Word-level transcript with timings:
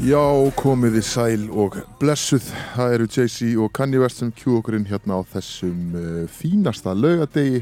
Já, 0.00 0.22
komiði 0.56 1.02
sæl 1.04 1.42
og 1.52 1.74
blessuð. 2.00 2.46
Það 2.74 2.94
eru 2.94 3.06
Jay-Z 3.12 3.58
og 3.60 3.72
Kanye 3.76 4.00
West 4.00 4.22
sem 4.22 4.30
kjú 4.34 4.56
okkur 4.58 4.78
inn 4.78 4.86
hérna 4.88 5.18
á 5.18 5.22
þessum 5.34 5.92
uh, 5.98 6.22
fínasta 6.32 6.94
laugadegi. 6.96 7.60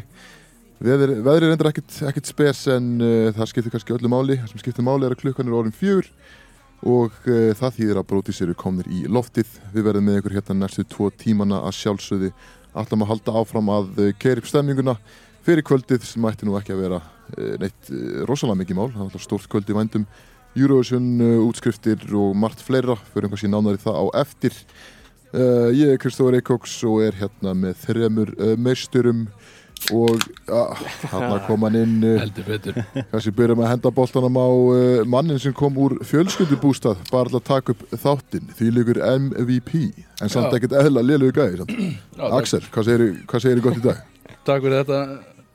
Veðrið 0.80 1.27
er 1.35 1.46
endur 1.51 1.69
ekkert, 1.72 2.30
spes 2.30 2.62
en 2.71 2.93
uh, 3.03 3.32
það 3.37 3.51
skiptir 3.51 3.74
kannski 3.74 3.96
öllu 3.96 4.12
máli. 4.12 4.38
Það 4.40 4.53
sem 4.53 4.62
skiptir 4.62 4.87
máli 4.87 5.08
er 5.08 5.16
að 5.16 5.24
klukkan 5.24 5.51
er 5.51 5.58
orðin 5.58 5.77
fjögur 5.77 6.08
og 6.87 7.19
uh, 7.27 7.51
það 7.58 7.77
þýðir 7.80 8.01
að 8.01 8.08
brótis 8.15 8.40
eru 8.47 8.56
komnir 8.62 8.88
í 8.88 9.03
loftið. 9.10 9.51
Við 9.74 9.88
verðum 9.90 10.08
með 10.08 10.22
ykkur 10.22 10.38
hérna 10.38 10.58
næstu 10.62 10.87
tvo 10.88 11.10
tímana 11.10 11.60
að 11.67 11.76
sjálfsögði. 11.83 12.33
Alltaf 12.71 13.01
maður 13.01 13.15
halda 13.17 13.38
áfram 13.42 13.74
að 13.74 14.04
keira 14.22 14.40
upp 14.40 14.49
stemninguna 14.49 14.97
fyrir 15.44 15.67
kvöldið 15.67 16.06
sem 16.06 16.30
ætti 16.30 16.48
nú 16.48 16.55
ekki 16.60 16.77
að 16.77 16.84
vera 16.87 17.05
neitt 17.60 17.95
rosalega 18.28 18.62
mikið 18.62 18.78
mál. 18.78 18.91
Það 18.95 19.06
alltaf 19.09 19.28
stórt 19.28 19.51
kvöld 19.51 19.69
í 19.73 19.77
vændum. 19.77 20.10
Eurovision 20.59 21.12
uh, 21.23 21.37
útskriftir 21.46 22.02
og 22.16 22.34
margt 22.38 22.62
fleira. 22.64 22.96
Fyrir 23.12 23.28
einhversi 23.28 23.51
nánari 23.51 23.80
það 23.83 24.01
á 24.02 24.05
eftir. 24.25 24.56
Uh, 25.30 25.70
ég 25.70 25.95
er 25.95 26.02
Kristóður 26.02 26.41
Eikóks 26.41 26.75
og 26.88 27.05
er 27.06 27.19
hérna 27.20 27.55
með 27.55 27.79
þremur 27.84 28.34
uh, 28.34 28.56
meisturum 28.59 29.28
og 29.95 30.20
uh, 30.51 30.80
hérna 31.09 31.39
kom 31.47 31.65
hann 31.65 31.78
inn 31.78 31.95
uh, 32.05 32.19
heldur 32.20 32.47
betur. 32.51 32.80
kannski 33.12 33.33
byrjum 33.39 33.62
að 33.65 33.70
henda 33.73 33.92
boltanum 33.95 34.37
á 34.37 34.48
uh, 34.51 35.06
mannin 35.09 35.41
sem 35.41 35.55
kom 35.56 35.78
úr 35.80 35.97
fjölskyldubústað 36.06 37.01
bara 37.12 37.33
að 37.33 37.47
taka 37.47 37.75
upp 37.75 37.87
þáttinn. 37.95 38.53
Því 38.59 38.70
líkur 38.77 39.01
MVP 39.01 39.75
en 40.20 40.33
samt 40.33 40.53
ekkert 40.56 40.77
eðla 40.83 41.05
liðlegu 41.06 41.37
gæði 41.39 41.91
Axel, 42.30 42.62
hvað 42.69 42.91
segir, 42.91 43.19
segir 43.39 43.64
gott 43.64 43.80
í 43.80 43.84
dag? 43.87 44.05
Takk 44.45 44.64
fyrir 44.67 44.83
þetta 44.83 45.01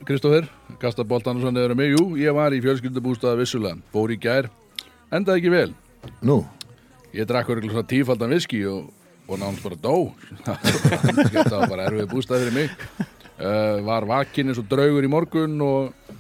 Kristófer. 0.06 0.50
Kasta 0.82 1.06
boltan 1.08 1.40
og 1.40 1.46
svona 1.46 1.64
yfir 1.64 1.78
mig. 1.78 1.96
Jú, 1.96 2.14
ég 2.20 2.36
var 2.36 2.54
í 2.54 2.62
fjölskyldubústaða 2.62 3.40
vissulega. 3.40 3.80
Fór 3.94 4.14
í 4.14 4.20
gær 4.22 4.50
Endaði 5.16 5.42
ekki 5.44 5.54
vel. 5.54 5.72
Nú, 6.26 6.42
Ég 7.16 7.24
drakk 7.30 7.48
örgulega 7.54 7.72
svona 7.78 7.88
tífaldan 7.88 8.34
viski 8.36 8.58
og, 8.68 8.90
og 9.30 9.38
nánast 9.40 9.64
bara 9.64 9.78
dó. 9.80 9.94
Þetta 11.32 11.62
var 11.62 11.70
bara 11.72 11.86
erfið 11.88 12.10
bústað 12.12 12.42
fyrir 12.44 12.56
mig. 12.58 12.74
Uh, 13.40 13.80
Var 13.88 14.08
vakinn 14.10 14.52
eins 14.52 14.60
og 14.60 14.68
draugur 14.72 15.04
í 15.08 15.12
morgun 15.12 15.56
og 15.64 16.12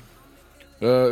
uh, 0.83 1.11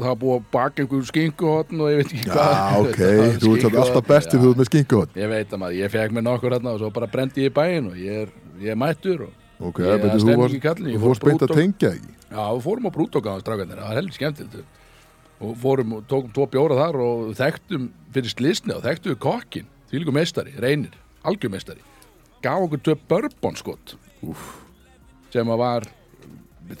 það 0.00 0.14
búið 0.22 0.36
að 0.36 0.46
baka 0.54 0.82
einhver 0.84 1.04
skinkuhotn 1.10 1.82
og 1.84 1.90
ég 1.92 2.00
veit 2.00 2.14
ekki 2.14 2.24
já 2.26 2.32
hvað. 2.34 2.78
ok. 2.80 2.96
Þetta 3.00 3.18
var 3.20 3.36
þú 3.44 3.52
ert 3.58 3.78
alltaf 3.84 4.08
bestið 4.10 4.38
já. 4.38 4.42
þú 4.44 4.50
ert 4.54 4.60
með 4.62 4.70
skinkuhot 4.70 5.20
Ég 5.20 5.30
veit 5.30 5.52
að 5.54 5.62
maður, 5.62 5.76
ég 5.80 5.92
fekk 5.94 6.16
mér 6.16 6.26
nokkur 6.26 6.56
hérna 6.56 6.72
og 6.74 6.80
svo 6.82 6.90
bara 6.96 7.10
brendi 7.12 7.44
ég 7.46 7.52
í 7.52 7.54
bæinn 7.60 7.90
og 7.92 8.00
ég 8.02 8.24
er, 8.24 8.32
ég 8.64 8.74
er 8.74 8.80
mættur 8.82 9.22
og 9.28 9.68
ok, 9.70 9.78
Ég- 9.86 10.02
það 10.02 10.16
stemning 10.18 10.42
varst- 10.42 10.58
í 10.58 10.62
kallinu, 10.66 10.90
ég 10.90 10.98
þú 10.98 11.04
fór 11.04 11.14
fórst 11.14 11.26
beint 11.28 11.46
að 11.46 11.54
tengja 11.60 11.92
ekki 11.94 12.10
Já, 12.30 12.42
við 12.50 12.62
fórum 12.66 12.86
á 12.90 12.96
brútókaðan 12.98 13.42
strákanir, 13.44 13.78
það 13.78 13.86
var 13.90 13.98
heldur 14.00 14.18
skemmtilegt 14.18 14.79
og 15.40 15.54
fórum 15.60 15.96
og 15.98 16.08
tókum 16.10 16.32
tvo 16.36 16.48
bjóra 16.52 16.78
þar 16.78 17.00
og 17.04 17.30
þekktum 17.38 17.88
fyrir 18.14 18.34
slisni 18.34 18.74
og 18.76 18.84
þekktum 18.84 19.14
við 19.14 19.22
kokkin, 19.24 19.70
því 19.90 20.02
líka 20.02 20.16
meistari, 20.16 20.56
reynir, 20.60 20.96
algjörmeistari 21.24 21.82
gaf 22.44 22.66
okkur 22.66 22.84
tvö 22.84 22.96
bourbon 23.08 23.56
skott 23.58 23.96
Úf. 24.24 24.44
sem 25.32 25.48
að 25.48 25.60
var 25.60 25.88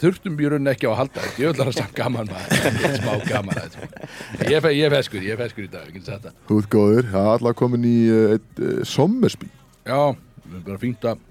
þurftum 0.00 0.36
björun 0.38 0.70
ekki 0.70 0.86
á 0.88 0.92
að 0.92 1.00
halda 1.00 1.24
ég 1.40 1.50
vil 1.50 1.64
að 1.64 1.72
samt 1.74 1.96
gaman 1.96 2.28
maður. 2.30 2.76
Smá 3.00 3.14
gaman 3.26 3.58
að 3.58 4.68
ég 4.76 4.84
er 4.86 4.94
feskur, 4.94 5.24
ég 5.24 5.34
er 5.34 5.40
feskur 5.40 5.66
í 5.66 5.70
dag 5.72 5.88
ég 5.88 5.96
get 5.96 6.06
sagt 6.06 6.28
það. 6.28 6.36
Þú 6.46 6.60
ert 6.60 6.70
góður, 6.74 7.08
það 7.10 7.26
er 7.26 7.32
alltaf 7.34 7.56
komin 7.58 7.88
í 7.88 7.96
uh, 8.12 8.36
eitt 8.36 8.62
uh, 8.62 8.76
sommersby 8.86 9.50
já, 9.88 10.00
við 10.44 10.54
erum 10.54 10.66
bara 10.68 10.82
fínt 10.84 11.08
að 11.10 11.26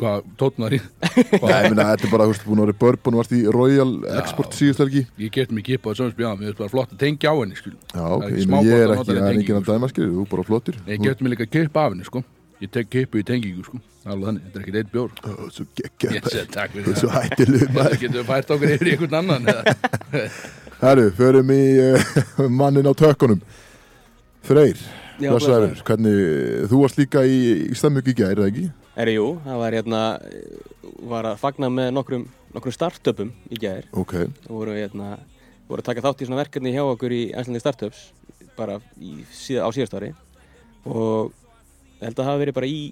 hvað, 0.00 0.26
tótnar 0.40 0.76
í 0.76 0.80
Nei, 1.44 1.56
ég 1.64 1.70
meina, 1.72 1.86
þetta 1.92 2.06
er 2.08 2.12
bara, 2.12 2.26
þú 2.28 2.34
veist, 2.34 2.46
búin 2.48 2.62
að 2.62 2.68
vera 2.68 2.78
bourbon 2.84 3.18
varst 3.20 3.34
í 3.36 3.40
Royal 3.54 3.88
Export 4.20 4.56
síðust 4.58 4.82
helgi 4.84 5.04
ég 5.22 5.34
geti 5.34 5.56
mig 5.56 5.66
kipa 5.68 5.90
á 5.90 5.94
þessu 5.94 6.12
spjáðum, 6.14 6.42
við 6.42 6.52
erum 6.52 6.60
bara 6.62 6.74
flott 6.74 6.94
að 6.94 7.02
tengja 7.04 7.32
á 7.32 7.36
henni 7.40 7.58
skil. 7.58 7.74
Já, 7.94 8.04
ok, 8.04 8.24
er 8.24 8.38
ekki 8.38 8.48
ég 8.54 8.70
ég 8.70 8.84
er 8.84 8.94
ekki, 8.94 9.08
það 9.10 9.20
er 9.20 9.28
enginn 9.32 9.60
að 9.60 9.68
dæma, 9.72 9.90
skilur, 9.92 10.14
þú 10.14 10.24
er 10.26 10.32
bara 10.34 10.46
flottir 10.50 10.80
Nei, 10.84 10.94
ég 10.96 11.04
gefti 11.08 11.26
mig 11.26 11.34
líka 11.36 11.50
kipa 11.50 11.86
af 11.86 11.94
henni, 11.94 12.08
sko. 12.08 12.24
Ég 12.62 12.70
tek 12.72 12.88
kipu 12.88 13.18
í 13.20 13.24
tengingu, 13.26 13.64
sko. 13.66 13.80
Alveg 14.04 14.28
þannig, 14.28 14.44
þetta 14.44 14.60
er 14.60 14.64
ekki 14.64 14.78
eitt 14.78 14.90
bjór. 14.92 15.10
Ó, 15.24 15.32
Svo 15.52 15.64
Ég 16.14 16.26
takk 16.52 16.74
þú 16.74 16.82
fyrir 16.84 16.90
ert 16.92 17.00
svo 17.00 17.10
Þetta 17.14 17.68
maður 17.76 17.96
getur 18.02 18.18
við 18.20 18.28
fært 18.28 18.52
okkur 18.54 18.72
yfir 18.74 18.90
í 18.90 18.94
einhvern 18.94 19.16
annan. 19.20 19.48
eða? 19.50 20.24
Herru, 20.84 21.06
förum 21.16 21.52
í 21.54 21.62
uh, 21.80 22.14
mannin 22.52 22.88
á 22.88 22.92
tökkunum 22.94 23.40
Freyr, 24.44 24.80
Já, 25.22 25.30
hvernig, 25.86 26.16
þú 26.68 26.80
varst 26.82 26.98
líka 27.00 27.22
í, 27.24 27.38
í 27.70 27.76
stemmjöku 27.78 28.12
í 28.12 28.16
gær, 28.18 28.36
eða 28.36 28.50
ekki? 28.50 28.66
Er 28.94 29.10
jú, 29.10 29.24
það 29.42 29.56
var 29.58 29.74
hérna, 29.74 30.00
var 31.10 31.26
að 31.32 31.40
fagna 31.40 31.70
með 31.72 31.88
nokkrum, 31.96 32.26
nokkrum 32.54 32.74
startupum 32.74 33.32
í 33.50 33.58
gæðir 33.58 33.88
Ok, 33.98 34.12
og 34.46 34.52
voru 34.52 34.76
hérna, 34.76 35.16
voru 35.66 35.82
að 35.82 35.88
taka 35.88 36.04
þátt 36.04 36.22
í 36.22 36.28
svona 36.28 36.38
verkefni 36.38 36.74
hjá 36.74 36.84
okkur 36.86 37.14
í 37.14 37.22
Æslandi 37.34 37.62
Startups 37.62 38.04
bara 38.54 38.78
í, 39.02 39.24
síða, 39.34 39.66
á 39.66 39.68
síðast 39.74 39.96
ári. 39.98 40.12
Og 40.86 41.32
ég 41.98 42.04
held 42.06 42.14
að 42.14 42.20
það 42.20 42.30
hafi 42.30 42.42
verið 42.44 42.56
bara 42.60 42.70
í 42.70 42.82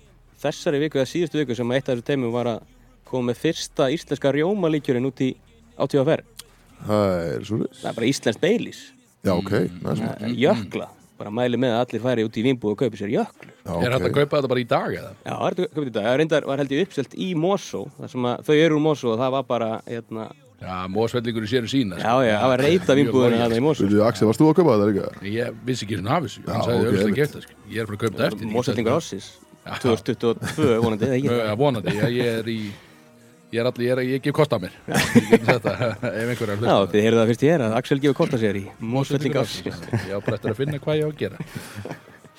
þessari 0.43 0.81
viku 0.83 0.99
eða 0.99 1.11
síðustu 1.13 1.39
viku 1.39 1.57
sem 1.59 1.75
eitt 1.77 1.87
af 1.87 1.95
þessu 1.95 2.09
teimum 2.09 2.35
var 2.35 2.51
að 2.57 2.65
koma 3.07 3.31
með 3.31 3.43
fyrsta 3.45 3.87
íslenska 3.95 4.33
rjómalíkjurinn 4.35 5.07
út 5.07 5.23
í 5.23 5.31
átíðaferð. 5.79 6.27
það 6.83 7.15
er 7.29 7.47
svo 7.47 7.61
Það 7.69 7.87
er 7.93 8.01
bara 8.01 8.11
íslenskt 8.11 8.43
beilis, 8.43 8.83
Já, 9.23 9.37
ok, 9.37 9.53
það 9.85 10.03
svo 10.03 10.11
mm. 10.11 10.99
Bara 11.23 11.33
mæli 11.39 11.61
með 11.63 11.73
að 11.79 11.83
allir 11.87 12.03
færi 12.05 12.27
út 12.27 12.37
í 12.37 12.45
Vínbúð 12.51 12.75
og 12.75 12.79
kaupi 12.83 12.99
sér 13.01 13.13
jöklu. 13.15 13.51
Já, 13.63 13.73
Er 13.87 13.95
hægt 13.95 14.09
að 14.11 14.15
kaupa 14.19 14.37
þetta 14.43 14.51
bara 14.53 14.63
í 14.63 14.69
dag, 14.75 14.95
eða? 14.99 15.11
Já, 15.23 15.33
það 15.33 15.49
er 15.49 15.59
þetta 15.63 15.75
köpið 15.79 15.91
í 15.91 15.97
dag. 15.97 16.07
Það 16.11 16.17
reyndar 16.21 16.47
var 16.51 16.63
held 16.63 16.73
ég 16.75 16.87
uppselt 16.89 17.15
í 17.15 17.29
Mosó, 17.39 17.83
þar 17.99 18.11
sem 18.17 18.27
að 18.33 18.43
þau 18.49 18.57
eru 18.67 18.79
úr 18.81 18.85
Mosó 18.91 19.13
og 19.15 19.21
það 19.23 19.37
var 19.39 19.47
bara, 19.55 19.71
hérna, 19.87 20.31
Já, 20.63 20.75
mósvellingur 20.95 21.43
í 21.43 21.49
sérum 21.51 21.67
sína. 21.67 21.97
já, 21.99 22.13
já, 22.23 22.37
það 22.39 22.51
var 22.53 22.61
reyta 22.63 22.95
vínbúðinu 22.95 23.39
þarna 23.41 23.57
í 23.59 23.63
Mosó. 23.65 23.87
Axel, 24.07 24.29
varst 24.29 24.39
þú 24.43 24.51
að 24.53 24.59
kaupa 24.61 24.77
þetta 24.79 24.91
líka? 24.93 25.09
Ég 25.27 25.57
vissi 25.67 25.87
ekki 25.89 25.97
svona 25.99 26.13
hafis. 26.15 26.37
Já, 26.39 26.53
Hann 26.53 26.63
sagði 26.69 26.85
auðvitað 26.87 27.17
geta, 27.17 27.41
sko. 27.43 27.57
Ég 27.73 27.83
er 27.83 27.89
bara 27.91 27.97
að 27.97 28.03
kaupa 28.05 28.15
þetta 28.21 28.29
eftir. 28.31 28.53
Mósellingar 28.53 29.01
ásins, 29.01 29.27
Já. 29.63 29.73
2022 29.83 30.79
vonandi. 31.59 31.97
Já, 31.99 32.07
ég 32.15 32.31
er 32.39 32.51
í... 32.53 32.61
Ég 33.53 33.61
er 33.61 33.69
allir, 33.69 33.85
ég, 33.85 33.93
er, 33.93 34.01
ég 34.09 34.23
gef 34.25 34.33
kost 34.33 34.53
af 34.57 34.63
mér. 34.63 34.73
Ég 34.89 35.27
get 35.29 35.43
þetta, 35.45 35.73
ef 36.09 36.31
einhver 36.33 36.49
er 36.49 36.53
að 36.55 36.63
Já, 36.65 36.73
hlusta. 36.73 36.93
þið 36.95 37.03
heyrðu 37.05 37.19
það 37.19 37.31
fyrst 37.31 37.43
ég 37.45 37.51
er 37.53 37.65
að 37.67 37.75
Axel 37.77 37.99
gefur 38.01 38.17
kosta 38.23 38.39
sér 38.41 38.57
í 38.57 38.63
Mósellingar 38.81 39.45
ásins. 39.45 39.83
Ég 39.93 40.15
á 40.17 40.19
bara 40.25 40.39
eftir 40.39 40.55
að 40.55 40.61
finna 40.63 40.81
hvað 40.81 40.97
ég 40.97 41.05
á 41.05 41.09
að 41.11 41.19
gera. 41.21 41.37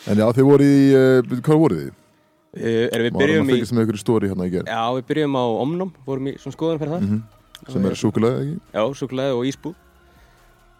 En 0.10 0.24
já, 0.24 0.26
þið 0.40 0.48
voru 0.50 0.66
í, 0.66 0.80
uh, 0.98 1.36
hvað 1.46 1.62
voruð 1.62 1.84
þið? 1.84 1.94
Uh, 1.94 2.66
erum 2.66 3.06
við 3.06 3.20
byrjum 3.22 3.46
að 3.46 3.46
í, 3.46 3.54
fylgjast 3.54 3.78
með 3.78 3.94
í 3.94 4.02
stóri 4.02 4.34
hérna 4.34 4.50
í 4.50 4.54
gær 4.56 4.68
já, 4.74 4.82
við 4.98 5.08
byrjum 5.14 5.38
á 5.38 5.44
Omnum, 5.62 5.94
vorum 6.10 6.34
í 6.34 6.36
svona 6.42 6.58
skoðun 6.58 6.82
fyrir 6.82 6.96
það. 6.98 7.06
Mhm. 7.06 7.24
sem 7.70 7.88
er 7.92 8.02
súkulega, 8.02 8.42
ekki? 8.42 8.58
Já, 8.74 8.84
súkulega 8.98 9.38
og 9.38 9.48
ísbúð. 9.54 9.80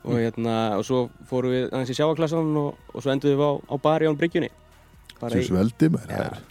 Og 0.04 0.18
hérna, 0.20 0.56
og 0.82 0.84
svo 0.90 1.06
fórum 1.30 1.54
við 1.54 1.70
aðeins 1.70 1.94
í 1.94 2.02
sjáaklassan 2.02 2.56
og, 2.60 2.82
og 2.90 3.06
svo 3.06 3.14
enduðum 3.14 3.38
við 3.38 3.46
á, 3.46 3.52
á 3.70 3.76
bari 3.86 4.10
án 4.10 4.18
bryggjunni. 4.20 4.50
Bara 5.22 5.38
Sem 5.38 5.46
í, 5.46 5.50
sveldi, 5.54 5.94
maður, 5.94 6.42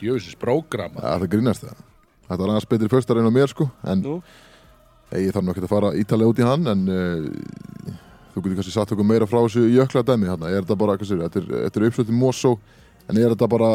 það 1.03 1.27
er 1.27 1.35
grínast 1.35 1.67
það 1.67 1.89
Þetta 2.33 2.47
er 2.49 2.55
aðeins 2.55 2.71
betri 2.73 2.91
föstar 2.93 3.21
en 3.21 3.29
á 3.29 3.33
mér 3.35 3.53
sko 3.53 3.69
En 3.85 4.03
nú, 4.03 4.17
ég 5.13 5.31
þarf 5.37 5.45
nú 5.45 5.53
ekki 5.55 5.65
að 5.67 5.73
fara 5.75 5.93
ítalega 6.01 6.33
út 6.33 6.41
í 6.43 6.47
hann 6.49 6.73
en 6.73 6.85
uh, 6.89 7.97
þú 8.33 8.43
getur 8.47 8.59
kannski 8.63 8.73
satt 8.75 8.93
okkur 8.97 9.05
meira 9.09 9.29
frá 9.29 9.43
þessu 9.45 9.67
jökla 9.69 10.03
dæmi 10.09 10.31
hérna. 10.31 10.49
Er 10.49 10.63
þetta 10.65 10.77
bara, 10.81 10.97
hvað 10.97 11.11
sér, 11.11 11.25
þetta 11.27 11.43
er, 11.43 11.67
er 11.69 11.89
uppslutin 11.91 12.17
Mosó 12.17 12.55
en 13.11 13.19
er 13.21 13.35
þetta 13.35 13.49
bara, 13.53 13.73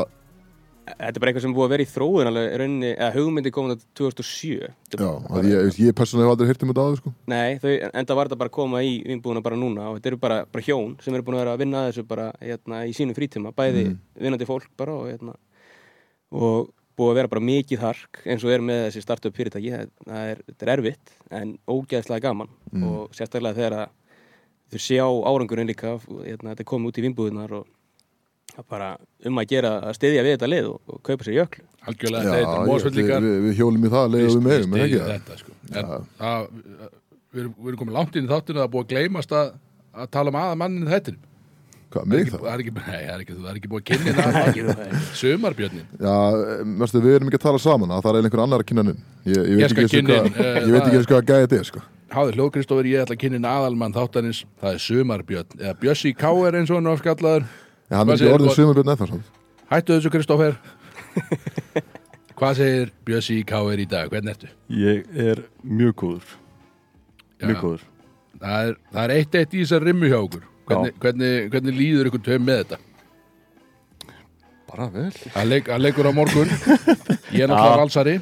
þetta 0.88 1.12
er 1.12 1.20
bara 1.22 1.30
eitthvað 1.30 1.44
sem 1.46 1.54
búið 1.54 1.68
að 1.68 1.74
vera 1.76 1.86
í 1.86 1.90
þróun 1.92 2.30
alveg 2.32 2.48
í 2.48 2.58
rauninni, 2.64 2.90
eða 2.96 3.10
hugmyndi 3.20 3.52
komin 3.54 3.76
á 3.76 3.78
2007. 4.00 4.72
Þetta 4.88 4.98
er 4.98 5.04
já, 5.04 5.12
að 5.38 5.50
ég, 5.52 5.78
ég 5.84 5.98
persónulega 6.00 6.26
hef 6.30 6.34
aldrei 6.34 6.50
heyrt 6.50 6.64
um 6.66 6.72
þetta 6.74 6.86
áður 6.88 7.00
sko. 7.04 7.14
Nei, 7.30 7.60
þau, 7.62 7.70
en 7.92 8.08
það 8.10 8.18
var 8.22 8.32
þetta 8.32 8.40
bara 8.42 8.52
að 8.54 8.56
koma 8.58 8.82
í 8.88 8.94
vinnbúðuna 9.12 9.44
bara 9.46 9.60
núna 9.62 9.90
og 9.92 10.00
þetta 10.00 10.12
eru 10.14 10.20
bara, 10.26 10.40
bara 10.50 10.66
hjón 10.72 10.96
sem 11.04 11.14
eru 11.20 11.28
búin 11.28 11.38
að 11.38 11.44
vera 11.44 11.54
að 11.54 11.62
vinna 11.66 11.84
að 11.84 11.92
þessu 11.92 12.08
bara 12.16 12.28
hérna, 12.42 12.82
í 12.88 12.96
sínum 12.98 13.20
frítíma, 13.20 13.54
bæði 13.54 13.86
Mm. 13.92 14.00
vinnandi 14.26 14.48
fólk 14.50 14.72
bara 14.80 14.96
og, 14.98 15.06
hérna, 15.12 15.36
og 16.34 16.72
búið 16.98 17.12
að 17.14 17.18
vera 17.22 17.32
bara 17.32 17.46
mikið 17.48 17.80
hark 17.84 18.20
eins 18.26 18.44
og 18.48 18.52
er 18.56 18.64
með 18.66 18.84
þessi 18.88 19.04
startup 19.06 19.36
fyrirtæki 19.38 19.72
það 19.74 19.90
það 20.08 20.32
er, 20.34 20.42
þetta 20.50 20.66
er 20.68 20.74
erfitt 20.78 21.16
en 21.42 21.56
ógæðslega 21.70 22.26
gaman 22.28 22.50
Mm. 22.68 22.84
og 22.84 23.14
sérstaklega 23.16 23.56
þegar 23.56 23.76
að 23.78 23.90
þau 24.74 24.80
sjá 24.84 25.06
árangurinn 25.32 25.70
líka 25.70 25.94
hérna, 26.04 26.52
þetta 26.52 26.66
komið 26.68 26.90
út 26.92 26.98
í 27.00 27.04
vinnbúðunar 27.06 27.54
og 27.62 27.68
það 28.52 28.60
er 28.64 28.68
bara 28.74 28.90
um 29.30 29.40
að 29.40 29.48
gera 29.54 29.72
að 29.88 29.96
styðja 29.96 30.26
við 30.26 30.34
þetta 30.36 30.50
lið 30.52 30.68
og, 30.74 30.82
og 30.92 31.00
kaupa 31.08 31.28
sér 31.28 31.38
jöklu 31.38 31.64
Algjörlega, 31.88 32.24
Já, 32.24 32.34
þetta 32.36 32.58
er 32.58 33.24
við, 33.24 33.38
við, 33.46 33.56
hjólum 33.62 33.86
í 33.88 33.92
það 33.94 34.10
leiðum 34.18 34.50
við 34.50 34.66
það? 34.98 35.14
þetta 35.14 35.38
sko. 35.40 35.56
en 35.72 35.92
það, 36.20 36.50
við, 37.32 37.40
erum, 37.44 37.56
við 37.62 37.72
erum 37.72 37.80
komið 37.84 37.98
langt 38.00 38.16
inn 38.20 38.28
í 38.28 38.32
þáttinu 38.34 38.60
það 38.60 38.68
er 38.68 38.74
búið 38.76 38.86
að 38.88 38.92
gleymast 38.96 39.36
að, 39.40 39.54
að 40.04 40.12
tala 40.18 40.34
um 40.34 40.40
aða 40.42 40.60
mannin 40.64 40.92
þettinum 40.92 41.27
Hvað, 41.88 42.04
það 42.04 42.04
er 42.04 42.10
mig 42.12 42.20
ekki, 42.20 42.32
það? 42.34 42.42
það 42.44 42.54
er 42.54 42.62
ekki, 42.64 42.72
nei, 42.78 42.84
það 42.88 43.14
er 43.14 43.22
ekki, 43.24 43.36
það 43.38 43.50
er 43.52 43.58
ekki 43.60 43.70
búið 43.72 43.82
að 43.82 43.88
kynna 43.88 44.24
það. 44.28 44.96
Sumarbjörnin. 45.22 45.86
Já, 46.04 46.16
mérstu, 46.82 47.02
við 47.06 47.14
erum 47.18 47.30
ekki 47.32 47.40
að 47.40 47.46
tala 47.48 47.62
saman 47.64 47.94
að 47.96 48.02
það 48.08 48.18
er 48.20 48.28
einhver 48.28 48.42
annar 48.44 48.64
að 48.64 48.68
kynna 48.72 48.84
hann 48.84 48.92
ég, 48.92 48.98
ég, 49.32 49.46
Ég 49.48 49.62
veit 49.62 49.68
ekki 49.68 49.84
eins 49.84 49.88
og 49.88 49.96
kynna 49.96 50.18
hvað- 50.18 50.28
inn, 50.28 50.36
eh, 50.36 50.58
ég 50.58 50.74
veit 50.74 50.82
ekki 50.82 50.90
það- 50.90 50.98
eins 50.98 51.08
og 51.08 51.14
hvað 51.14 51.30
gæði 51.32 51.46
þetta 51.48 51.60
er 51.62 51.70
sko. 51.70 51.84
Háði 52.18 52.36
hljóðkristofur, 52.38 52.88
ég 52.92 53.04
ætla 53.06 53.16
að 53.16 53.22
kynna 53.24 53.54
aðalmann 53.56 53.96
þáttanins 53.96 54.42
það 54.62 54.74
er 54.74 54.84
sumarbjörn, 54.84 55.56
eða 55.64 55.74
Bjössi 55.82 56.12
K 56.16 56.34
er 56.48 56.60
eins 56.60 56.70
og 56.72 56.78
hann 56.82 56.92
ofskallaður 56.92 57.48
En 57.88 57.98
hann 58.02 58.10
er 58.12 58.20
ekki 58.20 58.32
gott? 58.44 58.56
sumarbjörn 58.60 58.92
eða 58.94 59.00
það 59.08 59.24
Hættu 59.72 59.96
þessu 59.98 60.12
Kristoffer 60.12 60.60
Hvað 62.38 62.60
segir 62.60 62.92
Bjössi 63.08 63.40
K 63.50 63.60
er 63.74 63.82
í 63.82 63.88
dag, 63.90 64.12
hvernig 64.12 64.36
ertu? 64.36 64.50
Ég 64.70 65.08
er 65.18 65.40
mjög 65.66 65.96
góður. 66.04 66.36
Mjög 67.42 67.56
Já. 67.56 67.62
góður. 67.64 67.86
Það 68.38 68.68
er, 68.70 68.76
það 68.94 69.04
er 69.08 69.14
eitt 69.18 69.38
eitt 69.40 69.56
í 69.58 69.64
þessar 69.64 69.86
rimmu 69.88 70.12
hjá 70.12 70.20
okkur 70.22 70.44
hvernig, 70.68 70.94
hvernig, 71.02 71.32
hvernig 71.54 71.76
líður 71.78 72.12
ykkur 72.12 72.24
tveim 72.28 72.46
með 72.48 72.62
þetta? 72.64 72.80
Bara 74.68 74.88
vel. 74.92 75.10
Hann 75.34 75.50
leik, 75.50 75.70
leikur 75.80 76.10
á 76.10 76.14
morgun. 76.16 76.50
Ég 77.32 77.46
er 77.46 77.52
náttúrulega 77.52 77.82
valsari. 77.82 78.16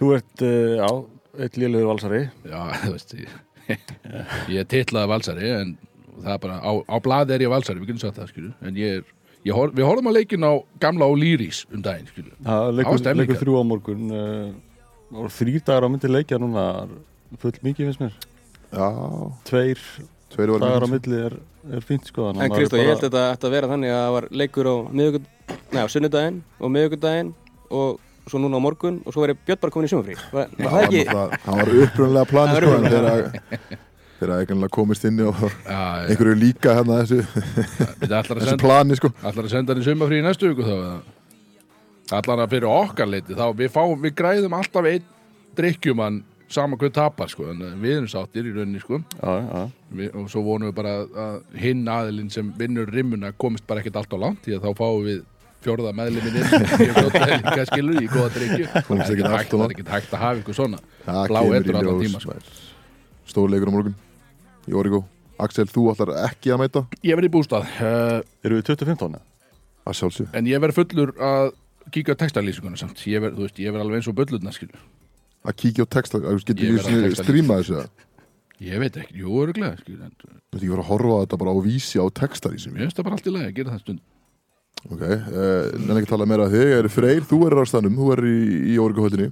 Þú 0.00 0.12
ert, 0.16 0.42
uh, 0.42 0.76
já, 0.80 0.88
eitt 1.46 1.58
lélugur 1.62 1.92
valsari. 1.92 2.22
Já, 2.42 2.60
þú 2.82 2.94
veist 2.96 3.14
ég, 3.18 3.34
ég 4.50 4.62
er 4.64 4.70
titlaði 4.70 5.12
valsari 5.14 5.52
en 5.54 5.76
það 6.20 6.32
er 6.34 6.40
bara, 6.42 6.58
á, 6.62 6.70
á 6.90 6.96
blaði 7.02 7.36
er 7.36 7.44
ég 7.46 7.52
valsari 7.52 7.82
við 7.82 7.92
getum 7.92 8.02
sagt 8.04 8.18
það, 8.20 8.30
skilju 8.32 8.52
en 8.68 8.78
ég 8.78 8.98
er, 8.98 9.08
ég 9.48 9.56
hor, 9.56 9.72
við 9.74 9.88
horfum 9.88 10.10
að 10.10 10.18
leikin 10.20 10.46
á 10.46 10.52
gamla 10.82 11.08
Ólýris 11.10 11.64
um 11.70 11.82
daginn, 11.84 12.10
skilju 12.10 12.36
Það 12.44 12.70
leikur, 12.78 13.40
þrjú 13.40 13.56
á 13.58 13.64
morgun 13.66 14.14
uh, 14.14 14.52
og 15.14 15.32
þrý 15.34 15.56
dagar 15.60 15.86
á 15.86 15.88
myndi 15.90 16.10
leikja 16.10 16.40
núna 16.42 16.66
full 17.42 17.54
mikið 17.66 17.90
finnst 17.90 18.02
mér. 18.02 18.18
Já, 18.74 18.88
Tveir 19.48 19.82
dagar 20.36 20.84
á 20.84 20.88
milli 20.90 21.20
er, 21.28 21.36
er 21.78 21.84
fínt 21.86 22.08
sko 22.10 22.28
að 22.28 22.34
En 22.34 22.36
maður 22.40 22.50
er 22.50 22.58
Kristó, 22.58 22.76
ég 22.76 22.84
bara- 22.84 22.94
held 22.94 23.04
þetta 23.06 23.22
ætti 23.34 23.48
að 23.48 23.54
vera 23.56 23.70
þannig 23.72 23.94
að 23.94 24.02
það 24.04 24.12
var 24.16 24.26
leikur 24.42 24.66
á 24.70 24.74
miðugud, 25.00 25.24
neða, 25.72 25.86
sunnudaginn 25.94 26.42
og 26.60 26.74
miðugudaginn 26.74 27.32
og 27.70 28.00
svo 28.28 28.40
núna 28.40 28.56
á 28.56 28.64
morgun 28.64 29.00
og 29.04 29.12
svo 29.12 29.24
verið 29.26 29.40
Björn 29.46 29.60
bara 29.60 29.70
komin 29.74 29.88
í 29.88 29.92
sumafrí. 29.92 30.14
Það 30.32 30.54
það 30.64 30.84
ekki? 30.84 31.02
var 31.46 31.74
upprunlega 31.84 32.30
planið 32.30 32.54
Það 32.54 32.62
sko, 32.64 32.74
en 32.74 33.80
þegar 34.20 34.38
eiginlega 34.40 34.72
komist 34.72 35.04
inn 35.04 35.20
og 35.26 35.36
Já, 35.42 35.50
já, 35.68 36.06
einhverju 36.08 36.36
líka 36.40 36.74
hérna 36.78 37.00
þessu, 37.02 37.18
að 38.08 38.58
plani 38.62 38.96
sko 38.96 39.10
ætlar 39.20 39.44
að 39.44 39.50
senda 39.52 39.74
hann 39.74 39.82
í 39.82 39.86
sumafrí 39.88 40.20
í 40.20 40.24
næstu 40.24 40.48
viku 40.52 40.64
þá 40.64 40.74
eða? 40.76 40.94
Ætlar 42.14 42.42
að 42.44 42.52
fyrir 42.54 42.68
okkar 42.70 43.10
leiti 43.10 43.36
þá 43.36 43.44
við, 43.58 43.70
fáum, 43.74 43.96
við 44.00 44.14
græðum 44.16 44.56
alltaf 44.56 44.88
einn 44.88 45.04
drikkjumann 45.58 46.22
sama 46.54 46.78
hvað 46.80 46.92
tapar, 46.96 47.28
sko 47.32 47.48
að 47.50 47.62
við 47.82 47.96
erum 47.98 48.08
sáttir 48.10 48.46
í 48.48 48.54
rauninni, 48.54 48.80
sko. 48.82 49.00
Já, 49.18 49.32
já, 49.44 49.62
við, 50.00 50.10
og 50.20 50.28
svo 50.32 50.42
vonum 50.46 50.70
við 50.70 50.76
bara 50.78 50.92
að- 51.02 51.18
að 51.24 51.60
hinn 51.64 51.84
aðilinn 51.90 52.30
sem 52.32 52.50
vinnur 52.58 52.90
rimmuna 52.94 53.32
komist 53.36 53.66
bara 53.66 53.82
ekkert 53.82 53.98
allt 54.02 54.14
á 54.14 54.18
langt 54.24 54.42
því 54.46 54.56
að 54.58 54.66
þá 54.68 54.70
fáum 54.80 55.04
við 55.08 55.22
fjórða 55.64 55.92
meðliminn 55.96 56.38
inn. 56.40 56.66
Fljótlega 56.94 57.40
líka 57.40 57.66
skilur 57.70 58.00
í 58.02 58.08
góða 58.12 58.30
drikju 58.34 58.66
það 58.68 59.12
er 59.14 59.74
ekkert 59.74 59.92
hægt, 59.94 60.10
er 60.12 60.18
að 60.18 60.22
hafa 60.24 60.40
ykkur 60.42 60.58
svona 60.58 60.80
Blá 61.06 61.40
í 61.40 61.52
allan 61.58 61.86
ljós, 61.88 62.02
tíma, 62.04 62.20
sko. 62.20 62.34
maður. 62.34 62.62
Stórleikur 63.32 63.70
á 63.70 63.74
morgun. 63.74 63.94
Í 64.68 64.74
Origo 64.76 65.00
Axel, 65.40 65.64
þú 65.66 65.86
ætlar 65.94 66.12
ekki 66.28 66.52
að 66.54 66.60
mæta? 66.62 66.82
Ég 67.02 67.16
verði 67.18 67.30
í 67.30 67.34
bústað. 67.34 67.64
Uh, 67.80 68.20
Eru 68.46 68.60
við 68.60 68.68
2015? 68.70 69.16
að 69.84 69.96
sjálfsög 69.98 70.36
en 70.38 70.46
ég 70.48 70.60
verði 70.62 70.76
fullur 70.78 71.10
að 71.20 71.50
kíka 71.92 72.14
á 72.16 72.20
textalýsinguna 72.22 72.78
samt. 72.80 73.02
Ég 73.10 73.20
verð, 73.20 73.34
þú 73.36 73.44
veist, 73.48 73.58
ég 73.60 73.72
verð 73.74 73.84
alveg 73.84 73.98
eins 74.00 74.06
og 74.08 74.14
böllurna 74.20 74.52
skilur 74.56 74.78
að 75.44 75.58
kíkja 75.60 75.86
á 75.86 75.88
texta, 75.96 76.20
getur 76.20 76.64
Ég 76.64 76.74
ekki 76.74 76.74
verð 76.74 76.80
að 76.80 76.88
svona 76.88 77.06
texta 77.08 77.26
stríma 77.28 77.60
þessu 77.60 77.78
eða? 77.78 78.10
ég 78.64 78.80
veit 78.80 78.98
ekki, 79.02 79.20
jú, 79.20 79.36
öruglega 79.42 79.74
en 79.74 80.14
Þú 80.14 80.56
ert 80.56 80.60
ekki 80.62 80.72
fara 80.72 80.84
að 80.84 80.90
horfa 80.92 81.14
á 81.14 81.22
þetta 81.24 81.38
bara 81.42 81.54
á 81.54 81.58
vísi 81.64 82.00
á 82.00 82.06
textar 82.14 82.54
í 82.54 82.60
sem 82.62 82.74
mér 82.74 82.86
finnst 82.86 83.00
það 83.00 83.08
bara 83.08 83.18
allt 83.18 83.30
í 83.30 83.34
lagi 83.34 83.50
að 83.50 83.56
gera 83.58 83.74
það 83.74 83.84
stund 83.84 84.04
Ok, 84.84 85.00
uh, 85.00 85.70
nefnir 85.80 86.02
ekki 86.02 86.10
tala 86.10 86.26
meira 86.28 86.44
að 86.44 86.54
þig 86.58 86.72
er 86.76 86.86
Freyr, 86.92 87.22
þú 87.24 87.38
er 87.46 87.54
á 87.56 87.64
stannum, 87.70 87.94
þú 87.96 88.08
er 88.12 88.20
í, 88.28 88.40
í 88.68 88.74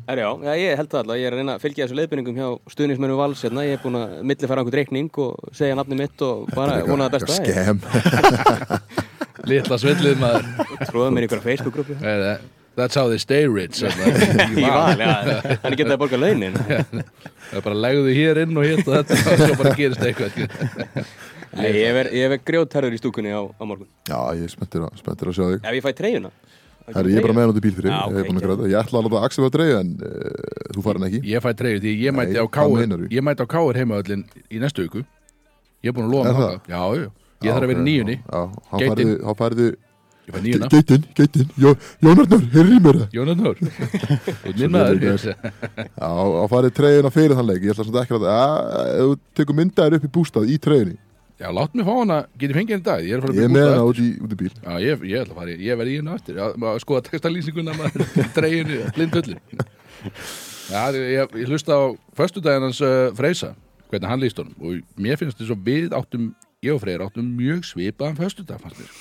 Er 0.09 0.23
já, 0.23 0.29
ég 0.56 0.79
held 0.81 0.88
það 0.88 1.00
alltaf. 1.03 1.19
Ég 1.20 1.29
er 1.29 1.37
að 1.37 1.43
reyna 1.43 1.56
að 1.59 1.67
fylgja 1.67 1.85
þessu 1.85 1.99
leiðbyrningum 1.99 2.38
hjá 2.41 2.47
stuðnismennu 2.73 3.19
Vals 3.19 3.43
hérna. 3.44 3.67
Ég 3.69 3.76
er 3.76 3.82
búin 3.82 3.99
að 4.00 4.14
millifæra 4.31 4.64
einhvern 4.64 4.79
reikning 4.81 5.20
og 5.26 5.53
segja 5.53 5.76
nafni 5.76 5.99
mitt 6.00 6.25
og 6.25 6.49
bara 6.56 6.79
vona 6.88 7.11
það 7.12 7.19
besta. 7.19 7.37
Ég 7.44 7.69
Skem 7.69 7.85
litla 9.53 9.81
svillið 9.82 10.25
maður 10.25 10.50
tróða 10.88 11.12
mér 11.12 11.26
í 11.26 11.29
einhverja 11.29 11.49
Facebook-grúpu. 11.50 12.00
That's 12.75 12.97
how 12.97 13.09
they 13.09 13.19
stay 13.21 13.45
rich 13.49 13.83
Í 13.85 14.65
val, 14.65 14.97
já. 14.97 15.11
Hann 15.65 15.77
geta 15.77 15.97
að 15.97 16.01
borga 16.01 16.21
launin. 16.21 16.57
það 16.57 17.59
er 17.59 17.67
bara 17.67 17.77
legðu 17.85 18.15
hér 18.17 18.41
inn 18.47 18.57
og 18.57 18.65
hitt 18.65 18.87
og 18.87 18.95
þetta 18.97 19.19
og 19.19 19.43
svo 19.43 19.59
bara 19.61 19.75
gerist 19.77 20.07
eitthvað. 20.07 20.39
Nei, 21.59 21.69
ég 21.77 21.99
er, 22.01 22.09
ég 22.17 22.33
er 22.33 22.41
grjótherður 22.41 22.97
í 22.97 23.01
stúkunni 23.03 23.35
á, 23.37 23.45
á 23.45 23.63
morgun. 23.69 23.91
Já, 24.09 24.17
ég 24.39 24.47
er 24.49 24.53
spenntur 24.55 24.87
að, 24.89 25.03
að 25.05 25.37
sjá 25.37 25.45
þig 25.45 25.59
Ef 25.69 25.77
ég 25.77 25.85
fæ 25.85 25.91
treyjuna. 25.99 26.33
Herri, 26.93 27.13
ég 27.13 27.21
er 27.21 27.27
bara 27.27 27.35
með 27.37 27.45
hann 27.45 27.53
út 27.53 27.59
í 27.61 27.63
bíl 27.63 27.75
fyrir 27.77 27.93
Já, 27.93 27.99
ég, 28.01 28.09
ok, 28.09 28.17
er 28.17 28.27
búinn 28.27 28.39
að 28.39 28.43
ok. 28.43 28.49
græða. 28.49 28.71
ég 28.73 28.79
ætla 28.81 28.99
að 28.99 29.05
láta 29.07 29.21
Axel 29.27 29.45
að 29.47 29.53
dreigja 29.55 29.83
en 29.85 29.91
uh, 30.03 30.73
þú 30.75 30.83
farin 30.83 31.07
ekki 31.07 31.21
Ég 31.31 31.45
fæ 31.45 31.49
treyju 31.61 31.83
því 31.85 31.93
ég 32.03 32.17
mæti 32.17 32.35
Nei, 32.35 32.43
á 32.43 32.47
káir? 32.57 33.05
Ég 33.13 33.27
mæti 33.29 33.45
á 33.45 33.49
káir 33.53 33.79
heimaöllin 33.79 34.25
í 34.51 34.63
næstu 34.63 34.87
viku 34.89 35.05
Ég 35.83 35.93
er 35.93 35.95
búin 35.95 36.09
að 36.09 36.17
lofa 36.17 36.33
það? 36.41 36.57
Já, 36.73 36.83
já, 36.99 37.07
ég 37.47 37.55
þarf 37.55 37.63
að 37.63 37.71
vera 37.71 37.79
í 37.79 37.87
nýjunni 37.87 38.17
þá 38.27 39.33
færðu 39.39 39.69
Ég 40.23 40.35
fæ 40.37 40.39
nýjuna 40.45 40.69
Geitin, 40.71 41.05
geitin, 41.19 41.49
Jó- 41.59 41.75
Jónarnar, 42.05 42.43
heyrðu 42.53 42.77
í 42.77 42.83
mér. 42.85 42.99
Það 43.03 43.15
Þú 44.43 44.53
minn 44.59 44.61
Svo 44.63 44.69
maður 44.71 45.01
Já, 45.03 46.11
þá 46.39 46.45
færðu 46.53 46.71
treyjuna 46.77 47.11
fyrir 47.15 47.35
þann 47.39 47.49
leik. 47.51 47.65
Ég 47.67 47.73
ætla 47.75 47.87
svona 47.89 48.05
ekki 48.05 48.19
að 48.19 48.27
að 48.33 48.93
þú 49.03 49.17
tekur 49.41 49.59
myndaðir 49.59 49.97
upp 49.99 50.07
í 50.07 50.13
bústað 50.15 50.53
í 50.53 50.59
treyjunni. 50.63 50.95
Já, 51.43 51.49
lát 51.51 51.75
mig 51.75 51.83
fá 51.89 51.91
hana, 51.99 52.17
get 52.39 52.53
ég 52.53 52.55
fengið 52.55 52.75
henni 52.77 52.85
í 52.85 52.87
dag? 52.87 53.03
Ég 53.03 53.17
er 53.17 53.19
að 53.19 53.25
fara 53.27 53.35
Ég 53.35 53.43
er 53.43 53.49
að 53.49 53.55
með 53.57 53.65
bústa 53.67 53.75
hana 53.75 53.89
út 53.91 53.99
í, 53.99 54.09
út 54.23 54.35
í 54.35 54.39
bíl. 54.39 54.53
Já, 54.63 54.73
ég, 54.85 55.03
ég 55.11 55.25
ætla 55.25 55.33
að 55.35 55.41
fara, 55.41 55.51
í- 55.57 55.67
ég 55.67 55.81
verði 55.81 55.97
í 55.97 55.99
henni 55.99 56.37
Já, 56.39 56.45
maður 56.63 56.85
skoða 56.85 57.03
textalýsinguna 57.09 57.75
maður. 57.81 58.07
Treyjunni, 58.37 58.79
blindhullin 58.95 59.41
Já, 60.71 60.83
ég, 60.95 61.35
ég 61.43 61.51
hlusta 61.51 61.75
á 61.75 61.83
Föstudaginn 62.15 62.69
hans 62.69 62.79
uh, 62.87 63.11
Freysa 63.19 63.51
Hvernig 63.91 64.09
hann 64.13 64.23
líst 64.23 64.39
honum. 64.39 64.55
Og 64.63 65.03
mér 65.03 65.19
finnst 65.19 65.43
þess 65.43 65.51
að 65.57 65.67
við 65.67 65.99
áttum 65.99 66.31
Ég 66.63 66.77
og 66.77 66.81
Freyr 66.85 67.03
áttum 67.09 67.27
mjög 67.43 67.67
svipaðan 67.73 68.21
föstudag 68.23 68.63
fannst 68.63 68.79
mér 68.79 68.93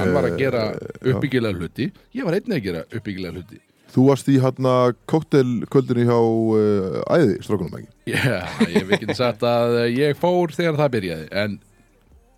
Hann 0.00 0.14
var 0.16 0.28
að 0.28 0.38
gera 0.40 0.62
uppbyggilega 1.00 1.60
hluti. 1.60 1.90
Ég 2.16 2.28
var 2.28 2.38
einnig 2.38 2.56
að 2.58 2.68
gera 2.68 2.84
uppbyggilega 2.88 3.36
hluti. 3.36 3.60
Þú 3.90 4.04
varst 4.06 4.28
í 4.30 4.36
hérna 4.38 4.74
kóktelkvöldinu 5.10 6.04
hjá 6.06 6.18
uh, 6.18 7.00
Æði, 7.10 7.40
strákunum 7.42 7.80
ekki? 7.80 7.90
Já, 8.12 8.38
ég 8.70 8.76
hef 8.84 8.92
ekki 8.94 9.16
sagt 9.18 9.42
að 9.46 9.80
ég 9.96 10.14
fór 10.18 10.54
þegar 10.54 10.78
það 10.78 10.92
byrjaði 10.94 11.26
En 11.42 11.56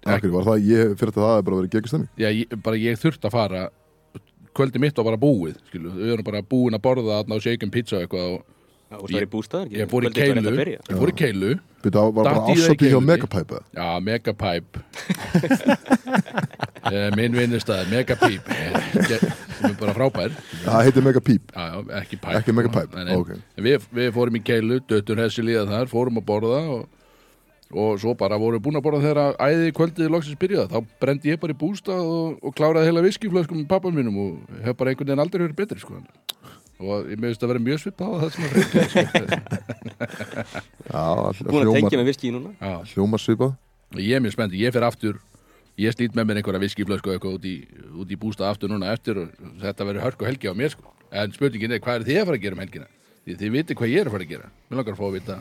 Akkur 0.03 0.32
var 0.32 0.47
það, 0.49 0.64
ég 0.67 0.97
fyrir 0.99 1.12
þetta 1.12 1.23
það 1.23 1.37
er 1.37 1.44
bara 1.47 1.59
verið 1.61 1.75
geggjastemming. 1.76 2.09
Já, 2.19 2.29
ég, 2.35 2.55
bara 2.64 2.81
ég 2.81 2.99
þurfti 2.99 3.29
að 3.29 3.37
fara 3.37 3.61
Kvöldi 4.53 4.81
mitt 4.82 4.99
var 4.99 5.06
bara 5.06 5.20
búið 5.20 5.55
skilu. 5.70 5.93
Við 5.97 6.11
erum 6.12 6.26
bara 6.26 6.43
búin 6.44 6.76
að 6.76 6.82
borða 6.85 7.20
þarna 7.20 7.38
og 7.38 7.44
shaken 7.44 7.70
pizza 7.73 7.97
og 7.97 8.03
eitthvað 8.05 8.35
og 8.35 8.43
og 8.99 9.06
það 9.09 9.19
er 9.21 9.27
í 9.27 9.31
bústað. 9.33 9.73
Ég 9.77 9.91
fór 9.91 10.06
í 10.06 10.12
keilu 10.17 10.55
Ég 10.62 10.97
fór 10.99 11.12
í 11.12 11.17
keilu 11.23 11.53
Þetta 11.83 12.03
var 12.05 12.12
bara 12.19 12.33
það 12.37 12.50
ásótti 12.53 12.91
hjá 12.93 12.99
eða? 13.00 13.62
Já, 13.75 13.89
Megapipe 14.06 14.83
Eh, 16.93 17.11
Minn 17.15 17.33
vinnustæð, 17.37 17.87
Megapíp 17.93 18.49
sem 18.50 19.69
er 19.69 19.77
bara 19.79 19.93
frábær 19.94 20.33
Það 20.65 20.81
heitir 20.89 21.05
Megapipe, 21.06 21.55
Já, 21.55 21.69
já, 21.71 21.85
ekki 22.00 22.19
pipe 22.19 22.35
ekki 22.41 22.55
Megapipe 22.56 22.97
Nei, 22.99 23.05
nei. 23.06 23.21
Ok. 23.21 23.31
En 23.39 23.67
við, 23.67 23.87
við 23.94 24.11
fórum 24.17 24.39
í 24.39 24.43
keilu, 24.44 24.81
döttur 24.91 25.23
hessi 25.23 25.44
líða 25.47 25.62
þar 25.71 25.91
fórum 25.93 26.19
að 26.19 26.27
borða 26.29 26.59
og, 26.75 26.83
og 27.71 28.03
svo 28.03 28.17
bara 28.19 28.39
vorum 28.43 28.59
við 28.59 28.67
búin 28.67 28.81
að 28.81 28.85
borða 28.89 29.03
þegar 29.06 29.39
æði 29.47 29.71
kvöldið 29.79 30.11
loksins 30.12 30.41
byrjaði, 30.43 30.69
þá 30.75 31.05
brendi 31.06 31.33
ég 31.33 31.41
bara 31.44 31.55
í 31.55 31.61
bústað 31.62 32.03
og, 32.03 32.35
og 32.43 32.59
kláraði 32.59 32.91
heila 32.91 33.06
viskiflöskum 33.06 33.62
með 33.62 33.71
pappan 33.71 33.96
mínum 33.96 34.19
og 34.27 34.58
hef 34.67 34.77
bara 34.77 34.93
einhvern 34.93 35.13
veginn 35.13 35.25
aldrei 35.25 35.44
verið 35.46 35.58
betri 35.63 35.84
sko. 35.84 36.03
Og 36.82 37.10
ég 37.12 37.20
meðist 37.22 37.43
að 37.43 37.53
vera 37.53 37.65
mjög 37.67 37.79
svipað 37.82 38.08
á 38.10 38.17
það 38.20 38.31
sem 38.34 38.43
að 38.44 38.51
reyndi 38.56 38.82
sko. 38.93 39.03
Búin 41.53 41.69
að 41.69 41.77
tengja 41.79 42.01
með 42.01 42.08
viski 42.10 42.29
í 42.29 42.34
núna. 42.34 42.51
Já, 42.58 42.74
hljómar 42.94 43.22
svipað 43.22 43.53
og 43.93 44.01
ég 44.03 44.17
er 44.17 44.24
mjög 44.24 44.34
spennt, 44.36 44.56
ég 44.58 44.74
fer 44.74 44.86
aftur 44.86 45.20
ég 45.81 45.94
slít 45.94 46.17
með 46.17 46.29
mér 46.29 46.41
einhverja 46.41 46.62
viskiflösku 46.62 47.15
út 47.17 47.46
í, 47.48 47.55
út 47.96 48.10
í 48.12 48.19
bústað 48.20 48.51
aftur 48.51 48.72
núna 48.72 48.93
eftir 48.93 49.22
og 49.22 49.31
þetta 49.62 49.86
verður 49.89 50.06
hörku 50.06 50.29
helgi 50.29 50.51
á 50.53 50.55
mér 50.56 50.74
sko. 50.74 50.93
en 51.10 51.32
spurningin 51.32 51.72
er 51.72 51.81
hvað 51.81 52.03
er 52.03 52.06
þið 52.08 52.20
að 52.20 52.27
fara 52.27 52.36
að 52.36 52.43
gera 52.43 52.56
um 52.56 52.62
helgina 52.62 52.89
því 53.24 53.36
þið 53.41 53.55
viti 53.56 53.77
hvað 53.79 53.93
ég 53.93 54.01
er 54.01 54.10
að 54.10 54.12
fara 54.17 54.27
að 54.27 54.32
gera 54.32 54.51
mér 54.69 54.81
langar 54.81 54.93
að 54.93 55.01
fá 55.01 55.06
að 55.06 55.17
vita 55.17 55.39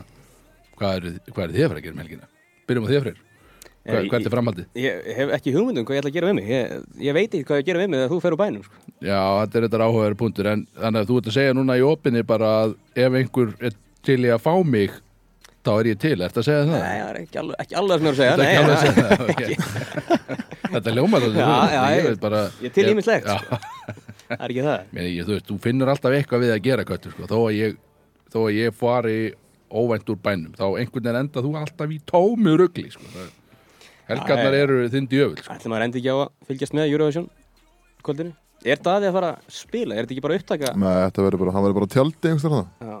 hvað 0.78 0.96
er, 0.96 1.20
hvað 1.28 1.44
er 1.44 1.54
þið 1.56 1.64
að 1.64 1.68
fara 1.72 1.82
að 1.82 1.86
gera 1.86 1.94
um 1.96 2.02
helgina 2.02 2.28
byrjum 2.68 2.86
á 2.86 2.90
þið 2.92 3.02
freyr 3.04 3.20
Hva, 3.82 3.98
Ég- 3.98 4.10
hvert 4.12 4.26
er 4.28 4.30
framhaldið? 4.30 4.66
Ég 4.78 5.06
hef 5.18 5.30
ekki 5.38 5.52
hugmyndum 5.56 5.84
hvað 5.86 5.96
ég 5.96 6.02
ætla 6.02 6.10
að 6.12 6.16
gera 6.16 6.28
við 6.30 6.34
mig. 6.38 6.50
Ég, 6.52 6.82
ég 7.02 7.14
veit 7.16 7.32
ekki 7.34 7.46
hvað 7.48 7.58
ég 7.62 7.66
gera 7.66 7.80
við 7.82 7.88
mig 7.90 7.98
þegar 8.02 8.12
þú 8.12 8.20
fer 8.22 8.36
úr 8.36 8.40
bænum. 8.42 8.62
Sko. 8.66 8.82
Já, 9.02 9.20
þetta 9.42 9.56
er 9.58 9.64
þetta 9.66 9.86
áhugaður 9.88 10.18
punktur 10.20 10.50
en 10.52 10.66
þannig 10.78 11.00
að 11.02 11.08
þú 11.10 11.16
ert 11.18 11.30
að 11.32 11.36
segja 11.38 11.56
núna 11.58 11.78
í 11.80 11.82
opinni 11.88 12.22
bara 12.22 12.52
að 12.62 12.76
ef 12.94 13.16
einhver 13.22 13.54
er 13.58 13.74
til 14.06 14.20
í 14.22 14.30
að 14.30 14.44
fá 14.44 14.54
mig 14.62 14.94
þá 15.62 15.70
er 15.78 15.88
ég 15.92 15.98
til, 16.02 16.14
ert 16.22 16.38
að 16.38 16.46
segja 16.46 16.62
það? 16.66 16.78
Nei, 16.82 16.94
það 17.02 17.10
er 17.10 17.18
ekki 17.22 17.38
alveg, 17.42 17.56
ekki 17.62 17.76
alveg 17.82 17.98
sem 17.98 18.06
ég 18.06 18.12
er 18.12 18.14
að 18.14 18.22
segja. 18.22 18.32
Þetta 18.32 18.42
er 18.42 18.52
ekki 18.52 18.62
alveg 18.62 18.76
að 18.76 18.82
segja 18.82 19.06
það, 19.10 19.20
ok. 19.32 19.42
Þetta 20.72 20.90
þetta 21.22 21.42
Já, 21.42 21.50
já, 21.74 21.82
ég 21.92 22.06
ég- 22.06 22.16
ég 22.62 22.70
er 22.70 22.74
til 22.78 22.86
ýmislegt, 22.94 23.26
Já, 23.26 23.36
það 24.30 24.42
er 24.46 24.54
ekki 24.54 24.64
það. 24.66 24.86
Meni, 24.96 25.10
ég, 25.18 25.26
þú 25.28 25.34
veist, 25.36 25.46
þú 25.50 25.58
finnur 25.66 25.90
alltaf 25.92 26.14
eitthvað 26.16 26.44
við 26.46 26.52
að 26.54 26.62
gera 26.66 26.86
köttur 26.88 27.12
sko. 27.14 27.26
þó, 27.30 27.36
að 27.50 27.56
ég, 27.58 27.76
þó 28.32 28.38
að 28.46 28.56
ég 28.56 28.74
fari 28.78 29.18
óvænt 29.72 30.10
úr 30.12 30.18
bænum, 30.24 30.54
þá 30.56 30.64
einhvern 30.80 31.04
veginn 31.06 31.20
enda 31.22 31.44
þú 31.44 31.52
alltaf 31.60 31.92
í 31.94 32.00
tómu 32.10 32.56
rugli 32.60 32.88
sko. 32.94 33.06
Það- 34.02 34.12
helgarnar 34.18 34.54
eru 34.58 34.78
þinn 34.92 35.08
djöful 35.08 35.36
sko. 35.42 35.52
Ætli 35.54 35.70
maður 35.72 35.84
endi 35.86 36.00
ekki 36.02 36.12
á 36.12 36.16
að 36.18 36.30
fylgjast 36.48 36.74
með 36.76 36.90
Eurovision 36.92 37.28
kvöldinu? 38.02 38.32
Er 38.64 38.78
Daði 38.78 39.08
að 39.10 39.16
fara 39.16 39.28
að 39.34 39.52
spila? 39.58 39.94
Er 39.96 40.04
þetta 40.06 40.14
ekki 40.16 40.22
bara 40.22 40.38
upptaka? 40.38 40.72
Nei, 40.78 40.88
þetta 41.06 41.22
verður 41.26 41.40
bara, 41.42 41.52
hann 41.56 41.64
verður 41.66 41.78
bara 41.80 41.86
á 41.86 41.94
tjaldi 41.94 42.30
einhvers 42.30 42.46
Já. 42.82 42.96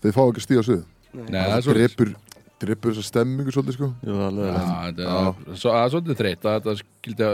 Þeir 0.00 0.14
fá 0.16 0.22
ekki 0.26 0.40
að 0.42 0.46
stíða 0.46 0.66
svið 0.68 0.82
Nei, 1.10 1.24
það 1.26 1.40
er 1.40 1.50
Það 1.50 1.64
svo 1.66 1.74
drepur, 1.78 2.12
drepur 2.60 2.92
þessa 2.94 3.08
stemmingu 3.10 3.54
svolítið 3.54 3.76
sko 3.78 3.88
það 4.04 4.12
er 4.12 4.20
Já, 4.20 4.30
leðilegt. 4.36 5.00
þetta 5.00 5.56
svo- 5.62 5.74
það 5.74 5.90
svolítið 5.94 6.20
þreytt 6.20 6.46
að 6.50 6.70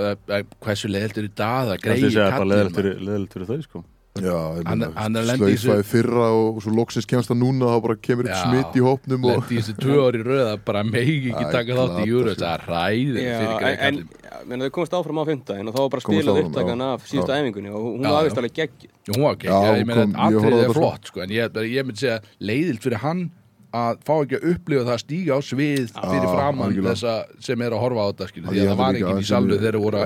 að, 0.07 0.19
að 0.39 0.47
hversu 0.65 0.89
leðilt 0.93 1.19
eru 1.21 1.29
í 1.29 1.35
dag 1.37 1.67
að 1.67 1.77
að 1.77 2.17
að 2.17 2.33
það 2.37 2.49
leðilegt 2.53 3.37
fyrir 3.37 3.51
þau 3.53 3.61
sko 3.67 3.85
Slaufaði 4.23 5.87
fyrra 5.91 6.27
og, 6.35 6.61
svo 6.65 6.71
loksins 6.77 7.07
kemst 7.09 7.29
það 7.31 7.39
núna 7.43 7.65
þá 7.73 7.77
bara 7.87 7.97
kemur 8.09 8.25
upp 8.31 8.39
smitt 8.43 8.73
í 8.79 8.81
hópnum 8.87 9.23
og 9.31 9.37
lendi 9.47 9.59
þessi 9.61 9.75
tvö 9.81 9.95
ári 10.07 10.21
röða 10.27 10.53
bara 10.67 10.81
megi 10.87 11.17
ekki 11.33 11.47
taka 11.55 11.73
þátt 11.81 11.97
í 12.03 12.05
júru 12.11 12.31
það 12.37 12.53
er 12.53 12.61
fyrir 12.67 13.17
en, 13.87 13.95
þau 14.67 14.71
komast 14.79 14.99
áfram 14.99 15.23
á 15.23 15.25
fimmtudaginn 15.31 15.69
og 15.71 15.75
þá 15.77 15.81
var 15.83 15.91
bara 15.97 16.05
áfram, 16.07 16.37
upptakan 16.45 16.81
af 16.91 17.09
síðustu 17.11 17.33
æfingunni 17.37 17.71
og 17.73 17.81
hún 17.89 18.07
var 18.07 18.21
já. 18.21 18.25
vist 18.29 18.39
alveg 18.43 18.55
gegn 18.61 18.75
Jú, 19.07 19.11
hún 19.15 19.23
var 19.23 19.33
ekki, 19.37 19.47
Já, 19.47 19.53
ég 19.79 19.87
meina 19.87 20.05
þetta 20.11 20.63
er 20.67 20.73
flott 20.75 21.05
sko, 21.13 21.19
en 21.23 21.31
ég, 21.35 21.45
ég 21.71 21.83
myndi 21.87 22.01
segja 22.03 22.19
leiðilt 22.43 22.83
fyrir 22.83 23.01
hann 23.05 23.21
að 23.77 23.99
fá 24.07 24.15
ekki 24.23 24.37
að 24.39 24.45
upplifa 24.53 24.85
það 24.87 24.95
að 24.95 25.03
stíga 25.03 25.37
á 25.37 25.39
svið 25.45 25.91
fyrir 25.97 26.29
framann 26.33 26.77
þessa 26.87 27.13
sem 27.49 27.59
er 27.67 27.73
að 27.77 27.83
horfa 27.83 28.03
á 28.03 28.05
þetta 28.11 28.25
því 28.33 28.41
að 28.47 28.51
það 28.71 28.79
var 28.81 28.89
að 28.89 28.97
í 28.97 28.99
er- 29.03 29.07
þegar 29.61 29.77
voru 29.85 29.97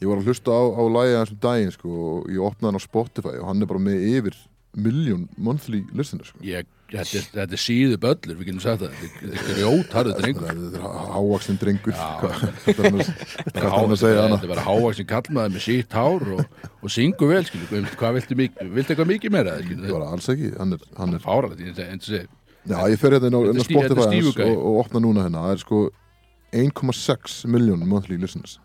að 0.00 0.06
þetta 0.06 0.06
Ég 0.06 0.08
var 0.08 0.20
að 0.20 0.28
hlusta 0.30 0.50
á, 0.56 0.62
á 0.72 0.82
lagi 0.96 1.16
hans 1.18 1.30
um 1.34 1.40
daginn 1.44 1.72
sko, 1.74 1.88
og 1.90 2.28
ég 2.32 2.40
opnaði 2.40 2.70
hann 2.72 2.80
á 2.80 2.88
Spotify 2.88 3.34
og 3.38 3.46
hann 3.50 3.60
er 3.62 3.68
bara 3.68 3.80
með 3.84 4.04
yfir 4.16 4.36
miljón 4.80 5.28
monthly 5.36 5.82
listener 5.92 6.24
sko. 6.24 6.38
ég, 6.46 6.64
þetta, 6.88 7.18
er, 7.18 7.24
þetta 7.34 7.56
er 7.56 7.60
síðu 7.60 7.96
böllur, 8.00 8.36
við 8.38 8.46
getum 8.48 8.60
sagt 8.62 8.80
það. 8.84 8.92
Þetta 9.02 9.34
er 9.34 9.58
grjótarðu 9.58 10.14
drengur 10.20 10.46
Þetta 10.46 10.80
er 10.80 11.10
hávaksin 11.10 11.58
drengur. 11.60 11.92
Er 11.92 12.00
að- 12.30 13.10
Þetta 13.44 13.64
er 13.64 13.74
hann 13.74 13.90
að 13.90 13.98
segja 14.00 14.22
hana 14.24 14.38
er 14.40 14.52
bara 14.54 14.64
hávaksin 14.68 15.08
kallmaður 15.10 15.54
með 15.56 15.64
sítt 15.66 15.92
hár 15.98 16.26
og, 16.36 16.44
og 16.80 16.88
syngu 16.94 17.28
vel, 17.28 17.42
skilur, 17.44 17.90
hvað, 17.98 18.16
viltu, 18.20 18.38
mikið, 18.40 18.72
viltu 18.78 18.94
eitthvað 18.94 19.10
mikið 19.10 19.30
meira, 19.36 19.58
Ég 19.60 19.84
var 19.90 20.06
alls 20.06 20.28
ekki, 20.32 20.54
hann 20.56 20.72
er, 20.78 20.86
hann 20.96 21.14
er 21.18 21.24
fáralegt, 21.26 21.60
ég 21.66 21.74
segi, 21.74 21.90
en 21.90 21.98
þessi, 22.06 22.22
Já, 22.70 22.78
ég 22.92 22.98
fer 23.00 23.10
hérna 23.18 23.26
inn 23.26 23.36
á, 23.36 23.40
Þetta 23.40 23.58
þetta 23.58 24.06
Spotify 24.06 24.48
og, 24.48 24.64
og 24.70 24.80
opna 24.84 25.00
núna 25.02 25.26
hérna. 25.26 25.44
Það 25.48 25.52
er 25.58 25.62
sko 25.66 25.78
1,6 26.52 27.46
miljón 27.50 27.84
monthly 27.88 28.18
listeners 28.20 28.58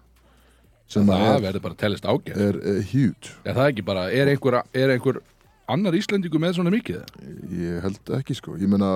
sem 0.92 1.08
það 1.10 1.24
er, 1.28 1.40
verður 1.48 1.64
bara 1.66 1.76
að 1.76 1.82
tellast 1.82 2.06
ágæð 2.06 2.42
er, 2.48 2.60
er 2.72 2.82
huge. 2.92 3.34
Er 3.44 3.58
það 3.58 3.72
ekki 3.72 3.86
bara, 3.88 4.06
er 4.14 4.32
einhver, 4.34 4.60
er 4.78 4.94
einhver 4.94 5.22
annar 5.72 5.98
Íslendingu 5.98 6.42
með 6.42 6.60
svona 6.60 6.74
mikið? 6.74 7.14
Ég 7.58 7.86
held 7.86 8.12
ekki 8.20 8.38
sko. 8.38 8.54
Ég 8.62 8.70
meina, 8.70 8.92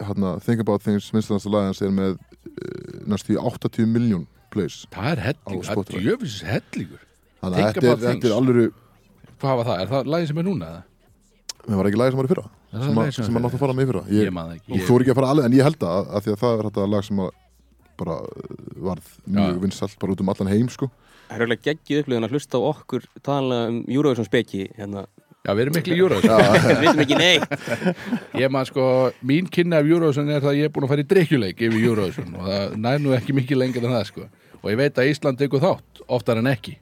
hérna, 0.00 0.36
Think 0.44 0.64
About 0.64 0.84
Things 0.86 1.10
minnstanasta 1.12 1.52
lagans 1.52 1.82
er 1.84 1.92
með 1.92 2.16
uh, 2.16 3.02
næstu 3.12 3.36
í 3.36 3.40
80 3.40 3.90
miljón 3.92 4.24
plays 4.52 4.82
það 4.92 5.10
er 5.10 5.22
hellingur, 5.28 5.68
það 5.68 5.82
er 5.82 6.06
djöfisins 6.06 6.48
hellingur. 6.48 7.04
Þannig 7.42 7.62
að 7.62 7.76
þetta 7.76 8.08
er, 8.08 8.16
er 8.30 8.34
alveg 8.36 8.80
hvað 9.42 9.60
var 9.60 9.68
það, 9.68 9.78
er 9.82 9.92
það 9.92 10.10
lagið 10.14 10.32
sem 10.32 10.40
er 10.42 10.46
núna? 10.48 10.72
Það 11.62 11.78
var 11.78 11.88
ekki 11.88 12.00
lagi 12.00 12.12
sem 12.12 12.20
var 12.20 12.28
í 12.28 12.32
fyrra 12.32 12.44
Er 12.72 12.78
það 12.78 12.84
sem, 12.86 12.96
lagið 12.96 13.08
að, 13.08 13.14
sem 13.14 13.22
var 13.22 13.26
sem 13.26 13.36
að 13.36 13.40
í 13.40 13.44
nátt 13.44 13.56
að 13.56 13.62
fara 13.62 13.76
með 13.76 13.84
í 13.84 13.90
fyrra. 13.90 14.02
Ég 14.08 14.22
Ég, 14.22 14.32
það 14.36 14.76
ég, 14.76 14.84
þú 14.86 14.94
er 14.94 15.04
ekki 15.04 15.12
að 15.12 15.18
fara 15.18 15.32
alveg 15.32 15.48
En 15.48 15.56
ég 15.56 15.66
held 15.68 15.86
að, 15.88 16.10
að 16.16 16.26
því 16.26 16.32
að 16.32 16.40
það 16.42 16.54
er 16.54 16.68
þetta 16.68 16.86
lag 16.92 17.06
sem 17.08 17.22
að 17.22 17.32
bara 18.00 18.18
uh, 18.22 18.52
varð 18.88 19.08
mjög 19.26 19.58
vinsalt 19.62 19.98
bara 20.00 20.14
út 20.14 20.22
um 20.22 20.32
allan 20.32 20.52
heim 20.52 20.68
sko. 20.72 20.88
Það 21.28 21.34
er 21.36 21.44
auðvitað 21.46 21.66
geggið 21.68 22.00
upplifun 22.02 22.26
að 22.28 22.36
hlusta 22.36 22.60
á 22.60 22.62
okkur 22.68 23.08
tala 23.24 23.60
um 23.70 23.82
Eurovision 23.88 24.28
speki 24.28 24.66
hérna. 24.76 25.06
já, 25.42 25.50
við 25.54 25.62
erum 25.64 25.76
miklu 25.78 25.96
júrós 25.96 26.26
Við 26.68 26.82
veitum 26.84 27.02
ekki 27.06 27.18
neitt. 27.18 27.56
Ég 28.42 28.52
man 28.52 28.68
sko, 28.68 28.84
mín 29.24 29.48
kynna 29.50 29.80
af 29.80 29.88
júrósun 29.88 30.30
er 30.30 30.44
það 30.44 30.52
að 30.52 30.60
ég 30.60 30.68
er 30.70 30.74
búin 30.74 30.86
að 30.86 30.92
fara 30.94 31.04
í 31.04 31.10
drikkjuleik 31.14 31.64
yfir 31.66 31.86
júrósun 31.86 32.36
og 32.36 32.48
það 32.50 32.76
nær 32.84 33.02
nú 33.02 33.16
ekki 33.16 33.36
mikið 33.36 33.62
lengur 33.62 33.88
en 33.88 33.96
það 33.96 34.08
sko. 34.10 34.28
Og 34.62 34.68
ég 34.70 34.78
veit 34.78 35.00
að 35.00 35.08
Ísland 35.10 35.40
tekur 35.40 35.62
þátt 35.64 36.04
oftar 36.06 36.38
en 36.42 36.50
ekki. 36.52 36.76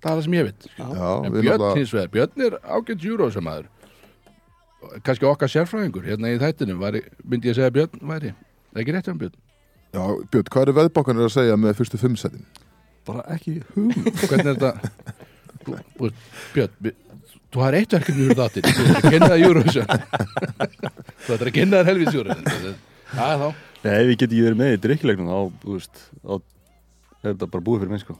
Það 0.00 0.10
er 0.10 0.16
það 0.16 0.24
sem 0.24 0.34
ég 0.38 0.48
veit 0.48 0.66
Já, 0.70 1.10
en 1.12 1.34
við 1.34 1.44
Björn 1.44 1.60
náttúrulega 1.60 1.76
hins 1.76 1.92
vegar, 1.92 2.10
Björn 2.14 2.44
er 2.46 2.58
ágænt 2.64 3.04
júrósamaður 3.04 3.68
kannski 5.04 5.28
okkar 5.28 5.50
sérfræðingur 5.52 6.06
hérna 6.08 6.32
í 6.32 6.38
þættinum 6.40 6.80
væri, 6.80 7.02
myndi 7.20 7.50
ég 7.50 7.58
segja 7.58 7.72
Björn 7.74 8.00
væri. 8.10 8.32
Það 8.70 8.78
er 8.78 8.84
ekki 8.84 8.94
rétt 8.96 9.10
um 9.12 9.20
Björn 9.20 9.38
Já, 9.90 10.02
Björn, 10.30 10.50
hvað 10.54 10.62
eru 10.66 10.76
veðbókanir 10.76 11.26
að 11.26 11.32
segja 11.34 11.56
með 11.58 11.78
fyrstu 11.80 11.98
fimm 11.98 12.16
setin? 12.18 12.44
Bara 13.08 13.24
ekki 13.34 13.56
hugum 13.74 14.06
hvernig 14.30 14.50
er 14.52 14.58
þetta? 14.60 14.72
Björn, 16.54 16.92
þú 17.50 17.64
har 17.64 17.76
eitt 17.80 17.96
verkefni 17.96 18.28
fyrir 18.28 18.38
þáttir 18.38 18.68
þú 18.70 18.84
ættir 18.84 19.00
að 19.00 19.10
kynna 19.16 19.30
það 19.32 19.44
Eurovision. 19.48 19.88
Þú 21.26 21.34
ættir 21.34 21.50
að 21.50 21.56
kynna 21.58 21.80
það 21.80 21.92
Eurovision 21.94 22.30
það 23.10 23.34
er 23.34 23.42
þá. 23.42 23.48
Nei, 23.80 23.92
ef 23.96 24.12
ég 24.12 24.20
get 24.20 24.28
ekki 24.28 24.46
verið 24.46 24.60
með 24.60 24.72
í 24.72 24.80
drikkjuleiknum 24.84 25.30
þá, 25.30 25.60
þú 25.64 25.76
veist, 25.76 26.02
þá 26.20 26.32
er 26.36 27.32
þetta 27.32 27.50
bara 27.56 27.66
búið 27.66 27.82
fyrir 27.82 27.94
mig, 27.94 28.04
sko. 28.04 28.16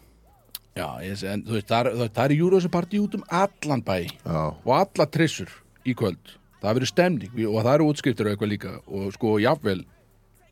Já, 0.78 0.86
ég 1.04 1.24
en 1.28 1.46
þú 1.46 1.56
veist, 1.58 1.68
það 1.70 1.80
er, 1.80 1.96
það 2.00 2.12
það 2.18 2.34
er 2.64 2.74
partí 2.74 3.00
út 3.02 3.16
um 3.18 3.24
allan 3.30 3.82
bæ 3.84 3.96
Já, 4.08 4.42
og 4.50 4.74
alla 4.80 5.06
trissur 5.06 5.54
í 5.84 5.94
kvöld. 5.94 6.36
Það 6.60 6.76
verður 6.76 6.90
stemning 6.90 7.40
og 7.46 7.62
það 7.62 7.74
eru 7.74 7.88
útskriftir 7.90 8.28
og 8.28 8.34
eitthvað 8.34 8.52
líka 8.52 8.72
og 8.86 9.10
sko 9.14 9.38
jafnvel 9.40 9.84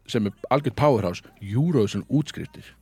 sem 0.08 0.26
er 0.30 0.32
algjörð 0.54 0.76
powerhouse 0.80 1.22
Eurovision 1.42 2.04
útskriftir. 2.08 2.74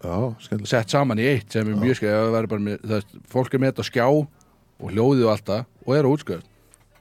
Já, 0.00 0.14
skemmtilegt. 0.40 0.70
Sett 0.72 0.90
saman 0.94 1.20
í 1.20 1.26
eitt 1.28 1.52
sem 1.52 1.68
er 1.68 1.76
mjög 1.76 1.98
skemmt 2.00 3.18
fólk 3.28 3.52
er 3.54 3.60
með 3.60 3.74
þetta 3.74 3.84
á 3.84 3.90
skjá 3.90 4.06
og 4.08 4.86
hljóðið 4.94 5.26
og 5.26 5.32
alltaf 5.34 5.66
og 5.84 5.92
er 5.98 6.08
á 6.08 6.10
útskrift 6.10 6.46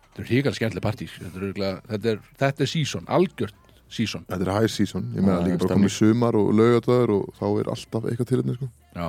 þetta 0.10 0.26
er 0.26 0.30
híkala 0.34 0.58
skemmtileg 0.58 0.84
partí 0.84 1.08
þetta 1.08 1.30
er, 1.32 1.46
örugglega- 1.46 1.82
þetta 1.94 2.12
er, 2.12 2.20
þetta 2.42 2.66
er 2.66 2.72
season, 2.74 3.06
algjört 3.08 3.56
season. 3.90 4.26
Þetta 4.28 4.46
er 4.50 4.52
high 4.60 4.68
season, 4.70 5.06
ég 5.16 5.24
meina 5.24 5.40
Já, 5.40 5.46
líka 5.48 5.62
bara 5.64 5.78
komið 5.80 5.94
sumar 5.96 6.36
og 6.36 6.52
laugardöður 6.60 7.14
og 7.16 7.30
þá 7.40 7.46
er 7.64 7.72
alltaf 7.72 8.04
eitthvað 8.12 8.28
til 8.30 8.38
hérna 8.42 8.58
sko. 8.60 8.68
Já. 9.00 9.08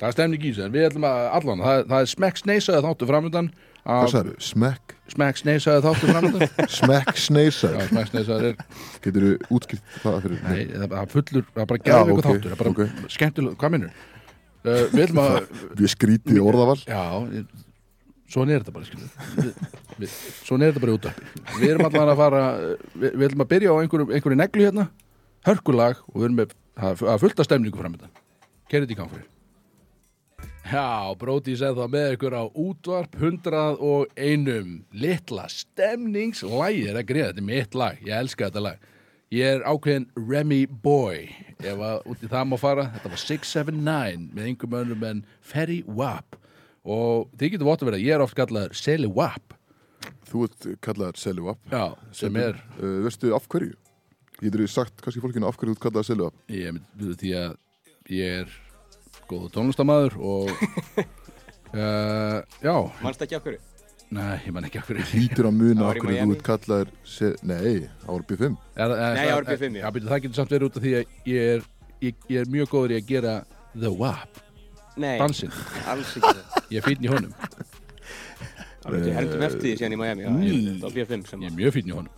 það 0.00 0.08
er 0.08 0.16
stemning 0.16 0.42
í 0.42 0.50
þessu 0.54 0.64
en 0.64 0.72
við 0.78 0.86
ætlum 0.88 1.06
að 1.10 1.20
allan, 1.38 1.62
það, 1.68 1.84
það 1.92 2.00
er 2.06 2.10
smekk 2.14 2.40
sneisaði 2.40 2.82
þáttu 2.88 3.08
framöndan 3.12 3.52
Hvað 3.88 4.04
af, 4.04 4.10
sagði, 4.12 4.32
smekk, 4.44 4.94
smekk 5.14 5.38
sneisaði 5.40 5.82
þáttu 5.86 6.08
framöndan 6.12 6.50
smekk 6.78 7.14
sneisa 7.16 7.70
Já, 7.72 7.78
smekk 7.88 8.10
sneisaði 8.10 8.50
er 8.50 8.58
Getur 9.06 9.24
þú 9.24 9.30
útskipt 9.56 9.94
það 10.02 10.18
fyrir 10.26 10.42
Nei, 10.44 10.58
það 10.74 10.96
er 11.00 11.08
fullur, 11.14 11.46
það 11.54 11.62
er 11.64 11.70
bara 11.70 11.78
eitthvað 11.80 12.12
ok, 12.12 12.20
þáttur, 12.26 12.42
það 12.44 12.52
er 12.52 12.60
bara 12.60 12.74
ok. 12.74 13.08
skemmtileg, 13.16 13.56
hvað 13.62 13.74
minnur? 13.76 13.96
Uh, 14.58 14.82
við 14.92 15.02
ætlum 15.06 15.22
að, 15.24 15.38
Við 15.80 15.92
skrítið 15.94 16.40
orðaval 16.44 16.76
já, 16.84 17.00
svona 18.28 18.52
er 18.58 18.60
þetta 18.66 18.76
bara, 18.76 18.88
skilur 18.90 20.12
svona 20.44 20.66
er 20.68 20.74
þetta 20.74 20.82
bara 20.84 20.92
í 20.92 20.96
útvarpi. 20.98 21.30
Við 21.62 21.70
erum 21.72 21.86
allan 21.88 22.12
að 22.12 22.20
fara, 22.20 22.42
við, 22.92 23.08
við 23.14 23.26
ætlum 23.30 23.44
að 23.46 23.50
byrja 23.54 23.72
á 23.72 23.76
einhverju, 23.80 24.08
einhverju 24.18 24.38
neglu 24.42 24.66
hérna, 24.68 24.84
hörkulag 25.48 26.02
og 26.12 26.18
við 26.20 26.26
erum 26.28 26.36
með, 26.42 26.52
það 26.76 26.92
er- 26.92 27.00
það 27.00 27.14
er 27.14 27.22
fullt 27.24 27.40
af 27.42 27.48
stemningu 27.48 27.80
framöndan. 27.80 28.12
Kerið 28.68 28.92
í 28.92 28.98
gang 29.00 29.08
fyrir. 29.14 29.24
Já, 30.68 31.14
Bróti 31.16 31.54
segð 31.56 31.78
það 31.80 31.92
með 31.94 32.10
ykkur 32.14 32.34
á 32.36 32.44
útvarp 32.60 33.14
101 33.16 34.68
litla 34.92 35.46
stemningslægi, 35.48 36.82
það 36.84 36.90
er 36.92 36.98
að 37.00 37.08
greiða, 37.08 37.30
þetta 37.30 37.40
er 37.40 37.46
mitt 37.48 37.78
lag, 37.78 38.02
ég 38.04 38.18
elska 38.18 38.50
þetta 38.50 38.64
lag. 38.66 38.82
Ég 39.32 39.54
er 39.56 39.64
ákveðin 39.64 40.06
Remy 40.28 40.60
Boy, 40.84 41.24
ef 41.60 41.80
að 41.88 42.10
út 42.12 42.24
í 42.24 42.30
það 42.32 42.50
má 42.50 42.56
fara, 42.60 42.86
þetta 42.96 43.12
var 43.14 43.22
679 43.24 44.28
með 44.36 44.50
einhverjum 44.50 44.78
önnum 44.82 45.08
en 45.08 45.24
Ferry 45.40 45.80
Wap 45.88 46.36
og 46.84 47.32
þið 47.40 47.54
getur 47.54 47.68
vott 47.68 47.84
að 47.84 47.90
vera, 47.92 48.04
ég 48.04 48.16
er 48.16 48.24
oft 48.24 48.36
kallaður 48.36 48.76
Seli 48.76 49.08
Wap, 49.08 49.56
Þú 50.28 50.44
ert 50.46 50.66
kallaðar 50.84 51.18
Seljuap 51.18 51.72
já, 51.72 51.84
sem 52.12 52.36
er, 52.36 52.58
uh, 52.78 52.98
Veistu 53.06 53.32
af 53.36 53.48
hverju? 53.50 53.74
Getur 54.38 54.62
þú 54.62 54.70
sagt 54.70 55.00
kannski 55.02 55.22
fólkinu 55.24 55.48
af 55.48 55.56
hverju 55.58 55.72
þú 55.72 55.78
ert 55.78 55.84
kallaðar 55.86 56.08
Seljuap? 56.12 56.42
ég 56.52 56.74
mynd 56.76 57.14
því 57.22 57.32
að 57.40 57.54
ég 58.12 58.42
er 58.42 58.56
góðu 59.30 59.50
tónlistamæður 59.54 60.16
og 60.18 60.52
uh, 61.74 62.38
já, 62.66 62.74
Manst 63.04 63.24
ekki 63.26 63.36
af 63.38 63.44
hverju? 63.46 63.60
nei, 64.14 64.38
ég 64.46 64.54
man 64.56 64.64
ekki 64.64 64.80
okkur 64.80 65.00
Hýtur 65.10 65.48
að 65.50 65.56
muna 65.58 65.90
af 65.90 65.98
í 66.00 66.36
kallaðar 66.46 66.92
Se 67.04 67.34
Nei, 67.44 67.84
það 68.04 68.12
var 68.14 68.24
B5 68.30 68.44
Er, 68.48 68.94
er, 68.94 69.16
Nei, 69.18 69.24
ég 69.26 69.34
var 69.34 69.44
upp 69.44 69.52
í 69.52 69.58
fimm, 69.60 69.76
já. 69.76 69.84
já. 69.84 69.90
byrju, 69.96 70.08
það 70.12 70.22
getur 70.24 70.38
samt 70.40 70.54
verið 70.56 70.68
út 70.70 70.78
af 70.80 70.86
því 70.86 70.92
að 70.98 71.16
ég 71.32 71.50
er, 71.56 71.66
ég, 72.06 72.22
ég 72.32 72.40
er 72.42 72.52
mjög 72.54 72.70
góður 72.72 72.94
í 72.94 73.00
að 73.02 73.10
gera 73.12 73.34
The 73.78 73.90
WAP, 74.00 74.40
Nei, 74.98 75.14
dansinn. 75.20 75.52
alls 75.86 76.14
ekki. 76.18 76.32
Það 76.32 76.70
ég 76.72 76.80
er 76.80 76.86
fínn 76.88 77.04
í 77.04 77.12
honum, 77.12 77.34
Við 78.88 79.10
heldum 79.12 79.42
eftir 79.44 79.60
því 79.66 79.72
síðan 79.76 79.94
í 79.94 80.00
Miami 80.00 80.24
já, 80.24 80.30
ég- 80.48 80.68
Það 80.80 80.86
var 80.88 80.94
B5 80.96 81.26
sem 81.28 81.42
ég 81.44 81.50
er 81.52 81.56
mjög 81.58 81.74
fínn 81.76 81.90
í 81.92 81.96
honum. 81.98 82.14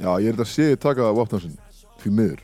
Já, 0.00 0.08
ég 0.24 0.30
er 0.30 0.38
þetta 0.38 0.46
að 0.46 0.52
sé 0.54 0.66
taka 0.80 1.10
Vapnarsson 1.16 1.58
Því 2.00 2.12
miður. 2.16 2.40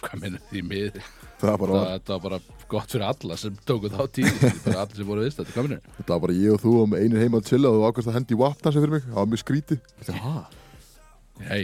Hvað 0.00 0.20
minnur 0.24 0.42
því 0.50 0.62
miður 0.66 1.06
Það 1.36 1.50
var 1.50 1.58
bara, 1.60 1.80
það, 2.00 2.12
var 2.14 2.22
bara 2.24 2.38
gott 2.70 2.92
fyrir 2.94 3.06
alla 3.06 3.36
sem 3.36 3.56
tóku 3.68 3.90
þá 3.92 3.98
tíð 4.08 4.38
bara 4.64 4.84
allir 4.84 4.96
sem 4.96 5.08
voru 5.08 5.24
viðst 5.26 5.40
þetta, 5.42 5.52
hvað 5.52 5.66
minnur 5.66 5.82
þetta 5.98 6.12
var 6.14 6.22
bara 6.22 6.36
ég 6.36 6.54
og 6.54 6.62
þú 6.62 6.72
og 6.80 6.86
með 6.92 7.02
einir 7.04 7.24
heima 7.24 7.40
að 7.42 7.50
chilla 7.50 7.72
og 7.72 7.76
þú 7.76 7.90
ákvæmst 7.90 8.10
að 8.10 8.16
hendi 8.16 8.38
Vapnarsen 8.40 8.84
fyrir 8.86 8.94
mig. 8.94 9.04
Það 9.10 9.18
var 9.20 9.28
mjög 9.32 9.42
skrítið. 9.42 9.78
Hei. 11.50 11.60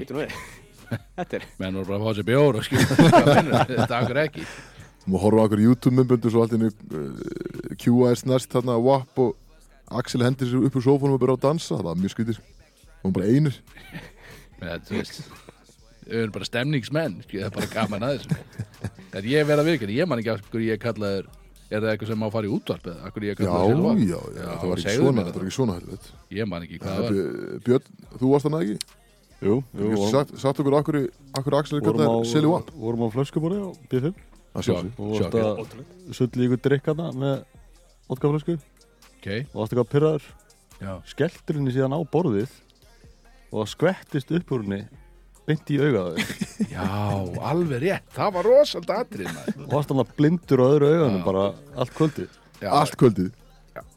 Þetta 1.16 1.38
er 1.38 1.46
menn 1.60 1.78
voru 1.80 1.88
bara 1.88 1.98
að 1.98 2.04
fá 2.04 2.18
sér 2.18 2.28
bjór 2.28 2.58
og 2.60 2.66
skilja. 2.66 2.86
Þetta 3.72 4.00
akkur 4.02 4.20
ekki? 4.26 4.44
Og 5.08 5.18
horfa 5.24 5.40
á 5.40 5.44
einhver 5.46 5.62
YouTube-mymbundu 5.64 6.30
svo 6.30 6.44
allt 6.44 6.56
innu 6.58 6.68
uh, 6.68 7.76
QIS 7.80 8.26
næst 8.28 8.52
þarna 8.52 8.76
WAP 8.78 9.22
og 9.24 9.32
Axel 9.98 10.24
hendir 10.24 10.50
sér 10.50 10.66
upp 10.68 10.76
úr 10.78 10.84
sófónum 10.84 11.16
og 11.16 11.22
byrja 11.22 11.38
að 11.40 11.46
dansa. 11.48 11.78
Það 11.78 11.88
var 11.88 12.02
mjög 12.02 12.14
skrítið. 12.14 12.42
Og 13.00 13.08
hún 13.08 13.16
bara 13.16 13.32
einir. 13.32 13.56
Þú 14.86 14.98
veist, 15.00 15.24
við 16.06 16.18
erum 16.22 16.34
bara 16.34 16.48
stemningsmenn 16.48 17.20
það 17.28 17.46
er 17.46 17.54
bara 17.56 17.70
gaman 17.72 18.06
að 18.08 18.18
þessu. 18.18 18.40
En 19.12 19.28
ég 19.28 19.46
verða 19.48 19.64
virkir, 19.68 19.92
ég 19.92 20.08
man 20.08 20.18
ekki 20.22 20.32
af 20.32 20.42
hverju 20.50 20.70
ég 20.72 20.80
kallaður 20.82 21.28
er 21.72 21.80
það 21.80 21.90
eitthvað 21.92 22.10
sem 22.12 22.20
má 22.20 22.26
fara 22.32 22.48
í 22.48 22.52
útvarp 22.52 22.88
eða 22.90 23.06
af 23.08 23.14
hverju 23.14 23.28
ég 23.30 23.38
Já, 23.38 23.44
kallaður 23.44 23.68
já, 23.68 23.76
Silva? 23.76 23.92
já, 24.02 24.18
Já, 24.32 24.48
það 24.62 24.66
var 24.72 24.82
ekki 24.82 24.96
svona 24.96 25.22
það. 25.22 25.32
var 25.36 25.46
ekki 25.46 25.56
svona 25.56 25.76
helvit. 25.78 26.10
Ég 26.38 26.48
man 26.50 26.66
ekki 26.66 26.80
hvað 26.82 26.98
það 26.98 27.06
var 27.06 27.62
Björn, 27.68 27.94
þú 28.18 28.32
varst 28.32 28.48
þannig 28.48 28.64
ekki? 28.66 28.98
Jú, 29.42 29.54
Þú 29.74 29.88
jú 29.90 30.10
sagt 30.12 30.60
okkur 30.62 30.76
okkur, 30.78 30.98
okkur 31.40 31.56
Axel 31.58 31.78
er 31.78 31.82
vorum, 31.82 31.98
kallaðar 32.02 32.28
Silly 32.30 32.46
á, 32.46 32.52
WAP 32.52 32.68
vorum 32.78 33.00
á 33.02 33.08
flöskubóri 33.16 33.56
á 33.58 33.68
B5 33.90 34.12
Það 34.52 34.66
sjálfsög 34.68 35.00
og 35.00 35.14
varst 35.16 35.38
að 35.40 36.14
sulli 36.18 36.46
ykkur 36.46 36.60
drikkana 36.66 37.08
með 37.16 37.34
vodkaflösku. 38.10 38.58
Og 39.22 39.56
varst 39.56 39.72
eitthvað 39.72 39.90
pyrraður 39.94 40.28
já, 40.82 40.92
skelltur 41.08 41.58
henni 41.58 41.72
síðan 41.74 41.96
á 41.96 42.00
borðið 42.12 42.52
og 43.52 43.68
skvettist 43.70 44.30
upp 44.36 44.52
úr 44.54 44.62
henni 44.66 44.82
beint 45.52 45.70
í 45.72 45.78
augaðu 45.82 46.24
já, 46.72 46.88
alveg 47.52 47.84
rétt. 47.84 48.08
Það 48.16 48.34
var 48.38 48.48
rosald 48.48 48.90
atrið 48.96 49.28
maður. 49.28 49.60
Og 49.66 49.76
varst 49.76 49.92
hann 49.92 50.10
blindur 50.18 50.64
á 50.64 50.66
öðru 50.72 50.90
auganum 50.96 51.20
Já. 51.20 51.24
bara 51.28 51.44
allt 51.76 51.94
kvöldið. 52.00 52.40
Já, 52.62 52.68
Allt 52.80 52.98
kvöldið. 53.00 53.30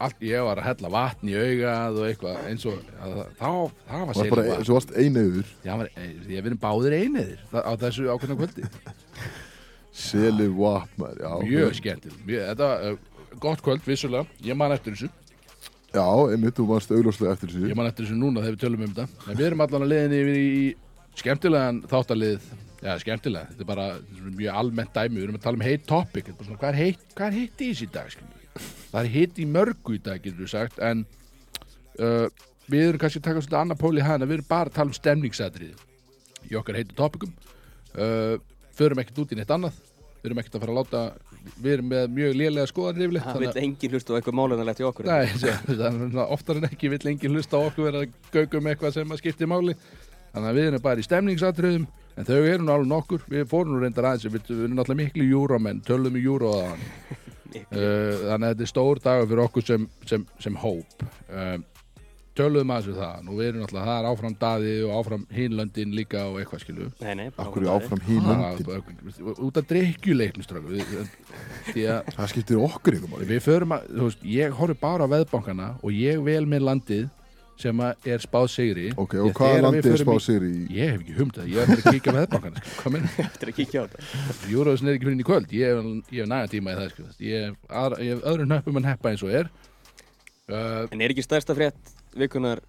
Allt, 0.00 0.22
ég 0.24 0.40
var 0.40 0.56
að 0.56 0.66
hella 0.70 0.88
vatn 0.94 1.28
í 1.28 1.34
augað 1.36 1.98
og 2.00 2.06
eitthvað 2.08 2.36
eins 2.48 2.62
og 2.68 2.78
að, 2.96 3.16
þá, 3.36 3.48
það 3.90 3.98
var 4.00 4.06
Var 4.08 4.16
sérlega 4.16 4.36
bara, 4.36 4.54
svo 4.64 4.76
varst 4.78 4.92
einauður 4.96 5.50
Já, 5.66 5.72
var, 5.76 5.90
ég 6.32 6.46
verið 6.46 6.60
báðir 6.62 6.96
einiðir 6.96 7.42
á 7.52 7.72
þessu 7.82 8.06
ákveðna 8.08 8.38
kvöldi. 8.40 8.70
Seli 9.96 10.48
Wap 10.56 10.96
maður 11.00 11.20
Já, 11.26 11.30
Mjög 11.50 11.76
skemmtil 11.76 12.14
mjög, 12.22 12.46
Þetta 12.54 12.70
var 12.70 12.88
uh, 12.88 13.36
gott 13.44 13.62
kvöld, 13.66 13.84
vissulega. 13.84 14.24
Ég 14.48 14.56
man 14.56 14.72
eftir 14.72 14.96
þessu. 14.96 15.12
Já, 15.92 16.08
einmitt, 16.32 16.56
þú 16.56 16.66
varst 16.72 16.96
augljóslega 16.96 17.36
eftir 17.36 17.52
þessu. 17.52 17.68
Ég 17.68 17.76
man 17.76 17.88
eftir 17.90 18.08
þessu 18.08 18.16
núna 18.16 18.42
þegar 18.44 18.56
við 18.56 18.64
tölum 18.64 18.82
um 18.86 18.96
þetta. 18.96 19.28
En 19.28 19.38
við 19.38 19.46
erum 19.50 19.62
allan 19.66 19.84
að 19.84 19.92
leiðin 19.92 20.16
yfir 20.22 20.40
í 20.40 20.56
skemmtilegan 21.20 21.82
þáttalið 21.90 22.46
Já, 22.84 22.92
skemmtilega, 23.00 23.48
þetta 23.50 23.64
er 23.64 23.68
bara 23.68 23.84
mjög 24.36 24.58
almennt 24.60 24.92
dæmi 24.94 25.16
Við 25.16 25.24
erum 25.26 25.38
að 25.38 25.44
tala 25.46 25.58
um 25.58 25.64
heit 25.64 25.86
topic 25.88 26.28
svona, 26.36 26.58
Hvað 26.60 26.68
er 26.68 26.78
heitt, 26.82 27.06
hvað 27.16 27.26
er 27.26 27.36
heitt 27.40 27.62
í 27.64 27.70
þessi 27.70 27.88
dag? 27.94 28.18
Það 28.92 28.98
er 29.00 29.08
heitt 29.14 29.40
í 29.40 29.46
mörgu 29.48 29.96
í 29.96 30.02
dag, 30.04 30.20
getur 30.22 30.44
við 30.44 30.52
sagt 30.52 30.82
En 30.84 31.02
uh, 31.98 32.26
við 32.68 32.90
erum 32.90 33.00
kannski 33.02 33.22
að 33.22 33.28
taka 33.30 33.44
svona 33.46 33.64
annar 33.64 33.80
pól 33.80 33.94
í 33.96 34.04
hana 34.04 34.28
Við 34.28 34.38
erum 34.38 34.50
bara 34.50 34.70
að 34.70 34.76
tala 34.76 34.92
um 34.92 34.98
stemningsatrið 34.98 35.84
Í 36.46 36.54
okkar 36.60 36.78
heitu 36.78 36.94
topicum. 36.94 37.32
Uh, 37.96 38.36
Förum 38.76 39.00
ekkert 39.02 39.24
út 39.24 39.32
í 39.32 39.40
neitt 39.40 39.50
annað 39.56 39.80
Við 40.20 40.28
erum 40.30 40.42
ekkert 40.42 40.58
að 40.58 40.66
fara 40.66 40.76
að 40.76 40.80
láta 40.82 41.02
Við 41.56 41.72
erum 41.78 41.90
með 41.94 42.08
mjög 42.12 42.32
lélega 42.36 42.68
skoðanir 42.70 43.06
yfirleitt 43.06 43.26
Það 43.30 43.44
vil 43.46 43.64
engin 43.64 43.92
hlusta 43.96 44.12
á 44.12 44.16
eitthvað 44.18 44.36
málunarlegt 44.36 44.82
í 44.82 44.86
okkur 44.86 45.08
Nei, 45.08 46.24
oftar 46.36 46.60
en 46.60 46.66
ekki 46.68 46.90
vill 46.92 47.06
enginn 47.12 47.38
hlusta 47.38 47.60
á 47.60 47.66
okkur 47.70 47.86
vera 47.86 48.02
að 48.02 48.16
gauka 48.34 48.58
um 48.58 48.68
eitthvað 48.72 48.96
sem 48.98 49.14
að 49.14 49.20
skipti 49.22 49.48
máli 49.48 49.76
þannig 50.36 50.50
að 50.50 50.58
við 50.58 50.66
erum 50.70 50.82
bara 50.84 51.00
í 51.00 51.06
stemningsatriðum 51.06 51.86
en 52.16 52.26
þau 52.28 52.36
eru 52.38 52.64
nú 52.64 52.74
alveg 52.74 52.90
nokkur. 52.90 53.22
Við 53.32 53.46
fórum 53.50 53.76
nú 53.76 53.82
reyndar 53.82 54.10
aðeins 54.10 54.28
við, 54.28 54.50
við 54.50 54.66
erum 54.66 54.76
náttúrulega 54.76 55.02
miklu 55.04 55.28
júrómenn 55.30 55.80
tölum 55.86 56.18
í 56.18 56.24
júró 56.24 56.52
aðan 56.58 56.82
uh, 56.82 58.12
þannig 58.28 58.42
að 58.42 58.50
þetta 58.50 58.66
er 58.66 58.72
stór 58.74 59.00
dagur 59.06 59.32
fyrir 59.32 59.46
okkur 59.46 59.66
sem, 59.70 59.88
sem, 60.08 60.28
sem 60.44 60.60
hóp. 60.60 61.06
Uh, 61.30 61.56
tölum 62.36 62.72
aðeins 62.74 62.90
við 62.90 63.00
það. 63.00 63.24
Nú 63.24 63.38
við 63.38 63.48
erum 63.48 63.64
náttúrulega, 63.64 63.88
það 63.88 63.98
er 64.02 64.08
áfram 64.10 64.36
daði 64.44 64.72
og 64.84 64.94
áfram 65.00 65.26
hinlöndin 65.38 65.96
líka 65.96 66.24
og 66.28 66.38
eitthvað 66.42 66.64
skilu 66.66 66.88
Nei, 67.00 67.12
nei, 67.16 67.26
bara 67.32 67.48
Akkur 67.48 67.64
er 67.64 67.72
áfram 67.72 68.02
hín 68.04 68.28
löndin? 68.28 68.66
Það- 68.68 69.40
út 69.46 69.60
af 69.60 69.70
að 71.88 72.12
Það 72.12 72.32
skiptir 72.34 72.60
okkur 72.60 72.98
ykkur 72.98 73.24
Við 73.32 73.40
förum 73.44 73.72
að, 73.78 73.88
þú 73.88 74.10
veist, 74.10 74.26
ég 74.36 74.58
horfi 74.60 74.76
bara 74.84 75.08
á 75.08 75.12
veðbankana 75.16 75.70
og 75.80 75.96
ég 75.96 76.20
vel 76.28 76.44
með 76.44 76.68
landið 76.68 77.08
sem 77.60 77.80
er 77.80 78.20
spáð 78.24 78.46
sigri 78.52 78.86
Ok, 78.96 79.14
Því 79.16 79.22
og 79.22 79.30
að 79.30 79.38
hvaða 79.38 79.52
þegar 79.52 79.56
við 79.56 79.64
landi 79.66 79.90
er 79.92 80.02
spáð 80.02 80.18
í- 80.20 80.24
sér 80.26 80.46
í 80.46 80.52
Ég 80.76 80.90
hef 80.92 81.00
ekki 81.04 81.14
humtað, 81.16 81.46
ég 81.48 81.56
hef 81.56 81.68
bara 81.70 81.80
að 81.80 81.96
kíkja 81.96 82.12
á 82.12 82.16
veðbankana 82.18 82.62
sko. 82.62 82.74
Hvað 82.82 82.94
minn? 82.96 83.06
Eftir 83.26 83.48
að 83.52 83.56
kíkja 83.60 83.80
á 83.80 83.84
þetta 83.86 84.50
Júróðsson 84.52 84.88
er 84.90 84.96
ekki 84.98 85.06
fyrir 85.08 85.16
inn 85.16 85.24
í 85.24 85.28
kvöld 85.30 85.54
Ég 85.56 85.72
hef, 85.72 85.90
ég 86.12 86.20
hef 86.20 86.30
næga 86.32 86.50
tíma 86.52 86.74
í 86.74 86.78
það 86.80 86.90
sko. 86.92 87.06
ég, 87.24 87.46
hef 87.46 87.76
aðra, 87.82 88.00
ég 88.04 88.12
hef 88.16 88.28
öðru 88.32 88.48
nöppum 88.52 88.80
en 88.82 88.88
heppa 88.90 89.12
eins 89.14 89.24
og 89.26 89.32
er 89.40 89.50
uh, 90.52 90.86
En 90.92 91.00
er 91.06 91.14
ekki 91.14 91.24
stærsta 91.26 91.56
frétt 91.56 91.92
vikunar 92.16 92.60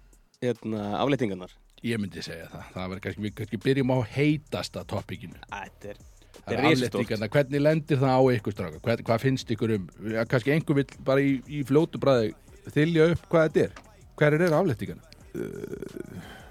hérna, 0.42 0.84
afleitingarnar? 1.02 1.52
Ég 1.86 2.00
myndi 2.02 2.22
segja 2.24 2.48
það 2.52 2.70
Það 2.74 2.88
verður 2.92 3.04
kannski, 3.06 3.24
við 3.28 3.34
kannski 3.42 3.60
byrjum 3.68 3.92
á 3.94 3.98
heitasta 4.16 4.84
toppikinu 4.88 5.38
Þetta 5.48 5.92
er, 5.92 6.00
Það 6.48 6.54
er 6.54 7.22
er 7.26 7.32
hvernig 7.34 7.60
lendir 7.60 7.98
það 8.00 8.14
á 8.16 8.22
ykkur 8.38 8.54
stráka? 8.54 8.80
Hvað, 8.80 9.02
hvað 9.04 9.24
finnst 9.26 9.50
ykkur 9.52 9.74
um? 9.76 9.88
Kannski 10.30 10.54
einhver 10.54 10.78
vill 10.80 10.88
bara 11.04 11.20
í, 11.20 11.34
í 11.44 11.60
fljótu 11.68 12.00
bræði 12.00 12.30
þylja 12.72 13.08
upp 13.12 13.26
hvað 13.32 13.46
þetta 13.48 13.64
er. 13.66 13.72
Hverir 14.18 14.44
eru 14.48 14.58
afléttingarnar? 14.58 15.16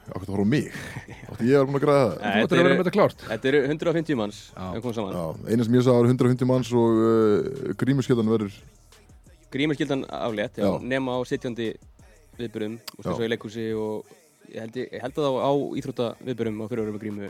Akkur 0.08 0.24
það 0.24 0.34
voru 0.38 0.48
á 0.48 0.54
mig. 0.54 0.68
Ég 1.44 1.58
var 1.60 1.68
búin 1.68 1.78
að 1.78 1.84
græða 1.84 2.04
það? 2.08 2.16
Þú 2.16 2.24
þetta 2.24 2.44
ættir 2.48 2.58
að 2.58 2.64
vera 2.64 2.74
með 2.74 2.82
þetta 2.86 2.96
klárt. 2.96 3.24
Þetta 3.28 3.50
eru 3.52 3.62
150 3.68 4.20
manns 4.22 4.42
Já. 4.54 4.68
sem 4.72 5.64
sem 5.68 5.76
ég 5.76 5.88
sagði 5.88 5.98
var 5.98 6.12
150 6.14 6.48
manns 6.48 6.72
og 6.72 7.02
uh, 7.04 7.74
grímuskjöldan 7.82 8.32
verður 8.32 8.60
Grímarskildan 9.52 10.04
aflétt, 10.12 10.60
nema 10.84 11.16
á 11.16 11.20
sitjandi 11.28 11.72
viðbyrjum 12.38 12.74
og 12.98 13.06
svo 13.06 13.24
í 13.24 13.30
leikhúsi 13.32 13.68
og 13.80 14.10
ég 14.52 14.60
held, 14.60 14.80
ég, 14.82 14.98
held 15.02 15.16
að 15.16 15.28
það 15.28 15.38
á 15.40 15.52
íþrótta 15.80 16.08
viðbyrjum 16.28 16.60
á 16.60 16.66
fyrirverðum 16.68 16.98
með 16.98 17.06
grímu 17.06 17.30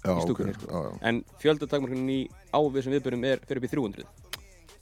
Já, 0.00 0.14
Í 0.16 0.22
stúkunni, 0.24 0.54
ok, 0.56 0.62
sko. 0.64 0.80
en 1.04 1.18
fjöldatakmarkunin 1.42 2.12
í 2.14 2.20
ávissum 2.56 2.94
viðbyrjum 2.96 3.26
er 3.28 3.42
fyrir 3.44 3.60
upp 3.60 3.66
í 3.68 3.72
300 3.74 4.06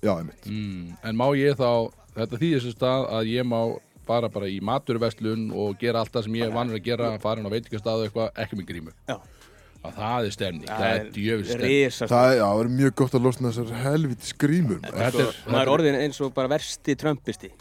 já, 0.07 0.13
einmitt. 0.15 0.47
Mm, 0.47 0.93
en 1.11 1.19
má 1.19 1.27
ég 1.35 1.59
þá, 1.59 1.91
þetta 2.15 2.39
þýðir 2.39 2.61
þessu 2.63 2.75
stað 2.77 3.07
að 3.19 3.31
ég 3.33 3.49
má 3.51 3.59
fara 4.09 4.29
bara 4.33 4.49
í 4.51 4.59
maturverslun 4.65 5.49
og 5.55 5.79
gera 5.81 6.03
allt 6.05 6.15
það 6.17 6.29
sem 6.29 6.39
ég 6.41 6.49
er 6.49 6.55
vanur 6.57 6.79
að 6.81 6.87
gera, 6.91 7.15
fara 7.23 7.43
inn 7.43 7.49
á 7.51 7.55
veitingastað 7.55 8.01
og 8.03 8.09
eitthvað, 8.09 8.33
ekki 8.45 8.59
með 8.63 8.73
grímu. 8.73 8.97
Já. 9.09 9.19
Að 9.79 9.93
það 9.95 10.25
er 10.27 10.33
stemning, 10.35 10.67
það 10.67 10.89
er 10.89 11.05
djöfis 11.15 11.51
stemning. 11.53 11.93
Það 12.11 12.29
er, 12.33 12.39
já, 12.41 12.47
er 12.65 12.69
mjög 12.81 12.95
gott 12.99 13.13
að 13.15 13.23
losna 13.29 13.53
þessar 13.55 13.69
maður. 14.35 14.81
Þetta 14.83 15.21
er, 15.23 15.37
maður 15.47 15.61
er 15.63 15.71
orðin 15.77 15.99
eins 16.01 16.19
og 16.27 16.33
bara 16.35 16.51
versti 16.51 16.97
núna. 16.99 17.53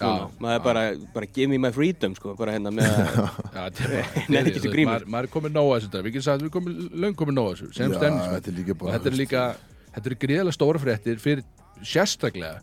maður 0.42 0.56
er 0.58 0.64
bara, 0.66 0.84
bara 1.14 1.30
give 1.36 1.52
me 1.52 1.60
my 1.62 1.70
freedom 1.76 2.16
sko, 2.18 2.34
bara 2.40 2.56
hérna 2.58 2.72
með 2.74 2.90
er 3.86 3.94
bara- 4.34 4.56
þessi 4.58 4.74
grímur. 4.74 5.06
Maður 5.06 5.14
maður 5.14 5.30
er 5.30 5.34
komið 5.38 5.54
nóg 5.60 5.70
að 5.70 5.78
þessu 5.86 5.92
við 6.08 6.16
getum 6.18 6.26
sagt 6.26 6.42
að 6.42 6.48
við 6.48 6.56
komum 6.58 6.82
löng 7.06 7.20
komið 7.22 7.38
nóg 7.38 7.52
að 7.52 7.54
þessu, 7.54 7.70
sem 7.78 7.94
þetta 7.94 8.52
er 8.56 8.58
líka 8.58 8.74
og 8.74 8.82
bara 8.82 8.96
þetta 8.98 9.12
er 9.14 9.20
líka, 9.22 9.46
þetta 9.94 10.12
eru 10.12 10.20
gríðarlega 10.26 10.58
stóra 10.58 10.82
fréttir 10.88 11.22
fyrir, 11.22 11.46
sérstaklega 11.94 12.56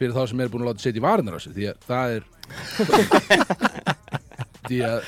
fyrir 0.00 0.16
þá 0.16 0.22
sem 0.30 0.40
eru 0.40 0.52
búin 0.54 0.64
að 0.64 0.70
láta 0.72 0.84
setja 0.86 1.00
í 1.00 1.04
varnar 1.04 1.36
á 1.36 1.40
sig 1.44 1.52
því 1.56 1.64
að 1.70 1.76
það 1.90 2.06
er 2.16 2.22
því 4.70 4.78
að 4.86 4.98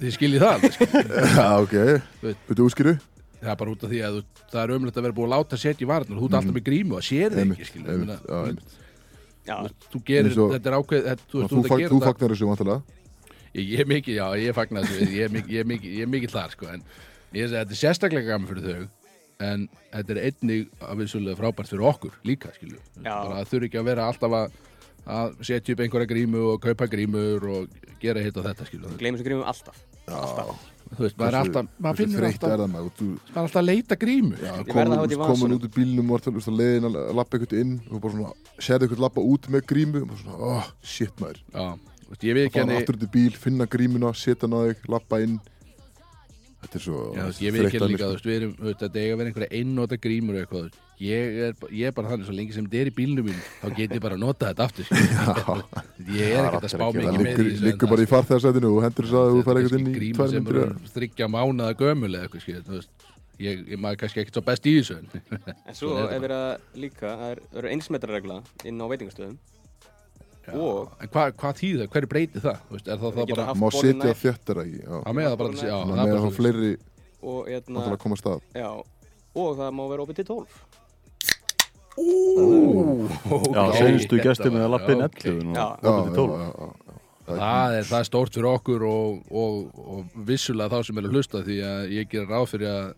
þið 0.00 0.14
skiljið 0.16 0.40
það 0.42 0.52
alveg, 0.56 0.72
sko. 0.76 0.86
Já, 1.36 1.46
ok, 1.60 1.74
Veit. 2.24 2.44
veitu 2.48 2.66
útskýru 2.66 2.94
það 3.40 3.50
er 3.54 3.58
bara 3.60 3.72
út 3.74 3.84
af 3.86 3.90
því 3.92 4.00
að 4.04 4.14
þú, 4.18 4.22
það 4.52 4.62
er 4.62 4.72
ömulegt 4.76 5.00
að 5.00 5.04
vera 5.06 5.16
búin 5.16 5.28
að 5.30 5.34
láta 5.34 5.58
setja 5.60 5.84
í 5.84 5.88
varnar 5.90 6.20
þú 6.20 6.28
ert 6.28 6.36
alltaf 6.40 6.56
með 6.56 6.64
grímu 6.68 6.96
og 6.98 7.04
sér 7.06 7.34
þið 7.36 7.52
ekki 7.56 7.68
skilur, 7.68 7.90
Mhm. 7.90 8.00
einmitt, 8.00 8.22
já, 8.24 8.30
Ég 8.30 8.40
meina, 8.40 8.46
einmitt. 8.46 8.70
já, 9.50 9.56
þú 9.92 10.00
gerir, 10.10 10.30
Eins 10.30 10.38
og- 10.44 10.52
þetta 10.54 10.68
er 10.72 10.76
ákveð 10.80 11.02
þetta, 11.10 11.24
þú, 11.30 11.36
veist, 11.40 11.50
Þú, 11.50 11.56
þú, 11.56 11.68
fag, 11.68 11.78
þú, 11.80 11.88
þú 11.90 12.00
þú 12.00 12.08
fagnar 12.10 12.30
þessu 12.34 12.48
vantilega 12.50 12.82
ég, 13.54 13.64
ég 13.74 13.80
er 13.80 13.88
mikið, 13.92 14.14
já, 14.20 14.26
ég 14.44 14.54
fagnar 14.60 14.82
þessu 14.84 15.08
ég 15.10 15.24
er 15.24 15.32
mikið, 15.36 15.50
ég 15.50 15.60
er 15.60 15.68
mikið, 15.72 15.90
ég 15.96 16.02
er 16.06 16.12
mikið 16.16 16.30
þar 16.36 16.50
sko, 16.56 16.66
en 16.74 16.82
ég 17.32 17.48
segi 17.48 17.56
að 17.56 17.60
þetta 17.64 17.76
er 17.76 17.80
sérstaklega 17.84 18.26
gaman 18.30 18.48
fyrir 18.50 18.64
þau 18.68 18.88
en 19.40 19.68
þetta 19.90 20.16
er 20.16 20.22
einnig 20.28 20.66
að 20.84 21.04
vissulega 21.04 21.40
frábært 21.40 21.72
fyrir 21.72 21.86
okkur 21.90 22.18
líka 22.28 22.52
skilju, 22.56 22.82
það 23.02 23.46
þurfi 23.52 23.70
ekki 23.70 23.80
að 23.80 23.88
vera 23.92 24.10
alltaf 24.10 24.36
að 24.40 24.58
að 25.08 25.38
setja 25.46 25.74
upp 25.74 25.84
einhverja 25.84 26.10
grímu 26.10 26.42
og 26.52 26.60
kaupa 26.64 26.88
grímur 26.90 27.46
og 27.50 27.88
gera 28.02 28.22
hitt 28.24 28.36
og 28.36 28.46
þetta 28.46 28.66
skilju, 28.68 28.92
gleymum 29.00 29.20
sem 29.20 29.26
grímum 29.26 29.48
alltaf. 29.48 29.78
Já, 30.10 30.44
þú 30.96 31.04
veist, 31.04 31.18
maður 31.20 31.30
er 31.30 31.38
alltaf 31.40 31.68
maður 31.78 32.00
finnur 32.00 32.26
alltaf, 32.28 32.50
er 32.54 32.62
það 32.62 32.72
maður? 32.74 33.04
Er 33.30 33.40
alltaf 33.42 33.60
að 33.60 33.68
leita 33.68 33.98
grímu. 34.00 34.40
Já, 34.40 34.52
komin, 34.70 34.96
í 35.04 35.20
komin 35.20 35.56
út 35.56 35.66
úr 35.68 35.74
bílnum 35.76 36.12
og 36.16 36.28
að 36.30 36.50
leiðin 36.58 36.88
að 36.90 36.98
lappa 37.18 37.38
eitthvað 37.38 37.62
inn 37.62 37.76
og 37.88 38.02
bara 38.02 38.16
svona, 38.16 38.34
sérðu 38.58 38.88
eitthvað 38.88 39.04
lappa 39.06 39.24
út 39.32 39.48
með 39.54 39.64
grímu 39.72 40.02
og 40.02 40.10
bara 40.12 40.22
svona, 40.24 40.50
oh, 40.50 40.72
shit 40.82 41.22
maður. 41.22 41.42
Já, 41.54 41.66
veist, 42.10 42.26
ekki 42.26 42.58
fara 42.58 42.80
aftur 42.80 43.00
út 43.00 43.06
í 43.06 43.12
bíl, 43.16 43.32
finna 43.46 43.68
grímuna, 43.70 44.12
setja 44.18 44.50
þig 44.50 44.90
lappa 44.90 45.22
inn 45.24 45.40
Þetta 46.60 46.76
er 46.76 46.82
svo 46.84 46.98
Já, 47.16 47.22
veist, 47.24 47.40
ég 47.40 47.52
veit 47.54 47.62
ekki 47.66 47.78
líka, 47.80 47.88
mér, 47.88 48.00
þú 48.04 48.14
veist, 48.14 48.26
við 48.28 48.34
erum, 48.36 48.50
þú 48.60 48.66
veist, 48.68 48.80
þetta 48.84 48.98
eiga 49.00 49.12
að 49.14 49.18
vera 49.20 49.30
einhverja 49.30 49.58
einnota 49.60 49.96
grímur 50.04 50.36
og 50.36 50.40
eitthvað, 50.42 50.66
ég 51.00 51.38
er, 51.46 51.54
ég 51.72 51.86
er 51.88 51.94
bara 51.96 52.10
þannig, 52.10 52.26
svo 52.28 52.34
lengi 52.36 52.52
sem 52.56 52.66
þetta 52.66 52.80
er 52.82 52.90
í 52.90 52.94
bílnum 52.98 53.28
mín, 53.30 53.38
þá 53.62 53.66
get 53.78 53.94
ég 53.96 54.02
bara 54.04 54.18
að 54.18 54.20
nota 54.26 54.50
þetta 54.50 54.66
aftur, 54.68 54.84
skilur. 54.90 55.62
ég 56.18 56.34
er 56.36 56.48
ekkert 56.50 56.66
að 56.68 56.74
spá 56.74 56.84
sko. 56.84 56.92
mikið 56.98 57.08
Það. 57.08 57.16
með 57.16 57.24
liggur, 57.30 57.48
þessu, 57.48 57.64
liggur 57.64 57.88
en 57.88 57.94
bara 57.94 58.04
í 58.04 58.04
það- 58.04 58.12
farþegarsætinu 58.12 58.72
og 58.76 58.82
hendur 58.84 59.08
þess 59.08 59.16
að 59.22 59.30
þú 59.32 59.44
fær 59.48 59.54
er 59.56 59.62
eitthvað 59.62 59.80
inn 59.80 59.88
í 59.90 60.12
tvær 60.20 60.34
myndir 60.36 60.74
þryggja 60.98 61.30
mánaða 61.32 61.78
gömul 61.80 62.12
eða 62.12 62.28
eitthvað, 62.28 62.64
þú 62.68 62.76
veist, 62.76 63.08
ég, 63.40 63.64
ég 63.72 63.80
maður 63.80 64.00
kannski 64.04 64.20
ekkert 64.26 64.36
svo 64.36 64.44
best 64.50 64.68
í 64.68 64.76
þessu, 64.76 64.98
en 65.00 65.56
en 65.64 65.78
svo 65.80 65.94
er 66.04 66.12
er 66.18 66.24
verið 66.26 66.42
að 66.44 66.82
líka 66.84 67.14
það 67.16 67.30
er- 67.32 67.42
það 67.48 67.62
eru 67.64 67.72
einsmetrarregla 67.72 68.38
inn 68.68 68.84
á 68.84 68.86
veitingastöðum 68.92 69.38
Og- 70.54 70.88
En 71.00 71.08
hvað 71.08 71.32
hva 71.40 71.50
þýðir 71.60 71.80
það? 71.84 71.90
Hverju 71.94 72.08
breytir 72.14 72.40
það? 72.44 72.58
Veist, 72.70 72.88
er 72.88 72.96
það, 72.96 73.12
Það 73.14 73.20
það 73.20 73.36
bara 73.36 73.54
Má 73.54 73.68
setja 73.70 73.94
nær. 74.00 74.14
þéttara 74.24 74.64
í 74.66 74.74
að 74.80 74.90
með 74.90 75.04
það 75.04 75.04
það 75.06 75.14
að 75.14 75.30
er 75.30 75.86
með 75.90 76.10
bara 76.10 76.20
þá 76.20 76.30
fleiri 76.40 76.72
og, 77.20 77.46
hérna, 77.48 77.74
náttúrulega 77.76 77.96
að 77.96 78.02
koma 78.04 78.14
að 78.16 78.20
stað 78.22 78.40
já, 78.56 78.70
og 79.36 79.56
það 79.60 79.70
má 79.76 79.82
vera 79.90 80.02
opið 80.06 80.16
til 80.20 80.24
12 80.24 80.46
Já, 82.00 83.60
Ok, 83.60 83.76
senstu 83.76 84.20
gestur 84.24 84.52
með 84.54 84.64
að 84.64 84.70
lappa 84.74 84.92
inn 84.94 85.02
ok. 85.04 85.18
11 85.26 85.44
nú, 85.44 85.54
Já. 85.54 85.66
Já, 85.82 85.90
opið 85.90 86.04
til 86.06 86.14
12 86.16 86.30
já, 86.30 86.48
já, 86.50 86.68
já. 86.86 86.96
Það 87.30 87.74
er, 87.78 87.84
það 87.86 87.98
er 88.00 88.06
stórt 88.08 88.34
fyrir 88.34 88.48
okkur 88.50 88.84
og, 88.88 89.18
og, 89.30 89.58
og 89.78 90.14
vissulega 90.26 90.72
þá 90.72 90.86
sem 90.88 90.98
er 90.98 91.06
að 91.06 91.12
hlusta 91.14 91.42
því 91.46 91.58
að 91.62 91.92
ég 91.94 92.08
gerir 92.10 92.30
ráð 92.32 92.46
fyrir 92.54 92.70
að 92.72 92.88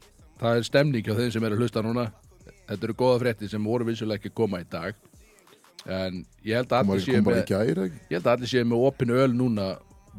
það 0.41 0.57
er 0.61 0.63
stemning 0.69 1.05
hjá 1.05 1.17
þeim 1.19 1.33
sem 1.35 1.45
er 1.49 1.53
að 1.57 1.65
hlusta 1.65 1.83
núna 1.85 2.07
Þetta 2.63 2.87
eru 2.89 2.95
góða 2.97 3.19
fréttir 3.21 3.51
sem 3.53 3.65
voru 3.67 3.85
vissulega 3.85 4.21
ekki 4.23 4.31
að 4.33 4.39
koma 4.39 4.61
í 4.63 4.69
dag 4.73 4.95
en 5.87 6.21
ég 6.47 6.61
held 6.61 6.73
að 6.73 6.93
allir 6.93 7.07
séu 7.07 7.23
með 7.25 7.41
gæri 7.49 7.87
ekki? 7.89 8.03
Ég 8.11 8.19
held 8.19 8.29
að 8.29 8.37
allir 8.37 8.53
séu 8.53 8.69
með 8.69 8.85
opin 8.89 9.15
öl 9.17 9.33
núna 9.35 9.71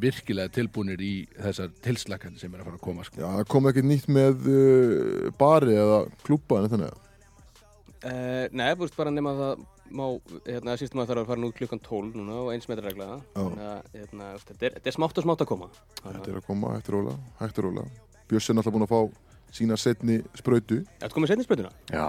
virkilega 0.03 0.49
tilbúinir 0.53 1.01
í 1.05 1.13
þessar 1.37 1.73
tilslakandi 1.85 2.41
sem 2.41 2.53
er 2.53 2.63
að 2.63 2.69
fara 2.71 2.79
að 2.79 2.85
koma 2.87 3.05
sko. 3.05 3.21
Já, 3.21 3.27
það 3.29 3.49
kom 3.53 3.69
ekkert 3.69 3.89
nýtt 3.89 4.09
með 4.09 4.47
uh, 4.49 5.27
bari 5.37 5.77
eða 5.77 5.99
klúpa 6.25 6.63
en 6.63 6.71
þannig 6.71 6.95
uh, 6.95 8.45
Nei, 8.49 8.67
þú 8.73 8.87
veist 8.87 8.97
bara 8.97 9.13
nema 9.13 9.35
það 9.37 9.65
má, 9.93 10.05
hérna, 10.47 10.77
sístum 10.79 11.01
að 11.01 11.05
það 11.05 11.11
þarf 11.11 11.23
að 11.23 11.29
fara 11.31 11.43
nút 11.43 11.57
klukkan 11.59 11.83
12 11.85 12.17
núna 12.17 12.39
og 12.41 12.49
eins 12.53 12.69
metra 12.69 12.87
regla. 12.87 13.09
Þannig 13.35 13.67
að, 13.67 13.91
hérna, 13.99 14.31
þetta 14.47 14.65
er, 14.69 14.77
þetta 14.79 14.95
smátt 14.97 15.19
og 15.19 15.27
smátt 15.27 15.43
að 15.45 15.51
koma. 15.51 15.69
Þetta 15.99 16.31
er 16.31 16.39
að 16.39 16.47
koma 16.47 16.73
hægt 16.73 16.89
og 16.89 16.97
rólega, 16.97 17.35
hægt 17.41 17.61
og 17.61 17.67
rólega. 17.67 18.07
Bjössi 18.31 18.53
er 18.53 18.57
náttúrulega 18.57 18.77
búin 18.79 18.87
að 18.87 18.93
fá 18.93 19.32
sína 19.53 19.77
setni 19.79 20.17
sprautu, 20.37 20.79
Ertu 20.99 21.15
komið 21.17 21.33
setni 21.33 21.45
spröðuna? 21.45 21.71
Já, 21.93 22.07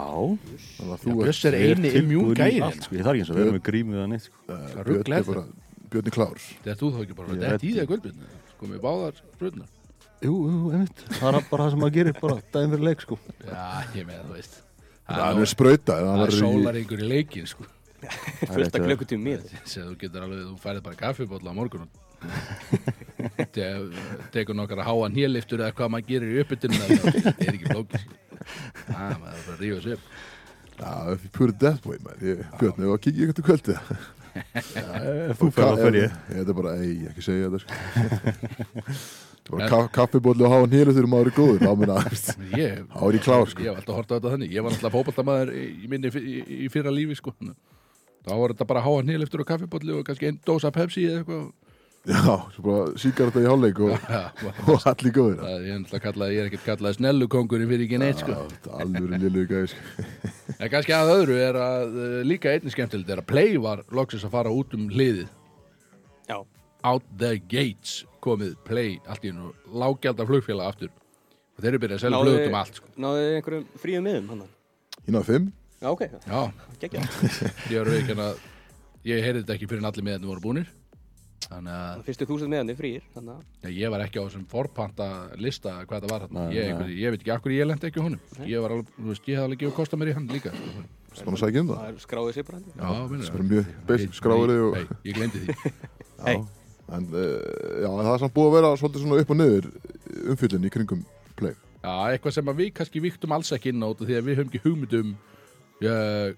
Bjöss 1.05 1.45
er 1.51 1.59
eini 1.59 1.93
í 1.93 2.03
gæri 2.39 2.63
allt, 2.65 2.87
sko. 2.87 2.97
Ég 2.97 3.05
þarf 3.05 3.15
ekki 3.15 3.25
eins 3.25 3.33
og 3.35 3.39
vera 3.41 3.55
með 3.55 3.63
grímið 3.69 4.03
að 4.03 4.11
neitt 4.15 4.27
sko. 4.29 4.41
uh, 4.49 4.65
Það 4.73 4.91
Björn 4.91 5.17
er 5.19 5.29
bara, 5.29 5.45
Björn 5.95 6.15
klár. 6.17 6.43
Þetta 6.65 6.75
er 6.75 6.81
þú 6.81 6.91
þá 6.95 7.01
ekki 7.05 7.19
bara, 7.21 7.39
þetta 7.45 7.71
er 7.71 7.83
að 7.85 7.91
guldbyrna 7.93 8.33
Sko 8.55 8.71
með 8.71 8.85
báðar 8.85 9.21
sprutnar 9.35 9.73
Jú, 10.25 10.35
jú, 10.49 10.59
einmitt. 10.73 11.01
Það 11.19 11.37
er 11.37 11.47
bara 11.51 11.65
það 11.67 11.73
sem 11.75 11.81
maður 11.83 11.97
gerir 11.99 12.15
bara 12.17 12.37
daginn 12.55 12.71
fyrir 12.73 12.85
leik 12.89 13.03
sko. 13.05 13.17
Já, 13.45 13.65
ég 13.93 14.07
með 14.09 14.21
þú 14.25 14.37
veist. 14.39 14.55
Það 15.05 15.41
er 15.43 15.51
sprauta, 15.51 15.97
en 15.99 16.07
Það 16.07 16.07
það 16.07 16.15
er 16.15 16.23
verður 16.25 16.39
í, 16.39 16.45
sólaringur 16.45 17.03
í 17.05 17.09
leikin 17.11 17.51
sko. 17.51 17.67
Fullt 18.55 18.77
að 18.79 18.87
klukkutíum 18.89 19.23
mér 19.25 19.45
Segðu 19.65 19.91
þú 19.91 19.99
getur 20.03 20.25
alveg, 20.27 20.41
þú 20.49 20.57
færið 20.61 20.83
bara 20.85 20.99
kaffibólla 21.01 21.53
á 21.53 21.55
morgun 21.57 21.85
og 21.87 22.14
tekur 24.35 24.57
nokkar 24.59 24.83
að 24.83 24.89
háa 24.91 25.09
nýliftur 25.15 25.63
eða 25.65 25.77
hvað 25.79 25.93
maður 25.95 26.09
gerir 26.11 26.35
í 26.35 26.43
uppbytun 26.45 26.77
það 26.79 26.93
er 26.95 27.55
ekki 27.55 27.71
flókið 27.71 28.05
sko. 28.05 28.21
Það 28.89 29.11
er 29.11 29.19
bara 29.25 29.35
að 29.35 29.63
rífa 29.63 29.81
if 31.15 31.23
you 31.23 31.31
put 31.31 31.51
it 31.51 31.59
that 31.61 31.87
way, 31.87 31.99
man. 32.03 32.19
Ég, 32.21 32.43
Björn, 32.59 32.83
ef 32.83 32.95
að 32.97 33.03
kíkja 33.05 33.27
ykkur 33.29 33.37
til 33.39 33.45
kvöldið. 33.47 33.77
Ef 34.35 35.39
þú 35.39 35.51
fer 35.55 35.69
að 35.69 35.83
fer 35.85 35.97
ég 36.01 36.15
Þetta 36.27 36.51
er 36.51 36.57
bara, 36.59 36.73
ei, 36.83 36.95
ekki 37.07 37.23
segja 37.23 37.51
þetta, 37.53 37.61
sko. 37.63 37.77
Þetta 39.45 39.45
er 39.45 39.53
bara 39.53 39.69
ka 39.71 39.79
kaffibólli 39.95 40.47
og 40.47 40.55
hafa 40.55 40.71
nýlu 40.73 40.95
þegar 40.97 41.11
maður 41.13 41.31
er 41.31 41.37
góður, 41.39 41.63
Ég, 42.59 42.81
þá 42.91 43.05
er 43.07 43.19
ég 43.19 43.25
klár, 43.29 43.47
sko. 43.53 43.69
alltaf 43.71 43.99
hortað 44.01 44.19
þetta 44.19 44.33
þannig 44.35 44.57
Ég 44.57 44.67
var 44.67 44.75
alltaf 44.75 44.97
fótballtamaður 44.97 45.55
í, 45.55 45.65
í 45.85 45.91
minni 45.93 46.11
í, 46.11 46.37
í 46.65 46.71
fyrra 46.73 46.95
lífi 46.95 47.19
sko 47.21 47.35
Þá 48.25 48.33
var 48.41 48.55
þetta 48.55 48.67
bara 48.71 48.81
að 48.83 48.89
háa 48.89 49.07
nýliftur 49.07 49.45
og 49.45 49.49
kaffibólli 49.53 49.95
og 49.95 50.07
kannski 50.09 50.31
einn 50.31 50.41
dósa 50.49 50.73
Pepsi 50.75 51.05
eða 51.11 51.21
eitthvað 51.21 51.45
Já, 52.05 52.35
svo 52.53 52.63
bara 52.67 52.99
síkarta 53.01 53.41
í 53.41 53.47
hálfleik 53.49 53.79
og, 53.81 53.95
og 54.69 54.83
allir 54.91 55.13
góður. 55.17 55.39
það, 55.41 55.63
ég, 55.65 55.85
er 55.97 56.03
kallaði, 56.05 56.35
ég 56.37 56.43
er 56.43 56.49
ekkert 56.51 56.67
kallaði 56.67 56.99
snellukongurinn 56.99 57.71
fyrir 57.71 57.85
ekki 57.87 58.01
neitt 58.03 58.21
sko. 58.21 58.35
Þetta 58.51 58.73
er 58.75 58.83
alveg 58.85 59.23
liðlu 59.23 59.45
gæði, 59.49 59.71
sko. 59.73 60.05
En 60.61 60.69
kannski 60.75 60.93
að 60.97 61.13
öðru 61.15 61.39
er 61.41 61.59
að 61.65 61.97
uh, 61.97 62.19
líka 62.29 62.53
einnig 62.53 62.75
skemmtilegt 62.77 63.15
er 63.15 63.23
að 63.25 63.29
Play 63.33 63.57
var 63.65 63.81
loksins 63.97 64.27
að 64.29 64.35
fara 64.37 64.53
út 64.53 64.77
um 64.77 64.85
hliðið. 64.93 65.33
Já, 66.29 66.37
Out 66.85 67.09
the 67.17 67.33
gates 67.49 68.03
komið 68.25 68.53
Play 68.69 68.99
allt 69.09 69.25
í 69.25 69.33
hennu 69.33 69.55
lágjaldar 69.73 70.29
flugfélag 70.29 70.75
aftur. 70.75 70.93
Og 71.57 71.65
þeir 71.65 71.73
eru 71.73 71.83
byrjað 71.87 71.97
að 72.03 72.05
selja 72.05 72.19
Náðu- 72.19 72.29
flug 72.29 72.41
út 72.45 72.53
um 72.53 72.61
allt 72.61 72.81
sko. 72.83 72.93
náðu 73.01 73.25
þið 73.25 73.37
einhverjum 73.39 73.67
fríum 73.81 74.09
miðum 74.11 74.33
hann 74.35 74.45
Ég 75.05 75.13
náðu 75.17 75.27
fimm. 75.33 75.53
Já, 75.81 75.89
ok, 75.93 76.05
Já, 76.25 76.41
geggja 76.81 77.01
ég 77.73 78.13
að 78.15 78.39
ég 79.05 79.21
heyrði 79.25 79.43
þetta 79.43 79.55
ekki 79.57 79.69
fyrir 79.69 79.83
en 79.83 79.89
allir 79.91 80.07
meðan 80.07 80.29
voru 80.31 80.41
búnir 80.45 80.69
þannig 81.51 81.75
að 81.75 82.03
Fyrstu 82.09 82.27
þúsund 82.29 82.57
Þannig 83.15 83.33
að 83.35 83.67
ja, 83.67 83.73
ég 83.75 83.93
var 83.95 84.05
ekki 84.05 84.21
á 84.21 84.25
þessum 84.25 84.45
forpanta 84.51 85.09
lista 85.41 85.77
hvað 85.85 86.05
það 86.05 86.13
var 86.15 86.25
þarna 86.27 86.45
ég, 86.55 86.83
ég 86.99 87.15
veit 87.15 87.21
ekki 87.21 87.35
akkur 87.35 87.55
ég 87.55 87.69
lendi 87.69 87.89
ekki 87.91 88.05
honum 88.05 88.45
ég 88.49 88.65
var 88.65 88.75
alveg, 88.77 88.93
þú 88.99 89.09
veist, 89.11 89.29
ég 89.29 89.41
hafði 89.41 89.49
alveg 89.49 89.63
gefið 89.65 89.77
kosta 89.79 90.01
mér 90.01 90.13
í 90.13 90.17
hann 90.19 90.29
líka. 90.33 90.53
Svona 91.15 91.37
að 91.37 91.43
sækja 91.45 91.63
um 91.63 91.71
það. 91.71 91.81
það 91.81 91.91
er 91.91 92.05
skráðið 92.05 92.39
sér 92.39 92.47
bara 92.49 92.61
er 93.95 94.15
skráður 94.19 94.55
og... 94.65 94.79
Nei, 94.79 94.99
ég 95.07 95.19
glemdi 95.19 95.43
því 95.45 95.75
Já, 96.25 96.41
en, 96.97 97.07
uh, 97.13 97.27
já, 97.85 97.91
það 97.91 98.11
er 98.15 98.23
samt 98.25 98.35
búið 98.35 98.49
að 98.49 98.57
vera 98.59 98.73
svolítið 98.81 99.05
svona 99.05 99.21
upp 99.23 99.31
og 99.35 99.39
niður 99.39 99.69
umfyllin 100.35 100.67
í 100.67 100.73
kringum 100.73 101.05
play. 101.39 101.55
Já, 101.85 101.93
eitthvað 102.15 102.37
sem 102.39 102.51
við 102.59 102.73
kannski 102.79 103.03
viktum 103.05 103.35
alls 103.37 103.53
ekki 103.55 103.73
inn 103.75 103.85
á 103.85 103.89
því 103.93 104.19
að 104.19 104.29
við 104.29 104.39
höfum 104.41 104.51
ekki 104.51 104.63
hugmyndum 104.65 105.15
uh, 105.85 106.29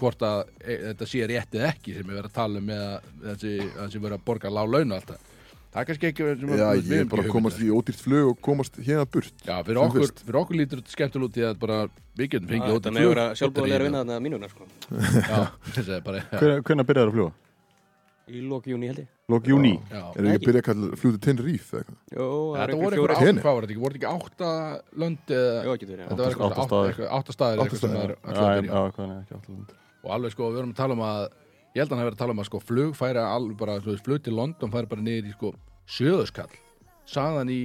hvort 0.00 0.24
að 0.26 0.40
e, 0.64 0.76
þetta 0.90 1.10
sé 1.10 1.26
rétt 1.30 1.58
eða 1.58 1.72
ekki 1.74 1.96
sem 1.96 2.06
við 2.06 2.16
verðum 2.18 2.30
að 2.30 2.38
tala 2.38 2.62
um 2.62 2.70
með 2.70 2.86
að 2.86 3.10
þessi, 3.26 3.52
að 3.70 3.82
þessi 3.84 4.02
verður 4.06 4.16
að 4.18 4.24
borga 4.30 4.54
lág 4.56 4.72
laun 4.74 4.94
og 4.94 4.98
allt 5.00 5.12
það. 5.12 5.26
Það 5.70 5.80
er 5.80 5.86
kannski 5.86 6.08
ekki 6.08 6.24
sem 6.40 6.48
að 6.50 6.60
Já, 6.60 6.68
við 6.74 6.88
ég 6.90 7.04
er 7.04 7.10
bara 7.10 7.22
að 7.22 7.34
komast 7.36 7.60
í 7.62 7.68
ódýrt 7.70 8.00
flug 8.02 8.30
og 8.32 8.38
komast 8.42 8.78
hérna 8.82 9.04
burt. 9.06 9.34
Já, 9.46 9.60
fyrir 9.62 9.76
sem 9.78 9.84
okkur, 9.84 10.14
fyrir 10.24 10.38
okkur 10.40 10.58
lítur 10.58 10.80
þetta 10.80 10.94
skemmtul 10.96 11.26
út 11.28 11.38
í 11.38 11.44
að 11.46 11.60
bara 11.62 11.76
við 12.18 12.32
getum 12.32 12.50
fengið 12.50 12.74
Þetta 12.74 12.92
með 12.96 13.04
að 13.04 13.12
vera 13.12 13.26
sjálfbúðlega 13.38 13.78
að 13.78 13.86
vinna 13.86 14.00
þarna 14.02 14.18
mínuna 14.24 14.50
sko 14.50 14.66
er 15.94 16.26
Hvenær 16.40 16.64
hvenær 16.66 16.88
byrjaður 16.90 17.12
að 17.12 17.16
fljúa? 17.16 17.30
Í 18.30 18.40
loki 18.46 18.70
júni 18.70 18.90
held 18.90 19.00
ég 19.02 19.08
Lók 19.30 19.46
júni 19.50 19.72
já. 19.90 20.02
Er 20.18 20.26
ekki 20.26 20.40
að 20.40 20.46
byrja 20.48 20.62
að 20.74 20.84
flugðu 21.00 21.20
Tenerife 21.24 21.70
eða 21.70 21.82
eitthvað? 21.82 21.98
Jó, 22.14 22.26
það 22.26 22.60
Þetta 22.60 22.70
er 22.70 22.80
voru 22.80 22.90
þetta 22.90 23.30
ekki? 23.30 23.78
Voru 23.80 23.94
þetta 23.94 24.00
ekki 24.00 24.10
átta 24.10 24.50
lönd 25.02 25.32
eða 25.36 25.76
Þetta 25.80 26.20
var 26.20 26.28
eitthvað 26.30 26.50
Átta 26.50 26.80
átta 27.20 27.36
staðir. 27.36 28.16
átta 28.18 28.34
staðir 28.34 29.78
Er 30.00 30.06
er 30.06 30.08
og 30.08 30.14
alveg 30.16 30.32
sko, 30.32 30.52
við 30.52 30.62
erum 30.62 30.70
að 30.72 30.78
tala 30.80 30.96
um 30.96 31.02
að 31.04 31.24
ég 31.74 31.82
held 31.82 31.90
að 31.90 31.92
hann 31.92 32.00
hefur 32.00 32.10
verið 32.10 32.16
að 32.16 32.22
tala 32.22 32.32
um 32.32 32.40
að 32.40 32.48
sko 32.48 32.60
flug 32.60 32.94
færi 32.96 33.20
alveg 33.20 33.58
bara, 33.60 33.80
þú 33.80 33.92
veist, 33.92 34.06
flug 34.06 34.22
til 34.24 34.36
London 34.36 34.72
færi 34.72 34.88
bara 34.90 35.04
niður 35.04 35.28
í 35.28 35.34
sko 35.34 35.52
sjöðuskall 35.90 36.56
saðan 37.10 37.52
í 37.52 37.60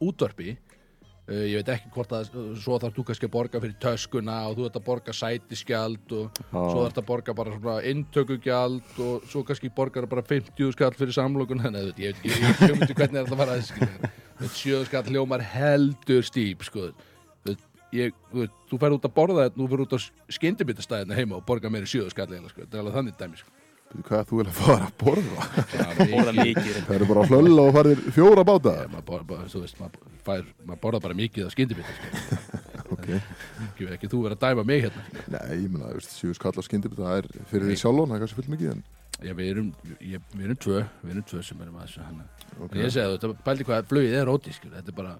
útvarpi. 0.00 0.56
Uh, 1.28 1.44
ég 1.44 1.60
veit 1.60 1.68
ekki 1.74 1.90
hvort 1.92 2.12
að 2.16 2.30
uh, 2.32 2.54
svo 2.56 2.78
þarf 2.80 2.94
þú 2.96 3.02
kannski 3.04 3.28
að 3.28 3.32
borga 3.34 3.60
fyrir 3.60 3.74
töskuna 3.82 4.36
og 4.48 4.54
þú 4.56 4.64
ert 4.64 4.78
að 4.78 4.86
borga 4.86 5.12
sætiskjald 5.12 6.14
og 6.16 6.38
svo 6.48 6.86
þarf 6.86 7.02
að 7.02 7.08
borga 7.10 7.34
bara 7.36 7.58
svona 7.58 7.74
inntökugjald 7.90 9.02
og 9.04 9.26
svo 9.28 9.42
kannski 9.44 9.68
borgar 9.76 10.08
bara 10.08 10.24
50 10.24 10.72
skall 10.72 10.96
fyrir 10.96 11.12
samlokun 11.12 11.60
þannig 11.66 11.90
að 11.90 12.00
ég 12.00 12.24
veit 12.24 12.72
ekki, 12.72 12.96
hvernig 12.96 13.20
er 13.20 13.28
þetta 13.28 13.36
að 13.36 13.42
fara 13.42 13.58
að 13.60 14.56
sjöðuskall 14.56 15.04
hljómar 15.12 15.44
heldur 15.52 16.24
stýp 16.24 16.64
sko 16.64 16.88
ég, 17.96 18.18
þú, 18.32 18.80
fær 18.80 18.96
út 18.96 19.06
að 19.08 19.14
borða 19.16 19.46
þetta, 19.46 19.58
þú 19.60 19.68
fer 19.72 19.84
út 19.84 19.94
á 19.94 19.98
skyndibitastæðina 20.38 21.18
heima 21.18 21.38
og 21.38 21.46
borga 21.48 21.70
meiri 21.72 21.88
sjöðu 21.88 22.12
skall 22.12 22.28
sko, 22.50 22.64
þetta 22.64 22.76
er 22.76 22.82
alveg 22.82 22.98
þannig 22.98 23.18
dæmi 23.20 23.40
sko. 23.40 23.54
Hvað 24.04 24.24
þú 24.28 24.38
vil 24.38 24.44
að 24.50 24.58
fara 24.58 24.88
að 24.90 24.96
borða? 25.00 25.44
Það 26.84 26.90
eru 26.98 27.06
bara 27.08 27.22
að 27.22 27.30
hlölla 27.32 27.62
og 27.64 27.70
farir 27.72 28.02
fjóra 28.12 28.44
báta. 28.44 28.74
Ja, 28.82 28.90
maður, 28.92 29.06
borða, 29.08 29.46
veist, 29.48 29.78
maður, 29.80 30.10
fær, 30.26 30.50
maður 30.68 30.82
borða 30.82 31.00
bara 31.06 31.16
mikið 31.16 31.48
á 31.48 31.50
skyndibita 31.56 31.96
sko. 31.96 32.42
Ok. 32.88 33.08
ekki, 33.12 33.86
ekki 33.92 34.08
þú 34.08 34.22
verið 34.24 34.38
að 34.38 34.44
dæma 34.44 34.62
mig 34.68 34.84
hérna 34.84 35.02
sko. 35.04 35.24
Nei, 35.32 35.56
ég 35.60 35.74
veist, 35.80 36.14
sjú 36.20 36.36
skall 36.36 36.54
á 36.56 36.62
skyndibit, 36.64 37.00
það 37.00 37.18
er 37.22 37.28
fyrir 37.50 37.68
því 37.68 37.76
sjálfan, 37.82 38.08
það 38.08 38.16
er 38.16 38.22
kannski 38.24 38.38
fullt 38.40 38.52
mikið, 38.54 38.70
en 38.76 38.86
Já, 39.18 39.32
við 39.34 39.48
erum, 39.50 39.70
ég, 39.98 40.22
við 40.30 40.44
erum 40.46 40.58
tvö 40.62 40.76
við 41.02 41.10
erum 41.10 41.24
tvö 41.26 41.40
sem 41.42 41.62
erum 41.64 41.78
að 41.80 41.86
þessu 41.88 42.02
hana. 42.06 42.26
ok. 42.54 42.68
en 42.70 42.82
ég 42.84 42.92
segi 42.94 43.06
þú, 43.08 43.16
þetta 43.16 43.46
pældi 43.48 43.64
hvað 43.66 43.88
flugið 43.90 44.14
er 44.14 44.30
ótískur 44.30 44.76
þetta 44.76 44.92
er 44.92 44.96
bara, 45.00 45.14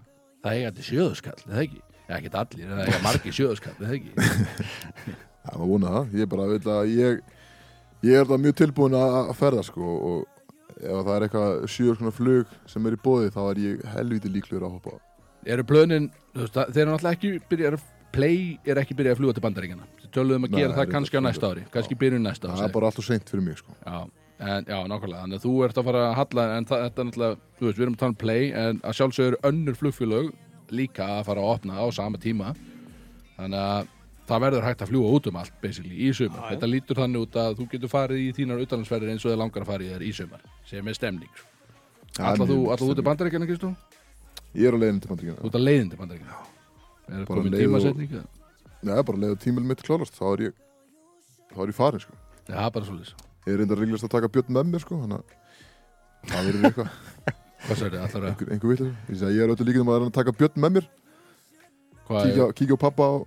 það 0.45 0.59
eiga 0.59 0.69
þetta 0.69 0.85
sjöðu 0.87 1.17
skall 1.19 1.41
eða 1.49 1.65
ekki, 1.65 1.81
já 2.09 2.15
ekki 2.19 2.31
allir, 2.41 2.69
það 2.73 2.83
eiga 2.87 3.01
margir 3.05 3.37
sjöðu 3.37 3.57
skall 3.61 3.75
eða 3.85 3.99
ekki, 3.99 4.13
Það 5.49 5.61
var 5.63 5.69
vonað 5.71 5.95
það, 5.97 6.17
ég 6.21 6.29
bara 6.29 6.47
vil 6.51 6.59
að 6.73 6.91
ég, 6.93 7.21
ég 8.05 8.19
er 8.21 8.27
það 8.29 8.43
mjög 8.45 8.57
tilbúin 8.61 8.97
að 8.99 9.31
ferða, 9.39 9.63
sko, 9.65 9.93
og 10.09 10.27
ef 10.79 10.99
það 11.07 11.13
er 11.15 11.25
eitthvað 11.27 11.55
sjúur 11.73 11.97
svona 11.99 12.13
flug 12.15 12.51
sem 12.69 12.89
er 12.91 12.97
í 12.97 13.01
bóði, 13.05 13.31
þá 13.33 13.39
er 13.51 13.61
ég 13.65 13.87
helviti 13.95 14.33
líklegur 14.35 14.67
að 14.69 14.75
hoppa. 14.77 14.99
Eru 15.49 15.65
plönin 15.65 16.11
þú 16.35 16.43
veist, 16.45 16.53
það- 16.59 16.73
þeir 16.75 16.83
eru 16.85 16.91
náttúrulega 16.93 17.17
ekki 17.17 17.33
byrja 17.49 17.73
play 18.13 18.37
er 18.67 18.81
ekki 18.83 18.97
byrjað 18.99 19.15
að 19.17 19.21
fljúa 19.23 19.35
til 19.39 19.45
bandaríkjana 19.47 19.87
þeir 20.03 20.11
töluðum 20.17 20.45
að 20.49 20.51
Nei, 20.53 20.61
gera 20.61 20.77
það 20.79 20.93
kannski 20.93 21.17
á 21.17 21.21
er- 21.21 21.27
næsta 21.29 21.49
ári 21.53 21.65
kannski 21.73 21.97
byrjun 22.03 22.25
næsta 22.29 22.49
Það 22.49 22.59
ári 22.61 22.69
er 22.69 22.75
bara 22.77 22.91
alltaf 22.91 23.05
seint 23.09 23.29
fyrir 23.33 23.45
mig, 23.49 23.59
sko. 23.61 23.73
Já, 23.87 23.99
en, 24.41 24.65
já, 24.69 24.79
nákvæmlega, 24.93 25.23
þannig 25.25 25.39
að 25.41 25.45
þú 25.49 25.55
ert 25.67 25.79
að 25.81 25.89
fara 25.89 26.05
að 26.11 26.15
halla 26.21 26.45
en 26.59 26.65
það, 26.69 26.85
þetta 26.85 27.01
er 27.03 27.09
náttúrulega, 27.09 27.39
þú 27.59 27.67
veist, 27.69 27.79
við 27.79 27.87
erum 27.89 27.97
að 27.97 28.03
tala 28.05 28.15
um 28.15 28.21
play 28.25 28.53
en 28.53 28.81
að 28.85 28.97
sjálfsögur 29.01 29.39
önnur 29.51 29.79
flugfélög 29.81 30.31
líka 30.75 31.07
að 31.19 31.25
fara 31.29 31.41
að 31.45 31.53
opna 31.55 31.79
á 31.81 31.85
sama 31.95 32.19
tíma 32.23 32.55
þannig 33.39 33.59
að 33.63 33.89
það 34.29 34.43
verður 34.45 34.67
hægt 34.67 34.83
að 34.85 34.91
fljúa 34.93 35.13
út 35.17 35.27
um 35.31 35.37
allt 35.41 35.55
basically 35.63 35.97
í 35.97 36.11
sumar, 36.13 36.43
já. 36.43 36.49
þetta 36.53 36.69
lítur 36.69 36.99
þannig 37.01 37.23
út 37.25 37.37
að 37.41 37.55
þú 37.59 37.69
getur 37.73 37.89
farið 37.93 38.19
í 38.21 38.33
þínar 38.37 38.65
utanlandsferðir 38.65 39.13
eins 39.15 39.25
og 39.25 39.33
þið 39.33 39.39
langar 39.41 39.65
að 39.65 39.71
fara 39.73 39.87
í 39.87 39.89
þær 39.95 40.05
í 40.05 40.11
sumar, 40.19 40.43
sem 40.69 40.89
er 40.91 40.99
stemning. 40.99 41.41
Það 42.19 42.33
Ætlar 42.35 42.51
þú, 42.51 42.59
út 42.93 43.01
í 43.01 43.07
bandaríkjana, 43.07 43.49
Kristó? 43.49 43.71
Ég 44.59 44.69
er 44.69 44.77
á 44.77 44.79
leiðin 44.83 45.01
til 45.01 45.11
bandaríkina. 45.13 45.39
Þú 45.41 45.49
ert 45.49 45.59
að 45.59 45.65
leiðin 45.69 45.91
til 45.93 45.99
bandaríkjana 46.03 46.39
Er 47.09 47.25
Bara 47.25 47.41
komin 47.41 47.53
leið 47.55 47.63
og- 47.63 47.69
tímasetning? 47.69 48.11
eða? 48.13 48.27
Nei, 48.83 49.03
bara 49.03 49.19
leiðu 49.19 49.37
tímil 49.41 49.65
mitt 49.65 49.83
klárast, 49.83 50.13
þá 50.19 50.25
er 50.35 50.43
ég, 50.49 50.53
þá 51.55 51.59
er 51.65 51.69
ég 51.73 51.75
farin, 51.79 52.01
sko. 52.05 52.13
Já, 52.49 52.69
bara 52.73 52.85
svolítið 52.85 53.15
Ég 53.49 53.55
er 53.55 53.59
reyndar 53.63 53.79
reglast 53.81 54.05
að 54.05 54.11
taka 54.13 54.29
björn 54.29 54.53
með 54.53 54.69
mér, 54.75 54.81
sko, 54.85 54.99
þannig 55.01 55.23
að 55.23 55.25
það 56.29 56.49
verður 56.49 56.69
eitthvað, 56.69 56.91
Hvað 57.65 57.81
sagði 57.81 57.97
þið, 57.97 58.05
ætlar 58.07 58.23
að 58.23 58.29
einhver, 58.31 58.53
einhver 58.55 58.73
vilja. 58.75 58.93
Ég 59.09 59.25
ég 59.39 59.43
er 59.45 59.55
öllu 59.55 59.67
líkið 59.69 59.83
um 59.85 59.91
að 59.95 60.07
taka 60.15 60.35
björn 60.39 60.63
með 60.63 60.77
mér, 60.77 60.87
hvað 62.09 62.29
kíkja, 62.29 62.47
kíkja 62.61 62.79
á 62.79 62.85
pappa 62.85 63.09
og, 63.17 63.27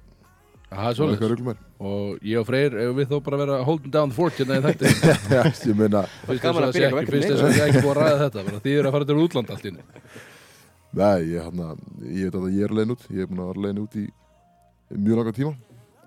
það 0.71 0.87
er 0.87 0.97
svolítið 0.97 1.51
og 1.81 2.25
ég 2.25 2.37
og 2.39 2.45
Freyr, 2.47 2.75
ef 2.77 2.91
við 2.99 3.07
þó 3.11 3.15
bara 3.25 3.39
vera 3.41 3.59
holding 3.65 3.93
down 3.93 4.11
the 4.11 4.17
fort 4.17 4.37
hérna 4.37 4.59
í 4.59 4.65
þetta 4.65 4.91
Já, 5.35 5.41
ég 5.49 5.77
meina, 5.77 6.03
Fyrst 6.27 6.45
þess 6.45 6.59
að 6.61 6.67
eitthvað 6.67 6.67
ekki, 6.69 6.95
verkefni. 6.95 7.15
fyrst 7.15 7.31
þess 7.31 7.45
að 7.47 7.55
sé 7.55 7.63
ekki 7.65 7.81
búið 7.81 7.91
að 7.91 8.01
ræða 8.01 8.19
þetta 8.21 8.43
bara 8.47 8.61
því 8.61 8.75
eru 8.77 8.91
að 8.91 8.95
fara 8.97 9.09
til 9.09 9.17
útland 9.23 9.53
allt 9.55 9.65
inni 9.71 9.85
nei, 10.91 11.31
ég, 11.31 11.47
hana, 11.47 11.71
ég 12.05 12.29
veit 12.29 12.37
að 12.37 12.47
ég 12.53 12.67
er 12.67 12.75
leiðin 12.77 12.95
út, 12.95 13.07
ég 13.09 13.25
er 13.25 13.31
búin 13.31 13.41
að 13.41 13.51
vera 13.51 13.65
leiðin 13.65 13.81
út 13.81 13.97
í 13.97 14.05
mjög 14.91 15.19
langa 15.21 15.35
tíma. 15.35 15.53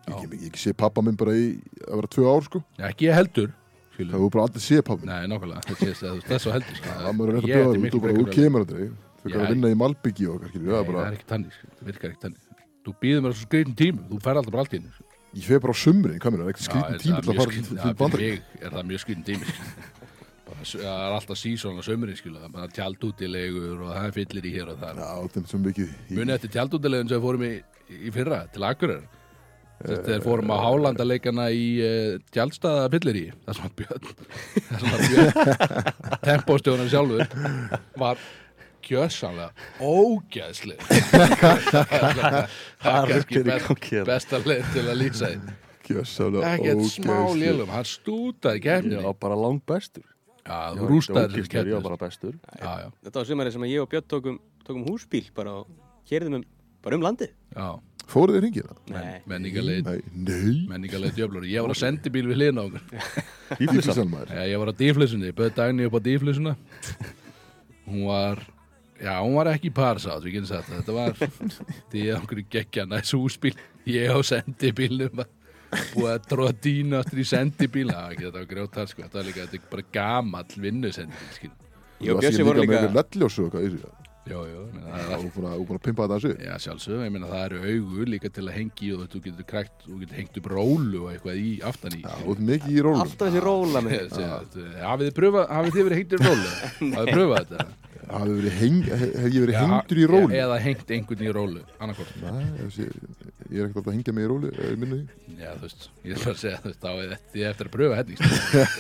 Ég, 0.05 0.25
ég, 0.25 0.41
ég 0.45 0.59
sé 0.61 0.75
pappa 0.77 1.05
minn 1.05 1.17
bara 1.19 1.35
í 1.37 1.47
að 1.89 2.01
vera 2.03 2.11
tvö 2.13 2.27
ár, 2.29 2.45
sko. 2.45 2.61
Já, 2.77 2.89
ekki 2.91 3.09
ég 3.09 3.17
heldur 3.17 3.53
Það 3.95 4.15
hefur 4.19 4.31
bara 4.35 4.45
aldrei 4.49 4.63
séð 4.65 4.83
minn. 4.89 5.07
Nei, 5.07 5.27
nákvæmlega, 5.31 5.63
þetta 5.69 5.95
sé 5.95 6.07
að 6.11 6.23
þess 6.29 6.47
að 6.49 6.55
heldur 6.57 6.77
skilur. 6.79 7.01
Það 7.05 7.15
maður 7.19 7.29
er 7.29 7.35
rétt 7.35 7.45
að 7.45 7.51
bjóða 7.55 7.75
þú 7.95 8.01
bara, 8.05 8.13
að- 8.29 8.37
kemur 8.39 8.61
aldrei. 8.65 8.87
Þú 9.25 9.29
Já, 9.31 9.33
kan 9.35 9.41
að 9.45 9.53
vinna 9.55 9.69
í 9.71 9.77
Malbyggi 9.81 10.25
og 10.29 10.35
okkar, 10.35 10.51
það 10.53 10.61
er 10.61 10.85
Nei, 10.85 11.01
það 11.01 11.09
er 11.09 11.17
ekki 11.17 11.29
tannig, 11.33 11.53
sko. 11.55 11.67
það 11.79 11.87
virkar 11.89 12.11
ekki 12.11 12.23
tannig 12.25 12.41
Þú 12.85 12.91
býður 13.01 13.23
mér 13.25 13.33
svo 13.35 13.45
skrifin 13.49 13.75
tímu, 13.79 14.01
þú 14.11 14.17
fær 14.21 14.37
alltaf 14.37 14.53
bara 14.53 14.63
allt 14.65 14.75
í 14.75 14.77
henni 14.77 14.93
Ég 15.35 15.45
fer 15.49 15.61
bara 15.65 15.73
á 15.73 15.79
Já, 16.61 16.67
skrítin 16.69 16.95
er 16.95 17.01
tími 17.01 17.15
það 17.15 17.25
til 17.25 17.33
að 17.33 17.39
fara 17.41 17.51
til 17.85 17.95
bandar 18.03 18.21
er 18.61 18.71
það 18.75 18.85
mjög 18.91 19.01
skritin 19.05 19.25
tími 19.25 19.45
sko. 19.49 19.65
Bara 20.45 20.61
s- 20.61 20.77
það 20.77 21.01
er 21.07 21.15
alltaf 21.17 21.39
sísón 21.41 21.81
á 21.81 21.83
sömurinn 21.89 22.19
skilu, 22.21 22.37
það 22.45 22.61
er 22.67 22.75
tjaldútilegur 22.77 23.81
og 23.81 23.89
það 23.97 24.05
er 24.05 24.13
fyllir 24.19 24.45
í 24.45 24.53
hér 24.53 24.69
og 24.75 24.77
það 24.85 24.93
Já, 29.85 29.99
við 30.07 30.23
fórum 30.25 30.49
á 30.49 30.57
Hálanda-leikana 30.65 31.51
í 31.53 31.65
uh, 31.85 32.17
tjaldstaða 32.33 32.87
pillir 32.95 33.17
í 33.21 33.25
Það 33.45 33.53
sem 33.59 33.67
að 33.67 33.75
Björn 33.81 34.05
Björn 35.11 35.33
Tempóstjónan 36.29 36.89
sjálfur 36.93 37.25
var 38.01 38.17
kjössanlega 38.85 39.51
ógæðsleg 39.85 40.81
Það 42.85 42.97
er 42.97 43.09
í 43.13 43.15
best, 43.45 43.45
hérna. 43.45 44.05
besta 44.09 44.37
leið 44.45 44.65
til 44.73 44.87
að 44.87 44.99
lýsa 45.03 45.27
því. 45.35 45.39
Gjössalega 45.85 46.45
Ekkert 46.55 46.85
smá 46.95 47.19
lélum, 47.37 47.71
hann 47.77 47.89
stútaði 47.89 48.59
kemni 48.65 48.97
var 49.05 49.17
bara 49.21 49.37
langt 49.37 49.65
bestur 49.69 50.07
Já, 50.45 50.73
þú 50.77 50.83
rústaði 50.91 51.41
ekki 51.45 51.73
var 51.73 51.85
bara 51.91 51.99
bestur. 52.01 52.35
Já, 52.57 52.73
já, 52.85 52.89
Þetta 53.05 53.17
var 53.21 53.27
sem 53.53 53.65
að 53.65 53.73
ég 53.73 53.81
og 53.85 53.89
Björn 53.93 54.09
tókum, 54.13 54.37
tókum 54.65 54.85
húsbíl 54.89 55.27
bara 55.37 55.51
og 55.61 55.65
kerðum 56.09 56.35
um, 56.41 56.45
bara 56.85 56.95
um 57.01 57.05
landið. 57.05 57.31
já 57.53 57.69
Fóruð 58.11 58.37
þið 58.37 58.43
hringina? 58.45 58.75
Nei. 58.93 59.13
Menningarleið 59.31 59.87
Nei, 59.89 60.01
nei. 60.13 60.57
Menningarleið 60.71 61.19
djöflur 61.19 61.47
Ég 61.49 61.65
var 61.65 61.73
að 61.75 61.81
sendi 61.81 62.13
bíl 62.13 62.27
við 62.29 62.41
hliðina 62.41 62.65
á 62.65 62.67
okkur. 62.69 62.83
Íflisann 63.65 63.95
Ísland 63.95 64.13
maður. 64.13 64.35
Já, 64.35 64.43
ég 64.51 64.61
var 64.63 64.73
á 64.73 64.75
dýflissunni, 64.81 65.31
ég 65.31 65.39
bauði 65.39 65.55
dagni 65.57 65.89
upp 65.89 65.97
á 65.97 66.01
dýflissuna 66.09 66.57
Hún 67.89 68.05
var 68.09 68.45
Já, 69.05 69.15
hún 69.21 69.35
var 69.37 69.51
ekki 69.51 69.73
parsátt, 69.75 70.23
við 70.25 70.37
getum 70.39 70.51
sagt 70.53 70.69
það. 70.71 70.77
Þetta 70.81 70.93
var 70.95 71.13
því 71.93 72.05
að 72.05 72.21
okkur 72.21 72.43
geggja 72.55 72.85
næs 72.89 73.11
húsbíl. 73.13 73.57
Ég 73.91 74.07
á 74.15 74.19
sendibílnum 74.25 75.19
var 75.19 75.29
búið 75.91 76.13
að 76.13 76.29
tróða 76.31 76.55
dýna 76.65 77.03
aftur 77.03 77.21
í 77.21 77.27
sendibíl. 77.27 77.89
Já, 77.91 78.01
ekki, 78.15 78.29
þetta 78.29 78.39
var 78.39 78.49
grjótar, 78.55 78.89
sko. 78.89 79.03
Þetta 79.03 79.19
var 79.19 79.27
líka, 79.29 79.49
þetta 79.49 79.59
er 79.59 79.67
bara 79.75 79.87
gamall 79.99 80.57
vinnusendibíl, 80.65 81.35
skil 81.35 81.53
Ég 82.05 82.15
og 82.15 82.25
ekki 82.25 82.47
voru 82.47 82.65
líka 82.65 82.81
eitthvað 84.25 85.05
lelljósu 85.05 85.29
og 85.29 85.29
er 85.29 85.33
búin 85.35 85.79
að, 85.79 85.83
pimpa 85.85 86.07
þetta 86.07 86.17
þessu 86.17 86.47
Já, 86.47 86.55
sjálfsög, 86.65 87.03
ég 87.05 87.15
meina 87.15 87.31
það 87.31 87.45
eru 87.45 87.61
augu 87.69 88.07
líka 88.09 88.31
til 88.33 88.45
að 88.49 88.57
hengi 88.59 88.91
og 88.97 89.07
þú 89.13 89.23
getur 89.29 89.49
krækt, 89.51 89.75
þú 89.85 90.01
getur 90.03 90.21
hengt 90.21 90.39
upp 90.41 90.51
rólu 90.55 91.03
og 91.05 91.11
eitthvað 91.13 91.41
í 91.41 91.53
aftan 91.71 91.99
í. 91.99 92.03
Já, 92.05 92.15
þú 92.23 92.37
ert 92.37 92.45
mikið 92.51 92.75
í 92.75 92.85
rólum. 92.87 93.03
Alltaf 93.05 93.29
þessi 93.29 93.45
róla 93.45 93.85
með 93.89 94.19
Hafið 94.85 95.09
þið 95.11 95.17
pröfað, 95.21 95.49
hafið 95.59 95.77
þið 95.77 95.89
verið 95.89 96.01
hengtir 96.01 96.17
í 96.17 96.29
rólu? 96.29 96.55
Hafið 96.55 96.95
þið 96.95 97.19
pröfað 97.19 97.45
þetta? 97.45 97.67
Heng, 98.05 98.83
hef 98.85 99.29
ég 99.33 99.41
verið 99.45 99.55
Já, 99.55 99.61
hengdur 99.65 99.99
í 100.01 100.07
rólu? 100.11 100.29
Eða 100.37 100.57
hengt 100.61 100.91
einhvern 100.93 101.25
í 101.25 101.31
rólu, 101.33 101.63
annarkort 101.81 102.13
Nei, 102.21 102.45
þessi, 102.59 102.87
ég 103.49 103.59
er 103.59 103.69
ekkert 103.69 103.79
alltaf 103.81 103.91
að 103.91 103.97
hengja 103.97 104.15
mig 104.17 104.27
í 104.27 104.31
rólu 104.31 104.51
eh. 104.53 104.75
Já, 105.39 105.51
þú 105.55 105.65
veist, 105.65 105.87
ég 106.05 106.13
er 106.15 106.21
bara 106.21 106.35
að 106.35 106.41
segja, 106.43 106.59
þú 106.61 106.71
veist, 106.71 106.81
þá 106.85 106.91
er 106.93 107.13
þetta 107.15 107.41
ég 107.41 107.51
eftir 107.55 107.71
að 107.71 107.75
pröfa 107.75 108.01
þetta 108.01 108.19
sko. 108.21 108.31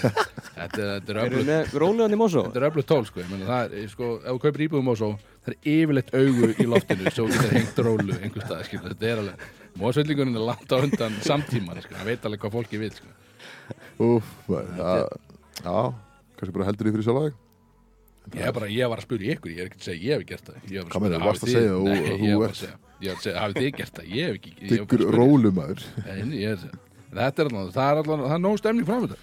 Þetta 0.54 0.78
er- 0.78 0.90
þetta 0.94 1.14
er 1.14 1.18
Erum 1.18 1.34
við 1.34 1.40
öflugt 1.40 1.48
með 1.50 1.78
rólegan 1.82 2.14
í 2.14 2.18
Mosó? 2.20 2.44
Þetta 2.46 2.60
er 2.60 2.66
öflugt 2.68 2.90
tól, 2.92 3.04
sko, 3.08 3.22
ég 3.24 3.30
meina 3.32 3.48
það 3.48 3.76
er, 3.80 3.88
sko, 3.90 4.10
ef 4.20 4.28
þú 4.28 4.42
kaupir 4.44 4.64
íbúðum 4.68 4.90
og 4.92 4.98
svo, 5.00 5.08
það 5.44 5.54
er 5.54 5.70
yfirleitt 5.74 6.12
augu 6.14 6.50
í 6.54 6.66
loftinu, 6.70 7.12
svo 7.16 7.26
getur 7.32 7.56
hengt 7.58 7.80
rólu 7.88 8.18
einhvers 8.20 8.46
stað, 8.46 8.68
þetta 8.90 9.10
er 9.10 9.22
alveg 9.24 9.48
Mósveillingurinn 9.82 10.38
er 10.38 10.46
langt 10.46 10.70
á 10.70 10.76
undan 10.78 11.16
samtíman, 11.26 11.80
sko, 11.82 11.96
hann 11.98 12.06
veit 12.12 12.28
alveg 12.28 12.44
hvað 12.44 12.54
fólki 12.60 12.82
vil, 12.84 12.92
sko 12.94 13.10
Úf, 14.04 14.30
maður, 14.46 15.08
já, 15.64 15.78
kannski 16.38 16.54
bara 16.54 16.68
heldur 16.70 16.86
því 16.90 16.94
fyrir 16.94 17.08
sjálf 17.08 17.43
Ég, 18.32 18.40
er 18.48 18.52
bara, 18.56 18.66
ég 18.72 18.88
var 18.88 18.98
að 18.98 19.04
spyrja 19.04 19.34
ykkur, 19.36 19.50
ég 19.52 19.60
er 19.60 19.68
ekki 19.68 19.78
að 19.78 19.84
segja 19.84 20.00
ég 20.04 20.16
hef 20.16 20.24
gert 20.30 20.46
það. 20.48 20.56
Hvað 20.64 21.02
meinarðu, 21.04 21.18
spyrja, 21.18 21.26
varst 21.28 21.44
að 21.44 21.52
segja 21.52 21.74
þið- 21.74 21.84
þú- 21.84 22.44
ert- 22.48 22.64
Ég 23.04 23.10
var 23.10 23.18
að 23.18 23.22
segja, 23.24 23.40
hafið 23.42 23.58
þið 23.60 23.76
gert 23.76 23.94
það, 23.98 24.06
ég 24.14 24.24
hef 24.24 24.34
ekki 24.38 24.52
spyrja. 24.86 25.10
rólumæður 25.18 25.80
er. 26.08 26.64
Þetta 27.14 27.44
er 27.44 27.50
alveg, 27.50 27.72
það 27.74 27.90
er 27.90 28.00
alveg, 28.00 28.22
það 28.24 28.34
er 28.34 28.42
nóg 28.42 28.58
stemning 28.58 28.86
fram 28.88 29.04
þetta 29.06 29.18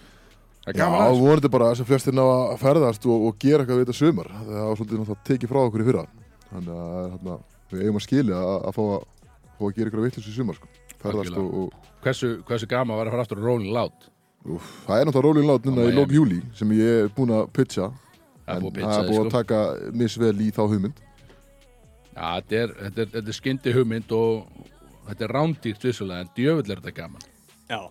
Það 0.62 0.70
er 0.70 0.78
Já, 0.78 0.86
aðeins. 0.86 1.20
vonandi 1.26 1.50
bara 1.50 1.68
sem 1.76 1.86
flestir 1.90 2.14
ná 2.14 2.22
að 2.22 2.60
ferðast 2.62 3.06
og, 3.10 3.24
og 3.26 3.38
gera 3.42 3.64
eitthvað 3.64 3.80
við 3.80 3.86
þetta 3.88 3.98
sumar. 3.98 4.28
Það 4.30 4.60
var 4.62 4.76
svolítið 4.78 5.00
náttúrulega 5.02 5.26
tekið 5.32 5.50
frá 5.50 5.60
okkur 5.66 5.82
í 5.82 5.88
fyrra. 5.88 6.04
Þannig 6.52 6.76
að 6.78 7.08
hérna, 7.16 7.38
við 7.72 7.82
eigum 7.82 7.98
að 7.98 8.06
skilja 8.06 8.38
að, 8.46 8.58
að 8.70 8.76
fá 8.78 8.82
að, 8.86 9.08
fá 9.58 9.64
að 9.66 9.74
gera 9.80 9.90
eitthvað 9.90 10.06
vitlis 10.06 10.28
í 10.30 10.36
sumar 10.36 10.60
sko. 10.60 10.70
ferðast 11.02 11.40
og, 11.42 11.50
og 11.64 11.90
Hversu, 12.06 12.30
hversu 12.46 12.68
gaman 12.70 12.98
var 13.02 13.10
að 13.10 13.16
fara 13.16 13.26
aftur 13.26 13.42
á 13.42 13.46
Rolling 13.50 13.74
Loud? 13.74 14.06
Úf, 14.46 14.70
það 14.86 15.02
er 15.02 15.06
náttúrulega 15.10 15.26
rólinn 15.32 15.50
lát 15.50 15.66
núna 15.66 15.82
Á 15.82 15.90
í 15.90 15.98
lók 15.98 16.14
júli 16.14 16.40
sem 16.58 16.70
ég 16.78 17.04
er 17.08 17.10
búin 17.18 17.34
að 17.34 17.50
pitcha. 17.58 17.90
Það 17.90 17.98
er 17.98 18.11
en 18.58 18.66
það 18.82 18.98
er 18.98 19.08
búið 19.10 19.22
að 19.22 19.30
sko. 19.30 19.34
taka 19.38 19.62
misvel 20.02 20.36
í 20.42 20.50
þá 20.56 20.62
hugmynd 20.66 21.02
Já, 22.12 22.28
þetta 22.36 22.58
er, 22.60 22.74
þetta 22.82 23.04
er, 23.04 23.10
þetta 23.16 23.32
er 23.32 23.38
skyndi 23.38 23.74
hugmynd 23.76 24.14
og 24.18 24.66
þetta 25.08 25.26
er 25.28 25.34
rándýrt 25.38 25.86
vissulega 25.88 26.26
en 26.26 26.32
djöfull 26.38 26.68
er 26.68 26.82
þetta 26.82 26.96
gaman 26.98 27.28
Já. 27.72 27.82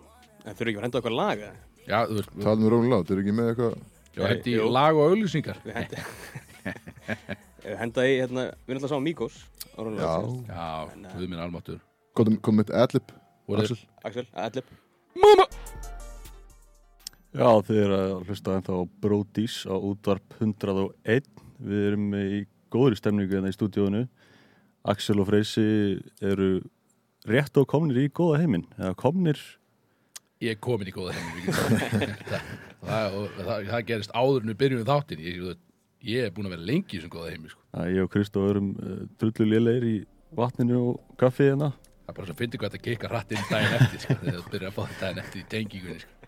En 0.45 0.57
þurfum 0.57 0.71
ekki 0.71 0.81
að 0.81 0.85
henda 0.87 1.01
okkur 1.01 1.17
laga? 1.17 1.51
Já, 1.87 1.99
þú 2.09 2.19
veist, 2.19 2.35
talum 2.45 2.65
við 2.65 2.73
rólinn 2.75 2.93
lát, 2.95 3.11
er 3.11 3.23
ekki 3.23 3.37
með 3.37 3.53
eitthvað 3.53 3.79
já, 4.17 4.23
þetta 4.25 4.53
í 4.53 4.57
lag 4.77 5.01
og 5.01 5.15
auglýsingar 5.15 5.63
Við 5.65 5.79
henda, 5.81 6.05
Við 7.65 7.79
henda 7.81 8.07
í, 8.09 8.15
hérna, 8.23 8.47
við 8.65 8.75
erum 8.75 8.81
alltaf 8.81 8.93
sá 8.93 9.05
Míkos 9.05 9.41
já. 9.77 10.13
Já, 10.51 10.69
Nei. 11.01 11.13
við 11.17 11.27
minn 11.27 11.43
almáttur 11.45 11.81
komum 12.17 12.41
kom 12.45 12.61
með 12.61 12.75
adlib 12.77 13.15
Axel, 14.05 14.27
Adlib 14.39 14.69
Mamma! 15.19 15.49
Já, 17.31 17.51
þið 17.67 17.83
eru 17.85 17.99
að 17.99 18.17
hlusta 18.27 18.57
ennþá 18.57 18.81
á 18.81 18.83
Brodís 19.05 19.61
á 19.71 19.75
útvarp 19.79 20.41
101 20.41 21.31
Við 21.61 21.87
erum 21.93 22.11
í 22.19 22.43
góðri 22.73 22.99
stemningu 22.99 23.37
hérna 23.37 23.53
í 23.53 23.57
stúdíónu 23.57 24.07
Axel 24.91 25.21
og 25.21 25.29
Freysi 25.29 26.01
eru 26.25 26.53
rétt 27.29 27.59
og 27.61 27.67
komnir 27.69 28.07
í 28.07 28.11
góða 28.17 28.39
heiminn. 28.41 28.65
Eða 28.79 28.95
komnir, 28.97 29.41
Ég 30.41 30.55
er 30.55 30.61
komin 30.65 30.89
í 30.89 30.93
góða 30.95 31.13
heim 31.13 31.41
það, 31.53 32.45
það, 32.81 33.17
það, 33.37 33.67
það 33.67 33.83
gerist 33.91 34.15
áður 34.17 34.39
en 34.41 34.51
við 34.51 34.57
byrjum 34.63 34.79
við 34.81 34.87
þáttin 34.89 35.25
ég, 35.27 35.43
ég, 36.09 36.23
er 36.25 36.33
búin 36.33 36.49
að 36.49 36.55
vera 36.55 36.65
lengi 36.71 36.97
í 36.97 36.97
þessum 36.97 37.13
góða 37.13 37.33
heimi 37.35 37.53
sko. 37.53 37.61
ég 37.93 38.07
og 38.07 38.15
Kristó 38.15 38.45
erum 38.49 38.71
uh, 38.81 39.03
drullu 39.21 39.49
lélegir 39.51 39.89
í 39.91 39.99
vatninu 40.39 40.79
og 40.81 41.19
kaffið 41.21 41.51
hérna. 41.53 41.69
Það 42.07 42.15
er 42.15 42.17
bara 42.17 42.31
svo 42.31 42.37
að 42.39 42.41
fyndi 42.41 42.63
hvað 42.63 42.73
þetta 42.73 42.87
kikka 42.87 43.13
rætt 43.13 43.37
inn 43.37 43.45
daginn 43.51 43.77
eftir 43.83 44.05
sko, 44.07 44.17
þegar 44.23 44.41
þú 44.41 44.55
byrjar 44.55 44.73
að 44.73 44.79
fá 44.79 44.81
þetta 44.87 45.05
daginn 45.05 45.23
eftir 45.27 45.43
í 45.43 45.47
tengingunni 45.53 46.05
sko. 46.07 46.20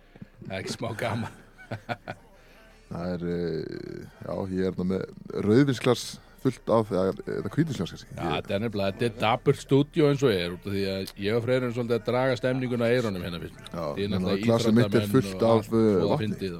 Það 0.48 0.56
er 0.56 0.60
ekki 0.62 0.76
smá 0.76 0.90
gaman 1.00 1.40
það 2.92 3.14
er 3.14 3.24
eh, 3.32 4.04
já, 4.26 4.34
ég 4.52 4.60
er 4.60 4.68
hérna 4.68 4.88
með 4.92 5.06
rauðvinsglas 5.46 6.04
fullt 6.42 6.72
af, 6.74 6.90
eða, 6.90 7.14
eða 7.38 7.52
kvítinsglas 7.54 7.94
kannski 7.94 8.16
Já, 8.16 8.24
þetta 8.24 8.56
er 8.56 8.62
nefnilega, 8.64 8.96
þetta 8.98 9.08
er 9.08 9.16
dapur 9.22 9.58
stúdíó 9.58 10.10
eins 10.10 10.24
og 10.26 10.34
er 10.34 10.56
út 10.56 10.66
af 10.66 10.74
því 10.74 10.84
að 10.90 11.12
ég 11.22 11.38
og 11.38 11.44
Freyr 11.46 11.58
erum 11.60 11.74
svolítið 11.76 11.98
að 11.98 12.06
draga 12.10 12.38
stemninguna 12.40 12.88
að 12.88 12.96
eironum 12.96 13.26
hérna 13.26 13.42
fyrst 13.42 13.60
Já, 13.62 13.84
er 13.86 14.12
náttúrulega 14.12 14.46
glasið 14.48 14.78
mitt 14.78 14.98
er 14.98 15.10
fullt 15.12 15.46
af, 15.48 15.70
það 15.70 16.06
vatni. 16.12 16.52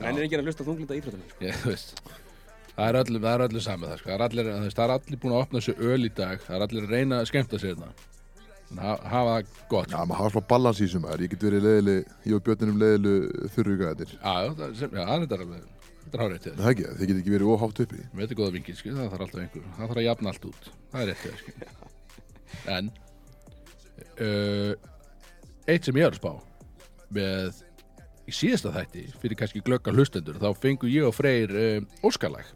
En 0.00 0.06
hann 0.06 0.20
er 0.20 0.26
ekki 0.26 0.38
að 0.38 0.46
hlusta 0.48 0.66
þunglinda 0.68 1.00
íþróttunum 1.00 1.32
sko. 1.32 1.44
Ég, 1.48 1.64
veist 1.66 2.04
Það 2.70 2.86
er 2.86 3.10
það 3.10 3.32
er 3.32 3.42
öllum 3.48 3.64
saman 3.64 3.90
það, 3.90 3.98
sko. 3.98 4.06
það, 4.06 4.14
er 4.14 4.22
allir, 4.28 4.52
það 4.70 4.84
er 4.84 4.94
allir 4.94 5.20
búin 5.20 5.34
að 5.34 5.42
opna 5.42 5.60
þessu 5.60 5.90
öl 5.90 6.06
í 6.06 6.12
dag 6.16 6.46
Það 6.46 6.56
er 6.56 6.64
allir 6.66 6.86
að 6.86 6.94
reyna 6.94 7.18
að 7.20 7.28
skemmta 7.32 7.60
sér 7.60 7.74
þetta 7.74 7.90
Þannig 7.90 7.98
að 7.98 8.09
hafa 8.78 9.24
það 9.26 9.50
gott 9.72 9.90
Já, 9.90 9.98
maður 10.04 10.20
hafa 10.20 10.32
svona 10.34 10.50
balans 10.52 10.80
í 10.80 10.86
þessum 10.86 11.04
maður. 11.06 11.24
Ég 11.24 11.32
get 11.34 11.44
verið 11.48 11.66
leiðileg, 11.66 12.10
ég 12.28 12.36
og 12.36 12.44
Björnum 12.46 12.80
leiðilu 12.80 13.14
þurrugaðir. 13.56 14.12
Já, 14.14 14.34
já, 14.44 14.50
það, 14.60 14.74
sem, 14.78 14.94
já, 14.94 15.04
það 15.10 15.24
er 15.26 15.44
alveg 15.44 15.68
Þetta 16.10 16.26
er 16.26 16.38
til 16.42 16.52
Það 16.56 16.66
er 16.66 16.72
ekki, 16.74 16.86
þið 16.98 17.10
get 17.10 17.18
ekki 17.20 17.34
verið 17.34 17.50
óhátt 17.54 17.80
uppi. 17.84 17.98
Við 18.00 18.20
veitum 18.22 18.38
góða 18.40 18.54
vingil, 18.56 18.76
það 18.82 19.00
þarf 19.00 19.24
alltaf 19.26 19.42
einhver 19.44 19.66
Það 19.66 19.82
þarf 19.82 20.00
að 20.00 20.06
jafna 20.06 20.32
allt 20.32 20.46
út, 20.50 20.70
það 20.90 21.02
er 21.02 21.10
rétt 21.10 21.24
til 21.24 21.34
skil 21.40 21.54
En 22.74 22.92
uh, 24.20 24.72
Eitt 25.70 25.86
sem 25.86 26.00
ég 26.00 26.06
er 26.08 26.14
að 26.14 26.20
spá 26.20 26.32
Með 27.14 27.60
Í 28.30 28.34
síðasta 28.34 28.72
þætti, 28.74 29.04
fyrir 29.22 29.38
kannski 29.38 29.62
glögga 29.66 29.94
hlustendur 29.94 30.40
Þá 30.40 30.50
fengu 30.62 30.90
ég 30.90 31.06
og 31.08 31.14
Freyr 31.16 31.54
uh, 31.54 32.06
Óskalag. 32.06 32.48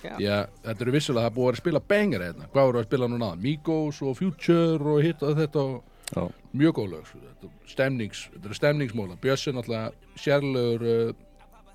Því 0.00 0.28
að 0.32 0.42
þetta 0.64 0.84
eru 0.86 0.94
vissulega 0.96 1.28
það 1.28 1.36
búið 1.36 1.50
að 1.52 1.60
spila 1.60 1.82
bengar 1.92 2.24
hérna. 2.24 2.48
Hvað 2.52 2.68
voru 2.70 2.80
að 2.80 2.86
spila 2.88 3.08
núna? 3.12 3.30
Migos 3.40 4.02
og 4.02 4.16
Future 4.18 4.92
og 4.94 5.02
hitt 5.04 5.24
og 5.26 5.38
þetta 5.40 5.64
og 5.64 5.80
Já, 6.10 6.24
mjög 6.58 6.72
góð 6.74 6.88
lög 6.90 7.04
sko. 7.06 7.18
Þetta 7.22 7.70
stemnings, 7.70 8.22
þetta 8.34 8.48
er 8.50 8.58
stemningsmóla 8.58 9.18
er 9.22 9.54
náttúrulega 9.54 9.92
sérlegur 10.18 10.86
uh, 10.90 11.12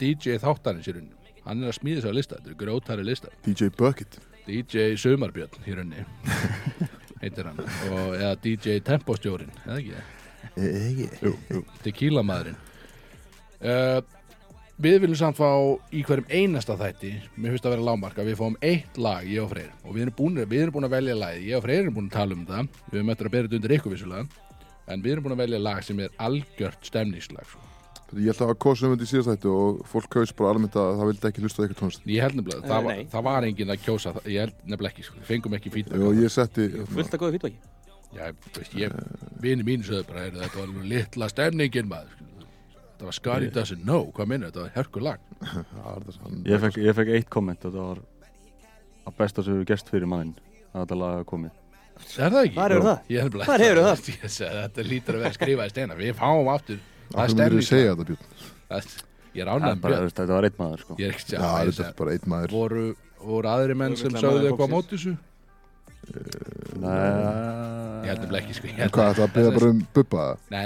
DJ 0.02 0.40
þáttarins 0.44 0.90
í 0.90 0.96
rauninni. 0.96 1.36
Hann 1.46 1.62
er 1.64 1.72
að 1.72 1.78
smíða 1.78 2.02
sér 2.04 2.12
að 2.12 2.18
lista, 2.18 2.40
þetta 2.42 2.52
er 2.52 2.58
grótari 2.60 3.06
lista. 3.06 3.32
DJ 3.46 3.70
Bucket. 3.78 4.18
DJ 4.46 4.98
Sumarbjörn 5.00 5.64
í 5.64 5.78
rauninni 5.78 6.04
heitir 7.24 7.48
hann. 7.48 7.64
Og, 7.64 8.12
eða 8.18 8.34
DJ 8.44 8.82
Tempostjórin 8.86 9.54
eða 9.64 9.80
ekki, 9.80 10.04
Ekki. 10.56 11.08
jú, 11.24 11.32
jú. 11.50 11.64
Tequila 11.86 12.26
maðurinn 12.26 12.60
uh, 13.64 14.02
við 14.76 14.98
viljum 15.06 15.18
samt 15.20 15.38
fá 15.40 15.50
í 15.96 16.02
hverjum 16.04 16.32
einasta 16.32 16.76
þætti 16.80 17.12
mér 17.40 17.54
finnst 17.54 17.68
að 17.68 17.76
vera 17.76 17.86
lágmark 17.88 18.18
að 18.20 18.32
við 18.32 18.40
fáum 18.42 18.58
eitt 18.66 18.98
lag 19.00 19.28
ég 19.30 19.44
og 19.44 19.54
Freyr 19.54 19.70
og 19.84 19.96
við 19.96 20.06
erum 20.06 20.18
búin, 20.18 20.42
við 20.42 20.64
erum 20.66 20.76
búin 20.76 20.88
að 20.88 20.96
velja 20.98 21.20
lagið 21.20 21.46
ég 21.48 21.60
og 21.60 21.64
Freyr 21.64 21.84
erum 21.84 21.96
búin 21.96 22.10
að 22.10 22.18
tala 22.18 22.36
um 22.36 22.42
það 22.50 22.82
við 22.90 22.98
erum 23.00 23.14
eftir 23.14 23.30
að 23.30 23.36
bera 23.36 23.48
þetta 23.48 23.60
undir 23.60 23.76
ykkur 23.78 23.94
vissulega 23.94 24.26
en 24.92 25.06
við 25.06 25.14
erum 25.14 25.28
búin 25.28 25.36
að 25.38 25.44
velja 25.46 25.62
lag 25.64 25.86
sem 25.86 26.02
er 26.04 26.20
algjört 26.28 26.90
stemningslag 26.90 27.48
sko. 27.48 27.62
Ég 28.16 28.30
held 28.30 28.42
að 28.44 28.50
hafa 28.52 28.58
kosum 28.62 28.92
undir 28.94 29.10
síðast 29.10 29.32
þættu 29.32 29.54
og 29.56 29.80
fólk 29.90 30.12
kaus 30.14 30.36
bara 30.36 30.52
almennt 30.54 30.76
að 30.78 30.92
það 31.00 31.10
vildi 31.10 31.30
ekki 31.32 31.42
hlusta 31.46 31.58
á 31.58 31.62
eitthvað 31.64 31.80
tónlist. 31.80 32.04
ég 32.06 32.22
held 32.22 32.38
nefnilega, 32.38 32.68
það, 32.70 32.86
var, 32.86 33.00
það 33.16 33.26
var 33.26 33.48
enginn 33.48 33.74
að 33.74 33.82
kjósa 33.88 34.14
það, 34.16 34.30
ég 34.30 34.46
held 34.46 34.60
nefnilega 34.62 34.94
ekki, 34.94 35.08
sko. 35.08 35.18
við 35.18 35.32
fengum 35.32 35.58
ekki 35.58 35.74
setti, 36.36 36.68
Fullt 36.92 37.18
að 37.18 37.24
góða 37.24 37.34
ég, 38.78 38.94
vini 39.44 39.66
mínu 39.68 39.90
sögðu 39.90 40.06
bara, 40.12 40.30
þetta 40.38 40.62
var 40.62 40.86
litla 40.94 41.32
stemningin 41.34 41.90
maður. 41.92 42.14
Þetta 42.96 43.06
var 43.10 43.16
Scotty 43.18 43.48
doesn't 43.52 43.84
know, 43.84 44.06
hvað 44.16 44.28
minna, 44.32 44.48
þetta 44.48 44.62
var. 44.64 44.72
Já, 44.72 44.84
þetta 46.00 46.14
er 46.14 46.20
hann- 46.24 46.44
Ég 46.48 46.62
fekk, 46.64 46.78
ég 46.80 46.96
fekk 46.96 47.10
eitt 47.18 47.30
komment 47.34 47.66
og 47.68 47.74
það 47.76 47.88
var 47.90 48.00
að 49.06 49.18
besta 49.20 49.44
sem 49.44 49.58
við 49.60 49.66
gest 49.74 49.90
fyrir 49.92 50.08
maðurinn 50.08 50.38
að 50.72 50.80
þetta 50.86 50.98
lag 51.02 51.26
komið. 51.28 51.58
Er 52.16 52.32
það 52.32 52.40
ekki? 52.46 52.56
Hvar 52.56 52.72
hefurðu 52.76 52.88
það? 52.88 53.02
Ég 53.12 53.26
nefnilega- 53.28 53.50
Hvar 53.52 53.64
hefurðu 53.66 53.84
það? 53.90 54.08
Ég 54.16 54.32
segi, 54.36 54.54
Þetta 54.62 54.86
lítur 54.88 55.18
að 55.20 55.26
vera 55.26 55.36
skrifað 55.36 55.68
í 55.68 55.74
steina. 55.76 55.98
Við 56.00 56.16
fáum 56.22 56.50
aftur. 56.56 56.80
Það 57.12 57.20
er 57.20 57.36
þetta, 57.36 58.08
Björn? 58.08 58.24
Það- 58.72 59.04
Ég 59.36 59.44
er 59.44 59.50
Það 59.52 59.56
ánægð 59.60 59.76
með 59.76 59.82
bara, 59.84 59.96
þú 59.96 60.00
Björn. 60.00 60.16
Þetta 60.16 60.36
var 60.40 60.48
eitt 60.48 60.60
maður 60.64 60.80
sko. 60.86 60.96
Ég 60.96 61.08
er 61.12 61.16
ekki 61.20 61.36
Já, 61.36 61.40
að 61.44 61.72
þetta 61.76 61.88
er 61.90 61.96
bara 62.00 62.16
einn 62.16 62.30
maður 62.32 62.56
Voru, 62.56 62.86
voru 63.20 63.52
aðri 63.52 63.76
menn 63.76 63.96
sem 64.00 64.16
maður 64.16 64.48
eitthvað 64.48 64.72
á 64.72 64.80
þessu? 64.96 65.14
Nei, 66.80 66.96
Ég 68.06 68.12
held 68.12 68.22
nefnilega 68.24 68.42
ekki, 68.46 68.56
sko. 68.56 68.72
Hvað, 68.96 69.12
þetta 69.20 69.28
beða 69.36 69.52
bara 69.58 69.70
um 69.74 69.80
bubba? 69.96 70.26
Nei, 70.54 70.66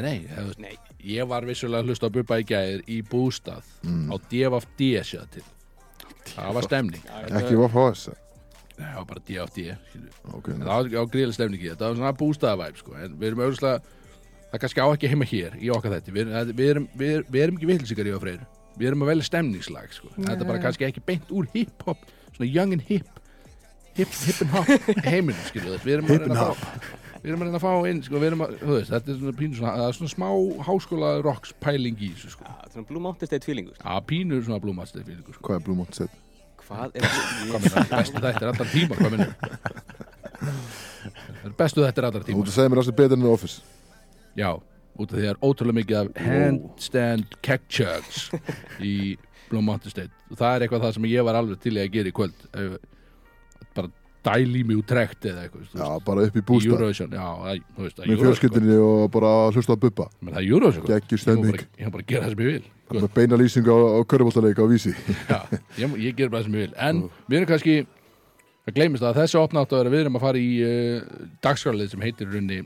Nei. 0.59 0.77
Ég 1.05 1.27
var 1.27 1.45
vissulega 1.47 1.83
að 1.83 1.91
hlusta 1.91 2.07
á 2.09 2.15
Bubba 2.15 2.39
í 2.41 2.45
gæðir 2.49 2.81
í 2.87 3.01
bústað 3.07 3.63
Mm. 3.83 4.09
á 4.11 4.15
DFD 4.29 4.81
séða 5.03 5.29
til. 5.31 5.43
Það 6.35 6.53
var 6.53 6.63
stemning. 6.67 7.03
Ekki 7.29 7.55
var 7.57 7.69
Nei, 8.79 8.87
það 8.87 8.95
var 8.95 9.05
bara 9.05 9.21
DFD. 9.27 9.63
skilur. 9.89 10.11
Ok, 10.33 10.47
En 10.49 10.59
Það 10.59 10.65
var 10.67 10.83
á 10.83 11.05
gríðlega 11.11 11.33
stemning 11.33 11.61
í 11.61 11.69
þetta. 11.69 11.79
Það 11.79 11.89
var 11.89 11.95
svona 11.99 12.17
bústaðavæp, 12.19 12.77
sko. 12.77 12.93
En 12.95 13.15
við 13.19 13.27
erum 13.27 13.39
auðvitað, 13.43 13.81
það 14.51 14.59
kannski 14.63 14.79
á 14.79 14.87
ekki 14.95 15.09
heima 15.11 15.25
hér 15.27 15.57
í 15.59 15.69
okkar 15.75 15.91
þetta. 15.97 16.11
Við, 16.15 16.25
við, 16.55 16.69
erum, 16.69 16.87
við, 16.95 17.09
erum- 17.15 17.27
við 17.31 17.41
erum 17.43 17.57
ekki 17.57 17.67
vilsikar 17.67 18.07
í 18.07 18.13
á 18.15 18.19
freyru. 18.23 18.45
Við 18.79 18.87
erum 18.87 19.01
að 19.03 19.09
velja 19.11 19.23
stemningslag, 19.27 19.91
sko. 19.91 20.07
Þetta 20.15 20.39
er 20.39 20.47
bara 20.47 20.59
kannski 20.63 20.85
ekki 20.87 21.03
beint 21.05 21.27
úr 21.31 21.47
hip-hop, 21.53 21.97
svona 22.37 22.47
young 22.53 22.71
and 22.73 22.81
hip, 22.87 23.07
hip, 23.95 24.07
hip 24.07 24.41
and 24.41 24.51
hop 24.51 24.67
skilju. 25.49 25.79
Við 25.83 25.93
erum 25.97 26.07
að 26.39 26.55
Að 27.19 27.23
Við 27.25 27.29
erum 27.33 27.41
að 27.43 27.47
reyna 27.49 27.59
að 27.59 27.65
fá 27.65 27.73
inn, 27.91 27.99
sko, 28.05 28.15
við 28.21 28.27
erum 28.29 28.43
að, 28.45 28.51
þú 28.61 28.71
veist, 28.77 28.91
þetta 28.93 29.09
er 29.11 29.17
svona 29.19 29.35
pínu 29.39 29.53
svona, 29.59 29.73
er 29.89 29.93
svona 29.97 30.13
smá 30.13 30.29
háskóla 30.69 31.09
rocks 31.25 31.51
pæling 31.59 31.97
í 31.99 32.07
þessu, 32.15 32.29
sko. 32.37 32.43
Er 32.47 32.69
svona 32.71 32.87
Blue 32.87 33.03
Mountain 33.03 33.27
State 33.27 33.43
feelingur 33.49 33.75
Já, 33.81 33.91
pínu 34.07 34.39
svona 34.45 34.61
blúmastið 34.63 35.03
fyrir 35.09 35.19
ykkur, 35.23 35.35
sko. 35.35 35.43
hvað 35.49 35.57
er 35.59 35.63
Blue 35.67 35.75
Mountain 35.75 35.97
Set? 35.99 36.13
Hvað 36.63 36.89
er 36.95 37.01
Hvað 37.49 37.59
minna, 37.65 37.83
bestu 37.91 38.15
þetta 38.23 38.39
er 38.39 38.47
allar 38.53 38.69
tíma, 38.71 38.93
hvað 38.99 39.11
er 39.19 39.23
bestu 41.59 41.83
þetta 41.83 42.01
er 42.03 42.07
allar 42.09 42.23
Þú 42.23 42.27
tíma. 42.29 42.39
ert 42.43 42.51
að 42.51 42.55
segja 42.57 42.71
mér 42.71 42.79
að 42.81 42.85
það 42.87 42.93
er 42.93 42.99
betur 43.01 43.17
enn 43.19 43.29
Office 43.33 43.57
Já, 44.39 44.49
út 44.99 45.09
af 45.09 45.15
því 45.17 45.23
það 45.25 45.31
er 45.33 45.41
ótrúlega 45.49 45.79
mikið 45.79 45.97
af 45.99 46.07
handstand 46.27 47.27
keg 47.45 47.61
chugs 47.71 48.17
í 48.79 48.81
Blue 49.49 49.63
Mountain 49.65 49.91
State 49.93 50.13
og 50.29 50.35
það 50.39 50.51
er 50.55 50.59
eitthvað 50.67 50.83
það 50.85 50.95
sem 50.99 51.09
ég 51.11 51.21
var 51.27 51.35
alveg 51.39 51.57
til 51.63 51.75
að 51.81 51.91
gera 51.97 52.11
í 52.11 52.15
kvöld 52.19 52.37
Eh, 52.53 52.75
bara 53.75 53.89
dæli 54.29 54.63
mig 54.67 54.79
úr 54.79 54.85
trekt 54.87 55.25
eða 55.29 55.45
eitthvað 55.45 55.75
Já, 55.79 55.87
bara 56.05 56.25
upp 56.27 56.35
í 56.39 56.43
bústað. 56.45 56.73
Eurovision 56.73 57.13
já, 57.15 57.27
það- 57.43 57.61
þú 57.75 57.85
veist, 57.85 57.99
það 57.99 58.09
Með 58.09 58.23
fjölskyldinni 58.23 58.79
og 58.85 59.11
bara 59.11 59.31
að 59.35 59.53
hlusta 59.57 59.75
á 59.75 59.83
bubba. 59.83 60.09
Menn 60.21 60.35
það 60.35 60.41
er 60.41 60.49
Eurovision 60.53 60.83
sko. 60.83 60.99
Ég 60.99 61.23
stemming. 61.23 61.55
bara, 61.55 61.69
ég 61.79 61.85
var 61.85 61.91
bara 61.95 62.03
að 62.03 62.11
gera 62.13 62.25
það 62.25 62.29
sem 62.29 62.43
ég 62.43 62.51
vil 62.51 62.63
sko. 62.63 62.99
Með 62.99 63.13
beina 63.13 63.39
lýsingu 63.39 63.69
á, 63.69 63.77
á 63.79 63.99
körfuboltaleik 64.09 64.59
á 64.59 64.65
vísi. 64.69 64.93
Já, 65.29 65.39
ég, 65.77 65.95
ég 65.99 66.15
ger 66.15 66.29
bara 66.29 66.43
það 66.43 66.45
sem 66.45 66.53
ég 66.59 66.65
vil. 66.65 66.73
En 66.77 67.01
við 67.29 67.37
erum 67.39 67.49
kannski 67.49 67.75
það 68.65 68.75
gleymist 68.77 69.03
að 69.05 69.21
þessi 69.23 69.39
opna 69.39 69.63
átt 69.63 69.73
að 69.73 69.81
vera 69.83 69.93
við 69.93 70.03
erum 70.05 70.19
að 70.19 70.25
fara 70.25 70.41
í 70.41 70.51
uh, 70.65 71.25
dagskrálið 71.45 71.91
sem 71.93 72.05
heitir 72.05 72.27
í 72.27 72.33
rauninni 72.33 72.59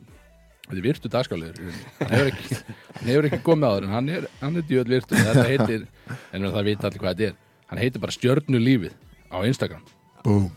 þetta 0.63 0.79
er 0.79 0.85
virtu 0.85 1.11
dagskrálið 1.11 1.59
hann 1.99 2.13
hefur 2.13 3.27
ekki, 3.27 3.35
hann 3.35 3.45
komið 3.45 3.67
áður 3.69 3.87
en 3.87 3.93
hann 3.97 4.09
er, 4.09 4.27
hann 4.39 4.59
er 4.59 4.67
djöð 4.69 4.93
virtu 4.95 5.19
þetta 5.19 5.45
heitir, 5.49 5.85
en 6.31 6.47
það 6.47 6.67
vita 6.71 6.87
allir 6.87 7.03
hvað 7.03 7.15
þetta 7.19 7.29
er. 7.29 7.39
Hann 7.67 7.81
heitir 7.83 8.03
bara 8.03 8.15
stjörnulífið 8.15 8.95
á 9.33 9.37
Instagram. 9.43 9.83
Búm 10.23 10.51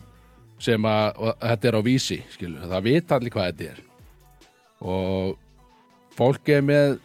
sem 0.59 0.85
að, 0.89 1.19
þetta 1.43 1.67
er 1.71 1.77
á 1.77 1.81
vísi 1.85 2.17
skilur, 2.33 2.63
það 2.71 2.85
vita 2.87 3.17
allir 3.17 3.33
hvað 3.35 3.49
þetta 3.51 3.67
er. 3.73 3.81
Og 4.81 5.35
fólk 6.17 6.49
er 6.53 6.63
með 6.65 6.95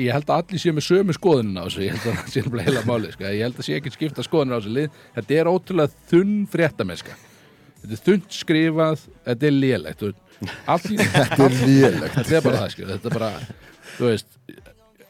ég 0.00 0.10
held 0.14 0.30
að 0.32 0.40
allir 0.40 0.62
séu 0.62 0.74
með 0.74 0.86
sömu 0.88 1.14
skoðunin 1.14 1.58
á 1.60 1.64
þessu 1.66 1.82
ég 1.84 1.94
held 1.94 2.06
að 2.10 2.16
það 2.20 2.30
sé 2.32 2.42
nefnilega 2.42 2.66
heila 2.70 2.84
máli 2.88 3.10
sko. 3.12 3.24
ég 3.30 3.42
held 3.46 3.58
að 3.60 3.66
sé 3.68 3.76
ekki 3.78 3.92
skipta 3.94 4.24
skoðunin 4.26 4.56
á 4.56 4.58
þessu 4.58 4.74
lið. 4.74 5.00
Þetta 5.18 5.36
er 5.40 5.50
ótrúlega 5.52 6.06
þunn 6.10 6.36
fréttameska 6.50 7.16
þetta 7.82 7.92
er 7.98 8.02
þunnt 8.08 8.38
skrifað 8.40 9.02
þetta 9.28 9.46
er 9.46 9.58
í- 10.90 10.96
Þetta 11.16 11.44
er 11.46 11.54
lélegt. 11.66 12.16
þetta 12.16 12.34
er 12.36 12.42
bara 12.44 12.62
það 12.64 12.72
skilur. 12.74 12.90
þetta 12.96 13.08
er 13.08 13.14
bara, 13.18 13.30
þú 13.96 14.08
veist 14.10 14.40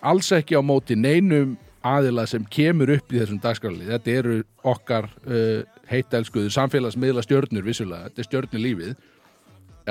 alls 0.06 0.28
ekki 0.36 0.54
á 0.58 0.62
móti 0.62 0.94
neinum 0.98 1.56
aðila 1.86 2.26
sem 2.30 2.44
kemur 2.50 2.90
upp 2.96 3.12
í 3.14 3.20
þessum 3.22 3.40
dagskrali 3.42 3.86
þetta 3.88 4.12
eru 4.20 4.36
okkar 4.66 5.08
uh, 5.26 5.62
heitelskuðu 5.90 6.50
samfélagsmiðla 6.54 7.24
stjörnur 7.24 7.66
vissulega, 7.66 8.08
þetta 8.08 8.22
er 8.22 8.28
stjörnur 8.28 8.62
lífið. 8.62 8.96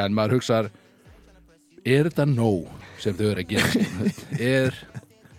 En 0.01 0.15
maður 0.15 0.38
hugsar 0.38 0.69
er 1.86 2.10
þetta 2.10 2.25
nóg 2.27 2.67
sem 3.01 3.15
þau 3.15 3.27
eru 3.31 3.45
að 3.45 3.53
gera? 3.53 4.12
Er, 4.55 4.77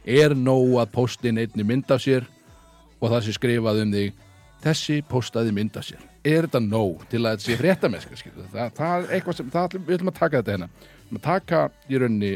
er 0.07 0.37
nóg 0.39 0.79
að 0.81 0.93
postin 0.95 1.41
einni 1.43 1.67
mynd 1.67 1.91
af 1.93 2.01
sér 2.05 2.27
og 3.01 3.11
það 3.11 3.27
sé 3.27 3.37
skrifað 3.37 3.83
um 3.85 3.95
þig? 3.97 4.23
Þessi 4.65 5.01
postaði 5.07 5.53
mynd 5.55 5.77
af 5.79 5.85
sér. 5.91 6.03
Er 6.27 6.47
þetta 6.47 6.63
nóg 6.65 7.05
til 7.11 7.21
að 7.23 7.37
þetta 7.37 7.47
sé 7.47 7.59
fréttameska 7.61 8.19
skilur? 8.19 8.49
það, 8.55 8.71
það 8.79 8.97
er 8.97 9.17
eitthvað 9.19 9.39
sem, 9.39 9.51
það, 9.53 9.79
við 9.79 9.99
ætlum 9.99 10.13
að 10.13 10.21
taka 10.21 10.41
þetta 10.41 10.55
hérna. 10.55 10.69
Við 10.73 11.07
ætlum 11.07 11.21
að 11.21 11.27
taka 11.29 11.63
í 11.87 12.01
rauninni 12.03 12.33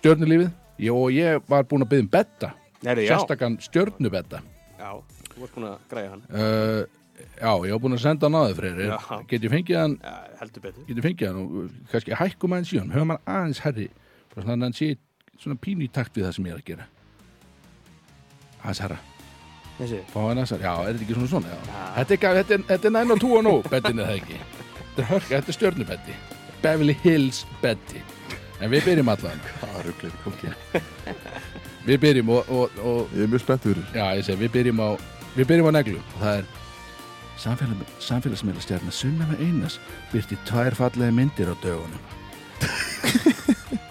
stjörnulífið. 0.00 0.52
Og 0.94 1.04
ég 1.14 1.44
var 1.48 1.66
búin 1.70 1.84
að 1.84 1.92
byggja 1.92 2.04
um 2.04 2.10
betta 2.10 2.54
sérstakann 2.84 3.60
stjörnubetta. 3.62 4.40
Já, 4.78 4.90
þú 5.30 5.44
varst 5.44 5.54
búin 5.56 5.68
að 5.68 5.76
græja 5.92 6.14
hann. 6.14 6.24
Uh, 6.32 7.03
já, 7.38 7.50
ég 7.66 7.74
var 7.74 7.82
búin 7.82 7.96
að 7.96 8.02
senda 8.04 8.28
hann 8.28 8.38
á 8.38 8.42
þau 8.48 8.56
freyri 8.58 8.88
get 9.30 9.46
ég 9.46 9.52
fengið 9.52 9.80
hann? 9.80 9.96
Já, 10.02 10.14
heldur 10.40 10.64
betur. 10.64 10.86
Get 10.88 11.00
ég 11.00 11.06
fengið 11.06 11.30
hann 11.30 11.40
og 11.40 11.56
uh, 11.62 11.72
kannski 11.92 12.18
hækkum 12.20 12.56
aðeins 12.56 12.74
í 12.74 12.80
hann 12.80 12.94
höfum 12.94 13.14
hann 13.14 13.24
aðeins 13.36 13.62
herri 13.64 13.88
svona 14.34 14.54
að 14.54 14.66
hann 14.66 14.76
sé 14.78 14.90
svona 15.40 15.58
pínu 15.60 15.86
í 15.86 15.90
takt 15.92 16.16
við 16.16 16.28
það 16.28 16.36
sem 16.38 16.48
ég 16.48 16.54
er 16.56 16.62
að 16.62 16.68
gera. 16.70 16.86
Aðeins 18.62 18.84
herra 18.84 19.00
Þessi? 19.74 20.00
Fá 20.12 20.20
hann 20.22 20.38
aðeins 20.38 20.54
herra, 20.54 20.64
já, 20.64 20.74
er 20.74 20.94
þetta 20.94 21.06
ekki 21.08 21.18
svona 21.18 21.32
svona? 21.34 21.48
Já. 21.50 21.58
Já. 21.66 21.84
Þetta, 21.98 22.14
er, 22.14 22.42
er, 22.44 22.66
þetta 22.70 22.90
er 22.90 22.96
9 23.00 23.16
og 23.16 23.24
2 23.24 23.32
og 23.34 23.44
0 23.48 23.62
bettin 23.72 23.98
er 23.98 24.10
það 24.10 24.20
ekki? 24.20 24.40
Þetta 24.78 25.02
er 25.04 25.10
hörka, 25.10 25.32
þetta 25.34 25.50
er 25.50 25.58
stjörnubetti 25.58 26.18
Beverly 26.64 26.94
Hills 27.02 27.42
betti. 27.60 28.00
En 28.62 28.70
við 28.72 28.86
byrjum 28.86 29.10
allan. 29.12 29.40
Er 29.60 29.90
við 31.84 31.98
byrjum 32.00 32.30
og, 32.32 32.48
og, 32.48 32.78
og 32.80 33.10
Ég 33.12 33.26
er 33.26 33.32
mjög 33.32 33.42
spennt 33.44 33.66
fyrir 33.66 33.84
Já, 33.92 34.06
ég 34.16 34.24
segi, 34.24 34.40
við 34.40 34.54
byrjum 34.54 34.80
á 34.80 34.88
við 35.34 35.48
byrjum 35.50 35.68
á 35.68 35.72
neglu 35.76 35.98
og 36.00 36.20
það 36.22 36.38
er 36.38 36.46
samfélag, 37.40 37.86
samfélagsmiðlastjarnar 38.04 38.94
Sunnama 38.94 39.38
Einars 39.40 39.78
byrti 40.12 40.38
tvær 40.48 40.76
fallega 40.78 41.14
myndir 41.14 41.50
á 41.50 41.54
dögunum. 41.62 42.02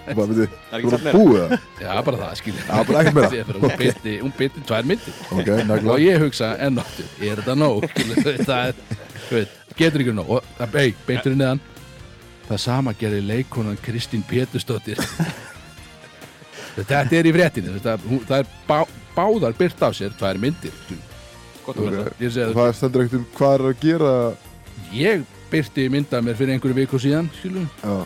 Hvað 0.03 0.33
Það 0.33 0.73
er 0.75 0.83
þú 0.83 0.91
satt 0.91 1.05
að 1.07 1.15
búið 1.15 1.37
það? 1.41 1.67
Já, 1.79 1.91
bara 2.07 2.19
það, 2.19 2.31
skilja. 2.39 2.63
Já, 2.67 2.87
bara 2.87 3.03
ekkert 3.03 3.17
meira. 3.17 3.59
Hún 3.63 3.75
byrti, 3.79 4.15
hún 4.19 4.33
byrti 4.37 4.63
tvær 4.67 4.89
myndir. 4.89 5.19
Ok, 5.31 5.51
nagla. 5.69 5.93
Og 5.93 6.03
ég 6.03 6.23
hugsa, 6.23 6.49
enn 6.63 6.81
áttu, 6.83 7.05
er 7.23 7.39
þetta 7.39 7.55
nóg? 7.59 7.87
Það 8.49 8.73
er, 8.73 9.53
getur 9.79 10.03
ekki 10.03 10.15
nóg? 10.17 10.33
Og 10.35 10.51
það, 10.59 10.77
ei, 10.81 10.97
beintur 11.07 11.37
neðan. 11.39 11.63
Það 12.49 12.61
sama 12.65 12.93
gerði 12.99 13.23
leikonan 13.29 13.79
Kristín 13.85 14.25
Pétursdóttir. 14.27 14.99
Þetta 16.75 17.03
er 17.13 17.29
í 17.29 17.33
fréttinu 17.35 17.79
það 17.83 18.37
er 18.39 18.47
bá, 18.67 18.79
báðar 19.13 19.53
byrt 19.57 19.83
af 19.85 19.93
sér 19.93 20.15
tvær 20.17 20.39
myndir 20.41 20.73
Það. 22.57 22.73
Stendur 22.77 23.03
ekkert 23.05 23.19
um 23.19 23.25
hvað 23.37 23.53
er 23.57 23.65
að 23.69 23.83
gera. 23.83 24.13
Ég 24.93 25.23
byrti 25.53 25.85
mynda 25.93 26.21
mér 26.25 26.35
fyrir 26.39 26.55
einhverju 26.55 26.75
viku 26.79 26.99
síðan 27.01 27.29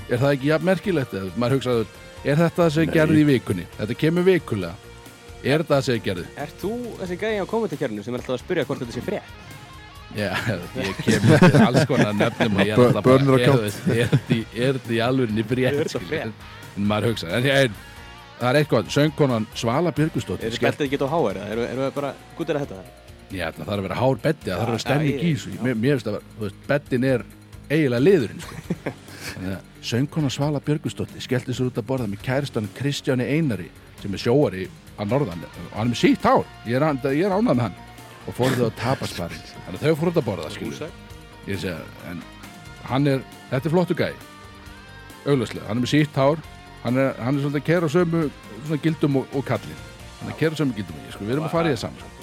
er 0.09 0.19
það 0.21 0.33
ekki 0.35 0.49
jafn 0.51 0.65
merkilegt 0.67 1.13
hugsaður, 1.55 1.87
er 2.23 2.35
þetta 2.41 2.63
það 2.63 2.71
sem 2.75 2.85
Nei. 2.89 2.93
gerði 2.97 3.21
í 3.23 3.27
vikunni? 3.31 3.65
Þetta 3.77 3.97
kemur 4.03 4.25
vikulega. 4.27 4.73
Er 5.43 5.61
þetta 5.63 5.75
það 5.77 5.85
sem 5.87 6.01
gerði? 6.07 6.25
Ert 6.43 6.57
þú 6.61 6.71
þessi 7.01 7.17
gæði 7.21 7.39
á 7.39 7.45
kommentarkjörnu 7.47 8.03
sem 8.03 8.15
er 8.17 8.19
alltaf 8.23 8.35
að 8.35 8.41
spyrja 8.43 8.65
hvort 8.67 8.83
þetta 8.83 8.95
sé 8.97 9.03
frétt? 9.05 9.35
Já, 10.17 10.31
ég 10.81 10.99
kem 11.03 11.25
með 11.27 11.57
alls 11.67 11.83
konar 11.89 12.13
nöfnum 12.15 12.55
og 12.57 12.63
ég 12.65 12.71
er 12.73 12.83
alltaf 12.87 13.03
bara, 13.03 13.17
er, 13.37 13.59
er, 13.91 14.13
þetta- 14.15 14.37
er 14.67 14.79
í 15.37 15.43
Er 15.67 15.91
skilur, 15.99 16.13
frétt? 16.13 16.45
en 16.77 16.87
maður 16.89 17.09
hugsa, 17.11 17.27
en 17.37 17.43
ég, 17.47 17.75
það 18.39 18.49
er 18.53 18.59
eitthvað 18.61 18.89
söngkonan 18.95 19.47
Svala 19.53 19.91
Er 19.91 19.97
Björgustóttir 19.99 20.55
þetta 20.57 20.87
ekki 20.87 20.99
á 21.03 21.07
HR? 21.11 21.35
eða? 21.41 21.49
Eru 21.53 21.67
eru 21.67 21.83
við 21.85 21.93
bara 21.99 22.13
guttir 22.39 22.55
að 22.59 22.65
þetta? 22.65 22.79
ég 22.87 22.96
ætla 23.35 23.65
það 23.65 23.71
þarf 23.71 23.81
að 23.81 23.87
vera 23.87 23.99
hár 23.99 24.21
betti 24.23 24.49
það 24.51 24.61
þarf 24.61 24.61
að 24.61 24.71
vera 24.71 24.77
Já, 24.77 24.83
stemning 24.85 25.17
já, 25.17 25.19
í 25.19 25.31
þessu 25.33 25.51
já. 25.53 25.61
mér, 25.67 25.97
finnst 25.97 26.09
að 26.11 26.19
veist, 26.39 26.61
bettin 26.67 27.07
er 27.07 27.25
eiginlega 27.67 28.03
liðurinn 28.05 28.43
sko. 28.45 28.61
Þannig 29.27 29.55
að 29.57 29.87
söngkonan 29.87 30.33
Svala 30.33 30.61
Björgustóttir 30.63 31.23
skellti 31.25 31.55
sér 31.55 31.67
út 31.67 31.81
að 31.81 31.87
borða 31.89 32.07
með 32.07 32.23
kæristan 32.23 32.69
Kristjáni 32.77 33.27
Einari 33.27 33.67
sem 34.01 34.13
er 34.15 34.23
sjóari 34.23 34.67
að 34.97 35.11
norðan 35.11 35.43
og 35.43 35.59
hann 35.75 35.87
er 35.87 35.91
með 35.91 35.99
sítt 35.99 36.23
hár, 36.25 36.45
ég 36.65 36.79
er, 36.79 36.87
er 36.87 37.35
ánað 37.35 37.51
með 37.59 37.63
hann 37.67 37.77
og 38.27 38.35
fóruð 38.37 38.63
þau 38.63 38.71
á 38.71 38.79
tapasparinn 38.81 39.43
þannig 39.51 39.77
að 39.77 39.83
þau 39.83 39.99
fóruð 39.99 40.11
út 40.13 40.21
að 40.21 40.27
borða 40.27 40.51
Húsæk? 40.57 40.97
ég 41.47 41.61
segja, 41.61 41.77
en 42.11 42.23
hann 42.89 43.07
er 43.11 43.23
þetta 43.51 43.69
er 43.69 43.75
flottu 43.75 43.97
gæi 43.97 44.13
auglöslega, 45.27 45.67
hann 45.67 45.77
er 45.77 45.83
með 45.83 45.93
sítt 45.93 46.17
hár 46.17 46.41
hann 46.83 46.99
er, 47.01 47.13
hann 47.19 47.37
er 47.37 47.43
svolítið 47.43 47.61
að 47.61 47.67
kera 47.69 47.91
sömu 47.91 48.23
svona 48.65 48.81
gildum 48.83 49.19
og, 49.21 49.33
og 49.35 49.47
kallin 49.47 49.81
hann 50.19 50.29
er 50.29 50.35
að 50.35 50.39
kera 50.41 50.59
sömu 50.59 50.77
gildum 50.77 50.97
og 50.99 51.05
ég, 51.07 51.15
sko, 51.15 51.27
við 51.27 51.35
erum 51.37 51.47
að 51.49 51.55
fara 51.55 51.71
í 51.71 51.75
það 51.75 51.83
saman 51.85 52.03
sko. 52.03 52.16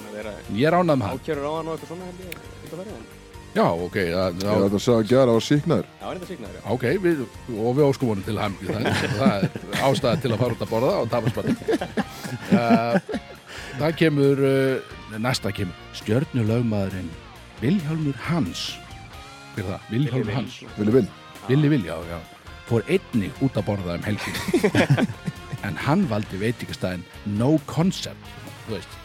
Ég 0.53 0.65
er 0.69 0.77
ánað 0.77 0.97
með 1.01 1.05
hann. 1.09 1.19
Ákjörur 1.19 1.45
á 1.45 1.51
hann 1.57 1.67
og 1.67 1.75
eitthvað 1.75 1.91
svona 1.91 2.09
held 2.09 2.19
ég 2.25 2.33
út 2.35 2.73
að 2.73 2.79
verða 2.81 2.97
en 2.99 3.13
Já, 3.55 3.63
ok, 3.71 3.93
það, 3.95 4.33
Ég 4.35 4.41
það, 4.43 4.63
ætla 4.65 4.75
að 4.75 4.83
segja 4.83 4.95
að 4.99 5.09
gera 5.13 5.31
á 5.31 5.39
síknaður 5.45 5.85
Já, 5.87 6.05
er 6.05 6.17
þetta 6.17 6.27
signaður, 6.27 6.55
já. 6.57 6.63
ok, 6.75 6.83
við, 7.05 7.19
og 7.55 7.69
við 7.77 7.85
óskum 7.85 8.09
honum 8.11 8.25
til 8.25 8.35
hamngi 8.41 8.65
það, 8.67 8.87
það 9.15 9.45
er 9.45 9.85
ástæða 9.87 10.15
til 10.25 10.31
að 10.35 10.41
fara 10.41 10.57
út 10.57 10.65
að 10.65 10.73
borða 10.73 10.95
og 10.99 11.07
tapa 11.13 11.31
sparti 11.31 11.53
uh, 12.59 12.97
það 13.79 13.95
kemur 14.01 14.41
uh, 14.49 15.19
næsta 15.23 15.53
kemur. 15.55 15.77
Stjörnulögmaðurinn 16.01 17.07
Vilhjálmur 17.61 18.19
Hans. 18.27 18.65
Hver 19.55 19.63
er 19.63 19.69
það? 19.71 19.87
Vilhjálmur 19.93 20.27
Villi 20.27 20.35
Hans. 20.35 20.59
Villi 20.75 20.95
Vil 20.97 21.07
Villi 21.47 21.71
Vilja, 21.77 21.95
já, 21.95 22.17
já. 22.17 22.19
Fór 22.67 22.83
einnig 22.91 23.39
út 23.45 23.55
að 23.55 23.67
borða 23.71 23.95
um 23.95 24.03
helgin 24.03 24.35
en 25.69 25.79
hann 25.87 26.03
valdi 26.11 26.43
veitingastæðin 26.43 27.07
No 27.39 27.53
Concept 27.71 28.35
þú 28.65 28.75
veist 28.75 28.99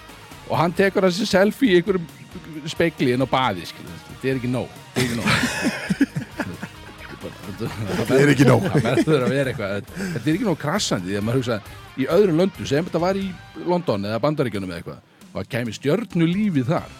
og 0.50 0.56
hann 0.58 0.74
tekur 0.76 1.06
þessi 1.06 1.28
selfie 1.30 1.76
í 1.76 1.80
einhverjum 1.80 2.70
spekli 2.70 3.14
inn 3.14 3.24
á 3.24 3.28
baði 3.30 3.66
þetta 3.70 4.28
er 4.28 4.40
ekki 4.40 4.50
nóg 4.50 4.68
þetta 4.94 5.00
er 5.00 5.06
ekki 5.06 5.20
nóg 5.20 5.30
Þetta 7.60 8.16
er 8.16 8.30
ekki 8.32 8.46
nóg. 8.48 8.64
er 10.24 10.60
krassandi 10.62 11.10
því 11.10 11.18
að 11.18 11.24
maður 11.26 11.40
hugsa 11.40 11.58
í 12.00 12.06
öðrum 12.08 12.40
löndu 12.40 12.66
sem 12.68 12.86
þetta 12.86 13.02
var 13.02 13.18
í 13.20 13.26
London 13.68 14.06
eða 14.08 14.22
Bandaríkjunum 14.24 14.70
eða 14.70 14.80
eitthvað 14.80 15.30
og 15.30 15.38
að 15.42 15.50
kæmi 15.52 15.74
stjörnu 15.76 16.28
lífið 16.30 16.70
þar 16.70 16.96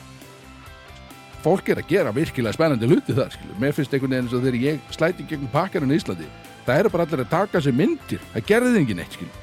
fólk 1.40 1.70
er 1.72 1.80
að 1.80 1.88
gera 1.88 2.12
virkilega 2.14 2.52
spennandi 2.52 2.90
hluti 2.90 3.16
þar 3.16 3.32
skilur. 3.32 3.56
mér 3.62 3.74
finnst 3.76 3.94
einhvern 3.94 4.12
veginn 4.12 4.28
eins 4.28 4.36
og 4.36 4.44
þegar 4.44 4.60
ég 4.66 4.94
slæti 4.94 5.26
gegnum 5.30 5.52
pakkarinn 5.54 5.94
í 5.94 5.98
Íslandi 5.98 6.28
það 6.66 6.82
eru 6.82 6.92
bara 6.92 7.06
allir 7.08 7.24
að 7.24 7.32
taka 7.32 7.64
sér 7.64 7.76
myndir 7.80 8.22
það 8.34 8.48
gerði 8.50 8.82
enginn 8.82 9.00
eitt 9.00 9.16
skilur. 9.16 9.38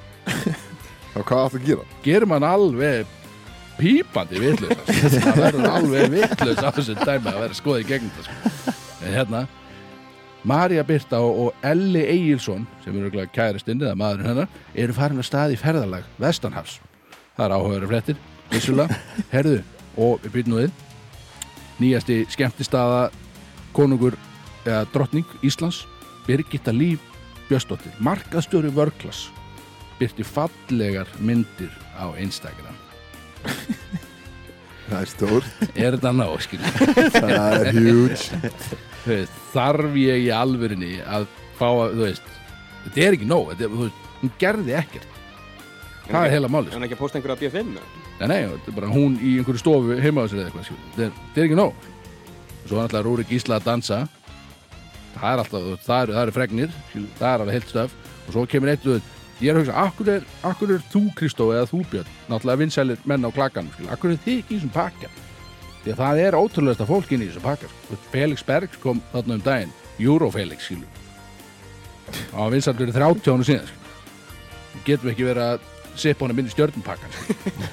Þá 1.16 1.20
hvað 1.28 1.43
átt 1.47 1.58
að 1.58 1.68
gera? 1.72 1.88
gerir 2.05 2.30
mann 2.30 2.45
alveg 2.45 3.10
pípandi 3.78 4.42
vitlaus 4.42 4.98
það 5.14 5.40
verður 5.42 5.70
alveg 5.70 6.12
vitlaus 6.16 6.64
á 6.64 6.70
þessu 6.76 6.98
dæmi 7.02 7.32
að 7.32 7.40
vera 7.44 7.80
í 7.82 7.88
gegnum 7.88 8.14
það 8.18 8.28
sko. 8.28 8.76
en 9.04 9.14
hérna 9.14 9.46
Marja 10.48 10.84
Birta 10.88 11.20
og, 11.20 11.54
Elli 11.66 12.04
Egilson 12.08 12.68
sem 12.84 12.94
eru 12.94 13.08
örugglega 13.08 13.34
kærastinn 13.36 13.82
eða 13.82 13.98
maðurinn 14.00 14.30
hennar 14.32 14.52
eru 14.76 14.96
farin 14.96 15.20
að 15.20 15.28
staði 15.28 15.58
í 15.58 15.60
ferðalag 15.60 16.06
Vestanhafs. 16.22 16.78
Það 17.36 17.46
er 17.46 17.56
áhugaður 17.58 17.90
fréttir 17.92 18.22
vissulega, 18.54 19.00
herðu 19.34 19.58
og 19.98 20.24
við 20.24 20.38
byrjum 20.38 20.54
nú 20.54 20.62
við 20.62 20.72
nýjasti 21.82 22.22
skemmtistaða 22.34 23.04
konungur 23.76 24.18
eða 24.64 24.86
drottning 24.94 25.38
Íslands 25.46 25.84
Birgitta 26.30 26.74
Líf 26.74 27.04
Björnsdóttir 27.50 28.00
markaðstjóri 28.04 28.72
vörklas 28.76 29.28
byrti 30.00 30.26
fallegar 30.28 31.12
myndir 31.20 31.74
á 31.98 32.08
Instagram 32.22 32.77
Það 34.98 35.04
er 35.06 35.10
stór, 35.12 35.48
er 35.78 35.93
þetta 35.93 36.12
ná, 36.18 36.26
skilja 36.41 36.70
það 37.22 37.56
er 37.58 37.68
huge. 37.76 38.39
Veist, 39.06 39.36
þarf 39.54 39.98
ég 40.02 40.24
í 40.26 40.32
alvörinni 40.34 40.95
að 41.06 41.28
fá 41.60 41.68
að, 41.70 41.91
þú 41.93 42.02
veist 42.08 42.32
þetta 42.88 43.04
er 43.06 43.18
ekki 43.20 43.28
nóg, 43.30 43.52
þetta, 43.52 43.68
er- 43.68 43.76
þú 43.76 43.84
veist, 43.84 44.08
hún 44.24 44.32
gerði 44.41 44.74
ekkert. 44.80 45.14
Það 46.08 46.26
er 46.26 46.34
heila 46.34 46.50
máli 46.50 46.72
Er 46.72 46.78
hann 46.80 46.88
ekki 46.88 46.95
að 46.98 47.02
posta 47.04 47.20
einhverja 47.20 47.39
BFM? 47.43 47.72
eða? 47.78 48.04
nei, 48.18 48.28
nei, 48.32 48.39
þetta 48.56 48.72
er 48.72 48.78
bara 48.80 48.89
hún 48.95 49.18
í 49.22 49.34
einhverju 49.38 49.62
stofu 49.62 49.98
heima 50.02 50.24
á 50.24 50.26
sér 50.32 50.39
eða 50.41 50.48
eitthvað, 50.50 50.66
skilja, 50.72 50.88
þetta 50.95 51.06
er, 51.06 51.12
þetta 51.28 51.41
er 51.43 51.48
ekki 51.50 51.60
nóg. 51.60 51.88
Og 52.58 52.72
svo 52.72 52.80
er 52.80 52.84
alltaf 52.88 53.06
Rúrik 53.06 53.34
Ísla 53.38 53.60
að 53.60 53.68
dansa. 53.70 54.00
Það 55.18 55.28
er 55.36 55.43
alltaf, 55.43 55.68
það 55.86 56.02
eru, 56.08 56.16
það 56.18 56.24
eru 56.24 56.36
fregnir 56.39 56.74
það 57.20 57.28
er 57.30 57.43
alveg 57.45 57.56
heilt 57.60 57.70
stöf 57.76 57.93
og 58.28 58.34
svo 58.34 58.48
kemur 58.50 58.72
eitt, 58.74 58.82
þú 58.88 58.95
veist, 58.98 59.14
ég 59.42 59.52
er 59.52 59.58
að 59.58 59.64
hugsa, 59.64 59.78
akkur 59.86 60.12
er, 60.16 60.28
akkur 60.50 60.74
er 60.74 60.84
þú 60.92 61.04
Kristó 61.18 61.50
eða 61.54 61.70
þú 61.70 61.82
Björn 61.92 62.14
náttúrulega 62.28 62.62
vinsælir 62.64 63.02
menn 63.10 63.28
á 63.28 63.30
klakanum, 63.34 63.72
skilja, 63.76 63.94
akkur 63.94 64.14
er 64.14 64.22
þið 64.24 64.40
ekki 64.42 64.56
í 64.56 64.58
þessum 64.58 64.74
pakka? 64.74 65.12
Því 65.84 65.94
að 65.94 66.00
það 66.02 66.22
er 66.24 66.38
ótrúlega 66.38 66.88
fólk 66.90 67.12
inn 67.14 67.24
í 67.24 67.30
þessum 67.30 67.46
pakka 67.46 67.70
sko. 67.72 68.00
Felix 68.14 68.46
Bergs 68.48 68.82
kom 68.82 69.02
þarna 69.14 69.38
um 69.38 69.46
daginn 69.46 69.76
Eurofelix, 69.98 70.70
skilju 70.70 70.88
og 72.38 72.52
vinsælur 72.54 72.90
í 72.90 72.96
30 72.96 73.34
ánu 73.36 73.48
síðan 73.48 73.70
skilju 73.70 74.84
getum 74.88 75.12
ekki 75.12 75.26
verið 75.28 75.46
að 75.46 75.72
sippa 75.98 76.26
honum 76.26 76.42
inn 76.42 76.50
í 76.50 76.54
stjörnupakkan 76.54 77.16
skilju. 77.18 77.72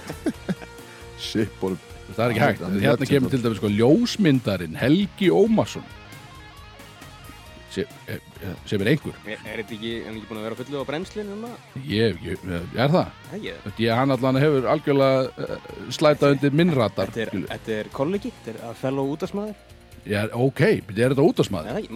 Ship 1.25 1.65
og 1.65 1.77
það 2.15 2.25
er 2.25 2.33
ekki 2.33 2.43
hægt, 2.45 2.65
er 2.65 2.81
hérna 2.85 3.09
kemur 3.09 3.33
til 3.33 3.43
dæmis 3.45 3.61
sko 3.61 3.71
ljósmyndarinn 3.73 4.77
Helgi 4.79 5.31
Ómarsson 5.33 5.87
sem, 7.75 7.91
eh, 8.09 8.55
sem 8.69 8.83
er 8.83 8.93
einhver 8.95 9.17
Er, 9.25 9.39
er 9.39 9.63
þetta 9.63 9.77
ekki, 9.77 9.93
er 10.03 10.11
ekki 10.13 10.29
búin 10.31 10.41
að 10.41 10.47
vera 10.49 10.59
fullu 10.61 10.83
á 10.83 10.89
brennslinu 10.89 11.35
um 11.35 11.45
ég, 11.89 12.19
ég, 12.25 12.47
er 12.77 12.95
það? 12.95 13.21
Ég, 13.43 13.91
hann 13.91 14.15
allan 14.15 14.41
hefur 14.41 14.69
algjörlega 14.71 15.49
uh, 15.49 15.69
slætað 15.95 16.37
undir 16.37 16.57
minnratar 16.57 17.13
þetta 17.15 17.79
er, 17.79 17.93
kollegi, 17.95 18.33
þetta 18.39 18.55
er 18.55 18.65
að 18.71 18.81
fellow 18.83 19.13
útasmaður. 19.15 19.61
ég 20.05 20.19
er 20.21 20.35
ok, 20.37 20.65
er 21.07 21.15
þetta 21.15 21.29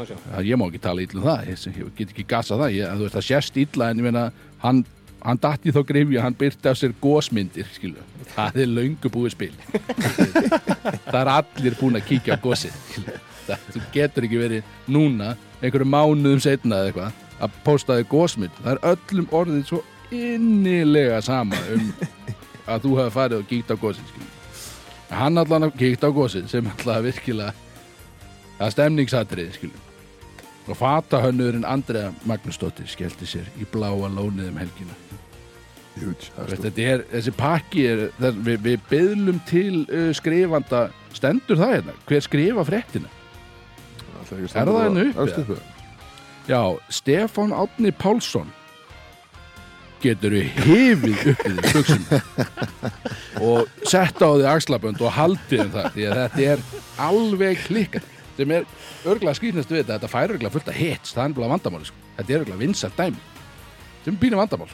sjá. 0.08 0.16
Já, 0.18 0.38
ég 0.48 0.60
má 0.60 0.68
ekki 0.68 0.84
tala 0.84 1.04
illa 1.04 1.20
um 1.20 1.26
það, 1.28 1.50
ég, 1.52 1.66
ég 1.78 1.90
get 1.98 2.14
ekki 2.14 2.28
gasa 2.28 2.60
það, 2.60 2.76
ég, 2.78 2.94
þú 2.94 3.06
veist, 3.06 3.16
það 3.18 3.26
sést 3.28 3.60
illa 3.64 3.90
en 3.90 4.00
ég 4.00 4.08
meina, 4.08 4.22
hann, 4.64 4.84
hann 5.24 5.42
datti 5.42 5.74
þá 5.74 5.82
grifja, 5.90 6.22
hann 6.24 6.38
byrti 6.38 6.70
af 6.70 6.78
sér 6.80 6.94
gósmyndir, 7.02 7.68
skilu, 7.76 8.06
það 8.34 8.62
er 8.64 8.72
löngu 8.72 9.12
búið 9.12 9.34
spil. 9.36 9.52
það 11.12 11.20
er 11.20 11.32
allir 11.34 11.76
búin 11.80 12.00
að 12.00 12.08
kíkja 12.08 12.38
á 12.38 12.40
skilu. 12.88 13.18
Það, 13.48 13.68
þú 13.74 13.84
getur 13.94 14.26
ekki 14.28 14.40
verið 14.40 14.72
núna, 14.92 15.34
einhverju 15.62 15.88
mánuðum 15.88 16.42
setna 16.42 16.80
eða 16.80 16.90
eitthvað, 16.90 17.22
að 17.38 17.60
posta 17.66 17.98
þig 17.98 18.10
gósmynd. 18.12 18.58
Það 18.64 18.74
er 18.74 18.82
öllum 18.92 19.30
orðið 19.40 19.62
svo 19.68 19.84
innilega 20.14 21.22
sama 21.24 21.60
um 21.74 21.88
að 22.72 22.84
þú 22.84 22.98
hefur 22.98 23.16
farið 23.16 23.42
og 23.42 23.48
kíkt 23.50 23.72
á 23.72 23.76
skilu. 23.78 24.28
Hann 25.08 25.40
allan 25.40 25.68
að 25.68 25.78
kíkt 25.80 26.04
á 26.04 26.10
gósið 26.12 26.50
sem 26.52 26.68
allan 26.68 27.04
virkilega 27.06 27.54
Það 28.58 28.72
stemningsatriði, 28.74 29.52
skilum. 29.54 29.84
Og 30.68 30.76
fatahönnurinn 30.76 31.66
Andrea 31.66 32.10
Magnúsdóttir 32.28 32.88
skellti 32.90 33.28
sér 33.28 33.46
í 33.56 33.66
bláa 33.70 34.10
lónið 34.10 34.50
um 34.50 34.58
helgina. 34.60 34.96
það 36.34 36.80
er 36.82 37.04
þessi 37.10 37.34
pakki 37.34 37.86
er, 37.90 38.02
við, 38.18 38.58
við 38.66 38.82
byðlum 38.90 39.38
til 39.48 39.84
uh, 39.86 40.10
skrifanda, 40.14 40.88
stendur 41.14 41.58
það 41.58 41.72
hérna? 41.76 41.94
Hver 42.10 42.26
skrifa 42.26 42.66
fréttina? 42.66 43.10
Að 44.32 44.44
Er 44.44 44.52
það 44.52 44.72
bara- 44.72 44.84
hérna 44.84 45.04
uppi, 45.08 45.24
Efst 45.24 45.38
eða? 45.38 45.44
uppi? 45.44 45.62
Já, 46.48 46.62
Stefán 46.98 47.52
Átni 47.52 47.90
Pálsson 47.92 48.52
getur 50.02 50.30
við 50.30 50.60
hifið 50.62 51.22
uppið 51.32 51.56
í 51.58 51.72
buksum 51.74 52.04
og 53.48 53.88
sett 53.90 54.20
á 54.22 54.28
því 54.30 54.44
axlabönd 54.52 55.00
og 55.02 55.10
haldið 55.16 55.64
um 55.64 55.72
það 55.74 55.88
því 55.96 56.04
að 56.06 56.20
þetta 56.22 56.44
er 56.52 56.62
alveg 57.08 57.64
klikkað 57.66 58.06
sem 58.38 58.52
er 58.54 58.68
örglega 59.10 59.34
skrýtnast 59.34 59.72
við 59.74 59.80
þetta 59.82 59.96
þetta 59.96 60.10
fær 60.12 60.34
örglega 60.36 60.54
fullt 60.54 60.70
að 60.70 60.78
hits, 60.78 61.14
það 61.16 61.24
er 61.24 61.34
bara 61.40 61.50
vandamáli 61.56 61.88
sko. 61.90 61.98
þetta 62.20 62.32
er 62.36 62.44
örglega 62.44 62.62
vinsalt 62.62 62.96
dæmi 63.00 63.24
sem 64.04 64.14
er 64.14 64.20
pínu 64.22 64.38
vandamál 64.38 64.70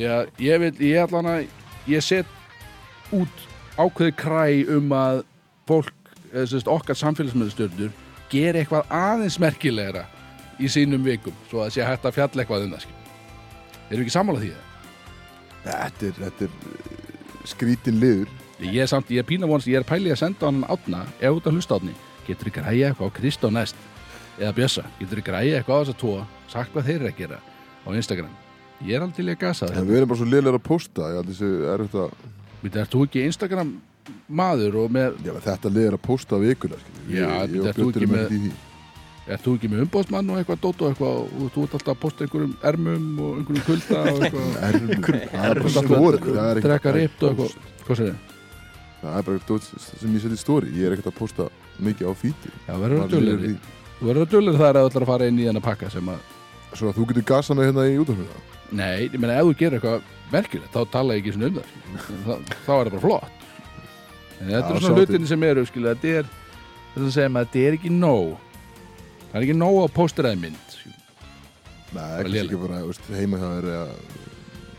ég, 0.00 0.32
ég 0.48 0.62
vil, 0.64 0.72
ég 0.88 1.02
allan 1.04 1.30
að 1.34 1.46
ég 1.92 2.06
set 2.08 3.12
út 3.12 3.44
ákveði 3.76 4.16
kræ 4.16 4.46
um 4.78 4.96
að 4.96 5.20
fólk, 5.68 5.92
eða 6.32 6.46
sem 6.48 6.62
sagt, 6.62 6.72
okkar 6.72 6.96
samfélagsmiðstjörnur 6.96 7.92
gera 8.30 8.62
eitthvað 8.62 8.94
aðeins 9.00 9.38
merkilegra 9.42 10.06
í 10.58 10.70
sínum 10.72 11.04
vikum 11.04 11.36
svo 11.50 11.64
að 11.64 11.74
sé 11.76 11.84
hægt 11.84 12.06
að 12.08 12.16
fjalla 12.16 12.42
eitthvað 12.42 12.66
um 12.66 12.76
það 12.76 12.88
erum 13.90 14.00
við 14.00 14.06
ekki 14.06 14.16
sammála 14.16 14.42
því? 14.42 14.50
eða? 14.54 14.64
Þetta 15.66 16.06
er, 16.06 16.18
þetta 16.22 16.46
er 16.46 16.50
uh, 16.50 17.46
skrítin 17.46 18.02
liður 18.02 18.34
Ég 18.56 18.80
er 18.80 18.88
samt, 18.88 19.10
ég 19.12 19.20
er 19.20 19.26
pína 19.28 19.48
vonast, 19.48 19.68
ég 19.68 19.76
er 19.76 19.84
pælið 19.84 20.14
að 20.14 20.22
senda 20.22 20.48
hann 20.48 20.62
átna, 20.72 21.02
ef 21.20 21.34
út 21.36 21.48
að 21.48 21.58
hlusta 21.58 21.76
átni, 21.76 21.92
getur 22.24 22.48
þið 22.48 22.54
græja 22.56 22.88
eitthvað 22.88 23.10
á 23.12 23.16
Kristó 23.18 23.50
næst, 23.52 23.82
eða 24.38 24.52
Bjössa, 24.56 24.84
getur 24.96 25.20
þið 25.20 25.26
græja 25.26 25.58
eitthvað 25.58 25.76
á 25.76 25.80
þess 25.82 25.92
að 25.92 25.98
tóa, 26.00 26.22
sagt 26.48 26.72
hvað 26.72 26.88
þeir 26.88 26.96
eru 26.96 27.10
að 27.10 27.18
gera 27.18 27.40
á 27.84 27.88
Instagram. 27.92 28.30
Ég 28.80 28.96
er 28.96 29.04
aldrei 29.04 29.26
í 29.26 29.34
að 29.34 29.42
gasa 29.42 29.68
það. 29.68 29.90
við 29.90 29.98
erum 29.98 30.10
bara 30.12 30.20
svo 30.22 30.28
liðlega 30.30 30.60
að 30.60 30.64
posta 30.64 31.10
þú 32.96 33.04
ekki 33.04 33.26
Instagram 33.28 33.74
maður 34.28 34.78
og 34.84 34.94
með, 34.96 35.18
Já, 35.26 35.32
þetta 35.48 35.72
lið 35.74 35.88
er 35.90 35.96
að 35.98 36.02
posta 36.06 36.38
vikuna 36.42 36.78
skilur. 36.82 37.10
Já, 37.16 37.26
og 37.42 37.66
ert 37.70 37.76
þú 37.80 37.88
ekki 37.92 38.08
með- 38.12 38.52
er 39.26 39.40
þú 39.42 39.56
ekki 39.58 39.68
með 39.72 39.82
umbóðsmann 39.86 40.28
og 40.30 40.38
eitthvað 40.38 40.60
dót 40.62 40.82
og 40.82 40.92
eitthvað 40.92 41.16
og 41.26 41.50
þú 41.54 41.64
ert 41.66 41.76
alltaf 41.78 41.92
að 41.96 42.00
posta 42.04 42.24
einhverjum 42.26 42.52
ermum 42.70 43.06
og 43.18 43.38
einhverjum 43.40 43.64
kulda 43.66 44.02
og 44.12 44.20
eitthvað, 44.22 44.48
það 44.54 44.68
er 44.68 44.76
Það 45.26 45.48
er 46.46 46.60
það 46.62 46.86
er 46.86 46.98
ript 47.00 47.22
og 47.26 47.32
eitthvað, 47.32 47.56
hvað 47.86 48.00
segir 48.00 48.12
þið? 48.12 48.34
Það 49.02 49.16
er 49.18 49.26
bara 49.28 49.42
dót 49.48 49.66
sem 49.82 50.14
ég 50.16 50.22
seti 50.24 50.38
stóri 50.40 50.70
Ég 50.74 50.86
er 50.88 50.94
ekkert 50.96 51.10
að 51.12 51.18
posta 51.18 51.48
mikið 51.82 52.08
á 52.08 52.12
fíti 52.16 52.50
Já, 52.66 52.74
verður 52.80 53.02
að 53.04 53.12
dullir, 53.16 53.42
þú 53.98 54.08
verður 54.08 54.24
að 54.26 54.32
dullir 54.36 54.58
þar 54.62 54.78
að 54.80 54.86
þú 54.86 54.90
ætlar 54.90 55.04
að 55.06 55.10
fara 55.12 55.28
inn 55.30 55.40
í 55.42 55.46
þennan 55.48 55.66
pakka 55.66 55.90
sem 55.92 56.08
að 56.14 56.20
Svo 56.76 56.90
að 56.90 56.96
þú 56.98 57.06
getur 57.10 57.26
gasana 57.28 57.66
hérna 57.66 57.84
í 57.90 57.98
útafnum 58.02 58.30
Nei, 58.76 59.06
ég 59.06 59.18
meina 59.22 59.36
ef 59.40 59.46
þú 59.50 59.56
gerir 59.60 59.78
eitthvað 59.78 60.06
merkilegt 60.32 60.72
þá 60.74 60.80
tala 60.90 61.14
ég 61.14 61.22
ekki 61.22 61.34
svona 61.36 61.50
um 61.50 61.58
það 61.60 61.66
þá, 62.26 62.54
þá 62.66 62.72
er 62.76 62.88
það 62.88 62.94
bara 62.96 63.04
flott 63.04 63.35
þetta 64.40 64.58
er 64.58 64.66
sjá 64.66 64.82
svona 64.82 64.96
til. 64.96 64.98
hlutinni 65.04 65.30
sem 65.30 65.46
eru 65.50 65.64
skilur, 65.68 65.94
þetta 65.94 66.20
er 66.20 66.30
þetta 66.94 67.12
sem 67.16 67.38
að 67.40 67.48
þetta 67.48 67.64
er 67.68 67.78
ekki 67.78 67.92
nóg 67.94 68.34
það 69.30 69.38
er 69.38 69.46
ekki 69.46 69.58
nóg 69.60 69.80
að 69.84 69.94
pósteraði 69.96 70.42
mynd 70.44 70.74
skilur. 70.74 71.00
Nei, 71.96 72.04
ekki 72.20 72.42
ekki 72.44 72.60
bara 72.60 72.82
heima 73.16 73.40
það 73.40 73.56
er 73.60 73.70
að 73.76 73.96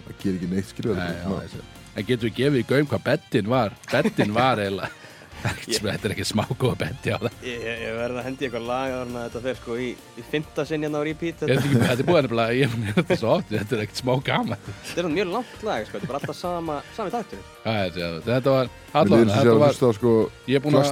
að 0.08 0.22
gera 0.22 0.36
ekki 0.38 0.52
neitt 0.54 0.72
skilur 0.72 1.02
Nei, 1.02 1.66
en 1.98 2.06
getur 2.06 2.30
við 2.30 2.38
gefið 2.42 2.62
í 2.62 2.68
gaum 2.70 2.90
hvað 2.92 3.06
bettin 3.10 3.52
var 3.52 3.76
bettin 3.92 4.34
var 4.36 4.62
eiginlega 4.62 4.97
Þetta 5.44 6.08
er 6.10 6.14
ekki 6.16 6.26
smá 6.28 6.44
góða 6.58 6.78
bendi 6.82 7.14
á 7.14 7.18
það 7.22 7.46
Ég, 7.46 7.66
ég, 7.68 7.92
verði 7.98 8.22
að 8.22 8.28
hendi 8.28 8.48
eitthvað 8.48 8.66
lag 8.68 8.96
að 8.98 9.12
þetta 9.18 9.42
fer 9.46 9.60
sko 9.62 9.78
í, 9.78 9.88
í 9.94 10.26
fymta 10.32 10.66
sinn 10.68 10.86
hérna 10.86 11.02
á 11.02 11.04
repeat 11.08 11.42
Þetta 11.42 11.54
er, 11.54 11.62
Þetta, 11.62 11.70
ekki, 11.70 11.82
þetta 11.84 12.04
er 12.04 12.10
búið 12.10 12.26
nefnilega, 12.28 12.58
ég 12.58 12.74
hef 12.74 12.98
þetta 12.98 13.18
svo 13.22 13.34
oft, 13.36 13.52
þetta 13.54 13.78
er 13.78 13.84
ekkert 13.86 14.02
smá 14.02 14.14
gaman 14.28 14.66
þetta 14.68 15.04
er 15.04 15.10
mjög 15.18 15.32
langt 15.36 15.66
lag 15.68 15.88
sko, 15.88 15.98
þetta 15.98 16.08
er 16.08 16.12
bara 16.12 16.22
alltaf 16.22 16.40
sama, 16.40 16.78
sami 16.98 17.14
taktur 17.14 17.42
Já, 17.68 17.74
þetta, 17.88 18.10
þetta 18.28 18.56
var, 18.56 18.72
allavega, 19.02 19.34
þetta 19.34 19.54
að 19.54 19.62
var, 19.62 19.74
hlusta 19.74 19.88
á 19.88 19.94
sko 19.98 20.14
ég 20.48 20.58
er 20.58 20.64
búin 20.64 20.78
að, 20.78 20.88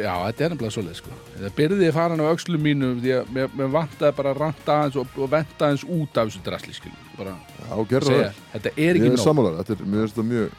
já, 0.00 0.14
þetta 0.30 0.46
er 0.46 0.54
nefnilega 0.54 0.74
svoleið, 0.76 0.96
sko. 1.00 1.18
Þetta 1.34 1.52
byrði 1.58 1.90
farin 1.96 2.22
á 2.24 2.26
öxlum 2.30 2.64
mínu 2.64 2.90
því 3.00 3.12
að 3.18 3.34
mér, 3.36 3.52
mér 3.60 3.70
vantaði 3.74 4.16
bara 4.20 4.32
að 4.32 4.40
ranta 4.44 4.78
aðeins 4.78 4.98
og, 5.02 5.12
og 5.20 5.30
venta 5.34 5.68
aðeins 5.68 5.84
út 5.84 6.20
af 6.20 6.30
þessu 6.30 6.42
drasli, 6.46 6.76
skil. 6.76 6.94
Bara 7.18 7.36
Já, 7.36 7.76
gerðu 7.92 8.14
segja, 8.14 8.32
það 8.32 8.56
þetta 8.56 8.72
er 8.86 9.00
ekki 9.00 9.12
er 9.12 9.16
nóg. 9.20 9.60
þetta 9.60 9.76
er, 9.76 9.86
þetta 10.00 10.26
mjög 10.30 10.58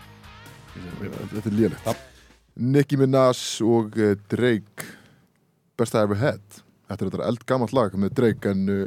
Þetta 0.72 1.50
er 1.50 1.58
lélegt 1.58 2.10
Nicki 2.60 2.98
Minaj 3.00 3.62
og 3.64 3.96
uh, 3.98 4.14
Drake 4.32 4.86
Best 5.80 5.96
I 5.96 6.04
Ever 6.04 6.20
Had 6.20 6.44
Þetta 6.92 7.06
er 7.06 7.10
þetta 7.14 7.28
eldgamalt 7.30 7.72
lag 7.76 7.94
með 7.96 8.16
Drake 8.18 8.52
en 8.52 8.66
uh, 8.70 8.86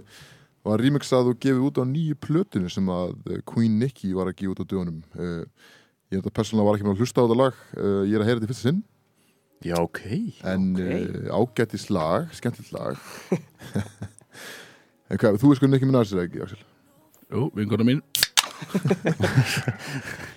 var 0.65 0.81
remixað 0.81 1.31
og 1.33 1.39
gefið 1.41 1.63
út 1.71 1.81
á 1.81 1.85
nýju 1.89 2.17
plötinu 2.21 2.69
sem 2.73 2.87
að 2.93 3.15
uh, 3.33 3.39
Queen 3.49 3.79
Nicki 3.81 4.13
var 4.17 4.29
að 4.31 4.37
gefa 4.43 4.55
út 4.57 4.63
á 4.65 4.71
dögunum 4.71 4.99
uh, 5.17 5.45
Ég 6.13 6.19
held 6.21 6.29
að 6.29 6.37
persónulega 6.37 6.69
var 6.69 6.77
ekki 6.79 6.87
með 6.89 6.95
að 6.97 7.01
hlusta 7.05 7.21
á 7.21 7.25
þetta 7.25 7.39
lag 7.41 7.55
uh, 7.81 8.03
Ég 8.05 8.15
er 8.19 8.25
að 8.25 8.29
heyra 8.29 8.39
þetta 8.43 8.49
í 8.49 8.53
fyrsta 8.53 8.69
sinn 8.69 8.83
Já, 9.65 9.79
ok. 9.81 10.01
en 10.45 10.65
Ok. 10.77 10.81
uh, 10.85 11.41
ágættis 11.41 11.87
lag, 11.95 12.29
skemmtilegt 12.37 12.75
lag 12.77 13.01
En 15.13 15.21
hvað, 15.21 15.39
þú 15.41 15.51
er 15.55 15.59
sko 15.61 15.69
Nicki 15.73 15.89
Minaj 15.89 16.13
er 16.13 16.23
ekki, 16.27 16.41
Axel? 16.45 16.61
Jú, 17.33 17.47
vinkona 17.57 17.85
mín, 17.89 18.01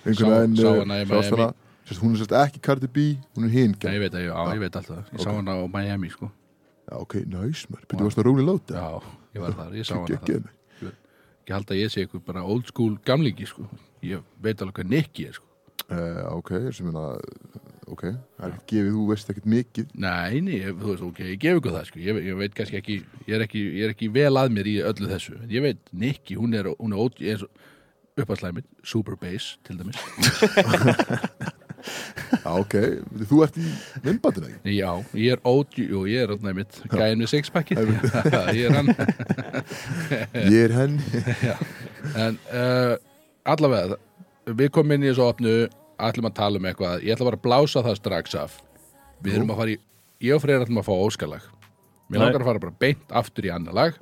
Sá- 0.08 0.28
veginn, 0.28 0.56
sá 0.56 0.68
uh, 0.70 0.78
hana 0.82 0.98
í 1.02 1.06
sást 1.06 1.30
Miami. 1.32 1.36
hana. 1.36 1.48
Sérst, 1.88 2.02
Hún 2.04 2.12
er 2.12 2.20
sérst 2.20 2.34
ekki 2.36 2.60
Cardi 2.60 2.88
B, 2.92 3.04
hún 3.36 3.46
er 3.48 3.52
hinn 3.54 3.72
já, 3.80 3.88
ég 3.94 4.02
veit 4.02 4.12
að, 4.18 4.26
já, 4.28 4.34
ég 4.52 4.60
veit 4.60 4.74
alltaf, 4.76 5.08
ég 5.14 5.22
sá 5.24 5.30
ok. 5.30 5.38
hana 5.38 5.54
á 5.56 5.64
Miami, 5.72 6.10
sko. 6.12 6.28
Já, 6.88 6.94
ok, 7.00 7.14
næs, 7.32 7.62
maður. 7.72 7.86
Byrju, 7.88 8.04
varst 8.08 8.18
það 8.20 8.26
Rolling 8.28 8.48
Loud? 8.48 8.72
Já, 8.76 8.88
ég 9.38 9.44
var 9.46 9.56
þar, 9.56 9.74
ég 9.78 9.88
sá 9.88 9.94
hana 9.96 10.18
þar. 10.20 10.42
Mig. 10.44 10.96
Ég 11.48 11.54
held 11.56 11.70
að 11.72 11.80
ég 11.80 11.92
sé 11.94 12.04
eitthvað 12.04 12.24
bara 12.28 12.42
old 12.44 12.68
school 12.68 12.98
gamlingi, 13.08 13.46
sko. 13.48 13.64
Ég 14.04 14.20
veit 14.44 14.60
alveg 14.60 14.82
hvað 14.82 14.90
Nicky 14.92 15.24
er, 15.30 15.38
sko. 15.38 15.46
Uh, 15.88 16.20
ok, 16.36 16.50
sem 16.76 16.84
minna, 16.84 17.06
ok, 17.88 18.02
það 18.36 18.44
er 18.50 18.58
gefið, 18.68 18.90
þú 18.98 19.04
veist 19.08 19.30
ekkert 19.32 19.46
mikið. 19.48 19.94
Nei, 20.04 20.42
nei, 20.44 20.58
ég- 20.60 20.76
þú 20.76 20.90
veist, 20.92 21.04
ok, 21.08 21.22
ég 21.30 21.38
gef 21.40 21.62
ykkur 21.62 21.72
það, 21.78 21.86
sko, 21.88 22.02
ég, 22.04 22.18
ég 22.28 22.36
veit 22.42 22.52
kannski 22.58 22.76
ekki, 22.82 22.98
ég 23.24 23.38
er 23.38 23.46
ekki, 23.46 23.62
ég 23.78 23.86
er 23.88 23.94
ekki 23.94 24.10
vel 24.12 24.34
að 24.36 24.52
mér 24.52 24.68
í 24.68 24.76
öllu 24.84 25.08
þessu, 25.08 25.38
ég 25.48 25.64
veit, 25.64 25.80
Nicky, 25.96 26.36
hún 26.36 26.52
er, 26.60 26.68
hún 26.76 26.92
er, 26.92 27.16
ég 27.24 27.40
er 27.40 27.46
uppaslæmið, 28.20 28.68
super 28.84 29.16
bass, 29.16 29.54
til 29.64 29.80
dæmis, 29.80 29.96
Já, 32.28 32.50
ok, 32.52 32.74
þú 33.30 33.40
ert 33.44 33.56
í 33.60 33.64
myndbandinu, 34.04 34.50
ekki? 34.50 34.74
já, 34.76 34.90
ég 35.18 35.36
er 35.36 35.42
ót, 35.48 35.78
jú, 35.78 36.02
ég 36.10 36.24
er 36.24 36.32
alltaf 36.34 36.56
mitt, 36.56 36.78
gæðin 36.92 37.22
með 37.22 37.30
sixpackið, 37.32 37.92
ég 38.58 38.68
er 38.68 38.76
hann, 38.76 38.90
Ég 40.54 40.58
er 40.66 40.74
henn. 40.76 40.98
en 42.24 42.38
uh, 42.52 42.94
allavega, 43.48 43.98
við 44.48 44.72
komum 44.76 44.96
inn 44.96 45.06
í 45.06 45.10
þessu 45.12 45.26
opnu, 45.28 45.54
ætlum 46.08 46.30
að 46.30 46.36
tala 46.40 46.60
um 46.60 46.68
eitthvað, 46.70 47.06
ég 47.06 47.16
ætla 47.16 47.30
bara 47.30 47.40
að 47.40 47.46
blása 47.48 47.84
það 47.86 47.98
strax 48.02 48.38
af, 48.42 48.60
við 49.24 49.40
erum 49.40 49.54
að 49.54 49.62
fara 49.62 49.74
í, 49.74 49.80
ég 50.28 50.36
og 50.36 50.44
Freyr 50.44 50.66
ætlum 50.66 50.82
að 50.82 50.88
fá 50.90 50.94
óskalag, 50.98 51.50
mér 52.08 52.20
Nei. 52.20 52.22
langar 52.26 52.44
að 52.44 52.52
fara 52.52 52.64
bara 52.68 52.78
beint 52.84 53.18
aftur 53.22 53.48
í 53.48 53.52
annar 53.54 53.76
lag, 53.76 53.98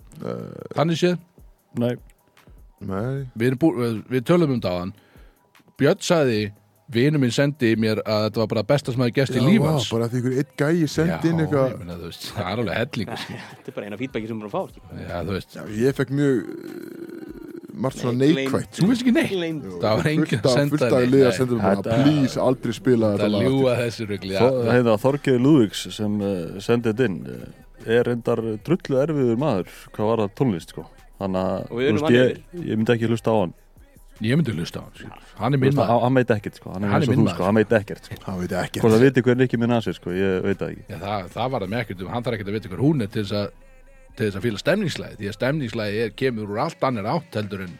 þannig 0.76 1.02
séð, 1.02 1.18
Nei. 1.76 1.94
Nei, 2.86 3.24
við, 3.40 3.54
við, 3.56 4.00
við 4.12 4.24
tölum 4.28 4.50
um 4.52 4.60
það 4.60 4.90
Björn 5.80 6.00
sagði 6.04 6.40
vinu 6.92 7.18
minn 7.18 7.32
sendi 7.34 7.72
mér 7.80 7.98
að 8.06 8.26
þetta 8.28 8.40
var 8.42 8.48
bara 8.52 8.62
besta 8.68 8.92
sem 8.94 9.02
hafi 9.02 9.14
gest 9.16 9.34
í 9.34 9.40
Já, 9.40 9.46
líf 9.48 9.62
vá, 9.64 9.70
hans. 9.72 9.88
bara 9.90 10.06
því 10.12 10.20
ykkur 10.20 10.36
einn 10.38 10.52
gæi 10.60 10.88
sendi 10.92 11.30
inn 11.32 11.40
ég 11.42 11.48
eitthvað. 11.48 12.12
það 12.22 12.44
er 12.44 12.52
alveg 12.52 12.76
hellingur 12.80 13.22
skil. 13.24 13.40
Þetta 13.56 13.72
er 13.72 13.76
bara 13.78 13.88
eina 13.88 13.98
feedbacki 14.02 14.30
sem 14.30 14.44
að 14.46 14.54
fá 14.54 14.62
Já, 15.02 15.64
ég 15.80 15.98
fekk 15.98 16.12
mjög 16.14 16.38
uh, 16.46 17.34
margt 17.86 18.00
svona 18.00 18.16
Nei, 18.22 18.30
neikvætt. 18.38 18.78
þú 18.78 18.88
veist 18.92 19.02
ekki 19.04 19.14
neitt? 19.16 19.34
Það 19.82 20.00
var 20.00 20.10
enginn 20.12 20.40
að 20.46 20.56
senda 20.56 20.86
að 20.86 21.66
Þetta- 21.66 22.00
please, 22.06 22.40
aldrei 22.46 22.76
spila 22.78 23.10
það 23.12 23.18
þetta 23.18 23.30
lag. 23.34 23.50
ljúa 23.50 23.76
þessu 23.82 24.08
rugli 24.12 24.34
Þó, 24.38 24.46
já, 24.46 24.72
heita, 24.78 24.96
Þorgeir 25.06 25.42
Lúðvíks 25.42 25.84
sem 25.98 26.18
uh, 26.22 26.32
sendið 26.62 26.94
þetta 26.94 27.10
inn. 27.10 27.18
Uh, 27.26 27.92
er 27.96 28.02
reyndar 28.08 28.40
drullu 28.66 28.96
erfiður 29.02 29.36
maður 29.38 29.68
hvað 29.94 30.08
var 30.12 30.22
það 30.24 30.32
tónlist 30.40 30.72
sko. 30.74 30.86
Þannig 31.20 31.42
að 31.42 31.84
ég 32.66 32.76
myndi 32.78 32.92
ekki 32.96 33.10
hlusta 33.10 33.30
á 33.32 33.36
hann 33.42 33.54
ég 34.24 34.36
myndi 34.40 34.52
hlusta 34.56 34.80
á 34.80 34.82
hann 34.86 34.94
skil. 34.96 35.10
hann 35.36 35.54
er 35.54 35.58
minn 35.60 35.74
maður 35.76 35.90
hann, 35.92 36.02
hann 36.06 36.14
veit 36.20 36.30
ekkert 36.36 36.56
sko. 36.60 36.72
hann 36.72 36.84
er 36.84 36.88
Hann 36.94 37.02
er 37.02 37.08
minn 37.10 37.18
þú 37.20 37.24
maður. 37.26 37.34
sko. 37.36 37.44
hann 37.44 37.58
veit 37.60 37.72
ekkert 37.80 38.04
sko. 38.08 38.14
Það 38.24 38.38
veit 38.40 38.52
ekki. 38.62 38.80
hvort 38.80 38.94
það 38.96 39.04
viti 39.06 39.22
hver 39.26 39.36
Nicky 39.36 39.56
Minaj 39.60 39.86
er 39.92 39.96
sko. 39.98 40.10
ég 40.16 40.42
veit 40.46 40.58
það 40.58 40.70
ekki 40.72 40.84
já, 40.88 40.98
það, 41.02 41.30
það 41.36 41.50
var 41.56 41.60
það 41.66 41.72
með 41.74 41.80
ekkert 41.84 42.06
hann 42.14 42.22
þarf 42.24 42.34
ekkert 42.38 42.48
að 42.52 42.56
vita 42.60 42.68
hver 42.72 42.84
hún 42.86 43.02
er 43.02 43.10
til 43.12 43.24
þess 43.24 43.36
að 43.42 43.48
til 44.16 44.26
þess 44.30 44.36
að 44.40 44.46
fíla 44.46 44.62
stemningslæði 44.62 45.16
því 45.20 45.26
að 45.28 45.36
stemningslæði 45.36 45.98
er, 46.06 46.14
kemur 46.16 46.48
úr 46.54 46.62
allt 46.64 46.86
annar 46.88 47.10
átt 47.12 47.36
heldur 47.36 47.66
en 47.66 47.74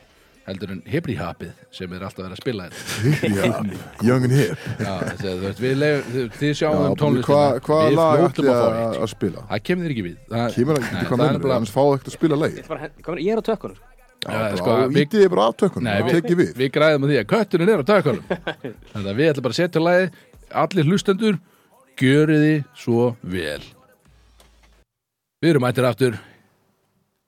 heldur 0.47 0.71
en 0.77 0.83
hipri-hapið 0.87 1.55
sem 1.75 1.91
er 1.97 2.05
alltaf 2.07 2.23
verið 2.23 2.37
að 2.37 2.43
spila 2.45 2.67
þetta 2.69 2.85
Já, 3.41 3.47
young 4.07 4.27
and 4.29 4.35
hip. 4.37 4.59
Þið, 5.59 6.53
sjáum 6.55 6.77
Já, 6.77 6.91
um 6.93 6.95
tónlistina 7.01 7.59
Hvað 7.67 7.97
lag 7.97 8.23
ætli 8.29 8.47
að 8.53 8.63
að, 8.67 8.99
að 9.03 9.11
spila? 9.11 9.43
Það 9.51 9.65
kemur 9.71 9.89
þér 9.89 9.95
ekki 9.97 10.05
við 10.07 10.15
er 10.15 10.47
ekkert 10.77 11.51
að. 12.37 12.47
Ég 12.47 12.63
er 12.63 12.71
bara- 12.71 12.91
hvað 13.09 13.23
Ég 13.27 13.41
á 13.41 13.49
tökkunum 13.49 13.77
sko. 13.81 13.96
Já, 14.27 14.57
sko, 14.59 14.77
við- 14.91 15.03
ítið 15.07 15.25
er 15.27 15.29
bara 15.35 15.45
af 15.51 15.57
tökunum, 15.61 15.85
Nei, 15.87 15.99
það 16.03 16.07
við, 16.17 16.37
við. 16.41 16.53
við 16.59 16.71
græðum 16.75 17.05
á 17.05 17.07
því 17.11 17.19
að 17.21 17.27
kötturinn 17.35 17.69
er 17.75 17.83
á 17.83 17.91
tökunum 17.91 18.25
Þannig 18.93 19.11
að 19.13 19.19
við 19.21 19.29
ætlum 19.33 19.45
bara 19.47 19.55
að 19.55 19.61
setja 19.61 19.83
lagi 19.85 20.09
Allir 20.65 20.89
hlustendur 20.91 21.37
Gjöriði 22.01 22.55
svo 22.77 23.11
vel 23.23 23.63
Við 25.43 25.53
erum 25.53 25.63
mættir 25.67 25.87
aftur 25.89 26.17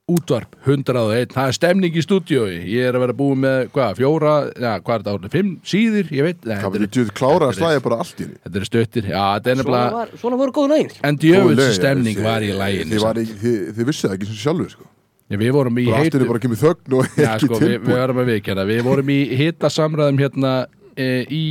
Útvarp 0.08 0.54
101 0.64 1.34
Það 1.36 1.50
er 1.50 1.56
stemning 1.58 1.96
í 2.00 2.02
stúdíói 2.02 2.54
Ég 2.64 2.86
er 2.88 2.96
að 2.96 3.02
vera 3.04 3.16
búið 3.18 3.40
með, 3.44 3.58
hvað, 3.74 3.90
fjóra 4.00 4.34
Já, 4.56 4.70
hvað 4.80 4.94
er 4.94 5.02
þetta 5.04 5.14
árið? 5.18 5.34
Fimm 5.36 5.50
síðir, 5.68 6.08
ég 6.16 6.24
veit 6.30 6.38
Nei, 6.40 6.54
Það 6.54 6.62
þetta, 6.62 6.70
verður 6.72 6.86
er, 6.88 6.92
djúð 6.96 7.10
klára 7.20 7.44
að 7.44 7.52
er- 7.52 7.58
slæja 7.60 7.82
bara 7.84 7.98
allt 8.02 8.16
í 8.16 8.24
henni. 8.24 8.38
þetta 8.46 8.62
er 8.62 8.68
stöttir 8.70 9.10
Já, 9.12 9.24
þetta 9.36 9.52
er 9.52 9.58
Svona, 9.60 9.60
nefnilega 9.60 9.98
var, 9.98 10.14
svona 10.22 10.38
voru 10.40 10.54
lögin 10.72 10.88
skilur. 10.94 11.08
En 11.10 11.20
djöfulsi 11.20 11.76
stemning 11.76 12.22
var 12.24 12.40
í 12.40 12.48
Þið, 12.94 13.02
var 13.04 13.20
ekki- 13.20 13.36
þið, 13.44 13.58
þið 13.76 13.90
vissu 13.92 14.08
það 14.08 14.16
ekki 14.16 14.30
sem 14.32 14.40
sjálfur, 14.46 14.70
sko. 14.78 14.88
Við 15.28 15.50
vorum 15.52 15.76
í 15.76 15.84
heitu 15.92 16.16
henni 16.16 16.28
bara 16.30 16.40
kemur 16.40 16.60
þögn 16.60 16.94
og 16.96 17.18
Já, 17.20 17.34
sko, 17.42 17.58
við, 17.60 17.74
við 17.84 17.98
erum 18.00 18.20
að 18.22 18.30
viðkjana 18.32 18.64
Við 18.68 18.78
vorum 18.86 19.10
í 19.12 19.18
hitta 19.36 19.68
samræðum 19.72 20.22
hérna 20.22 20.52
e, 20.98 21.08
í, 21.28 21.42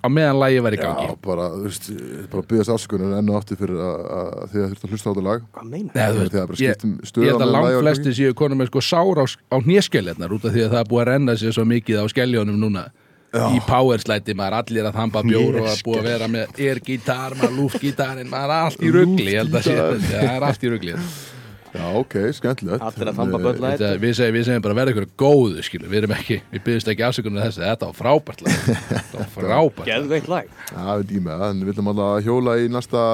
á 0.00 0.08
meðan 0.10 0.38
lægi 0.40 0.62
var 0.64 0.76
í 0.76 0.80
gangi. 0.80 1.08
Já, 1.10 1.16
bara, 1.24 1.48
þú 1.54 1.66
veist, 1.66 1.90
bara 2.32 2.46
byggðast 2.52 2.74
afsökunar 2.74 3.18
enn 3.18 3.32
og 3.32 3.38
aftur 3.40 3.60
fyrir 3.60 3.82
að 3.84 4.06
að 4.20 4.54
þið 4.54 4.64
þurft 4.64 4.86
að 4.86 4.94
hlusta 4.94 5.04
á 5.04 5.10
þetta 5.10 5.26
lag. 5.26 5.44
Hvað 5.56 5.68
meina? 5.74 5.92
Nei, 5.92 6.06
þú? 6.06 6.24
Þegar 6.30 6.48
bara 6.50 6.60
skiptum 6.62 6.96
ég 6.96 7.12
stöðan 7.12 7.30
held 7.30 7.44
að 7.44 7.52
langt 7.56 7.78
flesti 7.82 8.16
séu 8.18 8.38
konum 8.40 8.62
með 8.62 8.72
sko 8.72 8.84
sár 8.88 9.20
á, 9.20 9.24
á 9.28 9.56
hnéskeljarnar 9.60 10.34
út 10.36 10.48
af 10.48 10.56
því 10.56 10.64
að 10.66 10.74
það 10.74 10.82
er 10.82 10.90
búið 10.90 11.04
að 11.04 11.10
renna 11.12 11.36
sér 11.40 11.56
svo 11.56 11.66
mikið 11.68 12.02
á 12.02 12.04
skelljónum 12.14 12.60
núna. 12.60 12.88
Í 13.30 13.60
powerslæti, 13.62 14.34
maður 14.34 14.56
allir 14.58 14.86
að 14.88 14.96
þamba 14.96 15.20
bjór 15.22 15.58
og 15.60 15.66
að 15.70 15.82
búið 15.86 16.00
að 16.00 16.08
vera 16.08 16.28
með 16.32 16.56
air-gítar 16.66 17.36
maður 17.38 17.52
lúftgítarinn, 17.60 18.26
maður 18.32 18.54
er 18.56 18.64
allt 18.64 18.82
í 18.82 18.90
rugli 18.96 19.28
ég 19.36 19.44
held 19.44 19.54
að 19.54 19.68
sé, 19.68 19.76
það 20.08 20.32
er 20.32 20.46
allt 20.48 20.66
í 20.66 20.72
rugli 20.72 20.96
Já, 21.70 21.84
ok, 22.00 22.14
skemmtilegt. 22.34 22.82
Allir 22.82 23.10
að 23.12 23.18
þamba 23.20 23.38
eh, 23.38 23.44
böll 23.44 23.52
að 23.54 23.74
Þetta, 23.76 23.90
við, 24.02 24.14
segjum, 24.18 24.34
við 24.34 24.46
segjum 24.48 24.64
bara 24.64 24.76
verða 24.80 24.92
ykkur 24.94 25.06
góðu 25.22 25.62
skilu. 25.62 25.86
við 25.90 26.00
erum 26.00 26.14
ekki, 26.16 26.38
við 26.50 26.64
byggjumst 26.66 26.90
ekki 26.90 27.04
afsökunar 27.06 27.46
þessu 27.46 27.62
þetta 27.62 27.90
var 27.90 27.98
frábært 28.00 28.42
lag 28.42 28.56
þetta 28.66 29.20
var 29.20 29.30
frábært 29.36 29.78
lag. 29.78 29.90
Geðveikt 29.90 30.30
lag 30.32 30.50
Já, 30.50 30.88
við 30.98 31.20
með 31.22 31.44
það, 31.44 31.46
en 31.50 31.60
við 31.62 31.70
viljum 31.70 31.90
alltaf 31.92 32.26
hjóla 32.26 32.56
í 32.58 32.66
næsta 32.74 33.04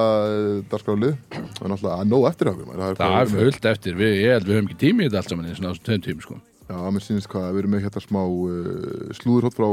dagskrálið. 0.73 1.17
Það 1.37 1.67
er 1.67 1.73
náttúrulega 1.75 1.99
að 2.01 2.13
nóg 2.15 2.29
eftir 2.31 2.53
okkur. 2.53 2.85
það 2.97 3.17
er 3.21 3.33
fullt 3.35 3.69
eftir, 3.75 3.99
við, 4.01 4.15
ég 4.23 4.37
held 4.39 4.49
við 4.49 4.57
höfum 4.57 4.71
ekki 4.71 4.81
tími 4.87 5.05
í 5.05 5.11
þetta 5.11 5.21
allt 5.21 5.35
saman 5.35 5.51
í 5.51 5.59
svona 5.61 5.75
tveim 5.91 6.07
tími 6.07 6.25
sko. 6.25 6.39
Já, 6.67 6.79
mér 6.91 7.05
sýnist 7.05 7.29
hvað, 7.31 7.51
við 7.53 7.63
erum 7.63 7.77
með 7.77 7.85
hérna 7.87 8.03
smá 8.03 8.23
uh, 8.25 9.13
slúðurhótt 9.21 9.55
frá, 9.55 9.69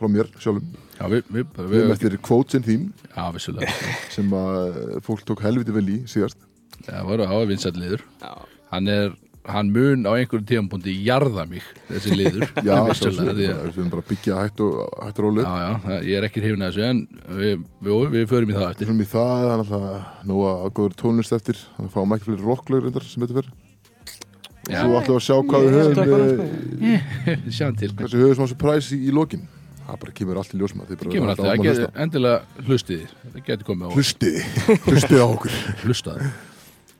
frá 0.00 0.08
mér 0.10 0.32
sjálfum. 0.42 0.64
já, 0.96 1.04
við, 1.12 1.28
við, 1.28 1.44
Við 1.60 1.68
við, 1.70 1.76
erum 1.84 1.94
eftir 1.94 2.16
quotesin 2.26 2.64
þín 2.66 2.88
já, 3.04 3.22
vissulega 3.36 3.76
sem 4.10 4.34
að 4.34 4.80
uh, 4.80 4.96
fólk 5.06 5.22
tók 5.28 5.44
helviti 5.46 5.76
vel 5.76 5.86
í 5.86 6.00
síðast. 6.10 6.40
Það 6.86 7.04
voru 7.10 7.28
á 7.30 7.34
vinsætt 7.48 7.76
liður 7.80 8.02
Já. 8.22 8.32
hann 8.72 8.88
er, 8.92 9.12
hann 9.44 9.70
mun 9.74 10.06
á 10.08 10.12
einhverjum 10.16 10.46
tímapunkti 10.48 10.94
jarða 11.04 11.44
mig, 11.48 11.64
þessi 11.90 12.16
liður 12.16 12.46
Já, 12.68 12.76
sjálfsögðu, 12.96 13.34
því 13.36 13.48
bara- 13.48 13.58
að 13.58 13.66
við 13.68 13.78
erum 13.78 13.90
bara 13.94 14.04
að 14.04 14.08
byggja 14.12 14.38
hætt 14.40 14.62
og, 14.64 14.78
hætt 15.04 15.18
og 15.20 15.26
rólið. 15.26 15.44
Já, 15.44 15.54
já, 15.64 15.72
það- 15.84 16.06
ég 16.10 16.16
er 16.20 16.26
ekki 16.30 16.44
hrifin 16.44 16.64
að 16.64 16.72
þessu 16.72 16.86
en 16.90 17.02
við, 17.40 17.66
við, 17.88 18.06
við 18.16 18.26
förum 18.32 18.50
í 18.50 18.56
það 18.56 18.64
Við 18.64 18.72
eftir 18.74 18.88
erum 18.88 19.02
í 19.04 19.08
það, 19.14 19.34
það 19.34 19.52
er 19.52 19.64
alltaf 19.64 20.24
nóga 20.32 20.54
að 20.64 20.72
góður 20.80 20.96
tónlist 21.04 21.36
eftir. 21.36 21.60
Þannig 21.76 21.90
að 21.90 21.94
fáum 21.98 22.16
ekki 22.16 22.28
fleiri 22.30 22.46
rocklögur 22.48 22.88
reyndar 22.88 23.06
sem 23.10 23.26
þetta 23.26 23.36
fyrir. 23.40 23.52
Já. 24.64 24.78
Svo 24.80 24.96
ætlum 24.96 25.12
við 25.12 25.20
að 25.20 25.26
sjá 25.26 25.36
hvað 25.44 25.64
við 25.64 25.68
er 25.68 25.76
höfum, 25.76 25.98
tökkunum, 25.98 26.38
uh, 26.88 27.50
Sjáum 27.52 27.74
til, 27.82 27.90
hversu 27.98 28.22
höfum 28.22 28.38
smá 28.38 28.46
surprise 28.54 28.96
í, 28.96 29.00
í 29.04 29.12
lokin. 29.12 29.42
Það 29.84 29.98
bara 30.00 30.14
kemur 30.16 30.38
allt 30.40 30.54
í 30.56 30.60
ljósma. 30.62 30.86
Bara 30.88 31.10
kemur 31.12 31.32
áfram 31.34 31.44
það 31.44 31.52
að 31.52 31.66
getur 31.68 32.00
endilega 32.00 32.64
hlustið 32.64 33.02
það 33.34 33.42
getur 33.50 33.66
komið 33.68 33.84
á 33.84 33.90
Hlustiði, 33.98 34.44
hlustiði 34.88 35.20
á 35.20 35.26
okkur. 35.28 35.58
hlustaði 35.84 36.30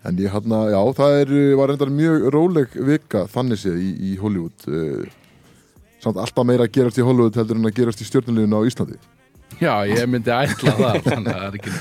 En 0.05 0.19
ég 0.21 0.29
hann 0.35 0.53
já, 0.69 0.81
það 0.99 1.15
er, 1.23 1.31
var 1.57 1.71
reyndar 1.73 1.91
mjög 1.97 2.25
róleg 2.35 2.75
vika 2.85 3.23
þannig 3.33 3.61
séð 3.63 3.79
í, 3.81 3.91
í 4.11 4.17
Hollywood. 4.21 4.67
Uh, 4.69 5.07
samt 6.05 6.19
alltaf 6.21 6.45
meira 6.45 6.67
að 6.69 6.75
gerast 6.77 6.99
í 7.01 7.05
Hollywood 7.07 7.39
heldur 7.41 7.57
en 7.57 7.69
að 7.71 7.79
gerast 7.79 8.03
í 8.05 8.09
stjórnuleginu 8.09 8.59
á 8.61 8.69
Íslandi. 8.69 8.99
Já, 9.63 9.73
ég 9.89 10.03
myndi 10.11 10.33
ætla 10.35 10.73
það 10.77 10.99
Þannig 11.07 11.31
að 11.31 11.39
það 11.39 11.47
er 11.47 11.57
ekki 11.61 11.73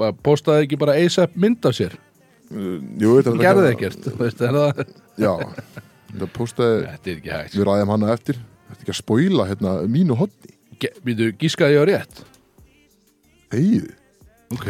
bara, 0.00 0.14
Postaði 0.26 0.64
ekki 0.66 0.78
bara 0.80 0.94
ASAP 1.02 1.34
mynd 1.44 1.66
af 1.68 1.74
sér? 1.76 1.94
Uh, 2.52 2.78
jú, 3.02 3.14
þetta 3.18 3.34
er 3.36 3.42
Gerði 3.44 3.68
ekki- 3.70 3.88
ekkert 3.90 4.08
þú 4.08 4.14
veist, 4.22 4.42
er 4.48 4.58
það, 4.58 4.82
Já, 5.22 5.32
þetta 6.12 6.28
postaði 6.38 6.78
Þetta 6.88 7.12
er 7.12 7.18
ekki 7.20 7.32
hægt 7.36 7.56
Við 7.58 7.66
ræðum 7.68 7.92
hana 7.94 8.10
eftir. 8.16 8.40
Þetta 8.70 8.78
er 8.78 8.84
ekki 8.86 8.94
að 8.94 9.00
spoila 9.02 9.46
hérna 9.50 9.74
mínu 9.92 10.16
hotni 10.22 10.56
Ge- 10.82 10.94
Býtu, 11.04 11.30
gískaði 11.42 11.76
ég 11.78 11.84
á 11.84 11.86
rétt? 11.92 12.22
Hegið 13.54 13.90
Ok. 14.52 14.66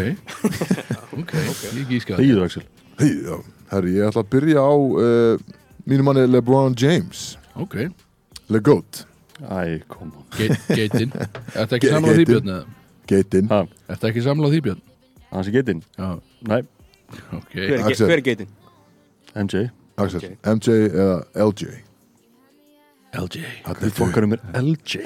Ok, 1.23 1.33
ég 1.79 1.89
gískaði 1.91 2.21
Þegið 2.27 2.43
Axel 2.49 2.67
Hegið, 3.01 3.23
já. 3.29 3.37
Herri, 3.73 3.95
ég 3.97 4.09
ætla 4.11 4.23
að 4.25 4.31
byrja 4.35 4.63
á 4.69 4.73
uh, 4.77 5.55
mínu 5.89 6.05
manni 6.07 6.27
LeBron 6.29 6.75
James. 6.79 7.23
Ok, 7.57 7.79
Le 8.53 8.61
Goat. 8.61 9.05
Æ, 9.43 9.81
kom 9.91 10.13
on. 10.13 10.25
Ge- 10.37 10.55
geitin 10.77 11.11
Ertu 11.59 11.75
ekki 11.79 11.89
Ge- 11.89 11.95
samlað 11.97 12.19
því 12.21 12.27
geitin. 13.11 13.49
Ha, 13.51 13.63
Ertu 13.91 14.07
ekki 14.11 14.23
samlað 14.23 14.53
því 14.55 14.61
Björn? 14.69 14.83
hans 15.33 15.49
er 15.49 15.55
getinn 15.57 15.81
Já, 15.97 16.11
Nei, 16.47 16.59
ok. 17.33 17.55
Hver 17.57 17.73
er, 17.81 18.13
er 18.19 18.23
geitin? 18.27 18.51
MJ 19.35 19.63
Axel, 19.97 20.21
Ok. 20.21 20.37
MJ 20.53 20.77
eða 20.93 21.17
LJ 21.49 21.73
LJ 23.23 23.43
Þetta 23.65 23.73
Hvað 23.81 23.97
fokkar 23.97 24.27
um 24.29 24.35
mér 24.37 24.45
LJ 24.61 25.01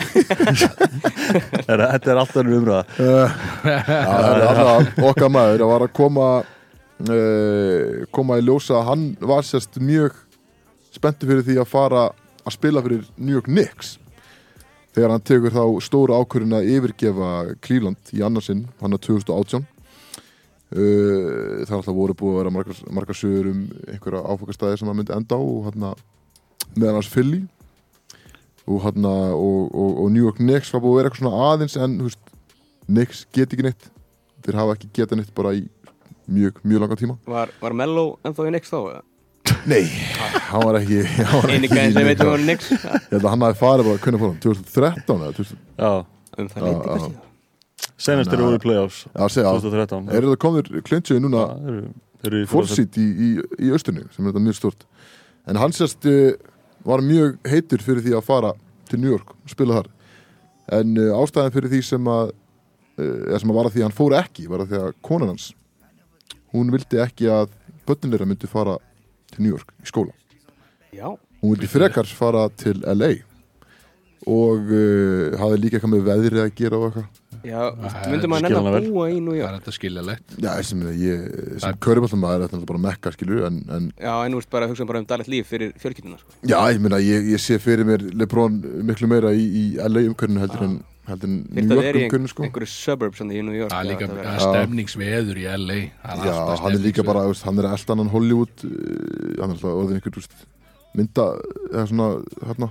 Er- 1.64 1.86
Þetta 1.94 2.12
er 2.12 2.20
alltaf 2.20 2.42
um 2.42 2.52
umræða. 2.58 2.82
Það 3.64 4.26
er 4.26 4.44
alltaf 4.50 5.00
okkar 5.12 5.32
maður 5.38 5.64
að 5.64 5.72
var 5.72 5.86
að 5.88 5.94
koma 6.02 6.28
uh, 7.04 8.06
koma 8.14 8.40
í 8.40 8.46
ljósa 8.46 8.80
að 8.80 8.88
hann 8.90 9.04
var 9.20 9.44
sérst 9.46 9.78
mjög 9.82 10.16
spenntur 10.94 11.30
fyrir 11.30 11.46
því 11.46 11.60
að 11.60 11.70
fara 11.70 12.08
að 12.46 12.56
spila 12.56 12.82
fyrir 12.84 13.06
New 13.16 13.36
York 13.36 13.50
Knicks. 13.50 13.96
Þegar 14.96 15.12
hann 15.12 15.24
tekur 15.28 15.52
þá 15.52 15.64
stóra 15.84 16.18
ákvörðin 16.22 16.56
að 16.56 16.70
yfirgefa 16.72 17.32
Cleveland 17.60 18.12
í 18.16 18.22
annarsinn, 18.24 18.64
hann 18.80 18.96
er 18.96 19.02
2018 19.04 19.66
Uh, 20.66 21.62
það 21.62 21.70
er 21.70 21.76
alltaf 21.76 21.94
voru 21.94 22.14
búið 22.18 22.32
að 22.32 22.40
vera 22.40 22.50
margar, 22.50 22.78
margar 22.90 23.14
sögur 23.14 23.52
um 23.52 23.58
einhverja 23.86 24.22
áfokastæði 24.26 24.80
sem 24.80 24.88
hann 24.90 24.96
myndi 24.98 25.14
enda 25.14 25.38
á 25.38 25.42
og 25.42 25.68
hann 25.68 25.84
meðan 26.74 26.98
hans 26.98 27.10
Philly. 27.12 27.44
Og, 28.66 28.80
hann, 28.82 29.06
og, 29.06 29.68
og, 29.70 29.92
og 30.02 30.08
New 30.10 30.24
York 30.24 30.40
Knicks 30.40 30.72
var 30.74 30.82
búið 30.82 30.90
að 30.90 30.98
vera 30.98 31.10
eitthvað 31.12 31.22
svona 31.22 31.50
aðeins 31.52 31.76
en 31.78 31.94
veist, 32.02 32.32
Knicks 32.88 33.22
get 33.30 33.54
ekki 33.54 33.68
neitt. 33.68 33.86
Þeir 34.42 34.58
hafa 34.58 34.74
ekki 34.74 34.90
getað 34.98 35.20
neitt 35.20 35.30
bara 35.38 35.54
í 35.54 35.62
mjög, 36.26 36.58
mjög 36.64 36.82
langa 36.84 36.96
tíma. 37.00 37.16
Var, 37.26 37.52
var 37.60 37.76
Mello 37.82 38.06
ennþá 38.26 38.46
í 38.48 38.54
Nix 38.54 38.72
þá? 38.72 38.78
eða? 38.92 39.02
Nei, 39.66 39.82
hann 40.50 40.62
var 40.66 40.78
ekki 40.80 41.00
í 41.02 41.70
sem 41.94 42.06
veitum 42.06 42.32
var 42.32 42.42
Nix 42.42 42.70
Ég 42.72 42.82
held 43.12 43.22
að 43.22 43.30
hann 43.32 43.44
hafi 43.46 43.58
farið 43.60 43.88
bara, 43.90 44.00
hvernig 44.02 44.22
fór 44.22 44.32
hann, 44.32 44.40
2013 44.42 45.22
eða 45.26 45.36
2000, 45.38 45.60
Já, 45.78 45.92
Um 46.36 46.48
það 46.52 46.66
leiti 46.66 46.88
kannski. 46.90 47.14
senast 48.06 48.32
eru 48.34 48.44
voru 48.48 48.58
í 48.58 48.62
playoffs 48.66 48.98
já, 49.06 49.22
segja, 49.32 49.52
2013 49.56 50.10
eru 50.18 50.32
það 50.32 50.40
komður 50.42 50.68
klintsjöði 50.84 51.22
núna 51.24 51.44
fórsýtt 52.50 52.98
í, 53.00 53.06
í, 53.06 53.28
í 53.66 53.70
austurnu 53.72 54.04
sem 54.12 54.26
er 54.26 54.32
þetta 54.34 54.42
mjög 54.44 54.58
stort 54.58 54.84
en 55.46 55.60
hann 55.62 55.74
sérst 55.76 56.06
uh, 56.10 56.34
var 56.86 57.02
mjög 57.06 57.38
heitur 57.48 57.82
fyrir 57.86 58.02
því 58.04 58.16
að 58.18 58.26
fara 58.26 58.52
til 58.90 59.00
New 59.02 59.10
York 59.14 59.32
og 59.34 59.50
spila 59.50 59.80
þar. 59.80 59.88
En 60.76 60.92
uh, 60.98 61.14
ástæðan 61.22 61.54
fyrir 61.54 61.72
því 61.72 61.80
sem 61.86 62.10
að 62.10 62.32
uh, 62.32 63.22
eða 63.30 63.40
sem 63.42 63.52
að 63.54 63.58
var 63.58 63.68
að 63.70 63.76
því 63.76 63.82
að 63.82 63.86
hann 63.88 63.96
fór 63.96 64.16
ekki 64.20 64.46
var 64.50 64.64
að 64.64 64.72
því 64.74 64.80
að 64.82 64.92
konan 65.06 65.32
hans 65.32 65.48
hún 66.56 66.72
vildi 66.74 67.00
ekki 67.04 67.30
að 67.32 67.52
börnin 67.86 68.12
þeirra 68.16 68.28
myndi 68.32 68.50
fara 68.50 68.76
til 69.32 69.44
New 69.46 69.52
York 69.54 69.72
í 69.82 69.88
skóla. 69.92 70.12
Já, 70.96 71.08
hún 71.42 71.52
vildi 71.54 71.68
frekar 71.70 72.08
fara 72.18 72.46
til 72.58 72.80
LA 72.82 73.12
og 74.26 74.70
uh, 74.74 75.36
hafði 75.38 75.58
líka 75.62 75.76
eitthvað 75.78 75.92
með 75.92 76.06
veðrið 76.08 76.40
að 76.42 76.54
gera 76.58 76.78
og 76.80 76.86
eitthvað. 76.88 77.22
Já, 77.46 77.58
Það 77.76 78.06
myndum 78.10 78.32
maður 78.32 78.54
hana 78.56 78.70
að 78.74 78.86
búa 78.88 79.04
í 79.12 79.18
New 79.22 79.34
Það 79.34 79.38
York 79.38 79.50
er 79.52 79.58
þetta 79.60 79.74
skiljalegt 79.76 80.32
já, 80.42 80.48
sem 80.66 80.80
ég, 80.98 81.26
Það- 81.36 81.60
sem 81.62 81.76
köruballamaður 81.84 82.40
er 82.46 82.50
þetta 82.54 82.68
bara 82.70 82.80
mekka 82.86 83.12
skilur 83.14 83.44
en, 83.46 83.58
en 83.76 83.84
Já, 84.02 84.14
en 84.24 84.34
þú 84.34 84.40
veist 84.40 84.50
bara 84.56 84.66
að 84.66 84.72
hugsa 84.72 84.86
bara 84.88 85.02
um 85.02 85.06
daglegt 85.12 85.30
líf 85.30 85.46
fyrir 85.52 85.74
fjölkynna 85.78 86.18
sko. 86.18 86.34
Já, 86.48 86.56
ég 86.72 86.80
meina, 86.82 86.98
ég, 87.04 87.28
ég 87.36 87.42
sé 87.44 87.60
fyrir 87.62 87.86
mér 87.86 88.02
Lebron 88.18 88.56
miklu 88.88 89.06
meira 89.12 89.30
í, 89.36 89.44
í 89.46 89.64
LA 89.78 90.06
umkörninu 90.10 90.42
heldur 90.42 90.64
en, 90.66 90.74
en 91.26 91.34
Fyrst 91.54 91.68
New 91.70 91.76
York 91.76 91.86
er 91.86 91.96
í 91.96 92.02
umkörninu 92.06 92.30
sko. 92.32 92.42
einhverju 92.46 92.68
suburbs 92.72 93.20
í 93.22 93.26
New 93.30 93.54
York 93.54 93.70
Það 93.70 93.78
er 93.78 93.88
líka 93.92 94.08
þetta 94.10 94.32
er 94.32 94.44
stemningsveður 94.44 95.38
í 95.38 95.46
LA 95.52 95.78
Það 96.02 96.22
er 96.22 96.26
Já, 96.26 96.34
alltaf 96.34 96.64
hann 96.64 96.76
er 96.78 96.84
líka 96.86 97.04
bara, 97.06 97.24
veist, 97.30 97.46
hann 97.46 97.62
er 97.62 97.68
eldan 97.70 98.02
hann 98.02 98.12
Hollywood 98.12 98.64
uh, 98.66 98.74
hann 99.38 99.46
er 99.46 99.54
alltaf 99.54 99.70
orðin 99.70 100.00
einhver 100.00 100.18
veist, 100.18 100.36
mynda, 100.96 101.26
eða 101.72 101.86
svona 101.92 102.08
hérna, 102.42 102.70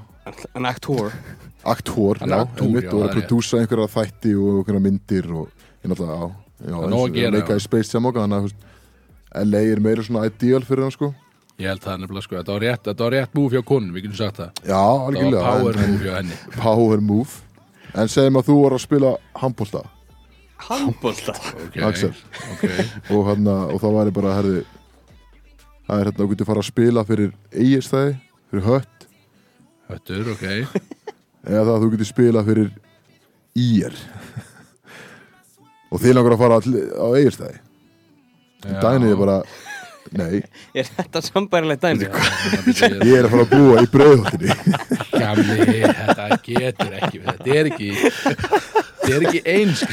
An 0.57 0.65
actor. 0.65 1.11
Aktor, 1.75 2.19
Hann 2.21 2.29
er 2.29 2.38
já, 2.38 2.45
aktúr, 2.45 2.65
einmitt, 2.67 2.86
já, 2.86 2.93
og 2.93 2.99
er 2.99 3.01
það 3.01 3.05
að 3.05 3.09
er 3.09 3.15
prodúsa 3.19 3.59
einhverja 3.61 3.91
þætti 3.95 4.31
og 4.38 4.57
einhverja 4.59 4.81
myndir 4.86 5.29
og 5.33 5.45
ég 5.81 5.91
náttúrulega, 5.91 6.17
já, 6.19 6.33
já 6.59 6.75
Það 6.75 6.75
er 6.75 6.86
eins 6.86 6.93
nóg 6.93 6.99
og 6.99 7.05
að 7.07 7.15
gera, 7.19 7.31
leika 7.39 7.57
í 7.57 7.63
Space 7.65 7.95
Jam 7.95 8.09
og 8.09 8.19
þannig 8.19 8.49
að 8.49 9.45
LA 9.45 9.61
er 9.73 9.81
meira 9.83 10.05
svona 10.05 10.25
ideal 10.29 10.61
fyrir 10.65 10.86
hann 10.86 10.93
sko. 10.93 11.09
Ég 11.55 11.71
held 11.71 11.83
það 11.86 12.01
nefnilega 12.03 12.25
sko 12.25 12.36
Þetta 12.36 12.51
var 12.51 12.63
rétt, 12.65 12.83
þetta 12.89 13.05
var 13.05 13.13
rétt 13.15 13.36
move 13.38 13.55
hjá 13.55 13.61
konun 13.63 13.93
Við 13.95 14.05
getum 14.05 14.17
sagt 14.19 14.39
það. 14.41 14.49
Já, 14.67 14.75
Það 14.75 14.99
var 14.99 15.05
algjörlega 15.07 15.43
power 15.45 15.77
move 15.79 16.03
hjá 16.03 16.15
henni. 16.17 16.39
Power 16.65 17.03
move 17.09 17.45
En 17.96 18.12
segjum 18.12 18.39
að 18.39 18.50
þú 18.50 18.56
voru 18.60 18.78
að 18.78 18.84
spila 18.84 19.12
handbólta 19.39 19.84
Handbólta 20.66 21.36
Ok, 21.66 21.78
Axel. 21.84 22.12
Ok, 22.56 22.64
og, 23.12 23.22
hana, 23.30 23.56
og 23.72 23.82
það 23.84 23.98
væri 24.00 24.16
bara 24.16 24.36
herði, 24.38 24.62
það 25.86 26.00
er 26.02 26.10
hérna 26.10 26.26
að 26.26 26.32
getur 26.34 26.50
fara 26.50 26.64
að 26.64 26.70
spila 26.70 27.04
fyrir 27.06 27.34
eigirstæði, 27.52 28.16
fyrir 28.52 28.66
hött. 28.70 29.08
Höttur, 29.91 30.32
ok. 30.34 30.46
Eða 31.46 31.66
það 31.68 31.74
að 31.76 31.84
þú 31.84 31.91
getur 31.93 32.10
spila 32.10 32.46
fyrir 32.48 32.72
ír. 33.60 34.00
Og 35.91 36.02
þið 36.02 36.18
langar 36.18 36.38
að 36.38 36.43
fara 36.46 36.60
á 36.64 37.08
eigirstæði 37.20 37.60
Já. 38.66 38.80
dænið 38.82 39.14
er 39.14 39.20
bara 39.20 39.36
nei, 40.14 40.41
Er 40.78 40.89
þetta 40.97 41.22
sambærilegt 41.26 41.82
dæmi? 41.86 42.10
Ég 43.10 43.14
er 43.20 43.28
að 43.28 43.32
fara 43.34 43.45
að 43.45 43.53
búa 43.53 43.84
í 43.84 43.89
brauðhóttinni 43.93 44.58
Gamli, 45.22 45.58
þetta 45.82 46.28
getur 46.45 46.97
ekki 46.99 47.22
Þetta 47.26 47.56
er 47.60 47.70
ekki 47.72 47.91
Þetta 47.99 49.14
er 49.16 49.28
ekki 49.30 49.41
eins 49.56 49.86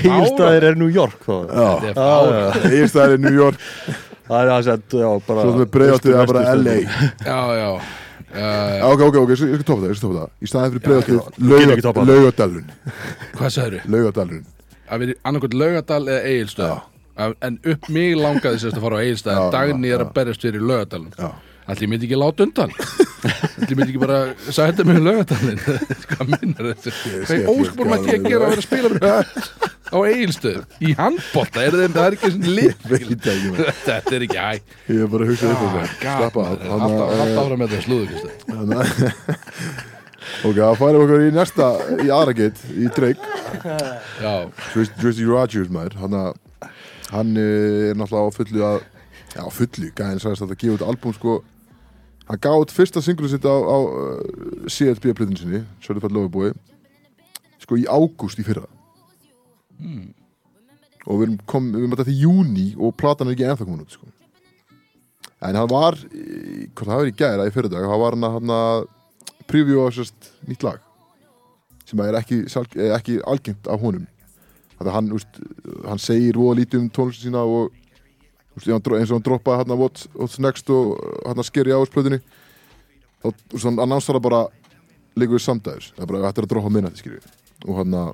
Egilstaðir 0.00 0.68
er 0.70 0.80
New 0.80 0.90
York 0.92 1.28
já, 1.28 1.68
er 1.76 3.12
er 3.12 3.20
New 3.20 3.36
York. 3.36 3.60
Það 4.26 4.40
er 4.40 4.50
að 4.50 4.64
segja, 4.66 5.04
já, 5.04 5.10
bara 5.28 5.44
svo 5.44 5.52
sem 5.52 5.62
er 5.62 5.70
brauðhóttið 5.76 6.16
er 6.18 6.32
bara 6.32 6.56
LA 6.56 6.76
Já, 6.80 7.38
já. 7.60 7.70
Já, 8.36 8.48
uh, 8.82 8.90
ok, 8.90 9.00
ok, 9.06 9.16
ok, 9.22 9.30
ég 9.32 9.38
skal- 9.38 9.62
topa 9.64 9.80
það, 9.80 9.92
ég 9.92 9.96
skal 9.96 10.08
topa 10.08 10.18
það. 10.18 10.32
Í 10.42 10.48
staðin 10.50 10.72
fyrir 10.74 10.82
það. 11.86 12.08
laugadalurinn 12.10 12.70
Hvað 13.36 13.54
sagður? 13.54 14.42
Að 14.86 15.02
við 15.02 15.14
annarkot 15.26 15.54
Laugadal 15.56 16.04
eða 16.06 16.20
Egilstöð 16.30 16.74
En 17.16 17.58
upp 17.64 17.88
mig 17.92 18.16
langaði 18.18 18.58
sérst 18.60 18.76
að 18.76 18.84
fara 18.84 19.00
á 19.00 19.04
Egilstöð 19.04 19.38
Já, 19.38 19.44
Dagni 19.54 19.88
já, 19.88 19.94
er 19.96 20.02
að 20.04 20.10
berjast 20.18 20.42
fyrir 20.44 20.64
Laugadalum 20.64 21.12
Já. 21.16 21.30
Allir 21.66 21.88
myndi 21.90 22.06
ekki 22.06 22.18
láta 22.20 22.44
undan? 22.46 22.74
Allir 23.26 23.78
myndi 23.78 23.88
ekki 23.88 24.02
bara 24.02 24.18
sæta 24.54 24.84
mig 24.86 25.00
í 25.00 25.04
Laugadalin 25.06 25.58
Hvað 26.12 26.34
minnar? 26.34 26.68
Ég 26.76 27.24
sé 27.26 27.40
er 27.40 27.48
óskapur 27.50 27.90
maður 27.90 28.12
ekki 28.12 28.20
að 28.20 28.28
gera 28.28 28.42
að 28.44 28.52
vera 28.52 28.60
að 28.60 28.68
spila 28.68 28.90
á 29.86 29.98
Egilstöð 30.10 30.60
Í 30.82 30.94
handbólta, 30.98 31.64
er 31.64 31.72
það, 31.80 31.98
er 32.04 32.16
ekki 32.18 32.32
svona 32.36 32.52
maður. 33.56 33.74
Þetta 33.86 34.16
er 34.18 34.26
ekki 34.28 34.40
hæ 34.42 34.52
ég 34.92 35.02
er 35.02 35.12
bara 35.16 35.26
að 35.26 35.30
hugsa 35.32 35.46
upp 35.50 35.60
Þannig 36.62 36.96
Alltaf 37.16 37.44
að 37.46 37.60
Ok, 40.44 40.56
það 40.58 40.78
færum 40.80 41.04
okkur 41.04 41.22
í 41.22 41.30
næsta 41.34 41.66
í 42.02 42.08
aðra 42.12 42.34
geitt, 42.36 42.58
í 42.74 42.88
Já, 44.20 44.32
Tracy 44.98 45.26
Rogers 45.26 45.70
maður. 45.72 45.96
Hann, 46.02 46.16
að, 46.18 46.40
hann 47.12 47.36
eh, 47.38 47.90
er 47.90 47.98
náttúrulega 47.98 48.30
á 48.30 48.36
fullu 48.36 48.64
að 48.66 48.78
já, 49.36 49.42
fullu, 49.52 49.90
gæðin 49.96 50.22
sagðist 50.22 50.44
að 50.46 50.52
það 50.52 50.60
gefa 50.62 50.76
út 50.78 50.86
albúm 50.90 51.14
sko. 51.16 51.34
Hann 52.26 52.40
gaf 52.42 52.62
út 52.64 52.72
fyrsta 52.74 53.02
singlu 53.04 53.28
sitt 53.30 53.44
á, 53.46 53.54
á 53.54 53.76
uh, 53.86 54.66
CLB 54.66 55.12
plötinu 55.14 55.38
sinni, 55.38 55.60
Lover 56.10 56.32
Boy 56.32 56.50
sko 57.62 57.78
í 57.78 57.84
ágúst 57.86 58.40
í 58.42 58.46
fyrra. 58.46 58.66
Og 61.06 61.20
við 61.20 61.24
erum 61.28 61.36
kom, 61.46 61.68
við 61.70 61.84
erum 61.84 61.94
þetta 61.94 62.08
til 62.08 62.18
júni 62.24 62.66
og 62.80 62.96
platan 62.98 63.28
er 63.28 63.36
ekki 63.36 63.46
ennþá 63.46 63.66
komin 63.68 63.84
út 63.84 63.94
sko. 63.94 64.08
En 65.46 65.54
hann 65.54 65.70
var 65.70 65.94
í- 66.10 66.66
hvort 66.72 66.88
það 66.88 66.98
var 67.02 67.10
í 67.12 67.14
gæra 67.20 67.46
í 67.46 67.52
fyrir 67.54 67.70
dag 67.70 67.86
hann 67.86 68.00
var 68.02 68.16
hann 68.16 68.50
að, 68.56 68.86
preview 69.46 69.84
á 69.86 69.88
sérst 69.94 70.32
nýtt 70.48 70.64
lag. 70.66 70.80
Sem 71.86 72.00
er 72.02 72.18
ekki, 72.18 72.42
eh, 72.74 72.90
ekki 72.96 73.20
algengt 73.22 73.68
af 73.70 73.80
honum 73.80 74.06
Þannig 74.76 74.90
að 74.90 74.96
hann, 74.98 75.10
úst, 75.16 75.38
hann 75.86 76.02
segir 76.02 76.36
voða 76.36 76.58
lítið 76.60 76.82
um 76.82 76.88
tónlistu 76.92 77.26
sína 77.26 77.44
og 77.48 77.72
úst, 78.56 78.68
eins 78.68 79.10
og 79.10 79.16
hann 79.16 79.24
droppaði 79.24 79.62
hann 79.62 79.80
What's, 79.80 80.08
what's 80.16 80.40
Next 80.42 80.70
og 80.72 81.00
hann 81.24 81.40
að 81.40 81.48
skeri 81.48 81.72
á 81.72 81.80
splötunni 81.88 82.20
þá 83.22 83.28
úst, 83.30 83.64
hann 83.64 83.80
annonsar 83.80 84.18
það 84.18 84.26
bara 84.28 84.42
leikur 85.16 85.38
við 85.38 85.46
samdæðis 85.46 85.90
það 85.94 86.04
er 86.04 86.12
bara 86.12 86.22
hættir 86.28 86.46
að 86.46 86.52
droppa 86.52 86.72
minna 86.72 86.92
þetta 86.92 87.02
skilju 87.04 87.20
og 87.66 87.80
hann 87.80 87.98
að 88.02 88.12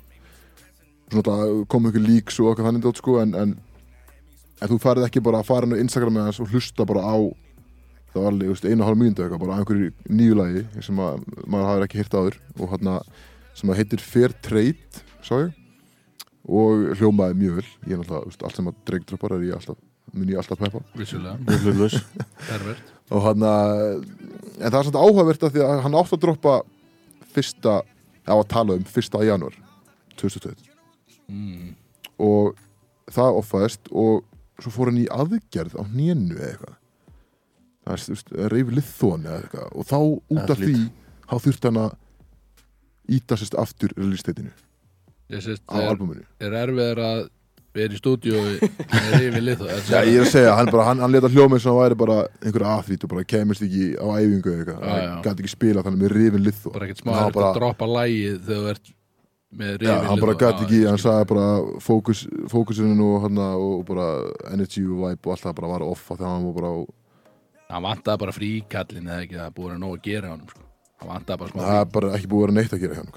svona, 1.11 1.25
það 1.29 1.53
kom 1.73 1.89
ykkur 1.89 2.05
líks 2.07 2.39
og 2.39 2.51
okkar 2.53 2.69
þannig 2.69 2.99
sko 2.99 3.17
en, 3.21 3.33
en, 3.39 3.55
en 4.59 4.71
þú 4.71 4.79
farið 4.83 5.07
ekki 5.09 5.23
bara 5.23 5.43
að 5.43 5.49
fara 5.51 5.67
inn 5.67 5.75
á 5.75 5.83
Instagram 5.83 6.17
með 6.17 6.29
hans 6.29 6.41
og 6.43 6.53
hlusta 6.53 6.87
bara 6.87 7.03
á 7.03 7.15
það 8.13 8.21
var 8.21 8.31
alveg 8.31 8.65
einu 8.69 8.83
og 8.83 8.87
hálf 8.87 9.01
mínútu 9.01 9.25
eitthvað 9.25 9.43
bara 9.43 9.57
á 9.57 9.59
einhverju 9.59 9.91
nýju 10.07 10.37
lagi 10.37 10.63
sem 10.85 10.99
að, 11.01 11.23
maður 11.43 11.69
hafði 11.71 11.87
ekki 11.87 12.01
hýrt 12.01 12.17
áður 12.19 12.39
og 12.59 12.75
hann 12.75 12.91
að 12.93 13.11
sem 13.53 13.69
að 13.69 13.79
heitir 13.81 14.01
Fair 14.01 14.33
Trade 14.45 15.03
sá 15.25 15.35
ég 15.41 15.62
og 16.43 16.97
hljómaði 16.99 17.39
mjög 17.39 17.59
vel. 17.61 17.69
Ég 17.87 17.97
er 17.97 18.09
veist, 18.09 18.43
allt 18.43 18.57
sem 18.57 18.69
að 18.69 18.79
Drake 18.89 19.07
droppar 19.09 19.37
er 19.37 19.47
ég 19.47 19.57
alltaf 19.57 19.79
mun 20.13 20.29
ég 20.29 20.37
alltaf 20.37 20.59
peppa. 20.59 20.81
Vissulega, 20.97 21.37
Hlutlaus. 21.63 21.95
pervert 22.49 22.93
og 23.13 23.25
hann 23.27 23.45
að 23.45 23.71
en 24.03 24.69
það 24.69 24.77
er 24.79 24.87
svona 24.87 25.03
áhugavert 25.03 25.45
að 25.45 25.55
því 25.55 25.63
að 25.65 25.81
hann 25.85 25.97
átt 25.99 26.13
að 26.15 26.21
droppa 26.23 26.53
fyrsta, 27.33 27.79
á 28.29 28.33
að 28.35 28.49
tala 28.53 28.77
um 28.77 28.85
fyrsta 28.87 29.23
janúar 29.25 29.55
2021 30.19 30.69
mm. 31.27 31.73
og 32.23 32.53
það 33.13 33.39
offaðist 33.41 33.91
og 33.91 34.23
svo 34.61 34.73
fór 34.73 34.91
hann 34.91 35.01
í 35.01 35.09
aðgerð 35.11 35.75
á 35.75 35.83
hnénu 35.83 36.37
eða 36.37 36.51
eitthvað. 36.51 36.79
Það 37.83 38.05
er, 38.13 38.51
reyfi 38.53 38.77
liðþón 38.77 39.25
eða 39.27 39.39
eitthvað. 39.41 39.71
Og 39.75 39.87
þá 39.89 39.97
út 40.37 40.53
af 40.53 40.61
því 40.61 40.75
þá 41.27 41.35
þurfti 41.45 41.69
hann 41.69 41.81
að 41.81 41.97
íta 43.17 43.37
sérst 43.39 43.57
aftur 43.59 43.95
release-teitinu 43.97 44.53
sést, 45.41 45.63
á 45.65 45.77
albuminu 45.81 46.23
er 46.39 46.53
erfiðar 46.63 47.01
að 47.03 47.21
vera 47.73 47.95
í 47.95 47.97
stúdíu 47.97 48.37
með 48.37 49.13
rifið 49.19 49.45
lið 49.47 49.61
Já, 49.89 49.99
ég 50.05 50.17
er 50.19 50.25
að 50.25 50.31
segja, 50.31 50.55
hann, 50.59 50.69
bara, 50.69 50.87
hann, 50.91 50.99
hann 51.01 51.13
leta 51.13 51.31
hljóma 51.33 51.57
eins 51.57 51.65
og 51.65 51.73
hann 51.73 51.83
væri 51.87 51.97
bara 52.03 52.17
einhver 52.43 52.65
aðfít 52.69 53.05
og 53.07 53.13
bara 53.15 53.23
kemist 53.33 53.63
ekki 53.65 53.87
á 53.97 54.05
æfingu 54.13 54.51
eða 54.51 54.59
eitthvað, 54.59 54.83
hann 54.89 55.23
gæti 55.25 55.43
ekki 55.45 55.53
spila 55.55 55.85
þannig 55.85 56.03
með 56.03 56.13
rifin 56.17 56.43
liðþón 56.45 56.75
bara 56.75 56.89
ekkert 56.89 57.01
smá 57.01 57.13
að 57.23 57.39
droppa 57.57 57.87
lægið 57.89 58.35
þegar 58.49 58.59
þú 58.67 58.73
ert 58.73 58.91
með 59.53 59.71
Já, 59.73 59.77
rifið 59.79 60.09
hann 60.11 60.21
bara 60.25 60.35
gæti 60.43 60.67
ekki, 60.67 60.81
hann 60.89 61.01
sagði 61.01 61.29
bara 61.33 61.47
fókus, 61.87 62.25
fókusinu 62.53 63.07
og, 63.07 63.17
hann, 63.25 63.41
og 63.57 63.81
bara 63.89 64.09
energy 64.53 64.85
og 64.85 65.07
vibe 65.07 65.25
og 65.25 65.33
allt 65.33 65.47
það 65.47 65.57
bara 65.61 65.71
var 65.73 65.87
off 65.87 66.05
af 66.13 66.19
því 66.19 66.27
að 66.27 66.35
hann 66.35 66.45
var 66.49 66.59
bara 66.59 66.75
hann 67.73 67.87
vantaði 67.87 68.21
bara 68.25 68.35
fríkallin 68.35 69.09
eða 69.09 69.25
ekki 69.25 69.39
það 69.39 69.57
búið 69.57 69.73
að 69.73 69.81
nóg 69.81 69.97
að 69.97 70.05
gera 70.05 70.29
á 70.29 70.33
hann 70.35 70.45
sko. 70.51 70.67
hann 71.01 71.11
vantaði 71.15 71.41
bara 71.41 71.53
smá 71.55 71.63
það 71.63 71.79
er 71.79 71.91
bara 71.97 72.13
ekki 72.19 72.29
búið 72.29 72.43
að 72.43 72.45
vera 72.45 72.57
neitt 72.59 72.77
að 72.77 72.83
gera 72.85 72.99
hann 73.01 73.11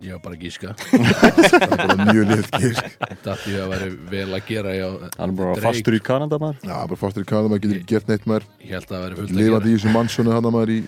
ég 0.00 0.14
var 0.16 0.20
bara 0.24 0.36
að 0.38 0.44
gíska. 0.46 0.74
Það 0.80 1.60
er 1.60 1.76
bara 1.76 2.08
mjög 2.10 2.30
liðt 2.32 2.58
gísk. 2.62 2.90
Þetta 3.04 3.36
því 3.44 3.54
að 3.60 3.72
væri 3.74 3.90
vel 4.14 4.26
að 4.38 4.44
gera 4.48 4.74
Hann 4.80 5.30
er 5.30 5.36
bara 5.42 5.60
fastur 5.66 5.96
í 5.98 6.02
Kanada 6.10 6.38
maður. 6.40 6.60
Já, 6.64 6.76
bara 6.92 7.00
fastur 7.04 7.26
í 7.26 7.30
Kanada, 7.30 7.52
maður 7.52 7.64
getur 7.66 7.78
ekki 7.80 7.94
gert 7.94 8.12
neitt 8.12 8.28
maður. 8.30 8.46
ég 8.64 8.74
held 8.76 8.86
að 8.88 8.94
það 8.96 9.06
væri 9.06 9.18
fullt 9.20 9.30
að 9.30 9.40
gera. 9.44 9.62
í 9.70 9.74
þessu 9.76 9.94
mannsjónu 9.96 10.36
hann 10.36 10.50
maður 10.56 10.72
í, 10.76 10.78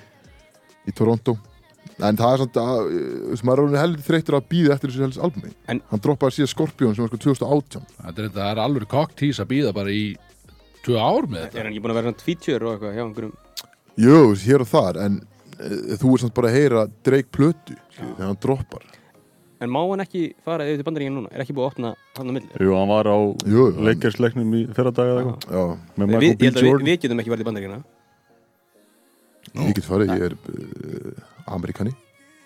í 0.89 0.95
Toronto. 0.97 1.37
En 2.03 2.17
það 2.19 2.33
er 2.35 2.43
uh, 2.43 2.49
þú 2.57 3.31
veist, 3.35 3.45
maður 3.47 3.59
er 3.61 3.65
orðinn 3.67 3.81
heldur 3.83 4.05
þreytur 4.07 4.37
að 4.39 4.47
býða 4.53 4.75
eftir 4.77 4.91
þessu 4.93 5.03
helst 5.05 5.21
albumi 5.27 5.51
En- 5.71 5.81
hann 5.91 6.03
droppaði 6.03 6.37
síðan 6.39 6.51
Scorpion 6.53 6.95
sem 6.97 7.05
var 7.05 7.11
sko 7.13 7.19
2018 7.25 7.83
þetta 7.91 8.09
er, 8.23 8.29
þetta 8.31 8.47
er 8.53 8.61
alveg 8.63 8.87
kokktís 8.91 9.41
að 9.43 9.51
býða 9.53 9.73
bara 9.77 9.93
í 9.93 10.05
tvö 10.87 10.97
ár 11.03 11.27
með 11.31 11.43
Er 11.43 11.45
þetta 11.51 11.61
hann 11.63 11.71
ekki 11.73 11.83
búin 11.85 11.93
að 11.95 11.99
vera 12.01 12.13
svona 12.15 12.27
feature 12.27 12.69
og 12.71 12.73
eitthvað 12.77 12.97
hjá 12.97 13.03
einhverjum? 13.05 13.35
Jú, 14.07 14.17
hér 14.47 14.65
og 14.65 14.71
þar 14.73 15.01
en 15.05 15.19
uh, 15.21 15.95
þú 16.01 16.15
er 16.17 16.23
samt 16.25 16.37
bara 16.39 16.51
að 16.53 16.59
heyra 16.61 16.85
Drake 17.11 17.31
plötu 17.37 17.77
þegar 17.99 18.25
hann 18.31 18.41
droppar 18.47 18.89
En 19.63 19.71
má 19.71 19.81
hann 19.87 20.03
ekki 20.03 20.23
fara 20.43 20.67
yfir 20.67 20.81
til 20.81 20.87
bandaríkinu 20.89 21.21
núna? 21.21 21.33
Er 21.33 21.45
ekki 21.45 21.55
búið 21.55 21.69
að 21.69 21.73
opna 21.73 21.95
hann 22.19 22.31
á 22.31 22.33
milli? 22.35 22.49
Jú, 22.59 22.75
hann 22.75 22.91
var 22.91 23.07
á 23.07 23.19
leikersleiknum 23.89 24.55
í 24.59 24.63
fyrra 24.75 24.93
daga 24.97 25.13
eða 25.13 25.23
eitthvað. 25.23 25.75
Við, 26.03 26.07
við, 26.13 26.63
við 26.83 26.97
getum 27.05 27.23
ekki 27.23 27.35
verið 27.35 27.45
í 27.45 27.51
bandaríkina 27.51 27.83
ég 29.61 29.75
get 29.77 29.87
farið, 29.87 30.13
ég 30.17 30.25
er 30.31 30.37
uh, 30.37 31.55
Amerikani. 31.55 31.93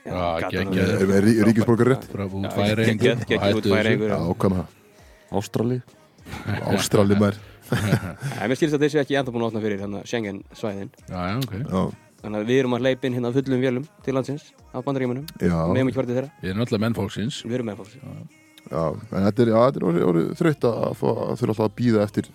Er, 0.06 1.28
ríkisborgar 1.46 1.92
rétt? 1.92 2.06
Frá 2.12 2.24
út 2.26 2.46
geggjað, 2.54 3.26
geggjað 3.26 3.60
út 3.60 3.68
Færeyingur. 3.72 4.12
Já, 4.12 4.20
kannan 4.42 4.66
Ástrali. 5.34 5.80
Ástrali 6.72 7.18
maður. 7.18 7.42
En 8.40 8.46
mér 8.46 8.58
skilst 8.58 8.76
að 8.76 8.84
þessu 8.86 9.00
ekki 9.02 9.16
enda 9.18 9.32
búin 9.34 9.42
að 9.42 9.48
opna 9.50 9.62
fyrir 9.64 9.80
Schengen 10.06 10.36
svæðin 10.54 10.92
já, 11.10 11.16
já, 11.18 11.34
ok. 11.40 11.54
Já, 11.58 11.80
Þannig 12.22 12.40
að 12.42 12.48
við 12.50 12.58
erum 12.62 12.74
að 12.76 12.82
hleypa 12.86 13.06
inn 13.06 13.16
hérna 13.18 13.30
fullum 13.36 13.60
vélum 13.62 13.84
til 14.04 14.14
landsins 14.16 14.46
af 14.72 14.84
bandaríkjumunum 14.86 15.26
já, 15.36 15.52
Við 15.52 15.78
hefum 15.80 15.90
ekki 15.92 16.00
til 16.06 16.16
þeirra, 16.16 16.30
við 16.42 16.50
erum 16.50 16.64
alltaf 16.64 16.80
menn 16.82 16.96
fólksins. 16.96 17.42
Við 17.44 17.58
erum 17.58 17.68
með 17.70 17.80
fólks 17.82 17.96
já. 18.66 18.82
En 19.12 19.26
þetta 19.28 19.44
er, 19.44 19.50
já, 19.52 19.58
þetta 19.66 19.78
er 19.82 19.86
orðið, 19.90 20.06
orðið 20.10 20.30
þreytt 20.40 20.66
að 20.66 20.78
að 20.80 20.96
þurfa 21.02 21.52
alltaf 21.52 21.66
að 21.68 21.76
býða 21.80 22.06
eftir 22.06 22.30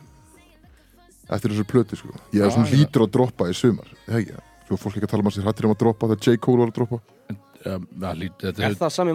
eftir 1.32 1.54
þessu 1.56 1.66
plötu 1.72 1.98
sko. 2.00 2.14
ég 2.36 2.42
er 2.44 2.48
Já, 2.50 2.54
svona 2.56 2.68
já. 2.70 2.76
hlýtur 2.78 3.06
að 3.06 3.12
droppa 3.16 3.50
í 3.52 3.56
sumar 3.56 3.92
ekki, 4.08 4.38
svo 4.68 4.78
fólk 4.80 4.96
ekki 5.00 5.08
að 5.08 5.12
tala 5.16 5.26
um 5.26 5.32
að 5.32 5.36
sér 5.38 5.48
hættir 5.50 5.68
um 5.68 5.74
að 5.76 5.82
droppa 5.84 6.10
þegar 6.12 6.24
J. 6.28 6.38
Cole 6.44 6.60
var 6.64 6.72
að 6.72 6.78
droppa. 6.80 7.02
Já, 7.32 7.76
já, 8.02 8.10
lít- 8.22 8.40
þetta 8.42 8.64
Er 8.64 8.70
er 8.72 8.80
það 8.80 8.96
sami 8.96 9.14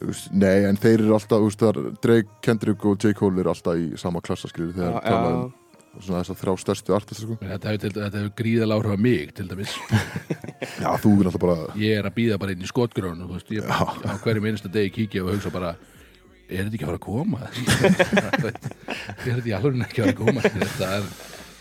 veist, 0.00 0.30
Nei, 0.32 0.64
en 0.64 0.76
þeir 0.80 1.02
eru 1.04 1.14
alltaf, 1.18 1.42
þú 1.42 1.48
veist, 1.50 2.00
Drake, 2.02 2.28
Kendrick 2.42 2.84
og 2.88 2.96
J. 2.98 3.12
Cole 3.14 3.40
eru 3.42 3.52
alltaf 3.52 3.76
í 3.76 3.98
sama 4.00 4.20
klassa, 4.24 4.48
skilur, 4.48 4.72
þegar 4.72 5.52
Svona 6.00 6.22
þess 6.22 6.32
að 6.32 6.38
þrjá 6.40 6.52
stærstu 6.62 6.94
artista, 6.96 7.24
sko. 7.26 7.34
Þetta 7.42 7.72
hefur, 7.74 7.96
hefur 8.06 8.30
gríðal 8.38 8.70
áhrif 8.76 8.94
á 8.96 8.98
mig 9.04 9.32
til 9.36 9.44
dæmis 9.50 9.74
Já, 10.80 10.88
þú 11.02 11.10
er 11.18 11.28
alltaf 11.28 11.42
bara, 11.42 11.56
Ég 11.80 11.98
er 12.00 12.08
að 12.08 12.16
býða 12.16 12.38
bara 12.40 12.54
inn 12.54 12.64
í 12.64 12.70
skotgrónu 12.70 13.26
þú 13.26 13.36
veist, 13.36 13.52
ég, 13.52 13.66
á 13.68 14.16
hverju 14.24 14.44
minnsta 14.44 14.72
degi 14.72 14.94
kíkja 14.96 15.24
og 15.26 15.34
hugsa 15.34 15.52
bara 15.52 15.74
er 16.48 16.64
þetta 16.64 16.78
ekki 16.78 16.86
að 16.86 16.92
fara 16.92 17.00
að 17.00 17.06
koma? 17.08 17.40
er 19.26 19.36
þetta 19.36 19.50
í 19.50 19.54
alveg 19.58 19.84
ekki 19.84 20.00
að 20.00 20.08
fara 20.08 20.14
að 20.14 20.20
koma? 20.22 20.40
Þetta, 20.46 20.88
er, 20.96 21.12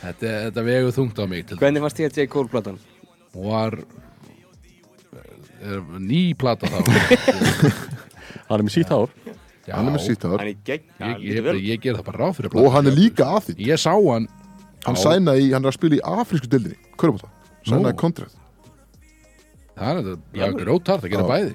þetta, 0.05 0.33
þetta 0.47 0.65
vegur 0.69 0.97
þungt 1.01 1.19
á 1.19 1.25
mig 1.27 1.43
til 1.43 1.55
dæmis 1.57 1.65
Hvernig 1.65 1.85
fannst 1.85 2.01
þér 2.01 2.17
J. 2.21 2.27
Cole 2.31 2.53
platan? 2.55 2.79
og 3.31 3.45
var 3.47 3.77
er, 5.61 5.83
ný 5.99 6.23
plata 6.39 6.67
þá 6.67 6.79
Hann 8.51 8.59
er 8.59 8.65
með 8.67 8.73
sítt 8.73 8.91
hár. 8.91 9.11
Já, 9.67 9.75
hann 9.77 9.87
er 9.87 9.93
með 9.95 10.05
sítt 10.07 10.23
hár 10.25 10.39
Hann 10.41 10.47
er 10.49 10.55
gegn 10.65 10.85
ég, 11.21 11.25
ég, 11.45 11.49
ég, 11.69 11.81
ger 11.83 11.97
það 11.99 12.05
bara 12.07 12.23
ráð 12.23 12.37
fyrir 12.39 12.55
og 12.57 12.71
hann 12.73 12.87
er 12.89 12.95
líka 12.97 13.27
að 13.37 13.49
því. 13.49 13.55
Ég 13.67 13.81
sá 13.81 13.91
hann 13.93 14.27
Hann 14.85 14.97
sænaði, 14.97 15.43
í- 15.45 15.51
hann 15.53 15.65
er 15.65 15.69
að 15.69 15.77
spila 15.77 15.97
í 15.99 16.01
afrísku 16.01 16.49
dildinni, 16.49 16.77
sænaði 17.69 17.97
kontrakt. 18.01 18.33
Það 19.77 19.91
er 19.91 19.99
þetta, 20.01 20.15
það 20.33 20.41
er 20.41 20.47
alvöru? 20.47 20.65
grótart 20.65 21.05
að 21.05 21.13
gera 21.13 21.27
bæði. 21.29 21.53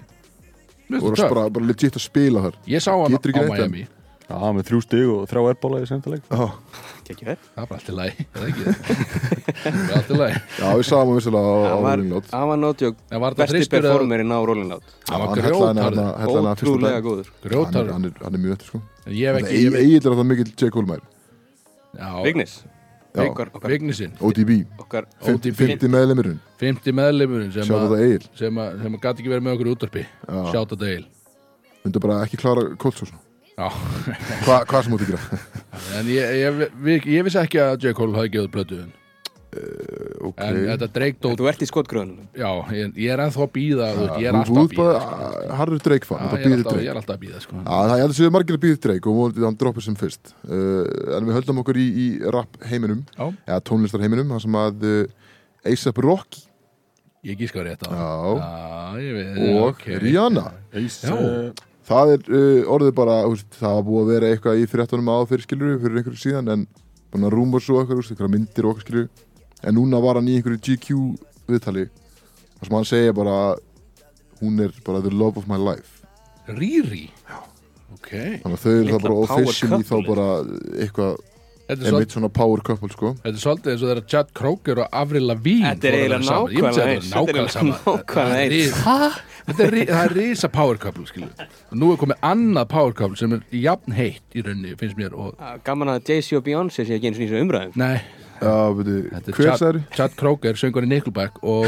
Og 0.86 0.94
er 0.94 1.00
það 1.02 1.16
töff. 1.18 1.32
bara, 1.34 1.50
bara 1.50 1.66
legit 1.66 1.98
að 1.98 2.04
spila 2.04 2.42
þar. 2.46 2.58
Ég 2.70 2.84
sá 2.84 2.92
hann 2.94 3.16
á 3.18 3.42
Miami 3.50 3.86
Já, 4.26 4.38
með 4.56 4.64
þrjú 4.66 4.78
stig 4.82 5.10
og 5.12 5.26
þrjá 5.30 5.42
erbóla 5.52 5.78
í. 5.78 5.86
Já, 5.86 6.46
Gekkið 7.06 7.28
þér 7.28 7.42
Það 7.54 7.66
bara 7.70 7.76
allt 7.78 7.90
í 7.90 7.94
lagi, 7.94 8.24
er 8.26 8.40
það 8.40 8.46
ekki? 8.50 8.64
Það 9.62 9.76
er 9.76 9.92
allt 9.96 10.08
í 10.10 10.16
lagi 10.18 10.38
já 10.56 10.70
við 10.74 10.86
sáum 10.88 11.02
hann 11.06 11.18
vissilega 11.20 11.52
á, 11.52 11.76
var, 11.84 12.00
Rolling 12.00 12.10
Loud. 12.10 12.30
hann 12.32 12.48
var 12.50 12.60
var 13.22 13.36
þetta 13.36 13.46
besti 13.54 13.70
performerinn 13.76 14.32
á 14.34 14.38
Rolling 14.50 14.70
Loud 14.72 14.88
Það 15.06 15.22
var 15.22 15.30
Hann 15.30 15.44
hellaði 15.46 15.68
hann 15.68 16.18
grjótarður 16.26 16.50
Ótrúlega 16.56 17.04
góður 17.06 17.28
Hann 17.30 17.36
er, 17.36 17.46
Grjótarður 17.46 17.92
hann, 17.94 18.08
er, 18.08 18.16
hann 18.24 18.38
er 18.38 18.42
mjög 18.42 18.56
eftir, 18.56 18.70
sko. 18.72 18.80
En 19.06 19.14
ég 19.14 19.30
hef 19.30 19.38
ekki 19.44 19.60
ég 19.60 19.68
hef- 19.70 19.84
Egil 19.84 20.00
er 20.10 20.16
það 20.18 20.28
mikill 20.32 20.50
J. 20.56 20.70
Cole 20.74 20.90
mær, 20.90 21.04
Já, 21.94 22.10
Vignis 22.26 22.56
Vignisinn 23.70 24.16
ODB, 24.20 24.50
okkar 24.82 25.06
ODB. 25.22 25.54
50 25.56 25.88
meðlemurinn, 25.94 26.40
50 26.60 26.92
meðleimurinn 26.98 27.54
sem 27.54 27.64
sjá 27.64 27.76
að 27.78 27.86
þetta 27.94 28.08
Egil. 28.10 28.26
sem 28.36 28.58
að, 28.60 28.82
gæti 29.06 29.22
ekki 29.22 29.32
verið 29.32 29.46
með 29.46 29.54
okkur 29.56 29.70
í 29.70 29.72
útvarpi 29.76 30.02
Já. 30.04 30.40
Sjátt 30.50 30.74
að 30.76 30.82
deil 30.82 31.06
Myndu 31.86 32.02
bara 32.02 32.18
ekki 32.26 32.36
klára 32.42 32.66
kólsósna. 32.82 33.20
Já, 33.22 33.25
Hva, 33.56 34.60
hvað 34.68 34.82
sem 34.84 34.92
múti 34.92 35.08
gera? 35.08 35.40
en 35.96 36.08
ég, 36.12 36.38
ég, 36.42 36.62
ég, 36.92 37.10
ég 37.16 37.26
vissi 37.26 37.40
ekki 37.40 37.60
að 37.62 37.86
J. 37.86 37.96
Cole 37.96 38.16
hafi 38.18 38.32
gefið 38.34 38.50
plötu 38.52 38.80
en, 38.84 38.90
ok. 40.28 40.42
en 40.44 40.58
þetta 40.66 40.88
dreikdót 40.92 41.40
Þú 41.40 41.46
ert 41.48 41.62
í 41.64 41.68
skotgröðunum 41.70 42.26
Já, 42.36 42.50
ég, 42.76 42.90
ég 43.00 43.14
er 43.14 43.22
ennþá 43.24 43.46
að 43.46 43.52
býða 43.54 43.88
Ég 44.20 44.26
er 44.28 44.36
alltaf 44.36 44.60
að 44.60 44.74
býða 44.74 44.98
harður 45.60 45.80
Já, 46.20 46.26
þetta 46.26 46.42
ég 46.42 46.50
er 46.50 46.58
alltaf, 46.58 46.80
ég 46.82 46.90
Drake 46.90 46.90
er 46.90 47.00
alltaf 47.00 47.14
að 47.14 47.22
býða 47.22 47.40
sko. 47.44 47.60
Já, 47.62 47.70
það 47.72 47.94
er 47.94 48.04
alltaf 48.08 48.34
margir 48.36 48.58
að 48.58 48.64
býðir 48.66 48.82
Drake 48.86 49.10
og 49.10 49.20
vonandi 49.20 49.46
hann 49.46 49.58
droppir 49.62 49.86
sem 49.86 49.96
fyrst 50.02 50.34
uh, 50.34 51.16
En 51.16 51.30
við 51.30 51.38
höldum 51.38 51.62
okkur 51.64 51.80
í, 51.80 51.86
í 51.86 52.08
rap 52.36 52.60
heiminum 52.68 53.06
Já, 53.14 53.30
eða 53.46 53.62
tónlistar 53.70 54.04
heiminum 54.04 54.34
þar 54.36 54.44
sem 54.44 54.60
að 54.60 54.84
uh, 54.90 55.00
A$AP 55.66 56.02
Rocky 56.04 56.44
ég 57.26 57.40
gíska 57.40 57.64
rétt 57.64 57.82
á 57.82 57.90
Já. 57.90 58.10
Já, 58.36 59.00
ég 59.02 59.16
veit 59.16 59.40
og 59.46 59.62
ok. 59.70 59.88
Rihanna 60.04 60.44
eh, 60.76 61.56
Það 61.86 62.12
er 62.16 62.26
uh, 62.34 62.72
orðið 62.74 62.96
bara, 62.98 63.20
veist, 63.30 63.48
það 63.60 63.76
var 63.78 63.86
búið 63.86 64.02
að 64.02 64.10
vera 64.14 64.32
eitthvað 64.32 64.62
í 64.62 64.66
fréttunum 64.70 65.12
á 65.12 65.16
fyrir 65.30 65.46
skilur 65.46 65.78
fyrir 65.82 66.00
einhverju 66.00 66.22
síðan 66.22 66.52
en 66.54 66.66
að 67.16 67.30
rúma 67.32 67.60
svo 67.62 67.78
eitthvað, 67.80 68.00
veist, 68.00 68.12
einhverja 68.14 68.32
myndir 68.32 68.66
og 68.66 68.74
eitthvað 68.74 68.86
skilur 68.88 69.66
en 69.66 69.78
núna 69.78 70.00
var 70.02 70.18
hann 70.18 70.30
í 70.30 70.36
einhverju 70.38 70.62
GQ 70.66 70.96
viðtali 71.46 71.86
þar 72.56 72.68
sem 72.68 72.76
hann 72.76 72.88
segja 72.90 73.14
bara 73.16 73.36
hún 74.40 74.58
er 74.64 74.74
bara 74.84 75.00
the 75.04 75.12
love 75.14 75.38
of 75.40 75.46
my 75.48 75.56
life. 75.60 76.02
Riri? 76.46 77.06
Ok. 77.96 78.10
Þannig 78.42 78.52
að 78.52 78.62
þau 78.64 78.74
eru 78.74 78.92
það 78.92 79.06
bara 79.06 79.22
officially 79.24 79.86
þá 79.86 79.96
bara 80.06 80.26
eitthvað 80.82 81.16
einmitt 81.74 82.12
svona 82.14 82.28
power 82.32 82.60
couple 82.66 82.88
sko 82.92 83.14
þetta 83.22 83.32
er 83.32 83.42
svolítið 83.42 83.72
eins 83.72 83.82
og 83.82 83.88
þeirra 83.90 84.04
Chad 84.12 84.28
Kroger 84.38 84.82
og 84.84 84.98
Avril 85.00 85.26
Lavigne 85.30 85.72
Þetta 85.74 85.88
er 85.88 85.96
að 85.96 86.02
eiginlega 86.02 86.20
nákvæmlega 86.26 86.86
eins. 86.92 87.08
Þetta 87.10 87.32
er 87.32 87.70
nákvæmlega 87.86 88.04
Það 88.12 88.36
er 88.42 88.54
eins. 88.60 89.22
Þetta 89.46 89.62
er, 89.66 89.74
það 89.86 90.04
er 90.04 90.14
risa 90.18 90.48
power 90.50 90.78
couple 90.82 91.06
skilur. 91.06 91.30
og 91.70 91.76
nú 91.78 91.92
er 91.94 91.98
komið 92.02 92.22
annað 92.26 92.68
power 92.72 92.94
couple 92.98 93.18
sem 93.20 93.34
er 93.36 93.42
jafn 93.54 93.94
heitt 93.94 94.34
í 94.34 94.42
rauninni 94.46 94.74
finnst 94.80 94.98
mér 94.98 95.14
og 95.14 95.36
Gaman 95.66 95.92
að 95.92 96.08
Jay-Z 96.10 96.38
og 96.40 96.46
Beyoncé 96.46 96.86
sé 96.86 96.96
ekki 96.98 97.10
eins 97.12 97.20
og 97.20 97.26
nýsa 97.26 97.42
umræðum 97.44 97.76
nei, 97.78 98.00
Er 98.40 99.50
Chad- 99.56 99.58
særi? 99.62 99.80
Chad 99.96 100.10
Kroger, 100.16 100.54
söngur 100.60 100.84
í 100.84 100.88
Nickelback 100.90 101.38
og 101.42 101.66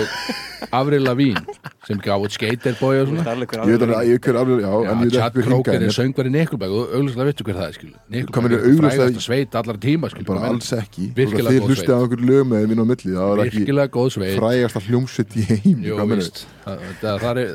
Avril 0.73 1.03
Lavigne 1.07 1.41
sem 1.87 1.97
gaf 2.05 2.21
út 2.21 2.35
Skaterboy 2.35 2.99
og 3.01 3.07
svona. 3.09 3.23
Ég 3.25 3.71
veit 3.73 3.85
alveg 3.87 3.97
að 3.97 4.09
hver 4.27 4.37
aflega, 4.43 4.61
já, 4.61 4.73
Já, 4.85 4.91
en 4.91 4.99
ég 4.99 5.05
veit 5.05 5.13
Chad 5.17 5.39
Kroger 5.47 5.75
er 5.79 5.85
en 5.87 5.95
söngur 5.97 6.29
í 6.29 6.33
Nickelback 6.35 6.71
og 6.77 6.93
auglustlega 6.99 7.29
veitu 7.31 7.47
hver 7.49 7.57
það 7.59 7.69
er 7.69 7.77
Nickelback 8.11 8.45
er 8.53 8.59
augljóslega- 8.59 8.99
frægasta 8.99 9.25
sveit 9.29 9.55
allar 9.63 9.79
tíma 9.79 10.11
skil 10.13 10.25
bara 10.29 10.41
alls 10.51 10.73
ekki. 10.77 11.07
Virkilega 11.17 11.49
Þið 11.49 11.61
góð 11.63 11.69
hlustið 11.73 11.95
á 11.95 11.99
einhver 12.03 12.23
lög 12.29 12.45
með 12.53 12.67
mín 12.69 12.83
á 12.83 12.87
milli 12.93 13.13
Það 13.17 13.29
var 13.33 13.45
ekki 13.47 13.59
virkilega 13.65 13.89
góð 13.97 14.11
sveit. 14.19 14.37
frægasta 14.39 14.81
hljómsveit 14.89 15.33
í 15.39 15.43
heim 15.49 15.79
er 17.39 17.49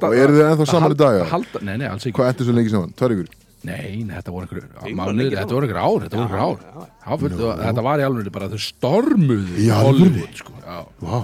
Og 0.00 0.14
eru 0.16 0.32
þið 0.32 0.46
ennþá 0.50 0.66
saman 0.66 0.92
í 0.92 0.96
dag, 0.96 1.20
Nei, 1.62 1.76
nei, 1.76 1.86
alls 1.86 2.06
ekki. 2.06 2.16
Hvað 2.16 2.28
endur 2.32 2.44
svo 2.48 2.54
lengi 2.56 2.70
saman? 2.70 2.92
Tvær 2.96 3.10
ykkur? 3.16 3.28
Nei, 3.68 4.04
þetta 4.08 4.32
voru 4.32 4.46
einhverju 4.46 4.94
mánuðir, 4.96 5.34
þetta 5.36 5.52
voru 5.56 5.66
einhverju 5.66 5.82
ár, 5.84 6.04
þetta 6.06 6.16
voru 6.16 6.24
einhverju 6.24 6.46
ár. 6.46 6.62
já. 6.64 6.86
Já, 7.04 7.18
fullt- 7.20 7.60
Þetta 7.60 7.82
var 7.84 8.00
í 8.00 8.06
alveg 8.06 8.30
bara 8.32 8.48
þau 8.48 8.62
stormuðu 8.64 9.58
Í? 9.60 9.68
Hollywood, 9.68 10.34
sko. 10.40 10.52
Já, 10.64 10.80
Vá 11.04 11.20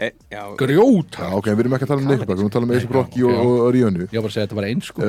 E, 0.00 0.14
já, 0.32 0.56
grjót. 0.56 1.12
Já, 1.12 1.26
ok, 1.36 1.44
við 1.52 1.58
erum 1.60 1.74
ekki 1.76 1.84
að 1.84 1.90
tala 1.90 2.00
um 2.00 2.06
Nickelback, 2.08 2.38
við 2.38 2.40
erum 2.40 2.48
að 2.48 2.54
tala 2.54 2.64
um 2.64 2.94
Rocky 2.96 3.20
já, 3.20 3.26
og, 3.28 3.40
og, 3.44 3.58
og 3.60 3.72
Ríonu 3.74 4.06
Ég 4.08 4.14
var 4.16 4.22
bara 4.24 4.30
að 4.30 4.32
segja 4.32 4.44
að 4.44 4.48
þetta 4.48 4.56
var 4.56 4.68
eins, 4.70 4.86
sko. 4.88 5.00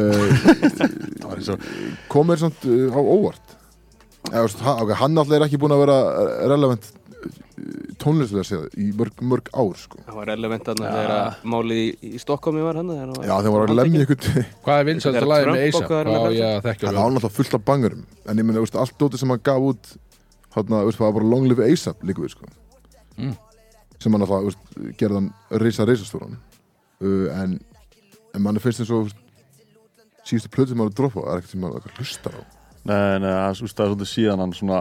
uh, 1.55 2.07
Komir 2.11 2.41
samt 2.41 2.65
uh, 2.67 2.91
á 2.91 2.99
óvart 2.99 3.55
hann, 4.31 4.81
okay, 4.83 4.95
hann 4.99 5.15
alltaf 5.17 5.31
er 5.37 5.45
ekki 5.47 5.57
búin 5.63 5.71
að 5.77 5.85
vera 5.85 5.95
uh, 6.11 6.33
relevant 6.51 6.89
tónlislega 8.01 8.43
séð 8.47 8.75
í 8.79 8.87
mörg, 8.97 9.21
mörg 9.27 9.49
ár 9.53 9.77
sko. 9.79 9.99
það 10.05 10.17
var 10.17 10.29
relevant 10.31 10.67
þarna 10.69 10.91
þegar 10.95 11.13
að 11.15 11.43
málið 11.53 11.81
í, 11.81 11.87
í 12.07 12.21
Stokkómi 12.21 12.63
var 12.65 12.79
hann 12.79 12.91
Já, 12.91 13.33
þeim 13.43 13.55
var 13.55 13.65
að 13.65 13.75
lemja 13.77 14.05
ykkur 14.05 14.29
Hvað 14.65 14.79
er 14.81 14.87
vinsalt 14.87 15.19
að 15.19 15.27
Trump 15.27 15.51
með 15.51 15.65
Eisa? 15.65 15.83
er 15.99 16.09
að 16.11 16.27
Það 16.81 16.85
var 16.85 16.97
náttúrulega 16.97 17.33
fullt 17.37 17.57
af 17.57 17.65
bangurum 17.67 18.05
En 18.25 18.41
ég 18.41 18.51
veist, 18.57 18.79
allt 18.83 18.95
dótið 19.01 19.23
sem 19.23 19.33
hann 19.33 19.43
gaf 19.49 19.67
út 19.71 19.91
Þarna, 20.51 20.81
veist, 20.87 20.99
það 20.99 21.07
var 21.07 21.17
bara 21.19 21.29
Long 21.31 21.47
Live 21.47 21.67
ASAP 21.71 22.01
líka 22.03 22.23
við 22.25 22.33
sko. 22.33 22.49
Mm. 23.15 23.35
Sem 24.03 24.15
hann 24.17 24.25
alltaf, 24.25 24.57
gerði 24.99 25.19
hann 25.21 25.29
reysa 25.63 25.87
reysastóran 25.87 26.35
uh, 26.37 27.27
En 27.37 27.59
En 28.31 28.43
manni 28.43 28.63
finnst 28.63 28.83
eins 28.83 28.95
og 28.95 29.11
Síðustu 30.25 30.51
plötu 30.53 30.73
sem 30.73 30.81
hann 30.81 30.89
var 30.89 30.95
að 30.95 30.99
droppa 30.99 31.27
Það 31.27 31.31
er 31.35 31.43
ekkert 31.43 31.55
sem 31.55 31.67
hann 31.67 31.95
hlustar 31.99 32.41
á 32.41 32.43
Nei, 32.81 33.19
nei, 33.21 33.29
það 33.29 33.43
það 33.45 33.51
er 33.53 33.91
svolítið 33.91 34.09
síðan 34.09 34.41
hann 34.41 34.53
svona 34.57 34.77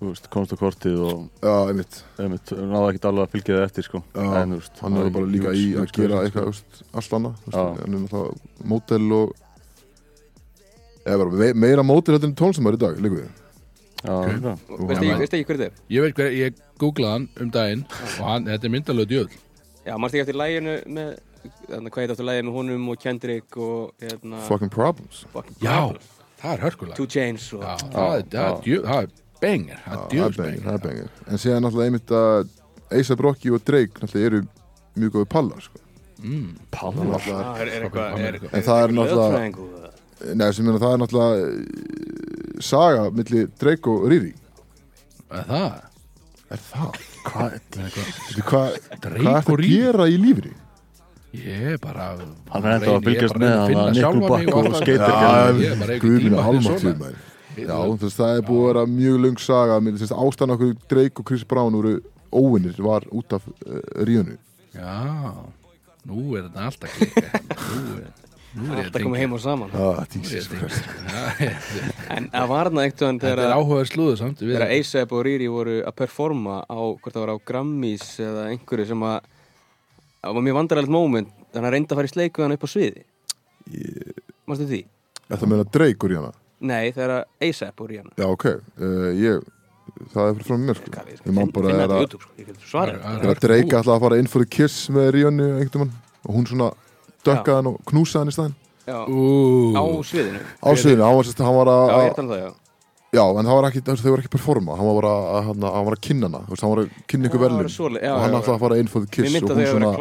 veist, 0.00 0.28
komst 0.30 0.52
á 0.52 0.56
kortið 0.60 0.98
og 1.06 1.22
Já, 1.40 1.54
einmitt 1.70 2.02
einmitt, 2.20 2.50
náði 2.52 2.90
ekkert 2.92 3.08
alveg 3.10 3.24
að 3.26 3.32
fylgja 3.36 3.56
það 3.56 3.64
eftir 3.70 3.86
sko. 3.86 4.02
Já, 4.12 4.26
en, 4.42 4.52
veist, 4.58 4.78
Hann 4.82 4.96
er 5.00 5.10
bara 5.14 5.30
líka 5.32 5.54
í 5.56 5.64
að 5.80 5.88
sko, 5.88 6.02
gera 6.02 6.20
eitthvað 6.26 6.50
veist, 6.50 6.82
allt 6.92 7.16
annað 7.20 7.40
veist. 7.46 7.56
Hann 7.56 7.80
er 7.96 8.04
náttúrulega 8.04 8.70
mótel 8.74 9.10
og 9.22 9.34
Eða 11.06 11.18
bara 11.22 11.30
me- 11.38 11.54
meira 11.54 11.82
mótel 11.86 12.16
heldur 12.16 12.28
en 12.32 12.34
tónlistamæður 12.38 12.76
í 12.76 12.82
dag, 12.82 12.96
líka 13.04 13.20
við 13.20 13.28
okay. 14.06 14.38
Veistu 14.42 15.06
ekki, 15.06 15.18
veistu 15.20 15.38
ekki 15.38 15.46
hver 15.50 15.60
þetta 15.60 15.68
er? 15.70 15.82
Ég 15.94 16.04
veit 16.06 16.18
hver, 16.18 16.32
ég 16.34 16.58
googlaði 16.82 17.12
hann 17.14 17.28
um 17.44 17.52
daginn 17.54 17.84
og 17.86 18.24
hann, 18.26 18.48
þetta 18.50 18.66
er 18.68 18.72
myndalög 18.74 19.10
djöð. 19.12 19.36
Já, 19.86 19.94
mannst 19.96 20.16
ekki 20.16 20.24
eftir 20.26 20.38
læginu 20.40 20.74
með 20.96 21.12
hvað 21.70 22.00
heit 22.02 22.10
eftir 22.16 22.26
læginu 22.26 22.50
með 22.50 22.56
honum 22.58 22.88
og 22.90 22.98
Kendrick 23.04 23.56
og 23.62 23.92
hérna 24.02 24.40
Fucking 24.48 24.72
problems 24.74 25.22
fucking 25.30 25.60
Já, 25.62 25.78
það 26.42 26.56
er 26.56 26.64
hörkulega. 26.66 26.96
Two 26.98 27.06
Chains 27.06 27.46
og 27.54 27.62
Já, 27.62 27.76
það 27.94 28.16
er- 28.16 28.26
er 28.42 28.58
djöð, 28.66 28.82
það 28.90 29.02
er 29.06 29.14
banger, 29.42 29.80
það 29.86 29.96
er 29.96 30.36
það 30.36 30.46
er 30.46 30.60
það 30.66 30.74
er 30.76 30.84
bengir 30.86 31.08
En 31.26 31.40
síðan 31.42 31.64
náttúrulega 31.66 31.90
einmitt 31.90 32.14
að 32.16 32.52
A$AP 32.86 33.20
Rocky 33.26 33.50
og 33.56 33.64
Drake 33.66 34.02
náttúrulega 34.02 34.30
eru 34.30 34.40
mjög 34.96 35.12
góði 35.16 35.28
pallar 35.34 35.64
sko. 35.64 35.80
Mm. 36.22 36.52
Pallar 36.72 37.26
Ah, 37.28 37.58
er, 37.60 37.68
er 37.76 37.86
eitthvað 37.88 38.20
er, 38.24 38.38
er, 38.40 38.54
En 38.56 38.62
það 38.64 38.82
er 38.86 38.94
náttúrulega-? 38.96 39.90
Nei, 40.40 40.46
sem 40.56 40.64
meina 40.64 40.80
það 40.80 40.94
er 40.96 41.02
náttúrulega 41.02 41.34
eh, 41.42 42.62
saga 42.64 43.02
milli 43.12 43.42
Drake 43.60 43.92
og 43.92 44.06
Riri 44.08 44.32
Er 45.36 45.44
Það, 45.50 45.74
Er 46.56 46.62
það? 46.70 47.02
hvað, 47.26 47.58
Drake 47.74 48.06
hvað 48.46 48.78
ertu 48.78 49.52
og 49.52 49.60
að 49.60 49.66
gera 49.66 50.06
í 50.08 50.16
lífri? 50.22 50.52
Ég 51.36 51.72
er 51.74 51.78
bara 51.82 52.06
Hann 52.16 52.64
er 52.64 52.76
ennþá 52.78 52.92
að 52.96 53.08
er 53.10 53.16
reyna 53.18 53.40
með 53.42 53.52
að 53.52 53.66
finna 53.68 53.82
hann 53.82 53.88
að 53.90 53.98
sjálfan 53.98 54.20
Nickelback 54.22 54.46
mig 54.46 54.54
og 54.54 54.62
er 55.84 55.94
ekki 55.96 56.06
Guðminn 56.06 56.30
tíma 56.30 56.44
fyrir 56.46 56.52
almáttuð 56.52 56.80
svona. 56.80 57.00
maður 57.02 57.24
Já, 57.56 57.76
þú 57.78 57.96
veist, 58.04 58.18
það 58.20 58.34
er 58.36 58.44
búið 58.46 58.62
að 58.62 58.68
vera 58.72 58.84
mjög 58.92 59.16
lung 59.24 59.38
saga. 59.40 59.78
Þess 59.86 60.12
að 60.12 60.22
ástæðan 60.26 60.54
okkur 60.56 60.74
Drake 60.92 61.22
og 61.22 61.26
Chris 61.30 61.44
Brown 61.48 61.72
voru 61.78 61.94
óvinnir 62.36 62.76
var 62.84 63.06
út 63.16 63.32
af 63.38 63.46
uh, 63.48 63.80
Ríunu 64.04 64.34
Já, 64.76 65.32
nú 66.04 66.36
er 66.36 66.48
þetta 66.50 66.66
alltaf 66.68 66.96
klikka. 66.98 67.40
Nú 67.56 67.96
er, 67.96 68.08
nú 68.56 68.66
er 68.66 68.80
ég 68.80 68.88
Alltaf 68.90 69.04
komið 69.06 69.22
heim 69.22 69.36
og 69.36 69.40
saman. 69.40 69.72
Er 69.72 70.10
tengd 70.12 70.26
En 72.16 72.28
það 72.32 72.48
var 72.50 72.68
þarna 72.68 72.84
veginn 72.84 72.98
Þetta 73.20 73.30
er 73.30 73.40
þegar 73.40 73.54
áhugaður 73.56 73.90
slúður 73.90 74.18
samt 74.20 74.42
við- 74.44 74.52
þegar 74.56 74.74
A$AP 74.76 75.14
og 75.16 75.24
Riri 75.26 75.48
voru 75.52 75.78
að 75.88 75.96
performa 76.02 76.58
á, 76.68 76.76
hvort 77.00 77.14
það 77.16 77.24
var 77.24 77.34
á 77.34 77.44
Grammys 77.48 78.06
eða 78.22 78.46
einhverju 78.52 78.86
sem 78.92 79.06
að 79.08 79.18
það 80.26 80.36
var 80.38 80.46
mjög 80.48 80.58
vandarlegt 80.60 80.92
moment 80.92 81.32
þannig 81.54 81.68
að 81.70 81.74
reynda 81.76 81.94
að 81.94 82.00
fara 82.02 82.10
í 82.10 82.14
sleik 82.14 82.36
við 82.36 82.44
hann 82.46 82.56
upp 82.56 82.66
á 82.66 82.68
sviði. 82.68 83.02
Mástu 84.46 84.66
því? 84.70 84.80
Þetta 85.30 85.48
meina 85.50 85.64
Drake 85.72 86.04
og 86.06 86.10
Ríana 86.12 86.32
Nei, 86.60 86.92
þegar 86.96 87.26
A$AP 87.26 87.80
og 87.84 87.90
Rihanna 87.90 88.12
Já, 88.16 88.26
ok, 88.30 88.46
uh, 88.80 89.08
ég 89.16 89.44
það 90.12 90.28
er 90.30 90.44
frá 90.44 90.56
mér 90.60 90.78
sko. 90.80 90.92
Ég 91.26 91.32
man 91.36 91.50
bara 91.54 91.70
Finna 91.72 91.84
er 91.86 91.94
að 91.94 92.02
YouTube, 92.04 92.22
sko, 92.26 92.32
ég 92.40 92.50
get 92.50 92.64
svarað. 92.64 93.00
Það 93.04 93.30
er 93.32 93.40
Drake 93.46 93.66
bú. 93.68 93.76
ætlaði 93.78 93.96
að 93.96 94.04
fara 94.06 94.20
inn 94.20 94.30
fyrir 94.32 94.50
Kiss 94.56 94.90
með 94.92 95.10
Ríanu 95.16 95.48
einhvern 95.60 95.84
mann 95.86 95.94
og 96.26 96.36
hún 96.36 96.48
svona 96.50 96.70
dökkaði 97.26 97.56
hann 97.60 97.70
og 97.70 97.78
knúsaði 97.90 98.22
hann 98.22 98.32
í 98.32 98.36
staðinn. 98.36 98.56
Já, 98.86 98.98
Ú, 99.10 99.22
á 99.74 99.82
sviðinu. 100.06 100.40
Á 100.62 100.68
sviðinu, 100.78 101.02
hann 101.06 101.16
var, 101.18 101.26
sérst, 101.26 101.42
hann 101.42 101.56
var 101.56 101.70
Já, 101.72 101.96
að 102.12 102.54
já 103.14 103.22
en 103.22 103.46
það 103.46 103.56
var 103.56 103.68
ekki, 103.68 103.82
þau 103.86 104.10
var 104.12 104.22
ekki 104.22 104.30
að 104.30 104.34
performa. 104.34 104.76
Hann 104.78 104.88
var 104.88 104.98
bara 104.98 105.12
að, 105.16 105.38
hann, 105.48 105.66
var 105.88 105.96
að 105.96 106.02
kynna 106.06 106.30
hana. 106.30 106.40
Hann 106.50 106.72
var 106.72 106.82
að 106.82 106.96
kynna 107.12 107.30
ykkur 107.30 107.42
já, 108.02 108.10
og 108.12 108.22
hann 108.22 108.36
ætlaði 108.38 108.54
að 108.56 108.64
fara 108.64 108.80
Mér 108.82 109.06
Kiss 109.14 109.38
og 109.38 109.52
hún 109.52 109.70
svona 109.70 109.92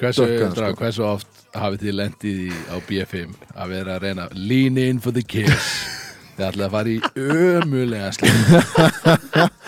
hversu, 0.00 0.26
drag, 0.56 0.74
sko. 0.74 0.82
hversu 0.82 1.06
oft 1.06 1.40
hafið 1.56 1.86
þið 1.86 1.96
lendið 2.00 2.42
í 2.44 2.50
á 2.70 2.76
BFM 2.88 3.38
að 3.54 3.74
vera 3.76 3.96
að 3.96 4.06
reyna 4.06 4.28
lean 4.34 4.80
in 4.80 5.02
for 5.02 5.16
the 5.16 5.24
kiss? 5.24 5.70
Þið 6.40 6.46
ætlaði 6.46 6.66
að 6.66 6.74
fara 6.76 6.90
í 6.90 6.98
ömulega 7.50 8.10
var 8.16 8.40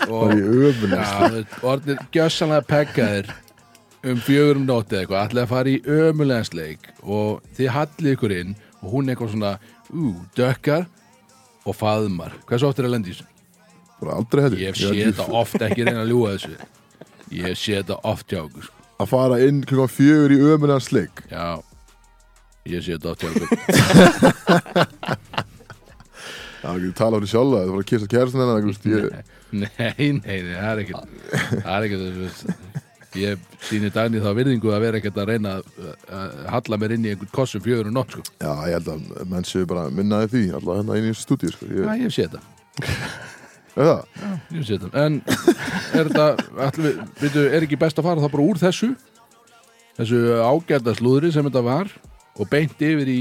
og 0.09 0.33
í 0.33 0.43
ömulega 0.43 1.07
já, 1.07 1.57
orðin 1.69 2.03
gjössanlega 2.15 2.69
pekkaðir 2.71 3.33
um 4.03 4.19
fjögurum 4.19 4.65
nóti 4.67 4.97
eða 4.97 5.03
eitthvað. 5.03 5.27
Ætlaði 5.29 5.45
að 5.45 5.53
fara 5.53 5.73
í 5.73 5.79
ömulega 5.99 6.49
sleik 6.49 6.89
og 7.03 7.43
þið 7.59 7.73
hallið 7.77 8.17
ykkur 8.17 8.35
inn 8.39 8.57
og 8.83 8.97
hún 8.97 9.13
eitthvað 9.13 9.35
svona 9.37 9.53
ú, 9.93 10.15
dökkar 10.39 10.89
og 11.67 11.77
faðmar 11.79 12.33
hversu 12.49 12.67
oft 12.69 12.79
er 12.83 12.89
að 12.89 12.95
lendi 12.97 13.13
í 13.13 13.15
þessu? 13.17 13.27
bara 14.03 14.17
aldrei 14.19 14.43
hefði 14.47 14.63
Ég 14.63 14.69
hef 14.73 14.77
séð 14.83 15.11
þetta 15.13 15.27
oft 15.43 15.61
ekki 15.69 15.85
reyna 15.87 16.03
að 16.05 16.11
ljúga 16.13 16.31
þessu 16.37 16.55
Ég 17.33 17.43
hef 17.49 17.59
séð 17.63 17.77
þetta 17.83 17.97
oft 18.13 18.27
hjá 18.33 18.41
okkur 18.43 18.65
sko. 18.67 18.75
að 19.03 19.11
fara 19.13 19.37
inn 19.47 19.61
klukkan 19.67 19.93
fjögur 19.97 20.35
í 20.35 20.41
ömulegan 20.53 20.83
sleik 20.85 21.23
Já 21.31 21.47
Ég 22.73 22.83
séð 22.87 22.99
þetta 22.99 23.11
oft 23.13 23.23
hjá 23.23 23.29
okkur 23.33 23.49
já, 26.63 26.69
ekki 26.77 26.93
tala 26.99 27.19
fyrir 27.19 27.31
sjálfa, 27.33 27.59
það 27.63 27.73
var 27.73 27.81
að 27.83 27.89
kissa 27.91 28.11
kærastan 28.13 28.43
hennar 28.43 28.59
Nei, 29.53 30.07
nei, 30.17 30.39
það 30.49 30.69
er 30.73 30.79
ekkert 30.81 31.05
Það 31.61 31.75
er 31.77 31.83
ekkert. 31.89 32.82
Ég 33.19 33.43
sýni 33.69 33.91
Dagni 33.93 34.23
þá 34.23 34.31
virðingu 34.39 34.71
að 34.73 34.85
vera 34.87 35.01
ekkert 35.01 35.19
að 35.21 35.33
reyna 35.35 35.51
að, 35.59 36.39
halla 36.49 36.79
mér 36.81 36.95
inn 36.97 37.05
í 37.05 37.13
einhvern 37.13 37.33
kossum 37.35 37.63
fjögur 37.65 37.91
og 37.91 37.97
nótt 37.97 38.15
sko. 38.15 38.25
já, 38.41 38.53
ég 38.71 38.79
held 38.79 38.89
að 38.95 39.29
menn 39.35 39.47
séu 39.49 39.69
bara 39.69 39.85
minnaði 39.93 40.31
því, 40.33 40.43
alltaf 40.57 40.79
hérna 40.81 40.99
inn 41.01 41.11
í 41.11 41.15
stúdíu 41.19 41.53
sko. 41.53 41.69
Já, 41.69 41.83
ég, 41.83 41.93
ég 42.01 42.09
hef 42.09 42.17
séð 42.17 42.33
þetta 42.33 42.43
það? 43.77 44.01
Ég 44.57 44.67
séð 44.69 44.87
þetta 44.87 45.05
En 45.05 45.21
er 45.93 46.09
þetta, 46.09 46.27
við, 46.79 47.03
veitu, 47.21 47.45
er 47.45 47.67
ekki 47.69 47.81
best 47.85 48.01
að 48.01 48.09
fara 48.09 48.25
þá 48.25 48.33
bara 48.33 48.49
úr 48.49 48.63
þessu 48.63 48.91
þessu 49.99 50.23
ágæta 50.41 50.97
slúðri 50.97 51.33
sem 51.35 51.47
þetta 51.49 51.65
var 51.67 51.93
og 52.41 52.49
beint 52.53 52.81
yfir 52.81 53.13
í 53.13 53.21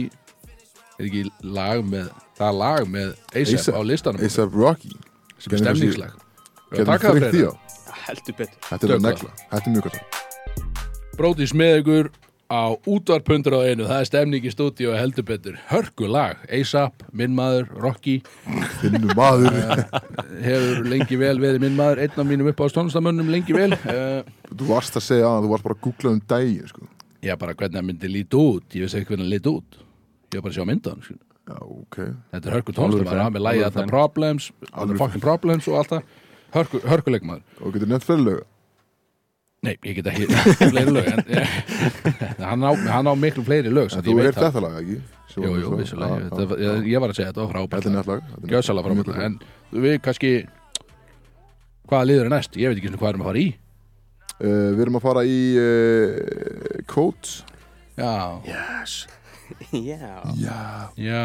er 1.01 1.07
ekki 1.09 1.25
lag 1.43 1.83
með 1.83 2.11
það 2.39 2.59
lag 2.61 2.87
með 2.89 3.11
A$AP, 3.35 3.67
á 3.75 3.81
listanum? 3.85 4.23
A$AP 4.23 4.55
Rocky. 4.55 4.93
Sem 5.41 5.55
er 5.57 5.63
stemningslag. 5.65 6.15
getum 6.71 6.91
taka 6.93 7.13
það 7.17 7.70
Heldur 8.07 8.37
betur. 8.37 8.59
Þetta 8.69 8.89
er 8.89 9.05
negla, 9.05 9.31
þetta 9.51 9.63
er 9.63 9.73
mjög 9.75 9.87
gott 9.87 10.19
Brótis 11.19 11.53
með 11.53 11.81
ykkur 11.81 12.11
á 12.51 12.75
útvarpundur 12.89 13.55
á 13.55 13.61
einu. 13.63 13.85
Það 13.87 14.01
er 14.01 14.07
stemning 14.09 14.45
í 14.47 14.51
stúdíu 14.51 14.91
og 14.91 14.97
heldur 14.99 15.25
betur. 15.27 15.57
Hörku 15.69 16.07
lag, 16.11 16.41
A$AP, 16.51 17.05
minn 17.15 17.35
maður 17.37 17.69
Rocky, 17.79 18.17
finnum 18.81 19.13
maður, 19.15 19.55
hefur 20.43 20.89
lengi 20.91 21.19
vel 21.21 21.37
verið 21.39 21.63
minn 21.63 21.77
maður, 21.79 22.03
einn 22.03 22.23
af 22.23 22.27
mínum 22.27 22.51
upp 22.51 22.63
á 22.63 22.65
stónlistamönnum 22.73 23.31
lengi 23.31 23.55
vel. 23.55 23.71
Uh, 23.85 24.23
þú 24.51 24.71
varst 24.73 24.99
að 24.99 25.07
segja 25.07 25.29
að 25.31 25.45
þú 25.47 25.53
varst 25.53 25.67
bara 25.67 25.77
að 25.77 25.83
googla 25.87 26.15
um 26.15 26.21
daginn 26.33 26.71
sko. 26.71 26.87
Já, 27.21 27.35
bara 27.37 27.55
hvernig 27.55 27.77
það 27.77 27.87
myndi 27.91 28.11
líti 28.11 28.39
út. 28.41 28.65
Ég 28.75 28.87
veist 28.87 28.97
ekki 28.97 29.13
hvernig 29.13 29.27
það 29.27 29.35
líti 29.35 29.53
út. 29.53 29.83
Ég 30.31 30.39
var 30.39 30.47
bara 30.47 30.51
að 30.51 30.57
sjá 30.57 30.67
myndan 30.67 31.05
sko. 31.05 31.19
já, 31.51 31.57
ok. 31.59 31.97
Þetta 32.31 32.41
er 32.49 32.57
Það 32.61 33.05
fan, 33.05 33.19
er 33.21 33.31
með 33.35 33.45
lægi 33.45 33.63
þetta 33.65 33.85
problems 33.89 34.51
fucking 35.01 35.23
problems 35.23 35.67
og 35.67 35.79
allt 35.81 35.95
það 35.95 36.19
Hörku, 36.51 36.81
hörkuleikmaður. 36.83 37.43
Og 37.61 37.73
getur 37.75 37.87
nefnt 37.91 38.07
fyrir 38.07 38.23
lög? 38.27 38.41
Nei, 39.61 39.75
ég 39.85 39.93
get 39.99 40.07
ekki 40.09 40.25
fleiri 40.73 40.91
lög 40.95 41.07
en, 41.11 41.19
hann, 42.49 42.63
á, 42.65 42.71
hann 42.89 43.05
á 43.07 43.13
miklu 43.13 43.43
fleiri 43.45 43.69
lög 43.69 43.91
en 43.93 44.01
þú 44.01 44.15
ég 44.17 44.31
það. 44.33 44.47
þetta 44.47 44.63
lag 44.65 44.77
ekki? 44.79 44.95
Svo- 45.31 45.43
Jú, 45.45 45.51
jú, 45.61 45.69
vissulega 45.77 46.15
já, 46.15 46.17
ég, 46.17 46.23
já. 46.23 46.29
þetta 46.31 46.47
var- 46.49 46.63
ég, 46.65 46.87
ég 46.91 47.03
var 47.03 47.13
að 47.13 47.19
segja 47.19 47.29
þetta 47.29 47.43
var 47.45 47.51
frábært. 47.53 47.75
Þetta 47.77 47.91
er 47.91 47.95
nefnt 47.95 48.09
lag 48.11 48.23
þetta 48.23 48.33
er 48.33 48.41
nefnt- 48.41 48.55
Gjössalega 48.55 48.85
frábært 48.89 49.21
En 49.27 49.37
við 49.85 49.99
kannski 50.07 50.31
Hvaða 51.91 52.07
liður 52.09 52.25
er 52.25 52.33
næst? 52.33 52.57
Ég 52.57 52.71
veit 52.71 52.79
ekki 52.81 52.89
svona 52.91 53.01
hvað 53.03 53.11
erum 53.13 53.21
að 53.21 53.29
fara 53.29 53.41
í. 53.41 53.47
Uh, 54.41 54.69
Við 54.73 54.81
erum 54.87 54.97
að 54.97 55.05
fara 55.05 55.23
í 55.27 55.39
uh, 55.61 56.83
Quotes 56.89 57.33
Já, 57.99 58.11
Yes. 58.49 58.97
Já. 59.91 60.11
Já. 60.41 60.59
Já 60.97 61.23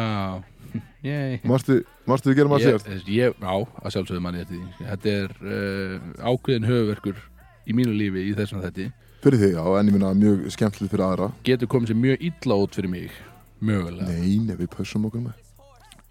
Gerum 1.07 2.55
að 2.57 2.63
ég, 2.65 2.83
segja 2.85 3.01
ég, 3.15 3.35
Já, 3.41 3.53
að 3.83 3.95
sjálfsögðu 3.95 4.23
manni 4.23 4.43
þetta. 4.43 4.61
Þetta 4.93 5.15
er 5.23 5.33
uh, 5.41 6.29
ákveðin 6.31 6.67
höfuverkur 6.69 7.19
í 7.67 7.75
mínu 7.77 7.95
lífi 7.97 8.27
í 8.29 8.35
þessum 8.37 8.63
þetta 8.63 8.91
Fyrir 9.23 9.41
þig, 9.41 9.55
já, 9.57 9.63
en 9.79 9.89
ég 9.89 9.95
minna 9.95 10.11
mjög 10.13 10.43
skemmtilegt 10.53 10.93
fyrir 10.93 11.03
aðra. 11.07 11.27
Getur 11.47 11.69
komið 11.73 11.89
sér 11.91 11.97
mjög 11.99 12.25
illa 12.29 12.57
út 12.63 12.75
fyrir 12.77 12.91
mig 12.93 13.11
Mögulega. 13.57 14.05
Nei, 14.13 14.35
nei, 14.45 14.53
við 14.59 14.69
pössum 14.75 15.07
okkur 15.09 15.23
með. 15.25 15.39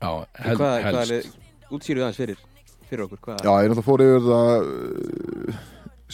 Já, 0.03 0.11
hel, 0.43 0.57
Hvað, 0.59 0.73
hvað 0.83 0.97
helst. 0.99 1.13
er, 1.15 1.69
útskýruð 1.77 2.03
aðeins 2.07 2.19
fyrir, 2.19 2.41
fyrir 2.91 3.05
okkur, 3.07 3.21
hvað? 3.23 3.45
Já, 3.47 3.53
ég 3.55 3.69
er 3.69 3.71
náttúrulega 3.73 3.87
fór 3.87 4.03
yfir 4.07 4.27
það 4.27 4.67
uh, 4.67 5.61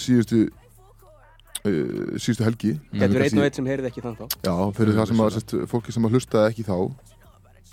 síðustu 0.04 0.42
uh, 0.44 2.20
síðustu 2.20 2.46
helgi. 2.46 2.74
Getur 2.92 3.16
Kannski- 3.16 3.24
einn 3.32 3.40
og 3.40 3.48
einn 3.48 3.56
sem 3.58 3.70
heyrið 3.72 3.88
ekki 3.90 4.04
þann 4.04 4.18
þá? 4.20 4.24
Já, 4.44 4.54
fyrir 4.76 4.98
það 5.00 5.10
sem 5.12 5.24
að, 5.24 5.32
sérst, 5.38 5.56
fólki 5.72 5.96
sem 5.96 6.06
að 6.10 6.18
hlustaði 6.18 6.52
ekki 6.52 6.66
þá 6.68 6.76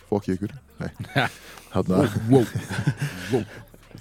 fokki 0.10 0.36
ykkur. 0.36 0.54
Nei, 0.80 1.26
þarna. 1.74 2.04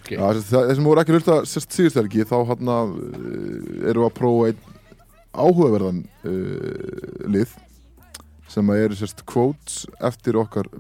Það 0.09 0.43
sem 0.75 0.87
voru 0.87 1.03
ekki 1.03 1.17
hlusta 1.17 1.39
sérst, 1.49 1.75
síðustu 1.75 2.01
helgi 2.01 2.27
þá 2.29 2.37
uh, 2.41 2.93
erum 3.91 4.05
við 4.05 4.07
að 4.07 4.15
prófa 4.17 4.51
einn 4.51 4.77
áhugaverðan 5.39 6.05
uh, 6.29 7.25
lið 7.29 7.57
sem 8.49 8.71
að 8.73 8.85
eru 8.87 8.99
sérst 8.99 9.25
quotes 9.29 9.83
eftir 10.01 10.39
okkar 10.41 10.71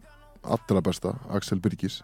allra 0.48 0.80
besta, 0.84 1.12
Axel 1.34 1.60
Birgis. 1.60 2.00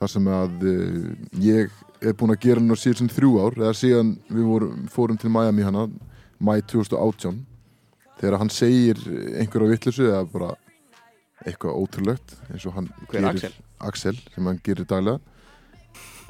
Þar 0.00 0.12
sem 0.14 0.30
að 0.32 0.64
uh, 0.70 1.10
ég 1.44 1.74
er 2.00 2.16
búinn 2.16 2.34
að 2.34 2.42
gera 2.46 2.62
hann 2.62 2.72
á 2.72 2.76
síðan 2.78 3.12
þrjú 3.12 3.34
ár 3.44 3.58
eða 3.60 3.76
síðan 3.78 4.14
við 4.30 4.48
vorum, 4.48 4.84
fórum 4.92 5.20
til 5.20 5.32
Miami 5.32 5.66
hana 5.66 5.88
mæ 6.40 6.56
2018 6.72 7.42
þegar 8.20 8.38
hann 8.40 8.52
segir 8.52 9.00
einhverja 9.40 9.74
vittlisu 9.74 10.08
eða 10.08 10.24
bara 10.32 10.52
eitthvað 11.44 11.76
ótrúlegt 11.82 12.34
eins 12.50 12.64
og 12.66 12.74
hann 12.78 12.88
Hver, 13.08 13.20
gerir 13.20 13.28
Axel? 13.30 13.54
Axel, 13.84 14.18
sem 14.34 14.46
hann 14.48 14.60
gerir 14.64 14.86
daglega. 14.88 15.20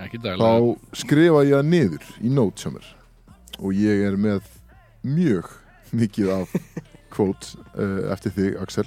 Ekki 0.02 0.18
daglega. 0.18 0.42
Þá 0.42 0.98
skrifa 1.04 1.44
ég 1.46 1.54
það 1.54 1.68
niður 1.70 2.08
í 2.26 2.32
notes 2.34 2.64
hjá 2.66 2.72
mér. 2.74 2.88
Og 3.62 3.76
ég 3.78 4.02
er 4.08 4.16
með 4.18 4.48
mjög 5.06 5.52
mikið 5.94 6.32
af 6.34 6.54
quotes 7.14 7.54
uh, 7.78 8.10
eftir 8.14 8.34
þig 8.34 8.56
Axel. 8.64 8.86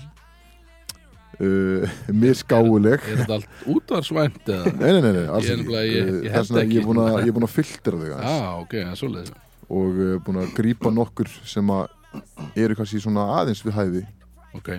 Uh, 1.37 1.83
misgáuleg 2.17 3.03
Er 3.05 3.19
þetta 3.19 3.35
allt 3.35 3.65
útvarsvænt 3.69 4.47
eða? 4.49 4.71
nei, 4.79 4.87
nei, 4.95 5.01
nei, 5.03 5.11
nei, 5.19 5.25
alls 5.29 5.45
Ég 5.45 5.51
er 5.53 5.59
ekki 5.61 6.79
ég- 6.79 6.79
er 6.81 6.87
búin 6.87 6.97
að, 7.03 7.09
ekki. 7.11 7.27
ég 7.27 7.29
er 7.29 7.35
búin 7.35 7.45
að 7.45 7.51
filtera 7.53 7.99
þig 8.01 8.13
aðeins. 8.15 8.39
Já, 8.41 8.47
ok, 8.63 8.73
það 8.79 8.89
er 8.95 8.99
svoleiðis. 9.03 9.33
Og 9.67 9.99
uh, 10.01 10.13
búin 10.25 10.39
að 10.41 10.55
grípa 10.57 10.91
nokkur 10.95 11.29
sem 11.45 11.69
að 11.75 12.23
eru 12.57 12.77
kannski 12.79 13.03
svona 13.03 13.27
aðeins 13.37 13.61
við 13.67 13.75
hæfi. 13.77 14.01
Ok, 14.57 14.71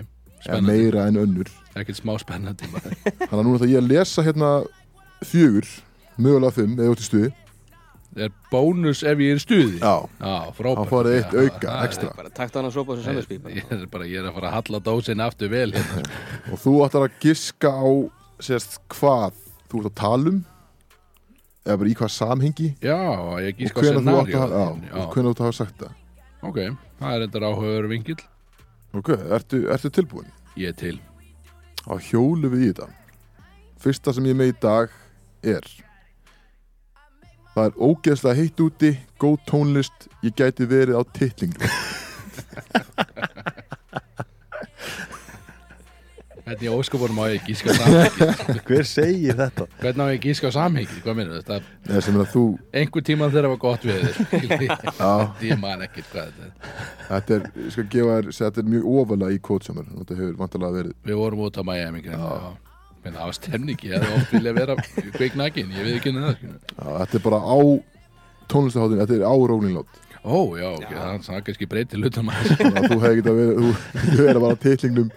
spennandi. 0.43 0.71
meira 0.71 1.07
en 1.07 1.19
önnur. 1.23 1.49
Ekkert 1.75 1.99
smá 1.99 2.15
spennandi. 2.21 2.67
Maður. 2.73 2.95
þannig 3.03 3.35
að 3.39 3.45
núna 3.45 3.59
ætla 3.59 3.69
ég 3.73 3.81
að 3.83 3.91
lesa 3.91 4.25
hérna 4.25 4.49
fjögur, 5.29 5.69
mögulega 6.17 6.55
fimm 6.55 6.75
eða 6.79 6.95
út 6.95 7.03
í 7.03 7.07
stuði. 7.07 7.31
Er 8.19 8.31
bónus 8.49 9.03
ef 9.05 9.19
ég 9.21 9.35
er 9.35 9.37
í 9.37 9.43
stuði? 9.43 9.79
já, 9.79 9.95
Já, 10.19 10.49
frábært. 10.57 10.87
Þá 10.89 10.89
farið 10.89 11.17
eitt 11.19 11.33
Já, 11.33 11.41
auka, 11.43 11.67
það 11.67 11.75
er- 11.75 11.85
extra. 11.89 12.13
Bara 12.17 12.29
takt 12.39 12.55
hann 12.57 12.65
að 12.65 12.73
sopa 12.73 12.95
þessu 12.95 13.05
samverðspí 13.05 13.55
Ég 13.59 13.91
bara, 13.91 14.07
ég 14.09 14.17
er 14.23 14.29
að 14.29 14.33
fara 14.39 14.49
að 14.49 14.55
halla 14.57 14.79
dósin 14.87 15.21
aftur 15.21 15.51
vel 15.53 15.71
hérna. 15.75 16.01
og 16.51 16.57
þú 16.63 16.73
ætlar 16.87 17.05
að 17.05 17.19
giska 17.21 17.69
á 17.69 17.85
sérst 18.41 18.79
hvað 18.89 19.37
þú 19.69 19.83
ert 19.83 19.91
að 19.91 19.95
tala 20.01 20.33
um? 20.33 20.41
Eða 21.67 21.77
bara 21.83 21.91
í 21.91 21.95
hvað 21.99 22.11
samhengi? 22.15 22.69
Já, 22.81 22.97
ég 23.45 23.53
og 23.53 23.61
gíska 23.61 23.79
á 23.79 23.85
já, 24.25 24.41
og 25.05 25.13
hvenær 25.13 25.29
þú 25.29 25.33
átt 25.35 25.39
að 25.43 25.45
hafa 25.45 25.57
sagt 25.59 25.77
það. 25.83 25.93
Ok, 26.49 26.59
það 26.99 27.13
er 27.13 27.23
þetta 27.27 27.45
áhugaður 27.45 27.89
vingill 27.93 28.21
ok, 28.93 29.13
ertu, 29.35 29.65
ertu 29.71 29.91
tilbúin? 29.93 30.29
Ég 30.57 30.73
er 30.73 30.79
til. 30.79 30.97
Á 31.89 31.93
hjólu 31.97 32.49
við 32.51 32.65
í 32.65 32.71
þetta 32.73 32.89
fyrsta 33.79 34.13
sem 34.15 34.27
ég 34.27 34.35
með 34.35 34.51
í 34.51 34.55
dag 34.59 34.91
er 35.47 35.67
það 37.53 37.65
er 37.69 37.77
ógeðslega 37.79 38.39
heitt 38.39 38.63
úti 38.63 38.91
góð 39.19 39.37
tónlist, 39.47 40.07
ég 40.23 40.35
gæti 40.35 40.67
verið 40.67 40.99
á 40.99 41.03
titlingu 41.15 41.69
Hvernig 46.49 46.65
ég 46.65 46.73
óskapunum 46.73 47.19
á 47.21 47.25
ég 47.29 47.43
gíska 47.45 47.73
samhengi 47.77 48.59
Hver 48.65 48.87
segir 48.89 49.35
þetta? 49.37 49.67
Hvernig 49.83 50.01
á 50.01 50.07
ég 50.15 50.23
gíska 50.23 50.49
samhengi? 50.55 51.01
Hvað 51.05 51.17
minnur 51.19 51.43
þetta? 51.43 51.59
eða 51.89 52.01
sem 52.07 52.17
að 52.17 52.31
þú 52.33 52.43
Einhver 52.81 53.05
tíma 53.05 53.27
þegar 53.29 53.45
það 53.45 53.53
var 53.53 53.61
gott 53.65 53.85
við 53.85 53.99
þér 54.05 54.15
já, 55.03 55.11
Ég 55.45 55.61
man 55.61 55.85
ekkert 55.85 56.09
hvað 56.13 56.31
þetta 56.31 56.47
er 56.47 56.55
þetta 57.09 57.37
er, 57.37 57.45
ég 57.65 57.75
skal 57.75 57.85
gefa 57.93 58.17
þér 58.17 58.31
þetta 58.39 58.63
er 58.63 58.71
mjög 58.73 58.89
ofalega 58.95 59.35
í 59.37 59.43
kótsjámur 59.49 59.87
þetta 59.93 60.17
hefur 60.23 60.33
vantarlega 60.41 60.77
verið 60.79 60.97
Við 61.11 61.21
vorum 61.21 61.45
út 61.45 61.61
á 61.61 61.63
Miami 61.69 62.03
greinilega, 62.07 62.41
já. 62.49 62.65
Menn 63.05 63.15
það 63.15 63.29
var 63.29 63.37
stemning, 63.37 63.85
ég 63.87 63.93
hefði 63.95 64.17
oft 64.17 64.33
vilja 64.35 64.51
vera 64.57 64.73
kveiknakin, 65.15 65.69
ég 65.71 65.85
veit 65.87 65.93
ekki 66.01 66.11
henni 66.11 66.25
það 66.25 66.33
skilur. 66.35 66.57
já, 66.73 66.87
þetta 66.99 67.15
er 67.15 67.23
bara 67.29 67.39
á 67.39 67.57
tónlistaháttin, 68.53 69.01
þetta 69.03 69.17
er 69.19 69.25
á 69.29 69.35
rólinglót 69.51 70.05
Ó, 70.19 70.35
já, 70.59 70.67
ok, 70.75 70.89
það 70.91 71.21
það 71.29 71.43
kannski 71.47 71.67
breytir 71.71 72.01
hlutum 72.03 72.29
að 72.33 72.49
að 72.67 72.87
þú 72.91 72.97
hefði 73.05 73.19
getað 73.21 73.37
verið 73.39 73.59
þú 73.59 73.69
þú 74.17 74.25
er 74.33 74.39
bara 74.43 74.57
á 74.57 74.63
titlingnum 74.65 75.11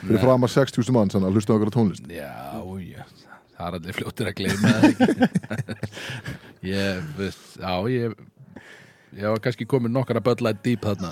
fyrir 0.00 0.22
fram 0.22 0.46
að 0.46 0.52
60.000 0.54 0.94
mann 0.96 1.12
þannig 1.12 1.28
að 1.28 1.36
hlusta 1.36 1.52
á 1.52 1.56
okkur 1.58 1.70
á 1.70 1.76
tónlist. 1.76 2.06
Já, 2.08 2.30
já, 2.80 3.02
það 3.58 3.66
er 3.66 3.76
allir 3.80 3.98
fljóttir 3.98 4.30
að 4.30 4.38
gleyma 4.40 4.72
Ég, 6.76 7.04
veist, 7.18 7.44
já, 7.60 7.74
ég 7.92 8.16
Ég 9.16 9.28
var 9.32 9.40
kannski 9.44 9.64
komin 9.68 9.92
nokkara 9.94 10.20
böllætt 10.20 10.58
dýp 10.64 10.82
þarna. 10.84 11.08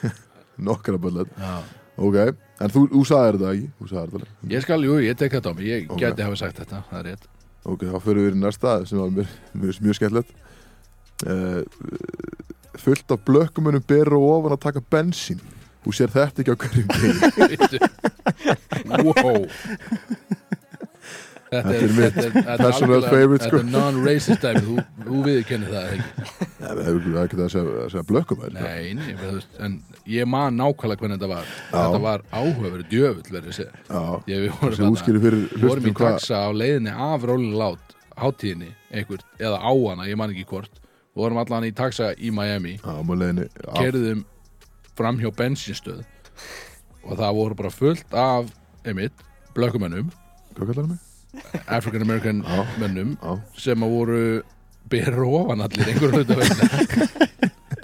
Nokkara 0.70 0.98
böllet 1.00 1.30
Já. 1.40 1.52
Ok, 2.00 2.16
en 2.60 2.72
þú, 2.72 2.82
þú 2.92 3.00
sagðir 3.08 3.36
þetta 3.38 3.52
ekki? 3.54 3.68
Þú 3.80 3.88
sagðir 3.92 4.12
þetta. 4.16 4.34
Ég 4.54 4.62
skal, 4.64 4.78
jú, 4.88 4.94
ég 5.04 5.16
tek 5.20 5.34
þetta 5.36 5.52
á 5.52 5.54
mig, 5.56 5.66
ég 5.68 5.86
Ok. 5.92 6.00
geti 6.00 6.24
hafa 6.24 6.36
sagt 6.40 6.60
þetta, 6.62 6.80
það 6.90 7.00
er 7.00 7.08
rétt. 7.10 7.26
Ok, 7.68 7.82
þá 7.92 7.96
fyrir 8.04 8.24
við 8.26 8.36
í 8.38 8.40
næsta 8.40 8.74
sem 8.88 9.00
var 9.00 9.28
finnst 9.52 9.82
mjög 9.84 9.98
skemmtilegt 9.98 10.30
uh, 11.26 11.62
fullt 12.80 13.12
af 13.12 13.24
blökkumunum 13.26 13.84
ber 13.88 14.12
og 14.16 14.28
ofan 14.36 14.56
að 14.56 14.62
taka 14.68 14.84
bensín. 14.92 15.40
Þú 15.80 15.96
sér 15.96 16.12
þetta 16.12 16.42
ekki 16.42 16.52
á 16.52 16.60
hverjum 16.60 16.88
Veitu. 17.50 17.78
Wow. 18.90 19.46
Þetta 21.50 21.72
er 21.74 21.92
mitt 21.96 22.18
er 22.20 22.34
personal 22.60 23.04
favorite, 23.08 23.46
sko. 23.48 23.58
Þetta 23.58 23.64
er 23.64 23.72
non-racist 23.72 24.44
dæmi, 24.44 24.60
þú, 24.66 24.74
viðurkennir 25.26 25.72
það 25.72 25.88
ekki 25.94 26.36
það 26.60 26.82
hefur 26.86 27.00
ekki 27.24 27.38
að 27.40 27.52
segja, 27.54 27.72
að 27.72 27.88
segja 27.94 28.04
veist, 29.24 29.56
en 29.66 29.78
ég 30.14 30.28
man 30.30 30.60
nákvæmlega 30.60 31.02
hvernig 31.02 31.18
þetta 31.18 31.30
var. 31.32 31.54
Þetta 31.72 32.02
var 32.04 32.26
áhugaverið 32.30 32.92
djöfull 32.92 33.34
verið 33.34 33.58
já, 33.64 34.02
Ég 34.30 34.44
við 34.46 35.64
vorum 35.64 35.90
í 35.90 35.94
taxa 35.98 36.44
á 36.46 36.48
leiðinni 36.54 36.94
af 36.94 37.26
Loud 37.26 37.96
hátíðinni, 38.20 38.70
einhvert, 38.92 39.26
eða 39.40 39.58
á 39.58 39.72
hana, 39.72 40.06
ég 40.10 40.18
man 40.20 40.30
ekki 40.34 40.46
hvort 40.52 40.79
vorum 41.20 41.40
allan 41.42 41.66
í 41.68 41.72
taxa 41.76 42.12
í 42.18 42.30
Miami. 42.34 42.76
Kerðum 43.76 44.24
fram 44.98 45.20
hjá 45.22 45.30
bensinstöð 45.36 46.02
og 47.06 47.14
það 47.16 47.36
voru 47.38 47.56
bara 47.56 47.70
fullt 47.72 48.12
af 48.16 48.50
einmitt, 48.84 49.22
blökkumönnum. 49.56 50.10
Það? 50.56 50.96
African 51.70 52.02
American 52.02 52.40
Já. 52.42 52.64
mönnum 52.80 53.12
já, 53.22 53.36
sem 53.56 53.84
að 53.86 53.92
voru 53.94 54.22
berur 54.90 55.28
ofan 55.44 55.62
allir 55.62 55.88
einhverjum 55.92 56.16
hluta 56.18 56.36
vegna. 56.40 56.68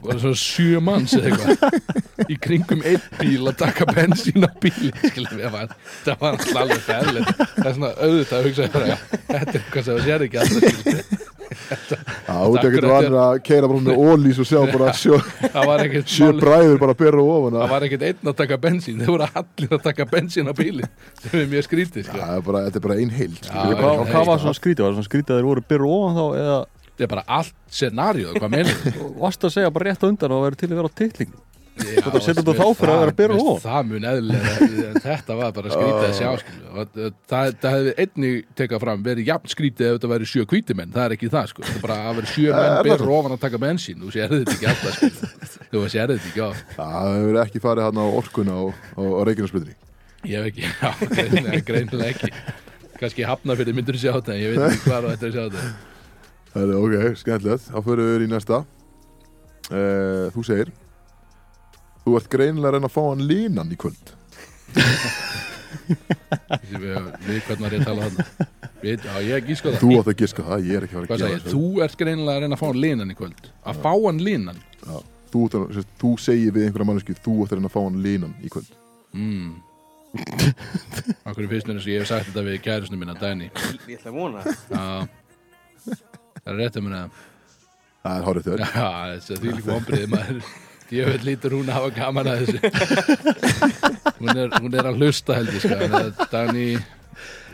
Bara 0.03 0.19
svona 0.23 0.39
sjö 0.39 0.81
manns 0.83 1.15
eða 1.15 1.31
eitthvað 1.31 2.31
í 2.33 2.37
kringum 2.43 2.83
einn 2.87 3.03
bíl 3.21 3.47
að 3.51 3.57
taka 3.63 3.87
bensín 3.91 4.43
á 4.47 4.51
bíl 4.63 4.91
það 4.99 5.47
var 5.53 5.71
alltaf 6.33 6.59
alveg 6.59 6.83
fæðilegt 6.87 7.33
það 7.39 7.71
er 7.71 7.77
svona 7.79 7.93
auðvitað 8.03 8.37
að 8.39 8.47
hugsa 8.49 8.67
þetta 8.67 8.83
er 8.87 9.51
eitthvað 9.53 9.87
sem 9.87 9.93
það 9.93 10.05
sér 10.07 10.27
ekki 10.27 10.43
alltaf 10.43 11.36
já, 11.47 12.37
út 12.47 12.59
ekkert 12.61 12.87
vanur 12.91 13.17
að 13.23 13.41
keira 13.47 13.71
bara 13.71 13.83
með 13.87 14.01
ólís 14.03 14.41
og 14.43 14.49
sjá 14.49 14.61
bara 14.73 14.93
sjö, 14.97 15.19
það 15.45 15.69
var 15.71 15.85
ekkert 15.87 16.13
sjö 16.13 16.31
bræður 16.41 16.79
bara 16.83 16.97
bera 16.99 17.23
og 17.23 17.33
ofan 17.37 17.57
það 17.57 17.67
að 17.67 17.75
var 17.75 17.87
ekkert 17.89 18.07
einn 18.11 18.31
að 18.33 18.39
taka 18.43 18.59
bensín 18.67 19.03
þeir 19.03 19.13
voru 19.13 19.29
allir 19.43 19.77
að 19.79 19.85
taka 19.87 20.09
bensín 20.13 20.51
á 20.51 20.55
bílinn 20.57 20.91
sem 21.23 21.41
er 21.41 21.51
mjög 21.55 21.69
skrítið 21.69 22.03
Já, 22.05 22.09
sko. 22.11 22.23
það 22.23 22.37
er 22.37 22.47
bara, 22.51 22.65
þetta 22.69 22.81
er 22.83 22.87
bara 22.89 22.99
ein 23.03 23.15
heild 23.19 23.37
Já, 23.41 23.51
skilur 23.51 23.77
við. 23.77 23.85
já, 23.87 24.07
Hvað, 24.13 24.31
var 24.31 24.43
svona 24.45 24.61
skrítið? 24.61 24.83
Var 24.87 24.91
það 24.93 24.99
svona 25.01 25.11
skrítið 25.11 25.35
að 25.37 25.41
þeir 25.41 25.51
voru 25.53 25.67
byrru 25.73 25.93
ofan 25.97 26.17
þá 26.21 26.25
eða 26.43 26.59
þetta 26.87 27.07
er 27.07 27.13
bara 27.13 27.27
allt 27.39 27.81
mennur 28.57 28.79
varst 29.21 29.45
að 29.45 29.53
segja 29.57 29.75
bara 29.75 29.91
rétt 29.91 30.07
undan 30.09 30.33
og 30.37 30.47
verið 30.47 30.63
til 30.63 30.71
að 30.73 30.79
vera 30.81 30.91
á 30.91 30.97
titling? 31.77 31.97
Já, 31.97 32.03
Þú 32.07 32.21
þetta 32.27 32.55
þá 32.57 32.67
fyrir 32.77 32.93
að 32.93 33.01
vera 33.01 33.13
að 33.13 33.17
veist, 33.37 33.47
ofan. 33.47 33.63
Það 33.67 33.83
mun 33.91 34.07
eðlilega, 34.11 34.51
þetta 35.05 35.33
var 35.41 35.51
bara 35.57 35.69
skrítið 35.75 36.07
að 36.07 36.15
sjá 36.17 36.31
það, 36.77 36.89
það, 37.31 37.47
hefði 37.77 37.93
einnig 38.05 38.37
tekað 38.61 38.83
fram 38.87 39.01
verið 39.07 39.31
jafn 39.31 39.49
skrítið 39.53 39.87
ef 39.87 39.93
þetta 39.97 40.11
væri 40.13 40.27
sjö 40.31 40.43
hvítimenn, 40.51 40.93
það 40.95 41.05
er 41.05 41.13
ekki 41.17 41.29
það 41.33 41.47
sko. 41.53 41.61
Það 41.67 41.77
er 41.77 41.83
bara 41.87 41.97
að 42.03 42.15
vera 42.21 42.29
sjö 42.33 42.49
menn 42.57 43.01
svo? 43.03 43.13
ofan 43.19 43.35
að 43.37 43.43
taka 43.47 43.59
bensín, 43.63 43.99
þú 44.03 44.09
sérði 44.15 44.37
þetta 44.43 44.55
ekki 44.57 44.69
alltaf. 44.73 44.95
Þú 45.71 45.79
sérði 45.93 46.15
þetta 46.17 46.29
ekki. 46.31 46.41
Já, 46.41 46.49
það 46.77 47.09
hefur 47.17 47.37
ekki 47.45 47.61
farið 47.67 47.85
hann 47.91 48.01
á 48.01 48.07
orkuna 48.23 48.55
og, 48.65 48.73
Reykjanesbytri 49.29 49.75
Ég 50.27 50.35
hef 50.41 50.47
ekki, 50.51 50.65
já, 50.83 50.91
greinilega 51.69 52.11
ekki. 52.11 52.31
Kannski 52.97 53.23
hafna 53.29 53.53
fyrir 53.59 53.75
myndur 53.77 53.99
sjá 54.01 54.13
þetta, 54.17 54.33
ég 54.41 54.49
veit 60.57 60.77
þú 62.07 62.13
þú 62.13 62.17
ert 62.21 62.29
greinilega 62.31 62.71
að 62.71 62.77
reyna 62.79 62.89
að 62.91 62.95
fá 62.97 63.03
hann 63.11 63.25
línan 63.27 63.73
í 63.75 63.79
kvöld. 63.83 64.13
Við, 65.87 67.41
hvernig 67.47 67.63
var 67.63 67.75
ég 67.75 67.83
að 67.83 67.87
tala 67.87 68.07
þarna 68.07 68.25
við, 68.83 69.05
Já, 69.07 69.15
ég 69.27 69.47
gíska 69.51 69.71
það 69.73 69.79
Þú 69.83 69.91
átt 70.01 70.09
að 70.11 70.17
giska 70.23 70.45
það, 70.47 70.65
ég 70.67 70.79
er 70.81 70.87
ekki 70.87 70.97
að 70.97 70.99
fara 70.99 71.07
að 71.07 71.21
gera 71.23 71.37
ég? 71.37 71.45
Þú 71.53 71.61
ert 71.87 71.97
greinilega 72.01 72.35
að 72.37 72.43
reyna 72.45 72.57
að 72.57 72.63
fá 72.63 72.67
hann 72.71 72.81
línan 72.83 73.13
í 73.13 73.17
kvöld 73.19 73.47
Að 73.73 73.79
fá 73.85 73.93
hann 74.07 74.21
línan 74.27 74.59
það. 74.83 75.05
Þú, 75.33 75.43
að- 75.47 75.69
sérst, 75.77 75.93
þú 76.03 76.11
segir 76.23 76.55
við 76.57 76.67
einhverja 76.69 76.89
mannesku, 76.91 77.17
þú 77.23 77.35
átt 77.45 77.53
að 77.55 77.59
reyna 77.61 77.71
að 77.71 77.77
fá 77.77 77.81
hann 77.85 78.01
línan 78.07 78.35
í 78.47 78.51
kvöld. 78.53 78.75
mm. 79.17 79.55
Akkur 81.29 81.49
fyrst 81.51 81.67
mér 81.69 81.77
eins 81.77 81.87
og 81.87 81.93
ég 81.93 82.01
hef 82.03 82.09
sagt 82.11 82.31
þetta 82.31 82.45
við 82.47 82.61
kærusinu 82.65 82.97
mína 83.01 83.17
Dæni 83.21 83.51
Ég 83.51 83.99
ætla 83.99 84.13
að 84.13 84.17
vona 84.17 84.45
Já 84.47 84.85
Það 86.47 86.53
er 86.55 86.61
rétt 86.63 86.79
um 86.81 86.87
henni 86.89 87.03
Það 88.07 88.15
er 88.21 88.27
horrið 88.29 88.47
þér. 88.47 88.61
Já, 88.63 88.89
þess 89.17 89.33
að 89.35 89.41
því 89.43 89.53
líka 89.59 89.75
ombriði 89.77 90.09
maður 90.15 90.41
Veit 90.91 91.25
lítur 91.27 91.57
hún 91.57 91.71
að 91.71 91.79
hafa 91.81 91.91
gaman 91.97 92.31
að 92.31 92.45
þessu 92.45 92.59
hún 94.21 94.31
er, 94.37 94.53
hún 94.61 94.77
er 94.77 94.91
að 94.91 95.01
hlusta 95.01 95.39
held 95.39 95.51
ég 95.57 95.65
sko 95.65 96.29
Dani 96.33 96.69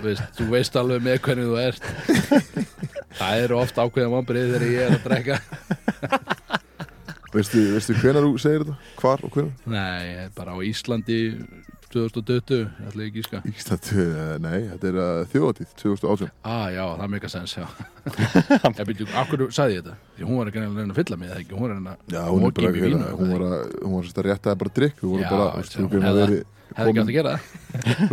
veist, 0.03 0.25
Þú 0.37 0.49
veist 0.53 0.77
alveg 0.79 1.05
með 1.07 1.21
hvernig 1.27 1.49
þú 1.49 1.57
ert 1.63 1.85
Það 3.19 3.45
eru 3.47 3.59
oft 3.61 3.81
ákveðan 3.81 4.19
ombriði 4.21 4.53
þegar 4.53 4.69
ég 4.69 4.81
er 4.87 4.97
að 4.97 5.05
drekka 5.09 5.37
Veistu, 7.33 7.63
veistu 7.73 7.95
hvenar 7.97 8.27
þú 8.27 8.33
segir 8.43 8.63
þetta? 8.67 8.75
Hvar 9.01 9.23
og 9.25 9.33
hvenar? 9.33 9.53
Nei, 9.73 10.29
bara 10.37 10.53
á 10.53 10.59
Íslandi 10.69 11.21
2020, 11.93 12.59
ég 12.59 12.87
ætla 12.89 13.05
ekki 13.07 13.11
að 13.13 13.19
gíska 13.19 13.41
uh, 13.95 14.33
nei, 14.43 14.59
þetta 14.71 14.89
er 14.91 14.99
uh, 15.03 15.11
þjóðatíð, 15.33 15.75
2018. 15.83 16.31
Ah, 16.49 16.65
já, 16.73 16.83
það 17.01 17.13
meika 17.15 17.31
sens, 17.33 17.55
já 17.59 17.67
Ég 18.73 18.87
byrju, 18.89 19.07
akkur 19.23 19.45
sagði 19.55 19.77
ég 19.79 19.85
þetta? 19.85 19.97
Því 20.17 20.27
hún 20.31 20.41
var 20.41 20.51
ekki 20.53 20.63
að 20.63 20.81
reyna 20.81 20.95
að 20.97 20.99
fylla 21.03 21.19
mig? 21.21 21.35
Hún 21.53 21.63
var 21.63 21.71
að 21.71 21.77
reyna 21.79 21.95
hún 22.33 22.47
er 22.49 22.81
hérna, 22.81 23.13
hún 23.21 23.31
var 23.37 23.45
að, 23.49 23.77
hún 23.85 23.95
var 23.99 24.09
rétta 24.29 24.57
bara 24.65 24.75
drikk, 24.81 25.05
hún 25.05 25.23
hefði- 26.09 26.43
ekki 26.73 27.03
átt 27.03 27.11
að 27.11 27.17
gera 27.19 27.33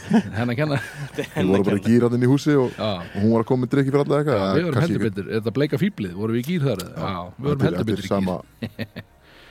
henn 0.38 0.50
að 0.50 0.56
kenna 0.58 0.78
við 1.14 1.50
vorum 1.50 1.66
bara 1.68 1.76
að 1.78 1.84
gýra 1.86 2.08
inn 2.16 2.24
í 2.26 2.30
húsi 2.30 2.56
og, 2.58 2.72
hún 3.14 3.28
var 3.36 3.44
að 3.44 3.48
koma 3.52 3.62
með 3.64 3.70
drikki 3.76 3.92
fyrir 3.92 4.02
alla 4.02 4.18
eitthvað. 4.18 4.42
við 4.56 4.66
vorum 4.66 4.78
kannski 4.80 4.96
heldur 4.96 5.06
ekki- 5.06 5.14
betur 5.20 5.30
Er 5.30 5.36
þetta 5.40 5.52
bleika 5.60 5.80
fýblið? 5.80 6.16
Vorum 6.18 6.34
við 6.34 6.42
í 6.42 6.48
gýr 6.48 6.66
þar? 6.66 6.82
við 7.38 7.46
vorum 7.46 7.62
þetta 7.62 7.70
er- 7.70 7.78
heldur 7.78 7.78
þetta 7.78 7.86
betur 7.92 8.02
í 8.02 8.08
er 8.08 8.10
sama, 8.10 8.36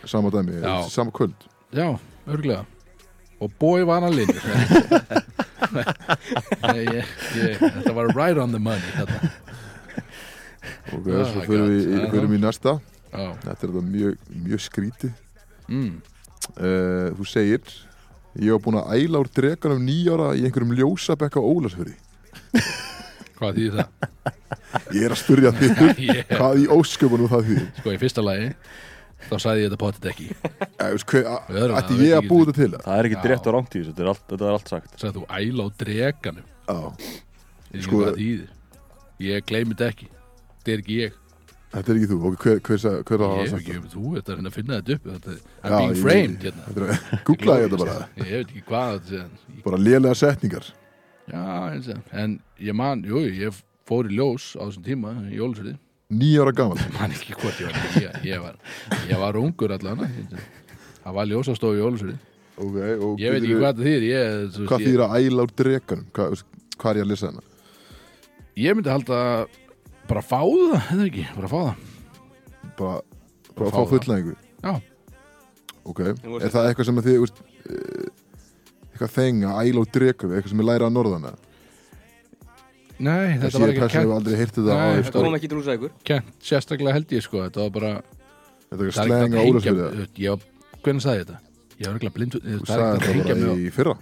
gýr 0.03 0.11
sama 0.15 0.33
dæmi, 0.35 0.59
sama 0.97 1.15
kvöld. 1.15 1.47
Já, 1.75 1.87
örglega 2.27 2.65
Og 3.39 3.51
bói 3.59 3.85
var 3.87 4.01
hann 4.03 4.15
linur 4.17 4.35
Þetta 6.59 7.93
var 7.95 8.09
right 8.15 8.37
on 8.41 8.51
the 8.51 8.59
money 8.59 8.81
þetta. 8.95 9.29
Og 10.89 11.07
Ah, 11.13 11.25
svo 11.29 11.43
fyrir 11.45 11.67
við 11.69 11.83
gott. 12.09 12.29
í- 12.29 12.41
næsta. 12.43 12.73
Já, 13.09 13.25
Þetta 13.43 13.63
er 13.63 13.69
þetta 13.69 13.83
mjög, 13.89 14.17
mjög 14.45 14.59
skrítið. 14.65 15.13
mm. 15.69 16.01
Uh, 16.57 17.11
þú 17.13 17.25
segir, 17.29 17.61
ég 18.39 18.51
var 18.55 18.59
búin 18.63 18.77
að 18.79 18.93
æla 18.95 19.19
úr 19.21 19.27
drekanum 19.35 19.81
nýjára 19.85 20.31
í 20.35 20.43
einhverjum 20.47 20.71
ljósabekka 20.79 21.39
Ólasfjörði. 21.43 21.93
Hvað 23.37 23.55
þýðir 23.59 23.75
það? 23.77 23.87
Ég 24.95 25.03
er 25.05 25.11
að 25.13 25.19
spurja 25.21 25.51
Ég, 25.53 26.25
hvað 26.39 26.57
í 26.63 26.65
ósköpunum 26.73 27.29
það 27.29 27.43
því? 27.49 27.57
sko, 27.79 27.91
í 27.93 27.99
fyrsta 28.01 28.21
lagi 28.25 28.47
Þá 29.29 29.35
sagði 29.43 29.61
ég 29.63 29.69
þetta 29.69 29.81
potið 29.83 30.09
ekki 30.09 30.27
Ætti 30.89 31.21
öðru 31.53 31.73
lagi, 31.75 31.97
ég 32.07 32.15
að 32.17 32.29
búið 32.29 32.49
ekki. 32.49 32.53
þetta 32.53 32.59
til 32.59 32.71
það? 32.73 32.83
Það 32.85 32.99
er 32.99 33.09
ekki 33.09 33.19
Já. 33.19 33.23
rétt 33.31 33.47
og 33.49 33.53
rámt 33.55 33.69
í 33.69 33.79
þessu, 33.79 33.91
þetta 33.93 34.03
er 34.05 34.09
allt, 34.13 34.23
þetta 34.31 34.45
er 34.49 34.55
allt 34.57 34.71
sagt. 34.73 34.93
Sagði 35.01 35.15
þú 35.19 35.25
æla 35.39 35.61
á 35.61 35.67
dreganum 35.83 36.45
Já, 36.69 36.77
Ég 37.75 37.83
Sko- 37.85 38.03
það 38.05 38.19
þýðir 38.19 38.49
Ég 39.29 39.45
gleymi 39.49 39.75
þetta 39.75 39.89
ekki 39.93 40.07
Þetta 40.09 40.71
er 40.73 40.83
ekki 40.83 40.99
ég 41.03 41.17
þetta 41.69 41.91
er 41.93 41.97
ekki 41.99 42.07
þú. 42.09 42.17
Ok, 42.25 42.43
hver, 42.43 42.59
hver, 42.65 42.79
hver, 42.79 43.03
hver 43.05 43.19
Ég 43.19 43.29
hafa 43.29 43.41
hef 43.43 43.49
sagt 43.53 43.61
ekki 43.61 43.73
það? 43.75 43.81
um 43.83 43.89
þú 43.93 44.13
Þetta 44.15 44.29
er 44.29 44.33
að 44.33 44.39
reyna 44.39 44.49
að 44.49 44.57
finna 44.57 44.79
þetta 44.79 44.95
upp 44.95 45.09
þetta, 45.13 45.35
Já, 45.37 45.69
being 45.77 45.93
ég- 45.93 46.01
framed 46.01 46.45
hérna 46.47 46.63
Þetta 46.69 46.81
er- 46.87 47.23
Googlaði 47.29 47.67
þetta 47.67 47.81
bara. 47.83 47.97
Ég 48.17 48.31
veit 48.33 48.49
ekki 48.49 48.63
hvað 48.69 48.95
þetta 48.95 49.19
er 49.19 49.61
Bara 49.67 49.81
lélega 49.83 50.15
setningar. 50.17 50.65
Já, 51.29 51.43
eins 51.75 51.89
og 51.93 52.15
En 52.23 52.39
ég 52.57 52.73
man, 52.79 53.03
jú, 53.05 53.21
ég 53.29 53.61
fór 53.89 54.09
í 54.09 54.17
ljós 54.17 54.55
á 54.57 54.65
þessum 54.65 54.85
tíma 54.87 55.13
í 55.29 55.37
Jólusverði 55.37 55.75
Nýjára 56.09 56.49
gaman. 56.57 56.79
Man 56.95 57.11
ekki 57.13 57.35
hvort 57.37 57.59
ég 57.61 57.69
var 57.69 57.97
ég, 58.01 58.15
ég 58.25 58.39
var, 58.41 58.55
ég 59.11 59.19
var 59.21 59.35
ungur 59.37 59.69
allan 59.75 59.99
Það 61.03 61.13
var 61.19 61.27
ljós 61.29 61.49
að 61.51 61.57
stóð 61.59 61.75
í 61.77 61.81
Jólusverði 61.83 62.15
Ok, 62.59 62.77
og 63.05 63.21
Ég 63.21 63.35
veit 63.35 63.43
ekki 63.43 63.59
hvað 63.59 63.67
það 63.77 63.85
þýðir 63.85 64.05
ég, 64.07 64.57
Hvað 64.71 64.81
ég, 64.81 64.87
þýr 64.89 65.03
að 65.05 65.13
æla 65.19 65.45
úr 65.45 65.53
drekanum? 65.61 66.07
Hvað, 66.17 66.41
hvað 66.81 66.89
er 66.91 66.99
ég 66.99 67.05
að 67.05 67.11
lesa 67.13 67.29
hana? 67.29 67.43
ég 68.59 68.75
myndi 68.75 68.91
halda 68.91 69.19
bara 70.09 70.23
fá 70.25 70.39
það, 70.41 70.73
eða 70.95 71.05
ekki, 71.05 71.27
bara 71.37 71.51
fá 71.51 71.59
það 71.59 72.73
Bara, 72.79 72.95
bara 73.53 73.69
fá 73.69 73.77
fá 73.77 73.91
fullnæðingu? 73.93 74.33
Já. 74.65 74.73
Ok, 75.93 76.01
er 76.09 76.49
það 76.51 76.71
eitthvað 76.71 76.89
sem 76.89 76.99
að 76.99 77.07
þið, 77.11 77.29
eh, 77.69 78.09
eitthvað 78.89 79.13
þeng 79.19 79.45
að 79.47 79.61
æla 79.61 79.83
úr 79.85 79.93
drekanum, 79.93 80.33
eitthvað 80.35 80.55
sem 80.55 80.65
er 80.65 80.69
læra 80.73 80.89
að 80.89 80.97
norðana? 80.97 81.31
Nei, 82.99 83.37
þetta 83.39 83.45
Þessi 83.47 83.61
var 83.63 83.69
ekki 83.73 83.89
kent, 83.95 84.13
aldrei 84.15 84.35
heyrti 84.39 84.59
þetta 84.59 84.75
Nei, 84.75 84.87
á 84.89 84.99
Þetta 84.99 85.23
kom 85.23 85.35
ekki 85.37 85.49
til 85.51 85.59
ykkur. 85.75 85.91
Kent 86.09 86.31
sérstaklega 86.49 86.95
held 86.97 87.13
ég 87.15 87.23
sko 87.23 87.43
Þetta 87.45 87.61
var 87.65 87.69
bara 87.77 87.91
Þetta 88.69 88.79
er 88.79 88.89
það 88.89 88.97
slenga 88.97 89.19
ekki 89.25 89.39
að 89.39 89.51
ólagsfyrir 89.53 89.85
hengja 89.85 90.25
Ég 90.25 90.33
var, 90.35 90.73
hvernig 90.83 91.05
sagði 91.05 91.21
ég 91.21 91.29
þetta? 91.29 91.39
Ég 91.79 91.87
var 91.87 91.95
ekki 91.99 92.11
blind 92.17 92.35
Þú 92.35 92.41
Það 92.43 92.51
er 92.51 92.65
sagði 92.67 92.83
að 92.83 92.99
þetta 92.99 93.35
bara 93.39 93.53
í 93.55 93.69
fyrra. 93.71 93.93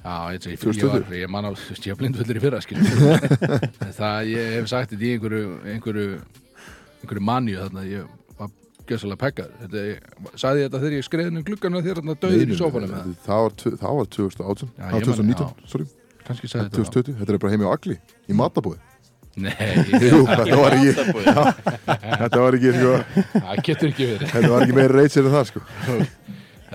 Já, 0.00 0.14
ég, 0.34 0.40
ég, 0.40 0.50
ég, 0.50 0.60
2020. 0.64 0.90
var, 0.90 1.16
ég 1.20 1.30
man 1.30 1.46
á, 1.46 1.50
þú 1.54 1.76
ég 1.78 1.92
var 1.94 1.98
blindfullur 2.00 2.38
í 2.38 2.42
fyrra 2.42 2.60
skil 2.64 2.80
Það, 4.00 4.30
ég 4.30 4.54
hef 4.56 4.70
sagt 4.72 4.90
þetta 4.94 5.04
í 5.06 5.10
einhverju 5.14 5.42
einhverju, 5.74 6.06
einhverju 7.04 7.24
manju 7.30 7.60
þarna, 7.60 7.84
ég 7.86 8.08
var 8.40 8.50
gjössalega 8.90 9.20
pekkar 9.20 9.52
sagði 10.40 10.64
ég 10.64 10.70
þetta 10.70 10.80
þegar 10.82 10.96
ég 10.98 11.06
skreiði 11.06 11.34
um 11.36 11.44
gluggan 11.46 11.76
með 11.76 11.86
þér 11.86 12.00
þarna 12.00 12.16
döðir 12.24 12.50
í 12.50 12.58
sófanum 12.58 12.94
það 12.96 13.14
Það 13.28 13.44
var, 13.44 13.56
tvö- 13.62 13.78
það 13.84 13.98
var 14.00 14.10
2018 14.16 14.70
Já, 14.70 14.80
Það 14.80 14.90
var 14.90 14.90
ég 14.90 15.06
man- 15.06 15.08
2019, 15.10 15.68
sorry. 15.74 15.86
Kannski 16.30 16.50
sagði 16.50 16.66
þetta 16.66 16.80
2020, 16.80 17.14
þetta 17.20 17.32
er 17.36 17.40
bara 17.44 17.52
heimi 17.54 17.68
á 17.68 17.70
Agli 17.76 17.96
Í 18.30 18.36
matabóði 18.38 18.80
Nei, 19.40 19.52
Jú, 20.02 20.24
þetta 20.26 20.56
var 20.58 20.74
ekki 20.76 20.90
Þetta 20.96 22.40
var 22.42 22.56
ekki, 22.58 22.72
sko. 22.74 22.94
Það 23.30 23.60
getur 23.68 23.92
ekki 23.92 24.08
verið. 24.10 24.32
Þetta 24.32 24.50
var 24.50 24.64
ekki 24.64 24.74
meira 24.76 24.96
reytsir 24.96 25.28
en 25.28 25.34
það, 25.36 25.44
sko. 25.52 25.62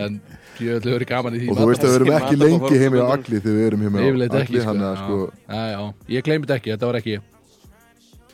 En 0.06 0.16
ég 0.64 0.78
ætla 0.80 0.89
að 0.89 0.95
vera 0.95 1.08
gaman 1.10 1.36
í 1.36 1.41
því 1.41 1.49
Og 1.51 1.60
þú 1.60 1.68
veist 1.70 1.84
að 1.84 1.91
við 1.91 1.97
erum 1.99 2.14
ekki 2.16 2.39
lengi 2.39 2.56
á 2.56 2.70
fór- 2.95 3.14
Agli 3.16 3.41
Þegar 3.43 3.58
við 3.60 3.68
erum 3.68 3.84
á 3.86 3.88
Yfirleitt 4.06 4.38
Agli 4.39 4.41
ekki 4.41 4.64
sko. 4.64 4.95
Sko, 5.01 5.20
já, 5.36 5.60
já, 5.60 5.76
já, 5.76 5.82
ég 6.16 6.26
gleymi 6.30 6.47
þetta 6.47 6.58
ekki, 6.62 6.74
þetta 6.76 6.89
var 6.89 6.99
ekki 7.01 7.18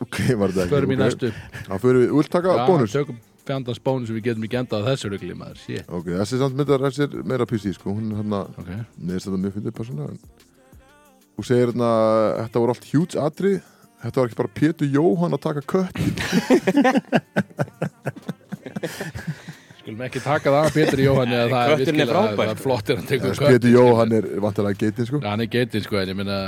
ok, 0.06 0.16
var 0.38 0.54
þetta 0.54 0.68
Förum 0.70 0.94
í 0.94 0.96
ekki 0.96 1.02
næstu. 1.02 1.32
Þá 1.66 1.74
förum 1.82 2.04
við, 2.04 2.14
vilt 2.20 2.32
taka 2.38 2.56
Já, 2.56 2.64
bónus? 2.70 2.94
Tökum 2.94 3.20
fjandans 3.42 3.82
bónus 3.82 4.06
sem 4.10 4.16
við 4.20 4.28
getum 4.30 4.46
ekki 4.46 4.58
endað 4.62 4.86
á 4.86 4.88
þessu 4.92 5.10
rugli 5.10 5.34
maður, 5.34 5.82
Ok, 5.98 6.06
þessi 6.14 6.38
samt 6.38 6.58
myndar, 6.58 6.86
þessi 6.86 7.04
er 7.08 7.26
meira 7.26 7.46
PC, 7.50 7.74
sko. 7.74 7.90
Hún 7.90 8.12
er 8.14 8.22
hann 8.22 8.38
að, 8.38 8.62
neðist 9.02 9.26
þetta 9.26 9.42
mjög 9.42 9.58
fyndið 9.58 10.51
Þú 11.36 11.42
segir 11.48 11.66
hérna, 11.70 11.90
þetta 12.42 12.56
voru 12.62 12.72
allt 12.76 12.90
huge 12.92 13.16
atri 13.20 13.52
Þetta 14.02 14.18
var 14.18 14.26
ekki 14.28 14.38
bara 14.40 14.50
Pétur 14.50 14.88
Jóhann 14.90 15.36
að 15.36 15.44
taka 15.44 15.62
kött. 15.62 15.96
Skulum 19.82 20.02
ekki 20.06 20.20
taka 20.22 20.50
það 20.50 20.64
að 20.64 20.74
Pétur 20.76 21.00
Jóhann 21.02 21.32
eða 21.34 21.48
það 21.52 21.62
er 21.62 21.68
virkilega 21.80 22.22
það 22.22 22.48
er 22.48 22.60
flott 22.62 22.86
er 22.90 22.96
hann 22.98 23.08
tekur 23.08 23.30
Pétur 23.34 23.46
köttinn, 23.52 23.74
Jóhann 23.76 24.12
er 24.18 24.24
vantarlega 24.42 24.78
geitin, 24.82 25.06
sko. 25.08 25.18
Já, 25.22 25.28
hann 25.30 25.44
er 25.44 25.50
getinn 25.52 25.84
sko, 25.86 25.94
en 25.98 26.10
ég 26.12 26.16
meina 26.18 26.38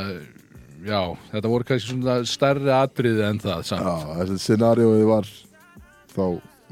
já, 0.85 1.01
þetta 1.33 1.49
voru 1.53 1.65
kannski 1.69 1.89
svona 1.93 2.15
stærri 2.31 2.73
atriði 2.75 3.23
en 3.29 3.39
það 3.43 3.59
Já, 3.63 3.67
samt, 3.71 3.87
þessi 4.21 4.37
scenarióið 4.49 5.05
var 5.11 5.27
þá, 6.15 6.25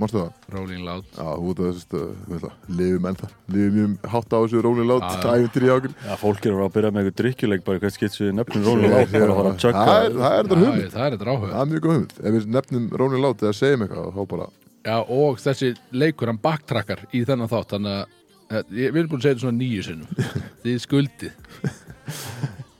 mástu 0.02 0.18
það? 0.18 0.30
Rolling 0.54 0.82
Loud. 0.86 1.06
Já, 1.16 1.26
þú 1.32 1.46
veit 1.48 1.60
að 1.62 1.68
þessi, 1.68 1.86
þú 1.92 2.32
veist 2.32 2.44
það, 2.46 2.56
lifum 2.80 3.08
ennþá. 3.12 3.28
Lifum 3.56 3.76
mjög 3.78 4.08
hátt 4.12 4.32
á 4.32 4.38
þessu 4.42 4.62
Já, 4.62 5.22
já. 5.22 5.36
æfintir 5.36 5.66
í 5.66 5.70
ákveð 5.72 5.94
Já, 6.06 6.14
fólk 6.22 6.46
er 6.48 6.56
að 6.56 6.64
að 6.66 6.74
byrja 6.76 6.90
með 6.92 7.02
eitthvað 7.02 7.18
drikkjuleik 7.22 7.64
bara 7.66 7.82
hvert 7.82 7.96
skilt 7.96 8.16
sér 8.16 8.34
nefnum 8.36 8.66
að 8.72 9.12
fara 9.12 9.52
að 9.52 9.62
Það 9.62 9.94
er 10.02 10.18
það 10.18 10.36
þetta 10.38 10.60
hugmynd. 10.62 10.92
Það 10.92 11.06
er 11.06 11.16
þetta 11.16 11.32
áhuga 11.32 11.52
Það 11.52 11.62
er 11.62 11.70
mjög 11.72 11.86
góð 11.86 11.94
hugmynd. 11.96 12.18
Ef 12.22 12.36
við 12.36 12.50
nefnum 12.56 12.90
róli 13.02 13.22
lát 13.22 13.46
eða 13.46 13.56
segjum 13.58 13.86
eitthvað 13.86 14.10
þá 14.12 14.22
bara 14.32 14.48
Já, 14.82 14.96
og 15.14 15.38
þessi 15.38 15.68
leikur, 15.94 16.26
hann 16.32 16.40
backtrackar 16.42 17.04
í 17.14 17.22
þennan 17.26 17.50
þátt, 17.50 17.76
þannig 17.76 17.92
að 17.94 18.56
eh, 18.58 18.64
við 18.90 18.96
erum 18.98 19.12
búin 19.12 19.20
að 19.20 19.26
segja 19.28 19.36
þetta 19.36 19.44
svona 19.44 19.60
nýju 19.60 19.84
sinnum. 19.86 20.08
Þið 20.64 20.80
skuldið. 20.82 21.36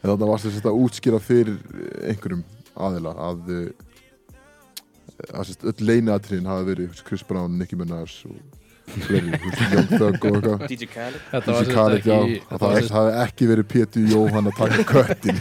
Þannig 0.03 0.33
varst 0.33 0.49
þess 0.49 0.67
að 0.67 0.81
útskýra 0.83 1.21
fyrir 1.23 1.61
einhverjum 2.11 2.43
aðila 2.75 3.13
að 3.29 3.53
eh, 3.55 3.69
að 3.71 3.92
öll 5.31 5.87
leinatriðin 5.87 6.47
hafi 6.51 6.67
verið 6.73 7.03
Chris 7.07 7.23
Brown, 7.29 7.55
Nicki 7.59 7.77
Minaj 7.79 8.17
og 8.29 8.37
veist, 8.93 9.29
Young 9.73 9.89
Thug 9.93 10.25
og 10.27 10.37
eitthvað 10.37 10.65
DJ 10.73 10.89
Khaled 10.91 11.21
það 11.39 11.53
var 11.55 11.61
ekki- 11.63 11.69
verið 13.53 13.69
Pétur 13.71 14.09
Jóhann 14.11 14.51
að 14.51 14.57
taka 14.59 14.87
köttin 14.91 15.39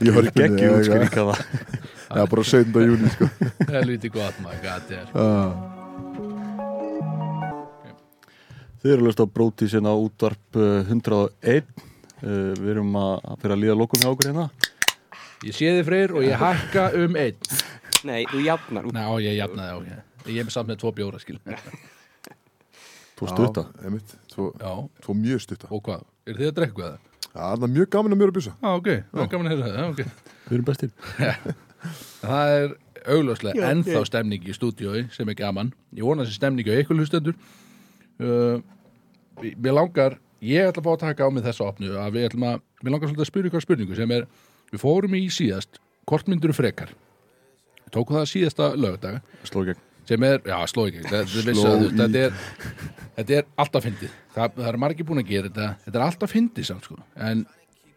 í 0.00 0.14
hörpunni 0.14 0.62
Gekki 0.64 0.70
eða 2.08 2.24
bara 2.32 2.42
17. 2.42 2.86
júni 2.88 3.10
sko. 3.12 3.28
helviti 3.68 4.08
gott 4.14 4.38
er 4.96 5.12
Ah. 5.12 5.52
Þið 8.78 8.92
eru 8.94 9.02
að 9.02 9.06
lösta 9.08 9.26
á 9.26 9.32
bróti 9.34 9.66
sinna 9.68 9.90
á 9.90 9.96
útvarp 9.98 10.56
uh, 10.58 10.86
101 10.86 11.66
uh, 11.66 12.52
Við 12.56 12.68
erum 12.76 12.92
að, 12.98 13.24
fyrir 13.42 13.54
að 13.56 13.62
líða 13.64 13.78
lokum 13.80 14.02
hjá 14.04 14.10
okkur 14.12 14.28
hérna 14.30 14.48
Ég 15.46 15.54
sé 15.54 15.70
þið 15.76 15.84
freyr 15.86 16.14
og 16.18 16.24
ég 16.26 16.38
hækka 16.40 16.84
um 16.98 17.18
einn 17.18 17.36
Nei, 18.06 18.22
þú 18.30 18.42
jafnar. 18.44 18.86
Út 18.86 18.94
Ná, 18.94 19.04
ég 19.22 19.38
jafnaði 19.38 19.74
á 19.74 19.78
ég. 19.88 20.02
Ég 20.28 20.44
er 20.44 20.52
samt 20.54 20.70
með 20.70 20.80
tvo 20.82 20.92
bjóra, 20.94 21.20
skil 21.22 21.38
Þú 23.18 23.28
stutta? 23.32 23.64
Já, 23.74 23.84
einmitt, 23.88 24.16
tvo, 24.30 24.50
Já, 24.60 24.72
tvo 25.04 25.16
mjög 25.18 25.44
stutta. 25.46 25.70
Og 25.74 25.82
hvað? 25.86 26.04
Er 26.28 26.38
þið 26.38 26.50
að 26.50 26.58
drekka 26.60 26.84
það? 26.84 26.98
Já, 27.28 27.40
það 27.44 27.64
er 27.66 27.72
mjög 27.76 27.88
gaman 27.94 28.14
að 28.14 28.20
mjög 28.20 28.30
að 28.30 28.36
bjösa 28.38 28.52
Já, 28.58 28.68
ok, 28.72 28.90
það 29.12 29.24
er 29.24 29.32
gaman 29.32 29.48
að 29.48 29.54
heyra 29.54 29.64
það, 29.64 29.78
já, 29.78 29.88
ok. 29.88 30.36
Við 30.48 30.58
erum 30.58 30.68
bestir. 30.68 30.92
Það 32.18 32.52
er 32.58 32.72
augljóslega 33.14 33.68
ennþá 33.70 34.00
stemning 34.08 34.46
í 34.48 34.54
stúdíói 34.56 35.02
sem 35.14 35.28
er 35.30 35.36
gaman. 35.38 35.68
Ég 35.94 36.06
vona 36.06 36.24
þessi 36.26 36.40
stemning 36.40 36.66
á 36.66 36.74
ykkur 36.74 36.98
hlustendur. 36.98 37.36
Uh, 38.18 38.58
mér 39.38 39.76
langar, 39.76 40.16
ég 40.42 40.66
ætla 40.66 40.82
að 40.82 40.88
fá 40.88 40.92
að 40.96 41.04
taka 41.04 41.28
á 41.28 41.30
mig 41.30 41.46
þessa 41.46 41.68
opnu 41.68 41.92
að 41.94 42.16
við 42.16 42.26
ætlum 42.32 42.48
að, 42.48 42.64
mér 42.82 42.96
langar 42.96 43.12
svolítið 43.12 43.24
að 43.24 43.30
spyrja 43.30 43.52
ykkur 43.52 43.64
spurningu 43.68 43.98
sem 44.00 44.14
er, 44.16 44.26
við 44.72 44.82
fórum 44.82 45.14
í 45.14 45.22
síðast, 45.30 45.78
hvort 46.10 46.32
myndur 46.32 46.56
frekar? 46.56 46.90
Við 47.88 47.94
tókum 47.96 48.18
það 48.18 48.26
síðasta 48.34 48.66
lögdaga 48.76 49.46
Sló 49.48 49.62
gegn. 49.64 49.84
Sem 50.08 50.24
er, 50.24 50.38
já, 50.44 50.56
sló 50.70 50.86
ekki, 50.88 51.02
þetta, 51.04 51.18
þetta, 51.28 52.06
í- 52.08 52.20
er, 52.22 52.36
þetta 53.18 53.34
er 53.38 53.48
alltaf 53.60 53.84
fyndið. 53.84 54.12
Það, 54.32 54.54
það 54.56 54.68
er 54.70 54.78
margir 54.80 55.08
búin 55.08 55.20
að 55.20 55.28
gera 55.34 55.50
þetta, 55.50 55.66
þetta 55.84 55.98
er 56.00 56.04
alltaf 56.06 56.32
fyndið 56.32 56.68
samt, 56.68 56.86
sko. 56.88 56.96
En 57.28 57.42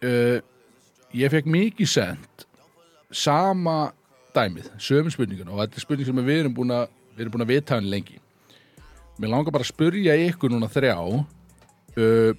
uh, 0.04 0.42
ég 1.16 1.32
fekk 1.32 1.48
mikið 1.56 1.88
sent 1.94 2.44
sama 3.16 3.78
dæmið, 4.36 4.68
sömu 4.80 5.12
spurningun 5.12 5.52
og 5.52 5.62
þetta 5.64 5.80
er 5.80 5.86
spurning 5.86 6.08
sem 6.10 6.20
við 6.24 6.42
erum 6.42 6.56
búin 6.56 6.76
að 6.76 6.86
við 7.16 7.24
erum 7.26 7.34
búin 7.38 7.46
að 7.46 7.54
vita 7.54 7.78
hann 7.78 7.88
lengi. 7.92 8.20
Mér 9.20 9.32
langar 9.32 9.56
bara 9.56 9.64
að 9.68 9.72
spurja 9.72 10.16
ykkur 10.28 10.52
núna 10.52 10.68
þrjá 10.72 10.96
uh, 10.98 12.32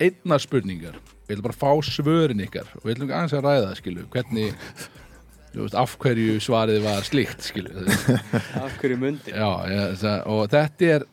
einnar 0.00 0.40
spurningar. 0.44 0.96
Við 1.26 1.36
ætlum 1.36 1.46
bara 1.48 1.56
að 1.56 1.62
fá 1.64 1.92
svörin 1.92 2.42
ykkar. 2.44 2.68
Og 2.78 2.84
við 2.88 2.96
ætlum 2.96 3.12
aðeins 3.16 3.36
að 3.36 3.44
ræða 3.48 3.68
það 3.68 3.78
skilu 3.80 4.04
hvernig, 4.12 4.66
veist, 5.54 5.76
af 5.78 5.96
hverju 6.02 6.38
svarið 6.42 6.82
var 6.84 7.06
slíkt 7.06 7.50
Af 8.64 8.78
hverju 8.80 9.00
mundi? 9.00 9.32
Já, 9.32 9.50
ég, 9.70 9.98
það, 10.02 10.22
og 10.32 10.48
þetta 10.52 10.90
er 10.94 11.06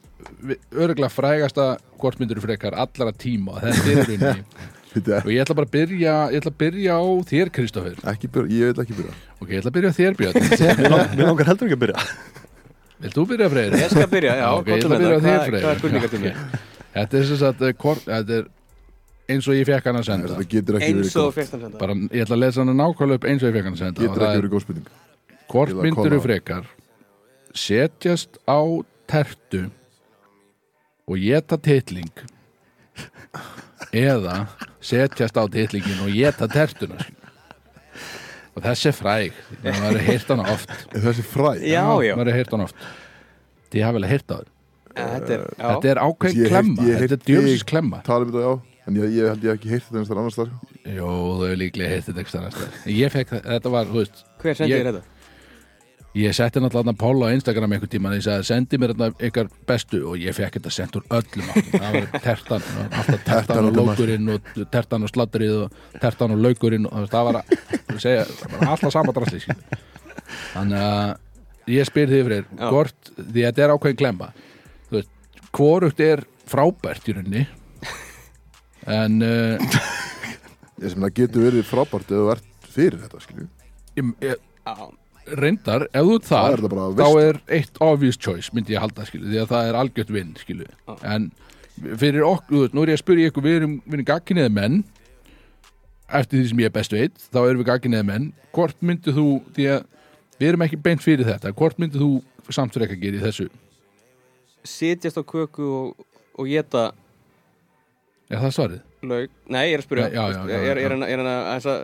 örgulega 0.74 1.12
frægasta 1.12 1.68
hvort 2.00 2.22
myndur 2.22 2.42
frekar 2.44 2.78
allara 2.80 3.14
tíma 3.16 3.60
þetta 3.64 3.92
er 3.92 4.02
rauninni. 4.04 4.48
Og 4.94 5.30
ég 5.34 5.42
ætla 5.42 5.56
bara 5.58 5.66
að 5.66 5.74
byrja 5.74 6.16
ég 6.30 6.44
ætla 6.44 6.52
að 6.54 6.58
byrja 6.62 6.96
á 7.02 7.06
þér 7.26 7.50
byrja, 8.36 8.58
ég 8.60 8.68
vil 8.70 8.84
ekki 8.84 8.98
byrja. 9.00 9.14
Ok, 9.40 9.48
ég 9.48 9.62
ætla 9.64 9.72
að 9.72 9.78
byrja 9.80 9.90
á 9.90 9.98
þér 9.98 10.18
Björn. 10.20 10.36
Mér 11.18 11.26
langar 11.26 11.50
heldur 11.50 11.70
ekki 11.70 11.78
að 11.80 11.84
byrja. 11.88 12.04
Vilt 13.04 13.18
þú 13.18 13.24
byrja 13.32 13.48
Freyr? 13.52 13.78
Ég 13.82 13.90
skal 13.96 14.12
byrja, 14.12 14.36
já, 14.38 14.46
Ok, 14.60 14.70
ég 14.70 14.84
ætla 14.84 15.00
að 15.00 15.04
byrja 15.04 15.18
á 15.18 15.26
þér 15.26 15.42
Freyr. 15.50 16.36
Þetta 16.94 17.18
er 17.18 17.26
sem 17.32 17.40
sagt 17.42 17.66
eh, 17.66 17.74
þetta 18.06 18.38
er 18.38 18.46
eins 19.30 19.48
og 19.48 19.56
ég 19.56 19.66
fekk 19.70 19.86
hann 19.90 20.00
að 20.02 20.06
senda. 20.10 20.28
Þetta 20.34 20.50
getur 20.52 20.78
ekki 20.80 20.94
verið 20.94 21.04
Eins 21.06 21.16
og 21.16 21.24
góð 21.28 21.34
fyrst 21.38 21.54
að 21.58 21.62
senda. 21.66 21.78
Bara, 21.80 21.94
ég 22.12 22.26
ætla 22.26 22.36
að 22.38 22.42
lesa 22.44 22.64
hann 22.64 22.78
nákvæmlega 22.80 23.20
upp 23.22 23.28
eins 23.32 23.44
og 23.44 23.48
ég 23.50 23.56
fekk 23.58 23.68
hann 23.70 23.78
að 23.78 23.84
senda. 23.84 23.98
Og 24.02 24.04
Getur 24.08 24.22
það 24.24 24.28
ekki 24.28 24.38
er 24.38 24.42
verið 24.44 24.54
góð 24.56 24.66
spurning. 24.66 24.88
Hvort 25.54 25.70
Ég 25.70 25.74
ætla 25.74 25.82
að 25.82 25.88
myndur 25.88 26.10
koma 26.10 26.20
á. 26.20 26.26
frekar 26.28 26.64
setjast 27.54 28.40
á 28.50 28.60
tertu 29.14 29.62
og 31.08 31.18
geta 31.22 31.58
titling 31.62 32.24
eða 33.94 34.38
setjast 34.84 35.38
á 35.38 35.44
titlingin 35.52 36.02
og 36.06 36.14
geta 36.16 36.48
tertuna? 36.52 36.98
Og 38.54 38.62
þessi 38.62 38.90
er 38.92 38.94
fræg. 38.98 39.38
Maður 39.64 39.98
hefur 39.98 40.04
heyrt 40.12 40.28
hana 40.30 40.44
oft. 40.54 40.74
Er 40.94 41.02
þessi 41.08 41.24
fræ? 41.26 41.54
Já, 41.66 41.86
já. 42.06 42.14
maður 42.14 42.30
hefur 42.30 42.38
heyrt 42.38 42.52
hana 42.54 42.68
oft. 42.68 42.84
Því 43.74 43.82
hafa 43.82 43.98
vel 43.98 44.10
heyrt 44.12 44.28
á 44.30 44.36
þér. 44.38 44.50
Þetta 44.94 45.32
er, 45.34 45.46
já. 45.58 45.64
Þetta 45.72 45.90
er 45.90 46.02
ákveðin 46.04 46.36
Ég 46.38 46.44
heyrt- 46.44 46.52
klemma, 46.54 46.84
ég 46.86 47.00
heyrt 47.00 47.10
þetta 47.10 47.18
er 47.18 47.30
djöfisins 47.32 47.64
þig- 47.64 47.70
klemma 47.72 48.02
Tala 48.06 48.26
um 48.28 48.32
þetta, 48.32 48.44
já 48.46 48.54
En 48.88 48.98
ég, 49.00 49.14
ég 49.16 49.30
held 49.32 49.46
ég 49.48 49.54
ekki 49.56 49.70
heyrt 49.72 49.86
þetta 49.88 49.96
einhvers 50.02 50.12
þar 50.12 50.20
annars 50.24 50.38
þar 50.42 50.50
Jó, 50.98 51.08
þau 51.08 51.46
hefur 51.48 51.60
líklega 51.62 51.90
heyrt 51.94 52.08
þetta 52.10 52.24
ekki 52.24 52.34
stannast 52.34 52.88
ég 52.92 53.14
fekk 53.14 53.30
það, 53.32 53.44
þetta 53.54 53.72
var, 53.78 53.90
þú 53.94 54.00
veist 54.02 54.24
Hver 54.44 54.58
sendi 54.60 54.74
Ég- 54.74 54.82
þér 54.84 54.90
þetta? 54.92 55.10
Ég 56.14 56.36
setti 56.38 56.62
náttúrulega 56.62 56.84
þarna 56.84 57.00
Pála 57.02 57.26
á 57.26 57.34
Instagram 57.34 57.72
einhvern 57.74 57.90
tíma 57.90 58.10
og 58.12 58.18
ég 58.20 58.26
sagði 58.28 58.46
sendi 58.46 58.78
mér 58.78 58.92
þetta 58.94 59.26
ykkar 59.30 59.48
bestu 59.66 60.02
og 60.12 60.20
ég 60.22 60.36
fekk 60.38 60.60
þetta 60.60 60.74
sendt 60.76 60.98
úr 61.00 61.06
öllum 61.18 61.48
áttum. 61.50 61.72
það 61.74 61.96
var 61.96 62.20
tertan, 62.28 62.68
alltaf 62.84 63.08
tertan 63.08 63.24
Tertan 63.48 63.70
og 63.72 63.80
lókurinn 63.80 64.30
og 64.36 64.52
tertan 64.76 65.08
og 65.08 65.10
slatterið 65.10 65.56
og 65.64 65.80
tertan 66.04 66.36
og 66.36 66.44
laukurinn 66.46 66.86
og 66.92 67.08
það 67.10 67.26
var, 67.32 67.40
að, 67.42 67.98
segja, 68.04 68.28
það 68.30 68.54
var 68.60 68.70
alltaf 68.76 68.94
sama 68.94 69.16
drasli 69.18 69.42
skilur. 69.42 69.82
þannig 70.54 70.86
að 70.92 71.74
ég 71.80 71.90
spyr 71.90 72.14
því 72.14 72.22
fyrir 72.30 72.46
hvort, 72.62 73.12
því 73.18 73.48
þetta 73.48 73.66
er 73.66 73.74
ákveðin 73.74 74.00
klemma 74.04 74.30
þú 74.92 75.00
veist, 75.00 75.12
hvorugt 75.58 76.06
er 76.12 76.26
frábært 76.46 77.10
í 77.10 77.18
rauninni 77.18 77.48
en 78.88 79.22
uh, 79.24 79.78
Ég 80.84 80.90
sem 80.92 81.04
það 81.06 81.14
getur 81.20 81.46
verið 81.48 81.68
frábært 81.70 82.10
ef 82.12 82.18
þú 82.18 82.32
ert 82.34 82.68
fyrir 82.74 83.00
þetta, 83.04 83.22
skilju. 83.24 83.48
ég, 84.00 84.10
ég, 84.26 84.42
Já, 84.64 84.88
reyndar, 85.40 85.86
ef 85.94 86.08
þú 86.08 86.16
ert 86.18 86.28
Það 86.28 86.44
þar 86.44 86.54
er 86.58 86.64
þetta 86.64 86.74
bara 86.74 86.88
þá 86.90 87.04
veist 87.04 87.28
er 87.30 87.40
eitt 87.60 87.80
obvious 87.86 88.18
choice 88.20 88.56
myndi 88.56 88.74
ég 88.76 88.84
halda 88.84 89.06
skilu, 89.08 89.30
því 89.30 89.40
að 89.44 89.52
það 89.54 89.70
er 89.70 89.78
algjört 89.84 90.14
vinn 90.16 90.34
skilu, 90.42 90.68
Já. 90.88 90.96
en 91.16 91.30
fyrir 92.02 92.26
okkur, 92.28 92.50
þú 92.56 92.64
veist, 92.66 92.76
nú 92.76 92.84
er 92.84 92.92
ég 92.94 93.00
að 93.00 93.04
spyrja 93.04 93.30
ykkur 93.32 93.46
við 93.46 93.56
erum, 93.60 93.78
við 93.86 93.98
erum 93.98 94.08
gagginniði 94.10 94.54
menn. 94.54 94.76
Eftir 96.14 96.38
því 96.42 96.50
sem 96.52 96.60
ég 96.62 96.70
er 96.70 96.74
bestu 96.76 96.98
veit, 97.00 97.24
þá 97.34 97.40
erum 97.48 97.62
við 97.64 97.70
gagginniði 97.72 98.06
menn. 98.06 98.28
Hvort 98.54 98.84
myndið 98.86 99.16
þú, 99.18 99.28
því 99.56 99.70
að 99.74 99.86
við 100.38 100.50
erum 100.52 100.66
ekki 100.68 100.82
beint 100.86 101.02
fyrir 101.02 101.26
þetta, 101.32 101.54
hvort 101.58 101.80
myndið 101.82 102.04
þú 102.04 102.54
samt 102.54 102.76
fyrir 102.76 102.86
ekki 102.90 103.00
að 103.00 103.06
gera 103.08 103.18
í 103.18 103.24
þessu, 103.24 103.48
sitjast 104.68 105.18
á 105.20 105.24
köku 105.26 105.66
og, 105.66 106.06
og 106.38 106.50
geta 106.52 106.92
er 108.34 108.42
það 108.44 108.54
svarið? 108.58 108.82
laug. 109.04 109.30
Nei, 109.52 109.64
ég 109.68 109.74
er 109.76 109.82
að 109.82 109.88
spyrja. 109.88 110.04
Nei, 110.08 110.14
já, 110.16 110.24
já, 110.32 110.42
já, 110.48 110.58
er- 110.72 110.80
er 110.80 110.92
er 111.14 111.20
að 111.24 111.40
aðeins 111.44 111.68
að 111.72 111.80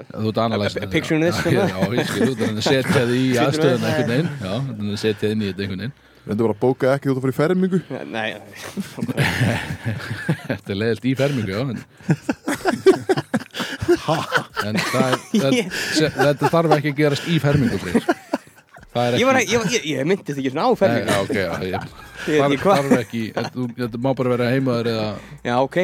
picture 0.93 1.19
this, 1.19 1.39
já, 1.51 1.79
ég 1.99 2.05
skil, 2.09 2.21
þú 2.29 2.31
ert 2.35 2.43
að 2.49 2.61
setja 2.69 3.01
þið 3.09 3.15
í 3.19 3.25
aðstöðuna 3.43 3.89
einhvern 3.89 4.13
veginn. 4.13 4.29
Já, 4.39 4.53
ert 4.55 4.93
að 4.93 5.01
setja 5.03 5.23
þið 5.25 5.33
inn 5.35 5.41
í 5.41 5.49
þetta 5.49 5.65
einhvern 5.65 5.83
veginn. 5.83 5.97
Reyndu 6.29 6.43
bara 6.45 6.53
að 6.53 6.61
bóka 6.61 6.85
ekki 6.93 7.07
þú 7.09 7.11
ert 7.11 7.17
að 7.17 7.23
fara 7.23 7.33
í 7.33 7.39
fermingu. 7.39 7.79
Nei, 8.13 8.29
Þetta 10.49 10.69
er 10.73 10.79
leiðilt 10.79 11.05
í 11.09 11.13
fermingu, 11.19 11.51
já 11.55 11.61
en, 14.69 14.77
það 14.79 15.13
það, 15.33 15.55
þetta 16.19 16.51
þarf 16.53 16.75
ekki 16.77 16.91
að 16.93 16.99
gerast 16.99 17.29
í 17.31 17.37
fermingu. 17.41 17.79
Það 18.89 19.05
er 19.05 19.15
Ég, 19.21 19.25
var, 19.29 19.37
ekki 19.39 19.53
ég, 19.53 19.59
var- 19.61 19.73
ég, 19.73 19.83
ég 19.91 20.07
ekki 20.41 20.51
svona 20.53 20.65
ég, 22.55 22.61
hvað? 22.63 22.79
þarf 22.79 22.95
ekki 23.03 23.21
þetta, 23.35 23.51
þú- 23.55 23.73
þetta 23.79 23.97
má 24.05 24.09
bara 24.17 24.31
vera 24.33 24.47
heimaður 24.53 24.89
eða 24.93 25.07
Já, 25.45 25.55
ok 25.61 25.77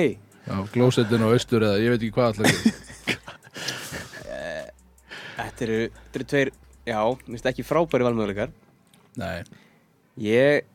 á 0.50 0.58
glósetin 0.74 1.26
og 1.26 1.36
austur 1.36 1.66
eða 1.66 1.82
ég 1.82 1.94
veit 1.94 2.02
ekki 2.02 2.16
hvað 2.16 2.30
allar 2.34 2.48
gera 2.52 3.34
Þetta 5.36 5.66
eru, 5.66 5.80
þetta 5.90 6.20
eru 6.20 6.28
tveir 6.32 6.52
Já, 6.86 7.00
minnst 7.26 7.50
ekki 7.50 7.66
frábæri 7.66 8.06
valmöðuleikar 8.06 8.54
Nei, 9.20 9.44
Ég, 10.22 10.68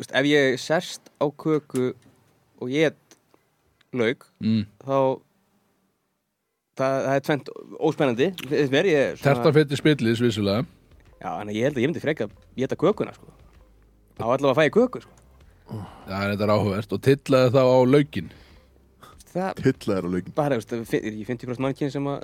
veist, 0.00 0.14
ef 0.14 0.28
ég 0.28 0.58
sest 0.62 1.12
á 1.20 1.26
köku 1.30 1.92
og 2.62 2.72
ég 2.72 2.92
et 2.92 3.18
laug 3.94 4.24
mm. 4.42 4.64
þá 4.82 4.96
það, 6.78 6.96
það 7.04 7.12
er 7.14 7.26
tvent 7.28 7.52
óspennandi 7.78 8.30
mér, 8.72 8.88
ég 8.90 9.12
er 9.12 9.20
tertar 9.22 9.54
fyrir 9.54 9.78
spillis 9.78 10.22
vissulega 10.22 10.64
Já, 11.24 11.30
en 11.40 11.52
ég 11.54 11.64
held 11.64 11.78
að 11.78 11.84
ég 11.84 11.88
myndi 11.88 12.02
freka 12.02 12.26
að 12.26 12.32
geta 12.60 12.76
kökuna 12.76 13.14
sko. 13.16 13.30
Þá 14.18 14.24
allavega 14.26 14.50
að 14.52 14.58
fæ 14.58 14.66
ég 14.66 14.74
köku 14.74 15.00
sko. 15.00 15.14
Það 16.04 16.18
er 16.18 16.32
þetta 16.34 16.48
áhugavert 16.52 16.92
og 16.92 17.00
tillaði 17.06 17.52
þá 17.54 17.60
á 17.64 17.78
laukin 17.88 18.26
Það 19.34 19.48
er 19.50 20.06
á 20.06 20.10
leikin 20.14 20.34
bara, 20.36 20.58
veist, 20.60 20.74
fin- 20.90 21.06
ég 21.10 21.26
finn 21.28 21.40
hvort 21.42 21.62
mannkinn 21.64 21.90
sem 21.94 22.06
að 22.12 22.22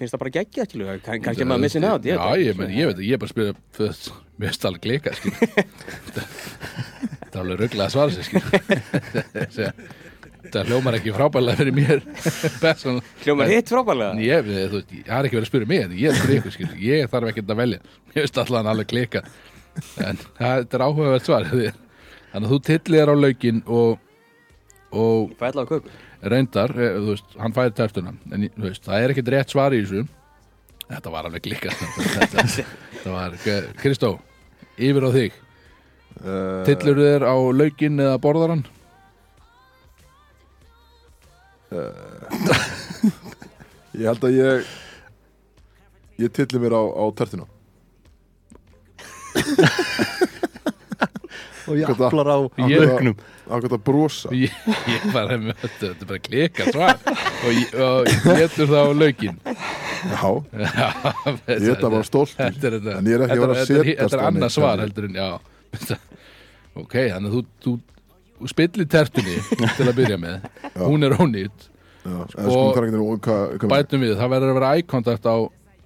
finnst 0.00 0.14
það 0.14 0.20
bara 0.22 0.32
skilju, 0.36 0.88
kann, 1.04 1.22
kannski 1.24 1.44
er 1.44 1.48
maður 1.50 1.64
missin 1.66 1.84
á 1.84 1.92
Já, 2.00 2.20
ég, 2.40 2.56
men, 2.60 2.70
ég 2.76 2.88
veit 2.90 2.98
að 3.00 3.06
ég 3.08 3.16
er 3.16 3.22
bara 3.22 3.32
að 3.50 3.62
þú 3.76 3.86
veist, 3.86 4.10
mér 4.40 4.52
finnst 4.52 4.68
alveg 4.70 4.84
klika 4.86 5.14
skil. 5.16 5.32
Þetta 7.20 7.34
er 7.34 7.42
alveg 7.44 7.60
rugglega 7.60 7.86
að 7.88 7.94
svara 7.94 8.14
sér 8.14 8.24
skil. 8.28 8.44
Þetta 10.40 10.62
hljómar 10.70 10.96
ekki 10.96 11.12
frábælega 11.14 11.60
fyrir 11.60 11.74
mér 11.76 12.00
Bessan, 12.62 13.00
Hljómar 13.22 13.50
hitt 13.52 13.68
frábærlega? 13.70 14.16
Ég, 14.24 14.48
þú 14.72 14.78
veist, 14.78 14.94
ég 14.96 15.10
har 15.12 15.28
ekki 15.28 15.36
verið 15.36 15.46
að 15.46 15.50
spyrja 15.52 15.68
mig 15.70 15.82
ég 16.00 16.08
er 16.08 16.16
að 16.24 16.32
ykkur 16.38 16.54
skil. 16.56 16.68
ég 16.80 17.10
þarf 17.12 17.30
ekki 17.30 17.44
að 17.44 17.60
velja. 17.60 17.80
Mér 18.08 18.16
finnst 18.22 18.40
allan 18.44 18.70
alveg 18.72 18.88
klika 18.90 19.22
en 20.02 20.18
það 20.40 20.64
er 20.64 20.84
áhugavert 20.86 21.28
svar 21.28 21.46
þannig 22.32 22.46
að 22.48 22.54
þú 22.54 22.58
tillir 22.70 23.12
á 23.12 23.14
laukin 23.20 23.60
og, 23.70 24.00
og 24.90 25.36
Fæ 25.38 25.44
allavega 25.52 25.76
köku 25.76 25.94
reyndar, 26.22 26.72
eh, 26.76 26.96
þú 26.98 27.12
veist, 27.14 27.36
hann 27.40 27.54
fæði 27.56 27.76
tertuna 27.78 28.14
en 28.32 28.48
veist, 28.60 28.82
það 28.84 29.04
er 29.04 29.14
ekkert 29.14 29.30
rétt 29.34 29.54
svar 29.54 29.76
í 29.76 29.80
þessu. 29.84 30.02
Þetta 30.90 31.12
var 31.14 31.28
alveg 31.28 31.44
klika 31.46 31.70
þetta, 31.76 33.10
var, 33.12 33.36
Kristó 33.78 34.10
yfir 34.80 35.06
á 35.06 35.10
þig, 35.14 35.32
uh, 36.24 36.64
tillur 36.66 36.98
þér 36.98 37.22
á 37.30 37.34
laukin 37.54 38.02
eða 38.02 38.18
borðaran 38.22 38.64
Ég 43.94 44.06
held 44.08 44.24
að 44.26 44.34
ég 44.34 44.72
Ég 46.18 46.32
tilli 46.34 46.58
mér 46.58 46.74
á, 46.74 46.82
á 46.82 47.04
tertuna 47.14 47.46
Og 51.70 51.76
ég 51.78 51.86
Hvað 51.86 52.00
það? 52.00 52.06
aflar 52.10 52.30
á 52.34 52.38
Ég- 52.66 52.82
lauknum 52.84 53.16
Á 53.50 53.54
hvað 53.60 53.70
það 53.74 53.82
brosa 53.86 54.30
ég, 54.34 54.54
ég 54.90 55.04
bara 55.14 55.36
með 55.38 55.54
þetta 55.62 55.80
þetta 55.86 56.02
er 56.02 56.08
bara 56.10 56.22
klika 56.26 56.66
og, 56.66 57.50
ég- 57.54 57.74
og 57.86 58.10
getur 58.40 58.70
það 58.70 58.82
á 58.82 58.92
laukin 59.00 59.36
Já, 60.00 60.30
ég 60.60 60.72
Þetta 61.46 61.60
þetta 61.70 61.90
var 61.92 62.06
stoltur. 62.08 62.36
Þetta 62.40 62.66
er 62.70 62.74
þetta. 62.78 62.92
En 63.00 63.08
ég 63.10 63.14
er 63.18 63.24
ekki 63.26 63.36
að 63.36 63.42
vera 63.44 63.52
að 63.54 63.58
Þetta 63.60 63.74
er- 63.80 63.84
setjast 63.84 64.00
Þetta 64.00 64.16
er 64.20 64.26
annað 64.30 64.52
svar 64.54 64.80
heldur. 64.80 65.08
en 65.10 65.18
já. 65.20 65.28
Ok, 66.80 66.94
þannig 67.10 67.34
að 67.34 67.44
þú, 67.66 67.72
spillir 68.48 68.86
tertunni 68.94 69.34
til 69.76 69.86
að 69.90 69.96
byrja 69.98 70.16
með. 70.22 70.46
Hún 70.80 71.04
er 71.04 71.16
ónýtt 71.20 71.66
Já, 72.00 72.14
Sko- 72.32 72.46
sko 72.48 72.60
það 72.72 72.86
er 72.86 73.18
hvað- 73.60 73.68
Bætum 73.74 74.00
við, 74.06 74.14
það 74.16 74.30
verður 74.32 74.50
að 74.54 74.56
vera 74.60 74.70
eye 74.78 74.86
contact 74.88 75.26
á 75.28 75.36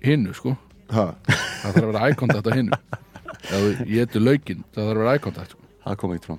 hinnu 0.06 0.35
sko. 0.39 0.52
Ha, 0.94 1.06
Það 1.27 1.73
þarf 1.74 1.82
að 1.82 1.90
vera 1.90 2.05
eye 2.06 2.15
contact 2.20 2.47
á 2.47 2.52
hinnu 2.55 2.78
Ef 3.44 3.51
þú 3.51 3.86
getur 3.90 4.23
laukinn, 4.23 4.62
það 4.70 4.85
þarf 4.85 4.94
að 4.94 5.01
vera 5.02 5.12
eye 5.16 5.23
contact 5.27 5.51
sko. 5.56 5.64
Það 5.85 5.97
kom 6.01 6.12
ekkert 6.15 6.27
fram. 6.31 6.39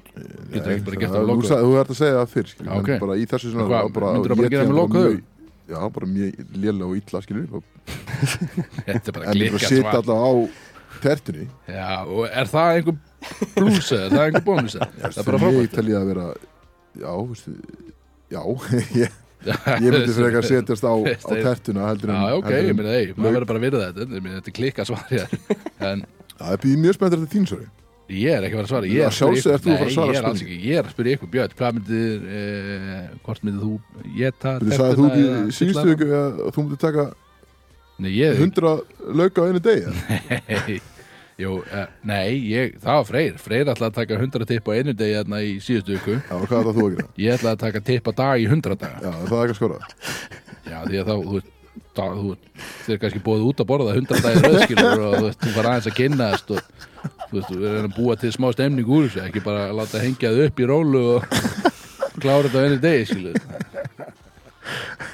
Getur 0.54 0.72
ekki 0.74 0.86
bara 0.86 0.98
gert 1.00 1.12
það- 1.12 1.16
það 1.16 1.26
Þú 1.26 1.30
lokuð 1.30 1.50
sagði- 1.52 1.66
þú 1.66 1.74
ert 1.82 1.90
að 1.94 1.98
segja 2.02 2.16
það 2.20 2.30
fyrr 2.36 2.48
skilur, 2.52 2.70
Já, 2.72 2.80
ok. 2.82 2.90
En 2.90 3.00
bara 3.06 3.16
í 3.16 3.26
þessu 3.30 3.52
svona 3.54 3.66
Hvað, 3.70 3.92
bara- 3.94 4.14
myndirðu 4.16 4.36
bara 4.36 4.48
ég 4.48 4.54
gera 4.56 4.66
með 4.66 4.90
mjög- 4.96 5.24
Já, 5.66 5.80
bara 5.94 6.06
mjög 6.06 6.32
lélega 6.56 6.86
og 6.86 6.96
illa 6.98 7.22
skilur 7.22 7.48
og- 7.54 7.64
Þetta 8.86 9.08
er 9.08 9.12
bara 9.18 9.26
En 9.26 9.38
ég 9.38 9.52
bara 9.52 9.60
klikka 9.60 9.70
sita 9.70 9.82
svar. 9.82 9.96
alltaf 10.00 10.18
á 10.18 10.32
tertunni. 11.06 11.48
Já, 11.70 12.06
og 12.08 12.26
er 12.32 12.46
það 12.46 12.70
einhver 12.76 12.98
blús 13.56 13.92
eða 13.92 14.06
er 14.06 14.10
það 14.16 14.26
einhver 14.26 14.46
bónus 14.50 14.76
eða? 14.80 14.90
Það 14.96 15.18
er 15.18 15.24
bara 15.26 15.38
Fyrir 15.38 15.42
mig 15.46 15.70
frábært. 15.70 15.76
tel 15.76 15.86
ég 15.86 15.98
að 16.02 16.08
vera 16.10 16.26
Já, 16.96 17.12
veistu 17.30 17.52
Já, 18.32 18.42
ég, 19.02 19.12
ég 19.46 19.92
myndi 19.94 20.14
frekar 20.16 20.42
að 20.42 20.50
setjast 20.50 20.86
á, 20.90 20.94
á 20.96 20.98
það- 21.22 21.38
Já, 21.38 21.44
tertuna 21.46 21.88
heldur 21.92 22.10
en 22.10 22.18
ok, 22.40 22.46
heldur 22.46 22.58
en- 22.58 22.66
ég 22.66 22.76
meina, 22.80 22.94
ei, 22.98 23.14
maður 23.14 23.36
verður 23.38 23.50
bara 23.52 23.60
að 23.60 23.66
virða 23.70 23.84
þetta 23.94 24.02
Ég 24.16 24.24
meina, 24.26 24.36
Þetta 24.42 24.50
er 24.50 24.58
klikka 24.60 24.86
svar 24.86 25.06
hér 25.10 25.28
En 25.92 26.06
Já, 26.40 26.46
ég 26.56 26.62
býð 26.66 26.78
mjög 26.86 26.94
spenntur 26.98 27.22
eftir 27.26 27.38
þín 27.40 27.48
svari 27.54 27.68
ég 28.14 28.32
er 28.36 28.45
ekki 28.45 28.56
að 28.56 28.60
vera 28.60 28.65
að 28.65 28.72
svara 28.72 28.90
Ég 28.90 29.02
er 29.02 29.10
að 29.10 29.38
ykkur 29.40 29.60
fara 29.65 29.86
að 29.86 29.94
svara 29.95 30.06
Nei, 30.06 30.15
ég 30.15 30.19
er 30.19 30.30
alls 30.30 30.41
ekki 30.45 30.57
Ég 30.61 30.80
er 30.80 30.86
að 30.86 30.95
spyrja 30.95 31.18
ykkur, 31.18 31.32
Björn 31.36 31.56
Hvað 31.60 31.77
myndir, 31.77 32.26
eh, 32.40 33.06
hvort 33.26 33.45
myndir 33.45 33.64
þú 33.65 34.10
geta 34.18 34.57
Þú 34.61 34.73
sagði 34.73 34.98
þú 34.99 35.06
ekki 35.11 35.56
síðustu 35.60 35.86
viku 35.91 36.10
að 36.19 36.44
þú 36.49 36.65
myndir 36.65 36.82
taka 36.86 37.07
Nei, 37.95 38.11
ég 38.11 38.44
100 38.44 38.76
lauka 39.15 39.41
á 39.41 39.48
einu 39.48 39.64
eða? 39.64 39.88
Nei, 40.49 40.82
Jú, 41.36 41.57
eh, 41.68 41.88
nei, 42.07 42.38
ég, 42.48 42.77
það 42.80 42.95
var 42.95 43.07
Freyr. 43.10 43.40
Freyr 43.44 43.69
ætlaði 43.73 43.90
að 43.90 43.98
taka 43.98 44.19
100 44.22 44.45
tipp 44.48 44.69
á 44.72 44.76
einu 44.77 44.94
degi 44.95 45.18
hérna 45.18 45.41
í 45.44 45.57
síðustu 45.60 45.98
gera? 46.06 46.22
Ég 47.19 47.36
ætlaði 47.36 47.52
að 47.52 47.64
taka 47.65 47.82
tipp 47.90 48.07
á 48.07 48.11
dag 48.15 48.40
í 48.40 48.45
100 48.48 48.77
daga. 48.80 49.02
Já, 49.03 49.11
það 49.27 49.36
er 49.36 49.44
ekki 49.44 49.56
að 49.56 49.60
skora 49.60 49.82
Já, 50.65 50.77
því 50.86 51.02
að 51.02 51.10
þá, 51.10 51.15
þú 51.15 51.34
veist 51.36 51.52
þá, 51.96 52.04
þú 52.86 52.94
er 52.96 53.02
kannski 53.02 53.22
búið 53.26 53.48
út 53.50 53.64
að 53.64 53.70
borða 53.72 53.96
100 53.96 54.24
dagir 54.26 54.46
rauðskilur 54.46 55.06
og 55.06 55.16
þú 55.16 55.24
veist, 55.28 55.42
þú 55.42 55.54
fara 55.56 55.74
aðeins 55.74 55.90
að 55.92 55.98
kynnast 56.00 56.54
og 56.56 56.62
þú 57.30 57.40
veist, 57.40 57.54
við 57.54 57.68
erum 57.72 57.90
að 57.92 57.98
búa 57.98 58.18
til 58.22 58.34
smá 58.36 58.48
stemning 58.56 58.92
úr 58.92 59.08
þessu, 59.08 59.24
ekki 59.26 59.46
bara 59.46 59.70
að 59.70 59.80
láta 59.82 60.04
hengja 60.04 60.34
þau 60.36 60.44
upp 60.50 60.62
í 60.62 60.70
rólu 60.72 61.04
og 61.16 61.28
klára 62.22 62.48
þetta 62.48 62.62
á 62.62 62.66
einu 62.66 62.82
degi, 62.84 63.10
skilur 63.12 63.42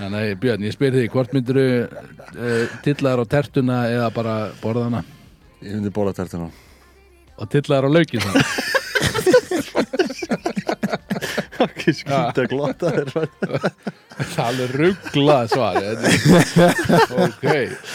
Þannig 0.01 0.37
Björn, 0.41 0.63
ég 0.65 0.73
spyr 0.73 0.95
þig, 0.95 1.09
hvort 1.13 1.33
myndir 1.35 1.57
uh, 1.61 2.77
tillaðar 2.85 3.25
á 3.27 3.31
tertuna 3.35 3.81
eða 3.91 4.07
bara 4.15 4.35
borðana 4.61 5.03
Ég 5.61 5.75
myndi 5.77 5.91
bóla 5.93 6.09
tertuna. 6.17 6.47
Og 7.37 7.49
tillaðar 7.53 7.85
á 7.85 7.89
laukin 7.93 8.23
þannig 8.23 8.70
Ekki 11.65 11.93
skýta 12.01 12.45
glotta 12.51 12.91
þér 12.95 13.09
Það 13.11 14.31
er 14.31 14.41
alveg 14.45 14.73
rugglað 14.81 15.51
svar 15.51 15.79
Ok, 17.25 17.45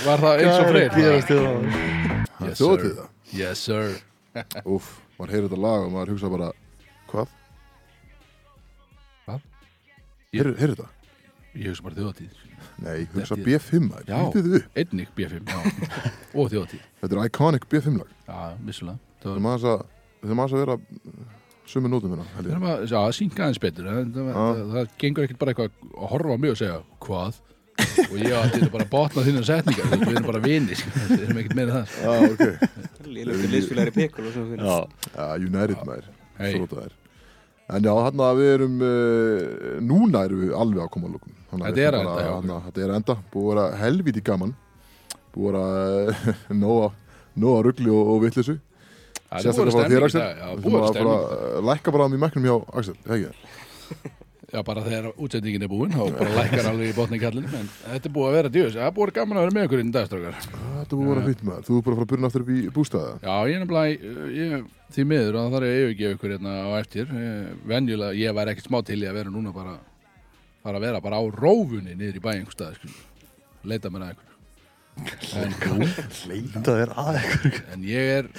var 0.06 0.22
það 0.24 0.42
eins 0.42 0.56
og 0.56 0.70
Freyr? 0.70 0.90
Það 0.96 2.46
Yes, 2.46 2.58
Þjóðatíð 2.60 2.90
sir. 2.90 2.96
það 2.96 3.40
Yes, 3.40 3.58
sir 3.66 3.84
Úf, 4.68 4.88
maður 5.18 5.32
heyrir 5.34 5.46
þetta 5.48 5.60
lag 5.64 5.86
og 5.86 5.92
maður 5.94 6.12
hugsa 6.14 6.30
bara 6.32 6.48
Hvað? 7.10 7.30
Hvað? 9.26 9.40
Heyrir 10.36 10.52
þetta? 10.74 10.88
Ég 11.56 11.70
hugsa 11.72 11.86
bara 11.86 11.98
þjóðatíð 12.00 12.42
Nei, 12.84 12.98
hugsa 13.14 13.32
Þetta- 13.32 13.46
B5 13.46 13.86
maður, 13.88 14.04
Já. 14.10 14.18
Einnig 14.82 15.08
B5 15.16 15.34
já. 15.48 15.58
og 16.36 16.50
þjóðatíð 16.52 16.82
Þetta 17.00 17.12
er 17.16 17.22
iconic 17.30 17.64
B5 17.72 17.96
lag 18.02 18.10
Já, 18.28 18.40
vissulega 18.68 18.98
er 19.36 19.40
Það 20.20 20.30
er 20.32 20.38
maður 20.40 20.56
að 20.56 20.64
vera 20.66 20.76
Summi 21.66 21.90
nótum 21.90 22.12
hérna, 22.14 22.26
held 22.36 22.46
Við 22.46 22.52
ég 22.52 22.56
erum 22.56 22.68
að, 22.70 23.14
synka 23.16 23.44
aðeins 23.46 23.62
betur 23.62 23.88
það, 23.90 24.12
það, 24.14 24.28
það, 24.36 24.60
það 24.76 24.92
gengur 25.02 25.26
ekkert 25.26 25.40
bara 25.40 25.54
eitthvað 25.54 25.70
að 25.96 26.10
horfa 26.12 26.36
á 26.36 26.42
mig 26.42 26.52
og 26.54 26.60
segja, 26.60 26.76
hvað? 27.06 27.40
og 27.76 28.14
ég 28.20 28.34
átti 28.36 28.60
þetta 28.60 28.72
bara 28.72 28.86
að 28.86 28.92
botna 28.92 29.24
þínu 29.26 29.42
setningar 29.46 29.90
við 29.92 30.12
erum 30.12 30.28
bara 30.30 30.42
vinir, 30.44 30.84
við 31.10 31.24
erum 31.26 31.40
ekkert 31.42 31.58
meira 31.58 31.80
en 31.80 31.88
það. 31.88 31.96
Já, 32.06 32.12
ok. 32.30 33.08
Lýlöku 33.16 33.50
liðsfélagri 33.52 33.94
pikul 33.96 34.28
og 34.28 34.36
svona 34.36 34.52
fyrir. 34.52 34.70
Já, 34.70 35.26
United 35.42 35.82
maður. 35.82 36.08
Hey. 36.36 36.56
Þróttaðir 36.56 36.94
En 37.66 37.82
já, 37.82 37.90
hann 37.98 38.20
að 38.22 38.36
við 38.38 38.50
erum 38.52 38.74
uh, 38.84 39.78
Núna 39.82 40.20
erum 40.26 40.42
við 40.44 40.52
alveg 40.54 40.84
að 40.84 40.90
koma 40.94 41.08
að 41.08 41.16
lókum 41.16 41.64
Þetta 41.64 41.82
er 41.82 41.96
enda, 41.98 42.16
já, 42.20 42.30
hana, 42.34 42.58
Þetta 42.66 42.84
er 42.84 42.92
enda. 42.98 43.16
Búið 43.32 43.46
að 43.46 43.56
vera 43.56 43.80
helvíti 43.80 44.22
gaman. 44.26 44.52
Búið 45.34 45.58
að 45.62 45.80
vera 46.26 46.58
nóga 46.60 46.90
Nóga 47.36 47.64
rugli 47.66 47.90
og, 47.92 48.12
og 48.12 48.22
vittlisu 48.22 48.58
Sérstaklega 49.30 49.80
frá 49.80 49.90
þér 49.90 50.06
Axel 50.06 51.66
Lækka 51.66 51.94
bara 51.94 52.06
á 52.06 52.08
því 52.12 52.22
mæknum 52.22 52.46
hjá 52.46 52.56
Axel 52.78 52.96
Já, 54.46 54.60
bara 54.62 54.82
þegar 54.86 55.08
útsendingin 55.18 55.64
er 55.66 55.70
búin 55.70 55.90
þá 55.90 56.04
bara 56.14 56.30
lækkar 56.36 56.68
alveg 56.70 56.92
í 56.92 56.94
botni 56.94 57.18
kallin 57.18 57.48
en 57.50 57.66
þetta 57.66 58.06
er 58.06 58.12
búið 58.14 58.28
að 58.28 58.36
vera 58.36 58.50
djöðs, 58.54 58.76
það 58.76 58.86
er 58.86 58.92
búið 58.94 59.10
að 59.10 59.16
gaman 59.16 59.38
að 59.40 59.42
vera 59.42 59.54
með 59.56 59.66
ykkur 59.66 59.82
inn 59.82 59.90
í 59.90 59.94
dagstrákar 59.96 60.36
Þetta 60.38 60.98
búið 61.00 61.08
að 61.08 61.10
vera 61.10 61.24
fýtt 61.26 61.42
maður. 61.48 61.64
Þú 61.66 61.74
er 61.80 61.82
bara 61.82 61.96
að 61.96 61.98
fara 61.98 62.06
að 62.06 62.12
byrja 62.12 62.30
aftur 62.30 62.44
upp 62.44 62.52
í 62.54 62.60
bústæða 62.76 63.10
Já, 63.26 63.34
ég 63.50 63.56
er 63.56 63.64
nefnilega, 63.64 64.12
ég, 64.36 64.68
því 64.94 65.06
miður 65.10 65.32
og 65.40 65.40
það 65.42 65.56
þarf 65.56 65.66
ég 65.66 65.74
að 65.74 65.82
yfirgefa 65.82 66.16
ykkur 66.16 66.34
hérna 66.36 66.54
á 66.62 66.70
eftir. 66.78 67.10
Eh, 67.10 67.50
venjulega, 67.72 68.18
ég 68.22 68.38
væri 68.38 68.54
ekkert 68.54 68.70
smá 68.70 68.78
til 68.86 69.00
í 69.02 69.10
að 69.10 69.18
vera 69.18 69.34
núna 69.34 69.54
bara, 69.56 69.74
fara 70.62 70.78
að 70.78 70.86
vera 70.86 71.02
bara 71.08 71.18
á 71.18 71.24
rófunni 71.42 71.98
niður 71.98 72.20
í 72.20 72.22
bæ 72.22 72.30
einhver 72.36 72.54
stað, 72.54 72.78
skil 72.78 72.94
leita 73.66 73.90
mér 73.90 74.06
að 74.06 74.14
ykkur 74.14 74.35
en, 74.96 75.54
leita 76.30 76.62
þér 76.64 76.92
að 76.96 77.18
eitthvað 77.20 77.74
en 77.74 77.84
ég 77.86 78.12
er 78.14 78.30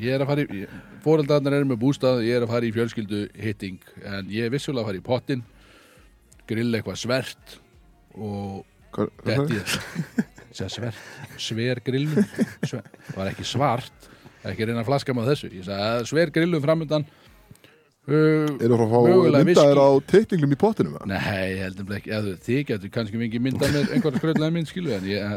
ég 0.00 0.16
er 0.16 0.24
að 0.24 0.30
fara 0.32 0.44
í, 0.44 0.62
fóreldarnar 1.04 1.56
eru 1.58 1.70
með 1.72 1.80
bústað 1.82 2.22
ég 2.26 2.36
er 2.36 2.46
að 2.46 2.52
fara 2.52 2.68
í 2.68 2.74
fjölskyldu 2.76 3.22
hitting 3.40 3.80
en 4.04 4.28
ég 4.32 4.46
er 4.46 4.52
vissulega 4.52 4.84
að 4.84 4.90
fara 4.90 5.00
í 5.00 5.06
pottin 5.06 5.44
grill 6.50 6.68
eitthvað 6.76 7.00
svert 7.00 7.58
og 8.12 8.66
svert, 10.52 10.98
sver 11.40 11.80
grillum 11.84 12.26
sver, 12.68 12.84
Það 13.08 13.16
var 13.16 13.32
ekki 13.32 13.46
svart 13.48 14.08
Ekki 14.42 14.66
reyna 14.66 14.82
að 14.82 14.88
flaska 14.88 15.14
með 15.14 15.28
þessu. 15.30 15.48
Ég 15.54 15.66
sagði 15.68 15.84
að 15.86 16.06
sver 16.10 16.30
grillum 16.34 16.62
framöndan 16.64 17.04
uh, 17.06 18.48
Eru 18.58 18.74
að 18.74 18.80
fara 18.80 18.86
að 18.88 18.92
fá 18.92 18.98
myndaðir 19.38 19.48
viskí. 19.52 19.84
á 19.86 19.90
teikningum 20.12 20.54
í 20.54 20.58
pottinum 20.58 20.96
eða? 20.98 21.10
Nei, 21.12 21.52
heldum 21.60 21.92
ekki. 21.94 22.10
Eða, 22.16 22.32
Þið 22.42 22.62
getur 22.72 22.92
kannski 22.96 23.20
mikið 23.20 23.44
myndað 23.46 23.76
með 23.76 23.92
einhverja 23.94 24.22
skröðlega 24.22 24.56
mynd 24.56 24.70
skilu 24.72 24.96
En 24.96 25.06
ég, 25.06 25.36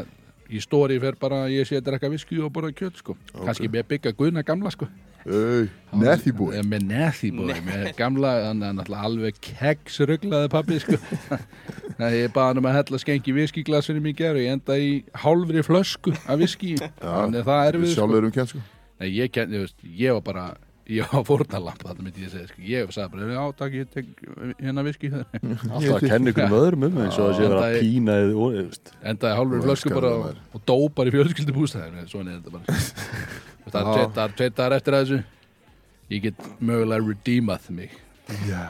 í 0.50 0.60
stóri 0.62 1.00
fer 1.02 1.18
bara 1.20 1.44
að 1.46 1.56
Ég 1.56 1.68
sé 1.68 1.80
að 1.80 1.88
drekka 1.90 2.10
viski 2.12 2.38
og 2.42 2.52
borða 2.54 2.72
kjöt 2.76 3.00
sko. 3.02 3.16
Kannski 3.34 3.70
með 3.72 3.88
byggja 3.92 4.12
guðna 4.18 4.44
gamla 4.46 4.72
sko. 4.74 4.88
Eh, 5.26 5.66
Með 5.90 6.84
nethi 6.86 7.30
búi 7.34 7.54
Með 7.66 7.88
gamla, 7.98 8.34
alveg 9.02 9.40
keksruglaði 9.42 10.50
pappi 10.52 10.78
sko. 10.84 11.00
Nei, 11.98 12.12
Ég 12.20 12.30
baði 12.34 12.52
hann 12.52 12.60
um 12.60 12.68
að 12.70 12.76
hella 12.78 13.00
skenki 13.02 13.34
viskiglasinu 13.34 14.02
mér 14.04 14.14
ger 14.20 14.36
og 14.38 14.44
ég 14.44 14.54
enda 14.54 14.76
í 14.78 14.92
hálfri 15.24 15.64
flösku 15.66 16.14
af 16.28 16.38
viski 16.38 16.76
Þannig 16.78 17.40
að 17.42 17.48
það 17.50 17.70
er 17.72 17.78
við 17.82 17.90
sko. 17.90 17.98
Sjálfur 17.98 18.20
erum 18.22 18.34
kenn 18.36 18.50
sko 18.52 18.62
Nei, 18.96 19.10
ég, 19.12 19.32
ken, 19.34 19.50
ég, 19.52 19.66
veist, 19.66 19.82
ég 19.98 20.14
var 20.16 20.22
bara 20.24 20.44
ég 20.86 21.10
var 21.10 21.24
fórnalamp, 21.26 21.82
þetta 21.82 22.04
myndi 22.04 22.24
ég 22.24 22.32
segja 22.32 22.48
sko. 22.50 22.62
ég 22.62 22.92
sagði 22.94 23.12
bara, 23.14 23.28
já 23.34 23.42
takk, 23.58 23.76
ég 23.80 23.90
tek 23.90 24.10
hérna 24.60 24.84
viski 24.86 25.10
Alltaf 25.12 25.86
að 25.96 26.06
kenna 26.06 26.32
ykkur 26.32 26.46
um 26.46 26.56
öðrum 26.60 26.86
um 26.88 26.98
eins 27.02 27.18
og 27.18 27.30
að 27.30 27.38
sé 27.38 27.46
vera 27.46 27.62
að 27.64 27.78
pína 27.82 28.16
endaði 29.12 29.38
hálfur 29.40 29.64
flösku 29.66 29.94
bara 29.94 30.12
og, 30.20 30.60
dópar 30.70 31.10
í 31.10 31.14
fjölskyldubústæðin 31.16 32.10
svona 32.10 32.36
er 32.36 32.40
þetta 32.40 32.54
bara. 32.54 32.80
Það 33.66 34.42
er 34.46 34.52
dagar 34.54 34.76
eftir 34.76 34.94
að 34.94 35.00
þessu. 35.02 35.16
Ég 36.12 36.22
get 36.22 36.44
mögulega 36.62 37.02
redeemað 37.02 37.64
mig. 37.74 37.96
Já. 38.46 38.68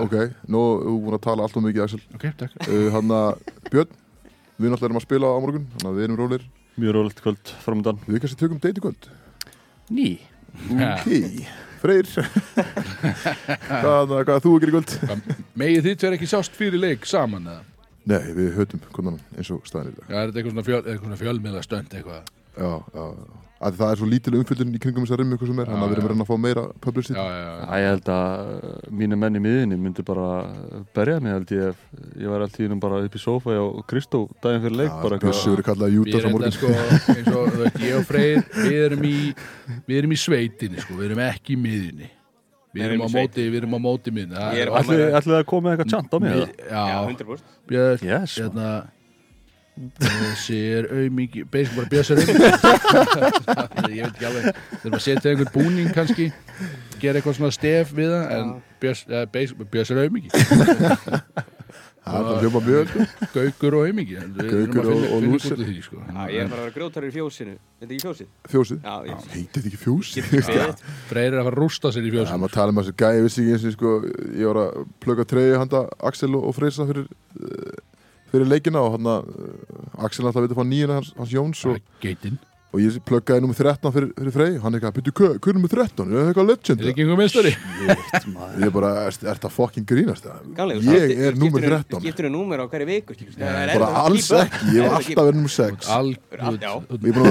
Ok, 0.00 0.14
nú 0.52 0.62
erum 0.80 0.96
við 0.96 1.02
búin 1.04 1.16
að 1.18 1.24
tala 1.26 1.44
allt 1.44 1.56
og 1.56 1.64
mikið 1.64 1.84
Axel. 1.84 2.00
Ok, 2.16 2.26
takk. 2.40 2.56
Uh, 2.64 2.88
Hann 2.92 3.12
að 3.12 3.44
Björn 3.70 3.92
Við 4.56 4.72
náttúrulega 4.72 4.88
erum 4.88 5.00
að 5.00 5.04
spila 5.04 5.32
á 5.32 5.38
morgun. 5.44 5.66
Þannig 5.74 5.90
að 5.90 5.98
við 5.98 6.06
erum 6.06 6.18
rólir 6.20 6.46
Mjög 6.76 6.96
rólegt 6.96 7.20
kvöld 7.24 7.52
framöndan 7.64 8.00
Við 8.04 8.22
kannski 8.22 8.40
tökum 8.40 8.60
date 8.60 8.80
í 8.80 8.84
kvöld 8.84 9.08
Freyr. 11.80 12.06
Hvað 12.10 14.02
hvað 14.26 14.36
er 14.36 14.44
þú 14.44 14.52
að 14.52 14.60
gera 14.64 14.70
í 14.70 14.76
kvöld? 14.76 14.92
Megið 15.60 15.88
þitt 15.88 16.04
verið 16.06 16.18
ekki 16.18 16.30
sást 16.30 16.58
fyrir 16.58 16.82
leik 16.82 17.02
saman 17.08 17.50
eða? 17.52 17.62
Nei, 18.06 18.22
við 18.36 18.48
höfum 18.54 18.82
konan 18.94 19.18
eins 19.34 19.50
og 19.50 19.66
dag. 19.98 20.06
Já, 20.06 20.16
er 20.20 20.30
þetta 20.30 20.40
eitthvað 20.40 20.54
svona, 20.54 20.66
fjöl, 20.66 20.82
eitthvað 20.82 21.04
svona 21.04 21.22
fjölmiðla 21.22 21.62
stönd 21.66 21.90
eitthvað? 21.98 22.22
Já, 22.56 22.70
já, 22.94 23.04
já 23.04 23.45
að 23.56 23.76
Það 23.80 23.90
er 23.92 24.00
svo 24.00 24.06
lítil 24.10 24.34
umfyllun 24.36 24.74
í 24.76 24.80
kringum 24.82 25.04
þess 25.06 25.14
að 25.16 25.20
rimmu 25.22 25.38
sem 25.40 25.60
er 25.62 25.70
Þannig 25.70 25.84
að 25.86 25.92
við 25.92 25.96
erum 25.96 26.06
að 26.06 26.12
reyna 26.12 26.24
að 26.26 26.30
fá 26.30 26.36
meira 26.44 26.64
publicity. 26.84 27.16
Já, 27.16 27.24
já, 27.32 27.44
já, 27.46 27.64
Æ, 27.66 27.76
ég 27.80 27.88
held 27.92 28.10
að 28.16 28.90
mínu 29.00 29.18
menn 29.22 29.38
í 29.38 29.42
miðinni 29.46 29.78
myndi 29.80 30.04
bara 30.06 30.26
berja 30.96 31.20
mig 31.24 31.32
held 31.36 31.54
ég 31.56 31.70
ef 31.70 31.78
ég 32.20 32.32
var 32.32 32.44
alltaf 32.44 32.66
ínum 32.66 32.82
bara 32.82 33.00
upp 33.06 33.16
í 33.16 33.22
sófa 33.22 33.56
og 33.62 33.80
Kristó 33.88 34.26
daginn 34.44 34.64
fyrir 34.66 34.76
leik 34.82 34.98
bara 35.02 35.20
Bjössi 35.22 35.54
verið 35.54 35.68
kallað 35.70 35.88
á 35.88 36.20
erum 36.20 36.36
morgun. 36.36 36.52
sko, 36.52 36.74
eins 37.16 37.32
og 37.32 37.56
veist, 37.62 37.80
ég 37.80 37.96
og 37.96 38.04
Freyr, 38.10 38.44
við 38.66 38.78
erum 38.90 39.08
í, 39.08 39.16
við 39.88 40.02
erum 40.02 40.12
í 40.12 40.20
sveitinni 40.20 40.84
sko, 40.84 40.98
við 41.00 41.10
erum 41.10 41.24
ekki 41.26 41.56
í 41.56 41.60
miðinni. 41.60 42.10
Við 42.76 42.84
erum 42.90 43.06
móti, 43.08 43.46
við 43.48 43.62
erum 43.62 43.76
á 43.76 43.80
móti. 43.80 44.12
Það 44.12 44.58
Ætli 44.82 44.98
ætli 45.16 45.32
það 45.32 45.38
að 45.40 45.46
koma 45.48 45.72
eitthvað 45.72 45.92
tjant 45.94 46.12
á 46.12 46.18
mig? 46.20 46.34
Já, 46.60 46.82
Já, 46.92 46.98
100% 47.08 47.54
Björn, 47.66 48.02
Yes, 48.04 48.36
hérna, 48.36 48.66
Þessi 50.00 50.58
er 50.78 50.86
auðmiki 50.88 51.42
Basic 51.52 51.74
bara 51.76 51.90
Björs 51.92 52.10
er 52.14 52.22
auðmiki 52.22 52.46
Ég 53.92 54.06
veit 54.06 54.14
ekki 54.14 54.28
alveg. 54.30 54.60
Þeir 54.80 54.94
maður 54.94 55.04
setja 55.04 55.32
einhvern 55.34 55.52
búning 55.52 55.90
kannski 55.96 56.30
Gera 57.02 57.20
eitthvað 57.20 57.36
svona 57.40 57.52
stef 57.52 57.92
við 57.96 58.14
það 58.14 58.32
En 58.38 58.54
Björs 58.80 59.92
er 59.92 60.00
auðmiki 60.06 60.32
Það 62.06 62.16
er 62.22 62.28
að 62.30 62.44
hljópa 62.44 62.60
mjög 62.62 62.90
sko. 62.92 63.04
Gaukur 63.34 63.74
og 63.74 63.84
auðmiki 63.88 64.14
Gaukur 64.38 64.88
og- 64.92 65.06
því, 65.66 65.72
sko. 65.82 65.96
Já, 66.06 66.20
ég 66.30 66.36
er 66.44 66.50
bara 66.52 66.60
að 66.60 66.66
vera 66.68 66.74
grjótarur 66.76 67.08
í 67.10 67.14
fjósinu. 67.16 67.54
Þetta 67.82 67.96
ekki 67.96 68.04
fjósið? 68.06 68.28
Fjósið? 68.52 68.84
Heitir 69.32 69.48
þetta 69.56 69.70
ekki 69.72 69.80
fjósið? 69.82 70.28
Við- 70.30 70.84
Freyr 71.10 71.26
er 71.32 71.40
að 71.40 71.48
fara 71.48 71.56
að 71.56 71.58
rústa 71.64 71.90
sér 71.96 72.06
í 72.06 72.12
Það 72.12 72.14
fjósum 72.20 72.38
maður 72.44 72.54
tala 72.60 72.74
um 72.76 72.78
ég 73.50 73.56
eins 73.56 73.66
og 73.66 73.74
sko, 73.74 73.94
ég 74.38 74.46
var 74.52 74.60
að 74.62 74.86
plöka 75.02 75.26
treyju 75.34 75.58
handa 75.64 75.80
Axel 76.12 76.30
og, 76.38 76.46
Freysa 76.60 76.86
fyrir, 76.92 77.10
uh, 77.42 77.82
fyrir 78.32 78.50
leikina 78.50 78.82
og 78.82 78.96
hann 78.96 79.08
að 79.14 79.30
uh, 79.32 80.04
Axel 80.06 80.26
alltaf 80.26 80.44
veit 80.44 80.52
að 80.52 80.60
fá 80.60 80.66
nýjuna 80.66 81.00
hans, 81.00 81.14
hans 81.16 81.32
Jóns 81.34 81.62
og, 81.68 81.80
og 82.76 82.82
ég 82.82 82.96
plökaði 83.08 83.40
nummer 83.44 83.56
13 83.56 83.92
fyrir, 83.94 84.08
fyrir 84.18 84.34
Frey, 84.34 84.56
hann 84.60 84.74
er 84.74 84.80
eitthvað, 84.80 84.96
byrju, 84.98 85.12
hver 85.38 85.52
er 85.52 85.56
nummer 85.56 85.72
13? 85.72 86.10
Er 86.10 86.16
það 86.16 86.30
eitthvað 86.32 86.48
legend? 86.50 86.82
Er 86.82 86.90
ekki 86.90 87.04
einhver 87.04 87.20
meistari? 87.20 87.52
Ég 87.86 88.66
er 88.66 88.74
bara, 88.74 88.90
er, 89.06 89.40
það 89.44 89.54
fucking 89.54 89.86
grínast 89.88 90.26
það? 90.26 90.42
Ég 90.90 91.22
er 91.30 91.38
nummer 91.38 91.64
13 91.64 92.02
Skiptur 92.02 92.28
þú 92.28 92.32
númer 92.34 92.60
á 92.60 92.66
hverju 92.72 92.90
viku 92.90 93.16
það 93.16 93.62
er 93.62 93.72
Bara 93.76 93.92
að 93.92 94.00
alls 94.02 94.28
ekki, 94.42 94.74
ég 94.74 94.82
hef 94.82 94.90
að 94.90 94.98
alltaf 94.98 95.30
verið 95.30 95.40
nummer 95.40 95.54
6 95.56 95.94
Algjörð 96.00 96.66
Já. 96.66 96.74
Ég 96.96 97.08
er 97.14 97.22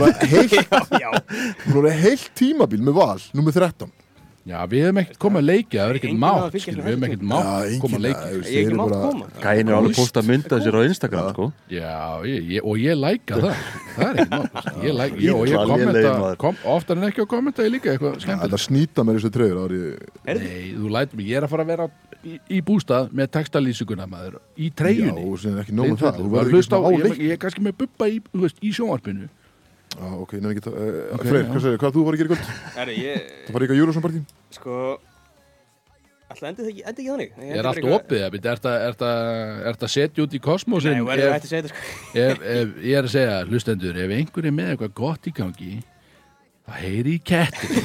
að 1.76 1.85
vera 1.85 1.93
heilt, 1.99 2.26
að 2.31 2.41
tímabil 2.41 2.81
með 2.88 2.99
val, 3.03 3.22
nummer 3.35 3.55
13 3.59 3.93
Já, 4.45 4.59
við 4.69 4.84
hefum 4.85 4.97
ekkert 5.01 5.17
komað 5.17 5.41
að 5.41 5.45
leikja 5.49 5.80
Það 5.81 5.89
er 5.89 5.97
ekkert 5.97 6.17
mátt, 6.22 6.38
að 6.45 6.51
Við 6.53 6.61
hefum 6.85 7.05
ekkert 7.07 7.23
mátt 7.26 7.80
koma 7.81 7.97
að 7.97 8.03
leikja. 8.05 8.26
ég 8.30 8.43
þeir 8.45 8.59
ekki 8.61 8.76
mátt 8.77 8.91
bara- 8.91 9.05
koma. 9.09 9.26
Gæin 9.41 9.65
er 9.72 9.73
alveg 9.73 9.95
posta 9.97 10.22
mynda 10.22 10.59
sér 10.61 10.76
á 10.77 10.81
Instagram 10.85 11.30
sko. 11.31 11.45
Já, 11.73 12.22
ég, 12.30 12.41
ég, 12.53 12.61
og 12.61 12.76
ég 12.77 12.93
læka 12.99 13.34
það. 13.41 13.55
Það 13.95 14.05
er 14.05 14.15
ekkert 14.22 14.30
mátt. 14.53 14.69
Ég 14.85 14.93
læka, 14.99 15.15
og 15.34 15.45
ég 15.49 15.57
kommenta 15.65 16.61
Oftar 16.76 16.97
en 16.97 17.03
ekki 17.09 17.22
að 17.26 17.30
kommenta 17.34 17.63
ég 17.65 17.72
líka 17.73 17.89
eitthvað 17.95 18.13
Það 18.13 18.22
skemmtilegt. 18.22 18.53
að 18.53 18.61
snýta 18.67 18.99
mér 19.07 19.15
þessu 19.17 19.31
treyjur 19.34 19.57
ári 19.65 19.80
Nei, 20.26 20.73
þú 20.77 20.88
lætur 20.93 21.15
mig, 21.17 21.26
ég 21.26 21.35
er 21.38 21.43
að 21.43 21.49
fara 21.49 21.63
að 21.65 21.72
vera 21.73 21.85
í, 22.26 22.61
bústað 22.61 23.09
með 23.17 23.27
textalýsinguna 23.34 24.05
maður 24.05 24.38
Í 24.61 24.69
Já, 24.69 24.76
treyjunni 24.77 25.26
og 25.26 25.39
sem 25.41 25.57
er 25.57 25.63
ekki 25.65 25.73
nóg 25.73 25.89
með 25.89 25.97
það 26.05 26.22
Þú 26.22 26.30
verður 26.30 26.53
ekki 29.09 29.30
á 29.95 30.05
Já, 30.05 30.13
ok, 30.22 30.31
nefnir 30.38 30.55
ekki 30.55 30.63
það 30.65 30.77
uh, 30.80 31.01
Ok, 31.15 31.26
Freyr, 31.30 31.45
hvað 31.49 31.65
segir, 31.65 31.81
hvað 31.81 31.95
þú 31.95 32.05
var 32.05 32.15
að 32.15 32.22
gera 32.22 32.27
í 32.27 32.34
kvöld? 32.35 32.95
Ég, 32.99 33.27
Það 33.47 33.55
var 33.57 33.65
ekki 33.65 33.76
að 33.76 33.80
Júrasson 33.81 34.05
partí? 34.05 34.22
sko 34.57 34.80
Alltaf 36.26 36.47
endið 36.49 36.65
það 36.65 36.69
ekki, 36.72 36.84
ekki 37.03 37.11
þannig? 37.13 37.34
Ég 37.38 37.51
er 37.51 37.59
bara 37.59 37.69
allt 37.69 37.80
eitthvað- 37.80 37.99
opið, 37.99 38.22
er 39.65 39.76
þetta 39.76 39.89
setja 39.93 40.23
út 40.26 40.34
í 40.34 40.39
Nei, 40.39 40.45
kosmosin 40.47 40.95
þú 40.97 41.05
verður 41.09 41.27
ef, 41.27 41.34
hægt 41.35 41.45
að 41.45 41.51
segja 41.51 41.65
þetta 41.65 41.76
sko. 41.76 41.84
ef, 42.26 42.39
ef, 42.55 42.72
ég 42.89 42.95
er 42.97 43.05
að 43.09 43.13
segja, 43.13 43.35
hlustendur 43.51 43.99
ef 44.05 44.15
einhver 44.17 44.47
er 44.49 44.55
með 44.57 44.72
eitthvað 44.73 44.95
gott 44.99 45.30
í 45.30 45.34
gangi 45.38 45.73
það 46.65 46.80
heyri 46.81 47.13
í 47.13 47.22
kettin 47.30 47.76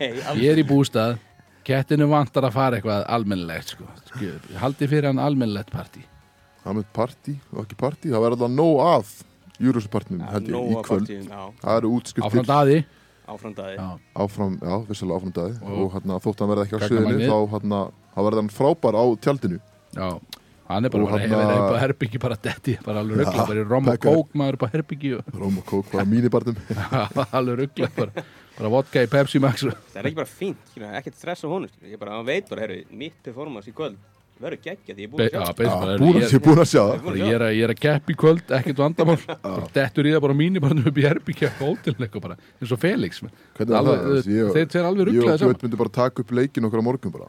Nei, 0.00 0.08
ég 0.42 0.48
er 0.54 0.62
í 0.62 0.66
bústað 0.66 1.18
kettinu 1.68 2.08
vantar 2.10 2.48
að 2.48 2.56
fara 2.56 2.78
eitthvað 2.80 3.04
almennilegt 3.14 3.74
sko. 3.76 3.86
haldi 4.58 4.88
fyrir 4.90 5.10
hann 5.12 5.20
almennilegt 5.22 5.70
partí. 5.70 6.02
Það 6.64 6.78
með 6.78 6.88
partí? 6.96 7.36
Og 7.52 7.60
ekki 7.66 7.76
partí 7.78 8.10
Það 8.10 8.24
verður 8.24 8.40
alltaf 8.40 8.56
nóg 8.56 8.80
að 8.86 9.12
Júrasson 9.60 9.90
partíum 9.92 10.20
held 10.26 10.48
ég 10.48 10.56
í 10.56 10.82
kvöld. 10.86 11.08
Það 11.62 11.76
eru 11.76 11.88
áfram 11.88 11.96
útskriftir 11.98 12.46
daði. 12.48 12.84
Áfram 13.32 13.54
daði. 13.54 13.76
Já. 13.78 13.88
áfram, 14.18 14.54
já, 14.58 14.74
vissulega 14.88 15.18
áfram 15.20 15.32
dagi 15.32 15.54
Og- 15.62 15.80
og 15.84 15.92
hérna, 15.94 16.16
þótt 16.20 16.38
hann 16.42 16.48
verði 16.50 16.64
ekki 16.66 16.76
á 16.76 16.80
sviðinu 16.88 17.28
þá 17.30 17.38
hérna, 17.52 17.80
þá 18.14 18.18
verður 18.26 18.40
hann 18.42 18.50
frábær 18.50 18.94
á 18.98 19.04
tjaldinu. 19.22 19.58
Já, 19.94 20.08
hann 20.68 20.84
er 20.84 20.90
bara 20.90 21.02
Og 21.04 21.10
að- 21.12 21.62
upp 21.62 21.72
á 21.72 21.78
herbyggi 21.84 22.18
bara 22.20 22.36
detti, 22.36 22.78
bara 22.84 22.98
alveg 23.00 23.16
ruggla, 23.22 23.46
bara 23.46 23.60
í 23.62 23.68
rom 23.68 23.88
og 23.88 23.98
kók 24.02 24.28
maður 24.34 24.56
á 24.58 24.66
herbyggi 24.74 25.14
og 25.18 25.24
Róm 25.38 25.58
og 25.58 25.64
kók 25.66 25.92
bara 25.92 26.04
mínibartum 26.04 26.56
alveg 27.38 27.58
ruggla, 27.62 27.88
bara, 27.96 28.24
bara 28.58 28.68
vodka 28.68 29.02
í 29.04 29.06
Pepsi 29.06 29.38
Max 29.40 29.62
Það 29.62 29.96
er 30.02 30.08
ekki 30.10 30.16
bara 30.16 30.26
fínt, 30.26 30.56
skilur, 30.72 30.90
ekkert 30.98 31.14
stress 31.14 31.44
á 31.44 31.48
honum 31.48 31.68
skilur. 31.70 31.92
Ég 31.94 31.98
bara, 32.00 32.16
hann 32.18 32.26
veit 32.26 32.48
bara, 32.50 32.60
herru, 32.66 32.82
mitt 32.90 33.14
performance 33.22 33.70
í 33.70 33.72
kvöld 33.72 33.96
verður 34.40 34.60
geggja 34.64 34.94
því 34.96 35.02
ég 35.02 35.06
er 35.06 35.10
búin 35.12 35.22
að 35.22 35.26
já, 35.28 35.40
sjá 36.72 36.82
ég 36.82 37.02
það. 37.02 37.18
Ég 37.22 37.34
er 37.36 37.44
að, 37.46 37.52
ég 37.56 37.66
er 37.66 37.72
að 37.74 37.80
kepp 37.82 38.10
í 38.10 38.16
kvöld, 38.22 38.42
ekkert 38.58 38.80
vandamál. 38.82 39.16
Dettur 39.76 40.08
í 40.08 40.14
það 40.14 40.22
bara 40.24 40.36
mínu 40.38 40.62
bara 40.64 40.78
upp 40.90 40.98
í 40.98 41.04
herbyggi 41.06 41.50
á 41.50 41.52
hótelleik 41.60 42.16
og 42.18 42.24
bara, 42.24 42.36
eins 42.60 42.72
og 42.74 42.80
Felix 42.82 43.22
er 43.22 43.76
alveg, 43.78 44.02
það? 44.08 44.30
Ég- 44.32 44.52
þeir 44.56 44.72
tveir 44.72 44.88
alveg 44.88 45.02
Ég 45.02 45.06
og 45.06 45.12
rugglaði 45.12 45.38
saman. 45.42 45.54
Björn 45.54 45.66
myndi 45.68 45.80
bara 45.82 45.94
taka 45.98 46.24
upp 46.24 46.34
leikin 46.38 46.68
okkur 46.68 46.82
á 46.82 46.84
morgun 46.88 47.14
bara. 47.14 47.28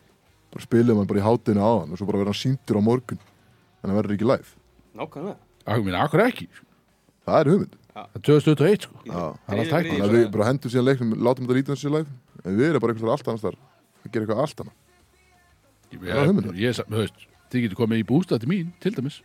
Bara 0.53 0.65
spilum 0.65 0.97
hann 1.01 1.09
bara 1.09 1.19
í 1.21 1.25
hátinu 1.27 1.61
á 1.61 1.71
hann 1.83 1.93
og 1.93 1.97
svo 2.01 2.09
bara 2.09 2.21
vera 2.23 2.33
hann 2.33 2.41
síndur 2.41 2.79
á 2.79 2.81
morgun. 2.83 3.19
En 3.83 3.89
það 3.91 3.99
verður 4.01 4.17
ekki 4.17 4.29
live. 4.31 4.49
Nákvæmlega. 4.97 5.37
Akkur 6.03 6.23
ekki? 6.27 6.47
Það 7.27 7.39
er 7.39 7.51
hugmynd. 7.53 7.75
Það 7.93 8.07
er 8.17 8.21
2021 8.25 8.87
sko. 8.87 8.95
Það 9.05 9.59
er 9.59 9.67
Þannig 9.69 10.01
að 10.01 10.15
við 10.17 10.31
bara 10.33 10.47
hendum 10.49 10.71
síðan 10.73 10.87
leiknum 10.89 11.13
látum 11.21 11.45
þetta 11.45 11.57
lítið 11.59 11.73
hans 11.73 11.83
sér 11.83 11.93
live. 11.93 12.09
En 12.43 12.57
við 12.57 12.69
erum 12.71 12.81
bara 12.83 12.95
vegar 12.97 13.13
allt 13.13 13.27
annars 13.29 13.43
þar 13.43 13.55
að 14.03 14.11
gera 14.11 14.25
eitthvað 14.25 14.41
allt 14.43 14.63
annað 14.63 14.79
Ég, 15.93 16.81
veist, 16.89 17.27
þið 17.53 17.65
getur 17.67 17.79
komið 17.79 18.01
í 18.01 18.07
bústað 18.09 18.43
til 18.43 18.51
mín, 18.51 18.73
til 18.83 18.93
dæmis. 18.95 19.21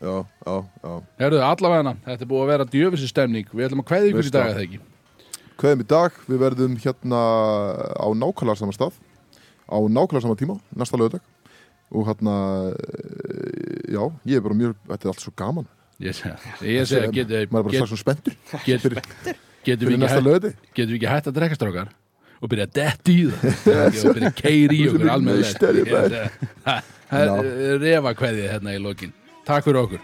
Já, 0.00 0.14
já, 0.24 0.54
já. 0.80 0.92
Herðu, 1.20 1.40
allavega 1.44 1.92
þetta 2.06 2.24
er 2.24 2.30
búið 2.30 2.42
að 2.42 2.50
vera 2.54 2.66
djöfisir 2.72 3.10
stemning. 3.12 3.50
Við 3.52 3.66
ætlum 3.66 3.82
að 3.82 3.88
kveða 3.90 4.08
ykkur 4.10 4.30
í 4.30 4.32
dag 4.32 4.46
að 4.46 4.54
það 4.56 4.64
ekki? 4.64 4.80
Kveðum 5.60 5.82
í 5.84 5.88
dag, 5.92 6.20
við 6.24 6.40
verðum 6.40 6.78
hérna 6.80 7.20
á 8.00 8.06
nákvæmlega 8.16 8.62
sama 8.62 8.72
stað 8.76 8.96
á 9.68 9.76
nákvæmlega 9.76 10.24
sama 10.24 10.38
tíma, 10.40 10.56
næsta 10.72 10.96
lögadag 10.96 11.20
og 11.90 12.08
hérna 12.08 12.34
eh, 12.72 13.92
já, 13.92 14.02
ég 14.24 14.40
er 14.40 14.44
bara 14.46 14.56
mjög, 14.56 14.74
þetta 14.88 15.04
er 15.04 15.12
allt 15.12 15.24
svo 15.26 15.34
gaman. 15.36 15.68
Ég 16.00 16.16
segi, 16.16 16.32
Maður 16.64 17.16
getur 17.18 17.36
er 17.36 17.50
bara 17.52 17.68
get, 17.68 17.76
strax 17.76 17.90
svona 17.92 18.04
spenntur. 18.06 18.36
get, 18.64 18.80
fyrir, 18.80 19.02
getum 19.68 19.90
við 19.90 19.96
ekki 19.98 20.00
næsta 20.00 20.16
hætt 20.16 20.28
lögati 20.30 20.54
getum 20.72 20.94
við 20.96 21.90
og 22.40 22.48
byrja 22.52 22.66
að 22.68 22.74
detti 22.80 23.16
í 23.20 23.26
það 23.30 23.98
og 24.04 24.14
byrja 24.16 24.30
að 24.30 24.38
keiri 24.40 24.78
í 24.80 24.86
okkur 24.90 25.08
segi, 25.10 25.10
það- 27.10 27.50
er 27.70 27.80
refa 27.84 28.14
kveðið 28.20 28.46
hérna 28.54 28.74
í 28.76 28.80
lokin. 28.82 29.12
Takk 29.48 29.64
fyrir 29.66 29.80
okkur 29.84 30.00